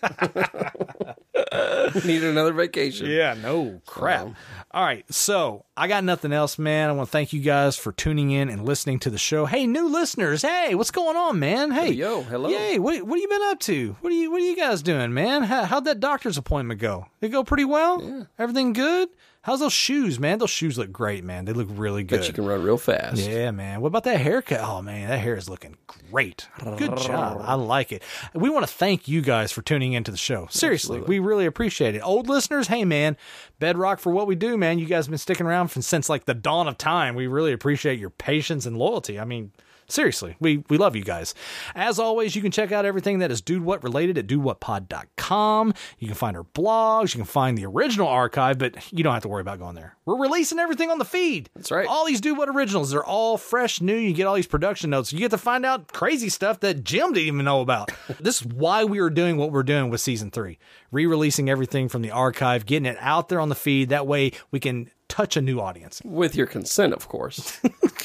Needed 2.05 2.24
another 2.24 2.53
vacation. 2.53 3.07
Yeah, 3.07 3.35
no 3.35 3.81
crap. 3.87 4.28
All 4.73 4.85
right, 4.85 5.05
so 5.12 5.65
I 5.77 5.89
got 5.89 6.05
nothing 6.05 6.32
else, 6.32 6.59
man. 6.59 6.89
I 6.89 6.93
want 6.93 7.09
to 7.09 7.12
thank 7.12 7.32
you 7.32 7.41
guys 7.41 7.77
for 7.77 7.93
tuning 7.93 8.31
in 8.31 8.49
and 8.49 8.65
listening 8.65 8.99
to 9.01 9.11
the 9.11 9.19
show. 9.19 9.47
Hey, 9.47 9.66
new 9.66 9.89
listeners, 9.89 10.43
hey, 10.43 10.74
what's 10.74 10.91
going 10.91 11.16
on, 11.16 11.39
man? 11.39 11.70
Hey, 11.70 11.91
yo, 11.91 12.23
hello. 12.23 12.49
Yay, 12.49 12.78
what 12.78 13.03
what 13.03 13.16
have 13.16 13.23
you 13.23 13.28
been 13.28 13.49
up 13.49 13.61
to? 13.61 13.97
What 14.01 14.12
are 14.12 14.16
you 14.16 14.31
what 14.31 14.41
are 14.41 14.45
you 14.45 14.57
guys 14.57 14.82
doing, 14.82 15.12
man? 15.12 15.43
How, 15.43 15.65
how'd 15.65 15.85
that 15.87 16.01
doctor's 16.01 16.39
appointment 16.39 16.81
go? 16.81 17.07
Did 17.20 17.28
it 17.28 17.31
go 17.31 17.45
pretty 17.45 17.65
well? 17.65 18.03
Yeah. 18.03 18.24
Everything 18.39 18.73
good? 18.73 19.09
How's 19.43 19.61
those 19.61 19.73
shoes, 19.73 20.21
man? 20.21 20.39
Those 20.39 20.51
shoes 20.51 20.77
look 20.77 20.93
great, 20.93 21.25
man. 21.25 21.47
They 21.47 21.55
look 21.55 21.69
really 21.71 22.03
good. 22.03 22.19
Bet 22.19 22.29
you 22.29 22.35
can 22.35 22.45
run 22.45 22.62
real 22.62 22.77
fast. 22.77 23.17
Yeah, 23.17 23.51
man. 23.53 23.81
What 23.81 23.87
about 23.89 24.05
that 24.05 24.21
haircut? 24.21 24.61
Oh, 24.61 24.83
man, 24.83 25.09
that 25.09 25.19
hair 25.19 25.35
is 25.35 25.49
looking 25.49 25.79
great. 25.87 26.47
Good 26.77 26.99
job. 26.99 27.41
I 27.43 27.55
like 27.55 27.91
it. 27.91 28.03
We 28.35 28.51
want 28.51 28.67
to 28.67 28.73
thank 28.73 29.09
you 29.09 29.23
guys 29.23 29.51
for 29.51 29.62
tuning 29.62 29.95
into 29.95 30.11
the 30.11 30.19
show. 30.19 30.47
Seriously, 30.51 31.01
we 31.01 31.21
really 31.21 31.47
appreciate 31.47 31.95
it. 31.95 32.01
Old 32.01 32.29
listeners, 32.29 32.69
hey, 32.69 32.85
man, 32.85 33.17
bedrock 33.59 33.99
for 33.99 34.12
what 34.12 34.27
we 34.27 34.35
do, 34.35 34.59
man. 34.59 34.79
You 34.79 34.85
guys 34.85 35.07
have 35.07 35.11
been 35.11 35.19
sticking 35.19 35.47
around 35.47 35.69
from, 35.69 35.81
since 35.81 36.11
like 36.11 36.27
the 36.27 36.35
dawn 36.35 36.69
of 36.69 36.77
time. 36.77 37.15
We 37.15 37.27
really 37.27 37.53
appreciate 37.53 37.99
your 37.99 38.11
patience 38.11 38.67
and 38.67 38.77
loyalty. 38.77 39.19
I 39.19 39.25
mean, 39.25 39.53
Seriously, 39.91 40.37
we, 40.41 40.65
we 40.69 40.79
love 40.79 40.95
you 40.95 41.03
guys. 41.05 41.35
As 41.75 41.99
always, 41.99 42.37
you 42.37 42.43
can 42.43 42.53
check 42.53 42.71
out 42.71 42.85
everything 42.85 43.19
that 43.19 43.31
is 43.31 43.41
Dude 43.41 43.62
What 43.62 43.83
related 43.83 44.19
at 44.19 44.27
dudewhatpod.com. 44.27 45.75
You 45.99 46.07
can 46.07 46.17
find 46.17 46.37
our 46.37 46.45
blogs, 46.45 47.15
you 47.15 47.19
can 47.19 47.25
find 47.27 47.59
the 47.59 47.67
original 47.67 48.07
archive, 48.07 48.59
but 48.59 48.93
you 48.93 49.03
don't 49.03 49.12
have 49.12 49.23
to 49.23 49.29
worry 49.29 49.41
about 49.41 49.59
going 49.59 49.75
there. 49.75 49.97
We're 50.07 50.21
releasing 50.21 50.59
everything 50.59 50.91
on 50.91 50.99
the 50.99 51.05
feed. 51.05 51.51
That's 51.55 51.71
right. 51.71 51.87
All 51.89 52.07
these 52.07 52.21
Dude 52.21 52.39
What 52.39 52.49
originals, 52.49 52.91
they're 52.91 53.05
all 53.05 53.37
fresh, 53.37 53.81
new. 53.81 53.97
You 53.97 54.12
get 54.12 54.27
all 54.27 54.35
these 54.35 54.47
production 54.47 54.91
notes. 54.91 55.12
You 55.12 55.19
get 55.19 55.33
to 55.33 55.39
find 55.39 55.67
out 55.67 55.93
crazy 55.93 56.29
stuff 56.29 56.61
that 56.61 56.85
Jim 56.85 57.12
didn't 57.12 57.27
even 57.27 57.45
know 57.45 57.61
about. 57.61 57.91
this 58.21 58.41
is 58.41 58.47
why 58.47 58.85
we 58.85 59.01
are 59.01 59.11
doing 59.11 59.37
what 59.37 59.51
we're 59.51 59.62
doing 59.62 59.91
with 59.91 60.01
season 60.01 60.31
three. 60.31 60.59
Re-releasing 60.93 61.51
everything 61.51 61.89
from 61.89 62.03
the 62.03 62.11
archive, 62.11 62.67
getting 62.67 62.87
it 62.87 62.97
out 63.01 63.29
there 63.29 63.41
on 63.41 63.49
the 63.49 63.55
feed. 63.55 63.89
That 63.89 64.07
way 64.07 64.33
we 64.51 64.61
can 64.61 64.91
touch 65.11 65.37
a 65.37 65.43
new 65.43 65.61
audience. 65.61 66.01
With 66.05 66.35
your 66.35 66.47
consent, 66.47 66.95
of 66.95 67.09
course. 67.09 67.61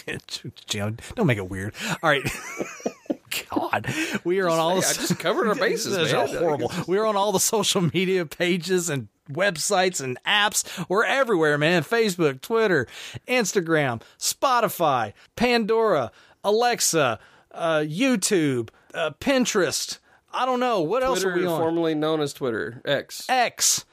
Don't 0.68 1.26
make 1.26 1.38
it 1.38 1.50
weird. 1.50 1.74
All 2.04 2.10
right. 2.10 2.24
God, 3.50 3.88
we 4.24 4.40
are 4.40 4.50
on 4.50 4.60
all. 4.60 4.82
say, 4.82 4.94
the, 4.94 5.00
I 5.04 5.08
just 5.08 5.20
covered 5.20 5.48
our 5.48 5.56
bases, 5.60 5.96
This 5.96 6.08
is 6.08 6.14
man. 6.14 6.28
horrible. 6.42 6.72
We 6.88 6.98
are 6.98 7.06
on 7.06 7.16
all 7.16 7.32
the 7.32 7.40
social 7.40 7.82
media 7.82 8.26
pages 8.26 8.90
and 8.90 9.08
websites 9.30 10.02
and 10.02 10.18
apps. 10.26 10.86
We're 10.88 11.04
everywhere, 11.06 11.58
man. 11.58 11.84
Facebook, 11.84 12.42
Twitter, 12.42 12.88
Instagram, 13.28 14.02
Spotify, 14.18 15.14
Pandora, 15.36 16.12
Alexa, 16.44 17.20
uh, 17.52 17.80
YouTube, 17.80 18.70
uh, 18.94 19.12
Pinterest. 19.20 20.00
I 20.32 20.46
don't 20.46 20.60
know 20.60 20.82
what 20.82 21.04
else 21.04 21.24
are 21.24 21.34
we 21.36 21.46
on. 21.46 21.60
formerly 21.60 21.96
known 21.96 22.22
as 22.22 22.34
Twitter 22.34 22.82
X. 22.86 23.26
X. 23.30 23.86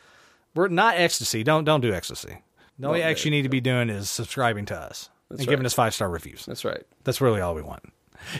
We're 0.54 0.68
not 0.68 0.96
ecstasy. 0.96 1.42
Don't 1.42 1.64
don't 1.64 1.80
do 1.80 1.92
ecstasy. 1.92 2.42
The 2.78 2.88
only 2.88 3.00
Well, 3.00 3.10
X 3.10 3.24
you 3.24 3.30
need 3.30 3.42
to 3.42 3.48
be 3.48 3.60
doing 3.60 3.90
is 3.90 4.10
subscribing 4.10 4.66
to 4.66 4.76
us 4.76 5.08
and 5.30 5.38
That's 5.38 5.48
giving 5.48 5.66
us 5.66 5.74
five 5.74 5.94
star 5.94 6.08
reviews. 6.08 6.44
That's 6.46 6.64
right. 6.64 6.82
That's 7.04 7.20
really 7.20 7.40
all 7.40 7.54
we 7.54 7.62
want. 7.62 7.82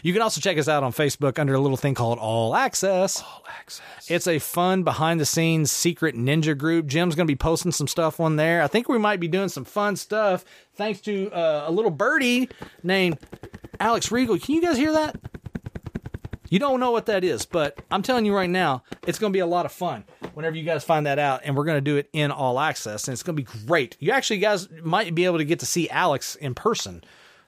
You 0.03 0.13
can 0.13 0.23
also 0.23 0.41
check 0.41 0.59
us 0.59 0.69
out 0.69 0.85
on 0.85 0.93
Facebook 0.93 1.39
under 1.39 1.55
a 1.55 1.59
little 1.59 1.77
thing 1.77 1.95
called 1.95 2.19
All 2.19 2.55
Access. 2.55 3.21
All 3.21 3.45
Access. 3.59 4.09
It's 4.09 4.27
a 4.27 4.39
fun 4.39 4.85
behind 4.85 5.19
the 5.21 5.27
scenes 5.27 5.73
secret 5.73 6.15
ninja 6.15 6.57
group. 6.57 6.87
Jim's 6.87 7.15
going 7.15 7.27
to 7.27 7.31
be 7.31 7.37
posting 7.37 7.73
some 7.73 7.89
stuff 7.89 8.21
on 8.21 8.37
there. 8.37 8.63
I 8.63 8.69
think 8.69 8.89
we 8.89 8.99
might 8.99 9.19
be 9.21 9.29
doing 9.29 9.49
some 9.49 9.65
fun 9.65 9.97
stuff 9.97 10.45
thanks 10.75 11.01
to 11.03 11.31
uh, 11.33 11.65
a 11.67 11.73
little 11.73 11.91
birdie 11.91 12.49
named 12.83 13.19
Alex 13.81 14.13
Regal. 14.13 14.39
Can 14.39 14.55
you 14.55 14.63
guys 14.63 14.77
hear 14.77 14.93
that? 14.93 15.17
You 16.53 16.59
don't 16.59 16.81
know 16.81 16.91
what 16.91 17.07
that 17.07 17.24
is, 17.24 17.47
but 17.47 17.79
I'm 17.91 18.03
telling 18.03 18.27
you 18.27 18.35
right 18.35 18.51
now, 18.51 18.83
it's 19.07 19.19
going 19.19 19.33
to 19.33 19.35
be 19.35 19.41
a 19.41 19.47
lot 19.47 19.65
of 19.65 19.73
fun 19.73 20.05
whenever 20.35 20.55
you 20.55 20.65
guys 20.65 20.85
find 20.85 21.07
that 21.07 21.19
out, 21.19 21.41
and 21.45 21.57
we're 21.57 21.65
going 21.65 21.79
to 21.79 21.81
do 21.81 21.97
it 21.97 22.11
in 22.12 22.31
all 22.31 22.61
access, 22.61 23.09
and 23.09 23.15
it's 23.15 23.23
going 23.23 23.35
to 23.37 23.43
be 23.43 23.49
great. 23.66 23.97
You 24.01 24.12
actually 24.12 24.41
guys 24.41 24.69
might 24.83 25.15
be 25.15 25.24
able 25.24 25.39
to 25.39 25.47
get 25.47 25.61
to 25.61 25.66
see 25.66 25.89
Alex 25.89 26.35
in 26.37 26.55
person 26.55 27.03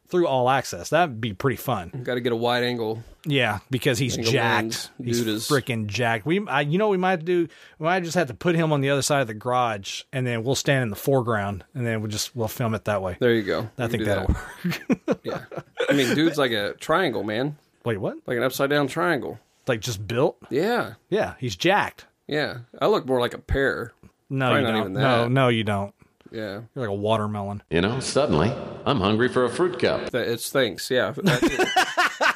through 0.07 0.27
all 0.27 0.49
access. 0.49 0.89
That'd 0.89 1.21
be 1.21 1.35
pretty 1.35 1.57
fun. 1.59 1.91
Got 2.03 2.15
to 2.15 2.23
get 2.23 2.33
a 2.33 2.37
wide 2.37 2.63
angle. 2.65 3.03
Yeah, 3.27 3.59
because 3.71 3.99
he's 3.99 4.17
Angle 4.17 4.33
jacked. 4.33 4.91
He's 5.03 5.19
Dude 5.19 5.29
is- 5.29 5.49
freaking 5.49 5.87
jacked. 5.87 6.25
We, 6.25 6.47
I, 6.49 6.63
you 6.63 6.79
know, 6.79 6.89
we 6.89 6.97
might 6.97 7.27
do. 7.27 7.47
We 7.79 7.85
might 7.85 8.05
just 8.05 8.15
have 8.15 8.29
to 8.29 8.35
put 8.35 8.55
him 8.55 8.73
on 8.73 8.81
the 8.81 8.89
other 8.89 9.03
side 9.03 9.21
of 9.21 9.27
the 9.27 9.35
garage, 9.35 10.05
and 10.15 10.27
then 10.27 10.45
we'll 10.45 10.55
stand 10.55 10.83
in 10.83 10.89
the 10.89 10.97
foreground, 10.97 11.63
and 11.75 11.87
then 11.87 12.01
we'll 12.01 12.11
just 12.11 12.35
we'll 12.35 12.49
film 12.49 12.75
it 12.75 12.87
that 12.87 13.03
way. 13.03 13.19
There 13.21 13.35
you 13.35 13.43
go. 13.43 13.69
I 13.79 13.83
You 13.83 13.89
think 13.91 14.05
that'll 14.05 14.35
that. 14.65 14.89
work. 15.07 15.21
yeah. 15.25 15.45
I 15.91 15.93
mean, 15.93 16.15
dude's 16.15 16.39
like 16.39 16.53
a 16.53 16.73
triangle, 16.81 17.23
man. 17.23 17.57
Wait, 17.85 17.99
what? 17.99 18.17
Like 18.27 18.37
an 18.37 18.43
upside 18.43 18.71
down 18.71 18.87
triangle. 18.89 19.39
Like 19.67 19.81
just 19.81 20.07
built? 20.07 20.37
Yeah. 20.51 20.95
Yeah, 21.11 21.35
he's 21.39 21.57
jacked. 21.57 22.07
Yeah. 22.27 22.59
I 22.81 22.87
look 22.87 23.07
more 23.07 23.21
like 23.21 23.35
a 23.35 23.39
pear. 23.39 23.93
No, 24.31 24.47
Probably 24.47 24.61
you 24.61 24.67
not 24.67 24.73
don't. 24.73 24.81
even 24.81 24.93
No, 24.95 25.23
that. 25.25 25.31
no, 25.31 25.49
you 25.49 25.65
don't. 25.65 25.95
Yeah. 26.33 26.61
You're 26.75 26.85
like 26.85 26.89
a 26.89 26.95
watermelon. 26.95 27.63
You 27.71 27.81
know, 27.83 28.01
suddenly, 28.01 28.53
I'm 28.85 29.01
hungry 29.01 29.29
for 29.29 29.45
a 29.45 29.51
fruit 29.51 29.79
cup. 29.79 30.11
Th- 30.11 30.27
It's 30.27 30.51
thanks. 30.51 30.91
Yeah. 30.91 31.13
That's 31.17 31.43
it. 31.43 31.69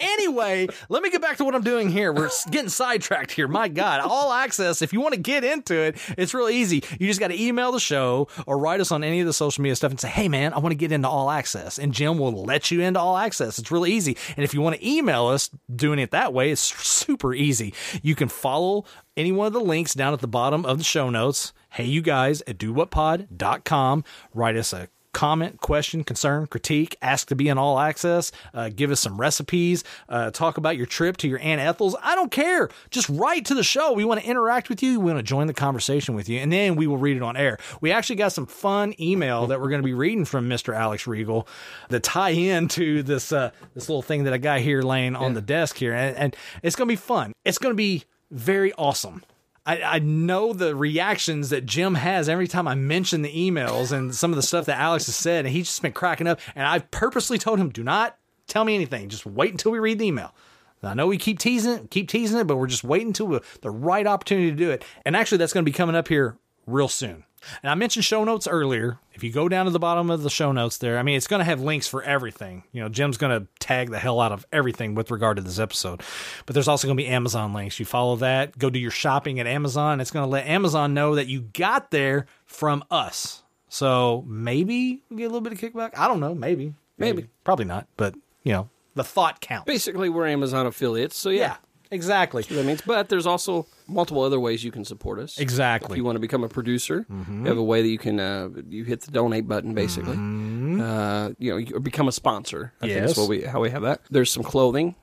anyway, 0.00 0.66
let 0.88 1.02
me 1.02 1.10
get 1.10 1.20
back 1.20 1.36
to 1.38 1.44
what 1.44 1.54
I'm 1.54 1.62
doing 1.62 1.90
here. 1.90 2.12
We're 2.12 2.30
getting 2.50 2.68
sidetracked 2.68 3.32
here. 3.32 3.48
My 3.48 3.68
God, 3.68 4.00
all 4.00 4.32
access. 4.32 4.82
If 4.82 4.92
you 4.92 5.00
want 5.00 5.14
to 5.14 5.20
get 5.20 5.44
into 5.44 5.74
it, 5.74 5.96
it's 6.16 6.34
real 6.34 6.48
easy. 6.48 6.82
You 6.98 7.06
just 7.06 7.20
got 7.20 7.28
to 7.28 7.40
email 7.40 7.72
the 7.72 7.80
show 7.80 8.28
or 8.46 8.58
write 8.58 8.80
us 8.80 8.92
on 8.92 9.04
any 9.04 9.20
of 9.20 9.26
the 9.26 9.32
social 9.32 9.62
media 9.62 9.76
stuff 9.76 9.90
and 9.90 10.00
say, 10.00 10.08
"Hey, 10.08 10.28
man, 10.28 10.52
I 10.52 10.58
want 10.58 10.72
to 10.72 10.76
get 10.76 10.92
into 10.92 11.08
all 11.08 11.30
access," 11.30 11.78
and 11.78 11.92
Jim 11.92 12.18
will 12.18 12.44
let 12.44 12.70
you 12.70 12.80
into 12.80 13.00
all 13.00 13.16
access. 13.16 13.58
It's 13.58 13.70
really 13.70 13.92
easy. 13.92 14.16
And 14.36 14.44
if 14.44 14.54
you 14.54 14.60
want 14.60 14.76
to 14.76 14.88
email 14.88 15.26
us, 15.26 15.50
doing 15.74 15.98
it 15.98 16.10
that 16.10 16.32
way 16.32 16.50
is 16.50 16.60
super 16.60 17.34
easy. 17.34 17.74
You 18.02 18.14
can 18.14 18.28
follow 18.28 18.84
any 19.16 19.32
one 19.32 19.46
of 19.46 19.52
the 19.52 19.60
links 19.60 19.94
down 19.94 20.12
at 20.12 20.20
the 20.20 20.28
bottom 20.28 20.64
of 20.64 20.78
the 20.78 20.84
show 20.84 21.10
notes. 21.10 21.52
Hey, 21.70 21.84
you 21.84 22.02
guys 22.02 22.42
at 22.46 22.58
dudewhatpod.com. 22.58 24.04
Write 24.34 24.56
us 24.56 24.72
a 24.72 24.88
comment, 25.12 25.60
question, 25.60 26.04
concern, 26.04 26.46
critique, 26.46 26.96
ask 27.02 27.28
to 27.28 27.34
be 27.34 27.48
in 27.48 27.58
all 27.58 27.78
access, 27.78 28.32
uh, 28.54 28.70
give 28.74 28.90
us 28.90 29.00
some 29.00 29.20
recipes, 29.20 29.84
uh, 30.08 30.30
talk 30.30 30.56
about 30.56 30.76
your 30.76 30.86
trip 30.86 31.16
to 31.18 31.28
your 31.28 31.38
Aunt 31.40 31.60
Ethel's. 31.60 31.96
I 32.02 32.14
don't 32.14 32.30
care. 32.30 32.68
Just 32.90 33.08
write 33.08 33.44
to 33.46 33.54
the 33.54 33.64
show. 33.64 33.92
We 33.92 34.04
want 34.04 34.20
to 34.20 34.26
interact 34.26 34.68
with 34.68 34.82
you. 34.82 35.00
We 35.00 35.06
want 35.06 35.18
to 35.18 35.22
join 35.22 35.46
the 35.46 35.54
conversation 35.54 36.14
with 36.14 36.28
you, 36.28 36.38
and 36.38 36.52
then 36.52 36.76
we 36.76 36.86
will 36.86 36.98
read 36.98 37.16
it 37.16 37.22
on 37.22 37.36
air. 37.36 37.58
We 37.80 37.92
actually 37.92 38.16
got 38.16 38.32
some 38.32 38.46
fun 38.46 38.94
email 39.00 39.46
that 39.48 39.60
we're 39.60 39.70
going 39.70 39.82
to 39.82 39.86
be 39.86 39.94
reading 39.94 40.24
from 40.24 40.48
Mr. 40.48 40.74
Alex 40.74 41.06
Regal 41.06 41.46
that 41.88 42.02
tie 42.02 42.30
into 42.30 43.02
this 43.02 43.32
uh, 43.32 43.50
this 43.74 43.88
little 43.88 44.02
thing 44.02 44.24
that 44.24 44.32
I 44.32 44.38
got 44.38 44.60
here 44.60 44.82
laying 44.82 45.16
on 45.16 45.34
the 45.34 45.42
desk 45.42 45.76
here, 45.76 45.92
and, 45.92 46.16
and 46.16 46.36
it's 46.62 46.76
going 46.76 46.88
to 46.88 46.92
be 46.92 46.96
fun. 46.96 47.32
It's 47.44 47.58
going 47.58 47.72
to 47.72 47.76
be 47.76 48.04
very 48.30 48.72
awesome. 48.74 49.22
I, 49.66 49.82
I 49.82 49.98
know 49.98 50.52
the 50.52 50.74
reactions 50.74 51.50
that 51.50 51.66
Jim 51.66 51.94
has 51.94 52.28
every 52.28 52.48
time 52.48 52.66
I 52.66 52.74
mention 52.74 53.22
the 53.22 53.32
emails 53.32 53.92
and 53.92 54.14
some 54.14 54.32
of 54.32 54.36
the 54.36 54.42
stuff 54.42 54.66
that 54.66 54.78
Alex 54.78 55.06
has 55.06 55.16
said, 55.16 55.44
and 55.44 55.54
he's 55.54 55.66
just 55.66 55.82
been 55.82 55.92
cracking 55.92 56.26
up. 56.26 56.40
And 56.54 56.66
I've 56.66 56.90
purposely 56.90 57.38
told 57.38 57.58
him, 57.58 57.68
do 57.70 57.84
not 57.84 58.16
tell 58.46 58.64
me 58.64 58.74
anything. 58.74 59.08
Just 59.08 59.26
wait 59.26 59.52
until 59.52 59.72
we 59.72 59.78
read 59.78 59.98
the 59.98 60.06
email. 60.06 60.34
I 60.82 60.94
know 60.94 61.06
we 61.06 61.18
keep 61.18 61.38
teasing 61.38 61.72
it, 61.72 61.90
keep 61.90 62.08
teasing 62.08 62.38
it, 62.38 62.46
but 62.46 62.56
we're 62.56 62.66
just 62.66 62.84
waiting 62.84 63.08
until 63.08 63.26
the- 63.28 63.42
the 63.60 63.70
right 63.70 64.06
opportunity 64.06 64.50
to 64.50 64.56
do 64.56 64.70
it. 64.70 64.82
And 65.04 65.14
actually, 65.14 65.36
that's 65.38 65.52
going 65.52 65.62
to 65.64 65.70
be 65.70 65.76
coming 65.76 65.94
up 65.94 66.08
here 66.08 66.38
real 66.66 66.88
soon. 66.88 67.24
And 67.62 67.70
I 67.70 67.74
mentioned 67.74 68.04
show 68.04 68.24
notes 68.24 68.46
earlier. 68.46 68.98
If 69.14 69.24
you 69.24 69.32
go 69.32 69.48
down 69.48 69.66
to 69.66 69.70
the 69.70 69.78
bottom 69.78 70.10
of 70.10 70.22
the 70.22 70.30
show 70.30 70.52
notes 70.52 70.78
there, 70.78 70.98
I 70.98 71.02
mean, 71.02 71.16
it's 71.16 71.26
going 71.26 71.40
to 71.40 71.44
have 71.44 71.60
links 71.60 71.88
for 71.88 72.02
everything. 72.02 72.64
You 72.72 72.82
know, 72.82 72.88
Jim's 72.88 73.16
going 73.16 73.38
to 73.40 73.46
tag 73.58 73.90
the 73.90 73.98
hell 73.98 74.20
out 74.20 74.32
of 74.32 74.46
everything 74.52 74.94
with 74.94 75.10
regard 75.10 75.36
to 75.36 75.42
this 75.42 75.58
episode. 75.58 76.02
But 76.46 76.54
there's 76.54 76.68
also 76.68 76.86
going 76.86 76.96
to 76.96 77.02
be 77.02 77.08
Amazon 77.08 77.52
links. 77.52 77.78
You 77.78 77.86
follow 77.86 78.16
that, 78.16 78.58
go 78.58 78.70
do 78.70 78.78
your 78.78 78.90
shopping 78.90 79.40
at 79.40 79.46
Amazon. 79.46 80.00
It's 80.00 80.10
going 80.10 80.24
to 80.24 80.30
let 80.30 80.46
Amazon 80.46 80.94
know 80.94 81.16
that 81.16 81.26
you 81.26 81.42
got 81.52 81.90
there 81.90 82.26
from 82.46 82.84
us. 82.90 83.42
So 83.68 84.24
maybe 84.26 85.02
we 85.10 85.18
get 85.18 85.24
a 85.24 85.28
little 85.28 85.40
bit 85.40 85.52
of 85.52 85.58
kickback. 85.60 85.96
I 85.96 86.08
don't 86.08 86.20
know. 86.20 86.34
Maybe. 86.34 86.74
Maybe. 86.98 87.28
Probably 87.44 87.64
not. 87.64 87.86
But, 87.96 88.14
you 88.42 88.52
know, 88.52 88.68
the 88.94 89.04
thought 89.04 89.40
counts. 89.40 89.66
Basically, 89.66 90.08
we're 90.08 90.26
Amazon 90.26 90.66
affiliates. 90.66 91.16
So, 91.16 91.30
yeah. 91.30 91.38
Yeah, 91.38 91.56
exactly. 91.90 92.42
That 92.42 92.64
means, 92.64 92.82
but 92.82 93.08
there's 93.08 93.26
also 93.26 93.66
multiple 93.88 94.22
other 94.22 94.38
ways 94.40 94.62
you 94.64 94.70
can 94.70 94.84
support 94.84 95.18
us. 95.18 95.38
Exactly. 95.38 95.94
If 95.94 95.96
you 95.98 96.04
want 96.04 96.16
to 96.16 96.20
become 96.20 96.44
a 96.44 96.48
producer, 96.48 97.04
Mhm. 97.10 97.40
you 97.42 97.46
have 97.48 97.58
a 97.58 97.62
way 97.62 97.82
that 97.82 97.88
you 97.88 97.98
can 97.98 98.20
uh, 98.20 98.48
you 98.68 98.84
hit 98.84 99.00
the 99.02 99.10
donate 99.10 99.46
button 99.48 99.74
basically. 99.74 100.16
Mm-hmm. 100.16 100.80
Uh, 100.80 101.30
you 101.38 101.50
know, 101.50 101.56
you 101.58 101.80
become 101.80 102.08
a 102.08 102.12
sponsor. 102.12 102.72
I 102.80 102.86
think 102.86 102.96
Yes. 102.96 103.06
that's 103.08 103.18
what 103.18 103.28
we 103.28 103.42
how 103.42 103.60
we 103.60 103.70
have 103.70 103.82
that. 103.82 104.00
There's 104.10 104.30
some 104.30 104.42
clothing, 104.42 104.94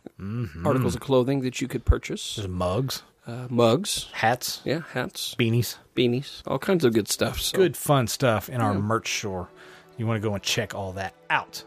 articles 0.66 0.96
of 0.96 1.02
clothing 1.02 1.42
that 1.42 1.62
you 1.62 1.68
could 1.68 1.86
purchase. 1.86 2.36
There's 2.36 2.48
mugs, 2.48 3.04
uh, 3.28 3.48
mugs, 3.50 4.08
hats, 4.14 4.62
yeah, 4.66 4.82
hats, 4.94 5.36
beanies, 5.38 5.78
beanies, 5.96 6.42
all 6.48 6.60
kinds 6.60 6.84
of 6.86 6.94
good 6.94 7.08
stuff. 7.10 7.40
So. 7.42 7.58
good 7.58 7.76
fun 7.78 8.08
stuff 8.08 8.50
in 8.50 8.62
our 8.62 8.74
merch 8.74 9.20
store. 9.20 9.50
You 9.98 10.06
want 10.08 10.22
to 10.22 10.28
go 10.28 10.34
and 10.34 10.44
check 10.44 10.74
all 10.76 10.94
that 10.94 11.14
out. 11.30 11.64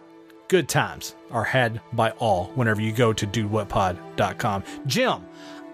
Good 0.50 0.68
times 0.68 1.14
are 1.30 1.44
had 1.44 1.80
by 1.92 2.10
all 2.18 2.46
whenever 2.56 2.80
you 2.80 2.90
go 2.90 3.12
to 3.12 3.24
dudewhatpod.com. 3.24 4.64
Jim, 4.84 5.24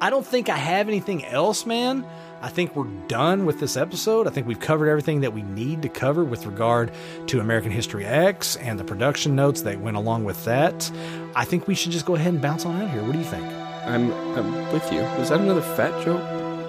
I 0.03 0.11
don't 0.11 0.27
think 0.27 0.51
I 0.51 0.57
have 0.59 0.87
anything 0.87 1.25
else, 1.25 1.65
man. 1.65 2.05
I 2.43 2.51
think 2.51 2.77
we're 2.77 2.85
done 3.09 3.47
with 3.47 3.59
this 3.59 3.79
episode. 3.79 4.27
I 4.27 4.31
think 4.31 4.47
we've 4.47 4.61
covered 4.61 4.91
everything 4.91 5.23
that 5.23 5.33
we 5.33 5.41
need 5.41 5.81
to 5.81 5.89
cover 5.89 6.25
with 6.25 6.45
regard 6.45 6.93
to 7.29 7.41
American 7.41 7.71
History 7.71 8.05
X 8.05 8.57
and 8.57 8.79
the 8.79 8.85
production 8.85 9.35
notes 9.35 9.63
that 9.63 9.81
went 9.81 9.97
along 9.97 10.25
with 10.25 10.45
that. 10.45 10.93
I 11.35 11.47
think 11.47 11.67
we 11.67 11.75
should 11.75 11.93
just 11.93 12.05
go 12.05 12.15
ahead 12.15 12.35
and 12.35 12.43
bounce 12.43 12.67
on 12.67 12.77
out 12.77 12.85
of 12.85 12.91
here. 12.91 13.03
What 13.03 13.13
do 13.13 13.19
you 13.19 13.25
think? 13.25 13.47
I'm 13.47 14.13
I'm 14.37 14.73
with 14.75 14.93
you. 14.93 15.01
Was 15.19 15.31
that 15.31 15.41
another 15.41 15.63
fat 15.63 16.05
joke? 16.05 16.21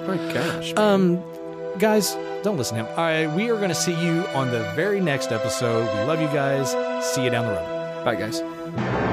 My 0.08 0.16
gosh. 0.34 0.74
Um, 0.78 1.22
guys, 1.78 2.14
don't 2.42 2.56
listen 2.56 2.78
to 2.78 2.86
him. 2.86 2.90
All 2.92 3.04
right, 3.04 3.28
we 3.36 3.50
are 3.50 3.58
going 3.58 3.68
to 3.68 3.76
see 3.76 4.02
you 4.02 4.22
on 4.28 4.50
the 4.50 4.60
very 4.78 5.02
next 5.02 5.34
episode. 5.34 5.94
We 5.94 6.06
love 6.06 6.22
you 6.22 6.28
guys. 6.28 6.72
See 7.06 7.26
you 7.26 7.30
down 7.30 7.48
the 7.48 7.52
road. 7.52 7.77
Bye, 8.08 8.16
guys. 8.16 9.07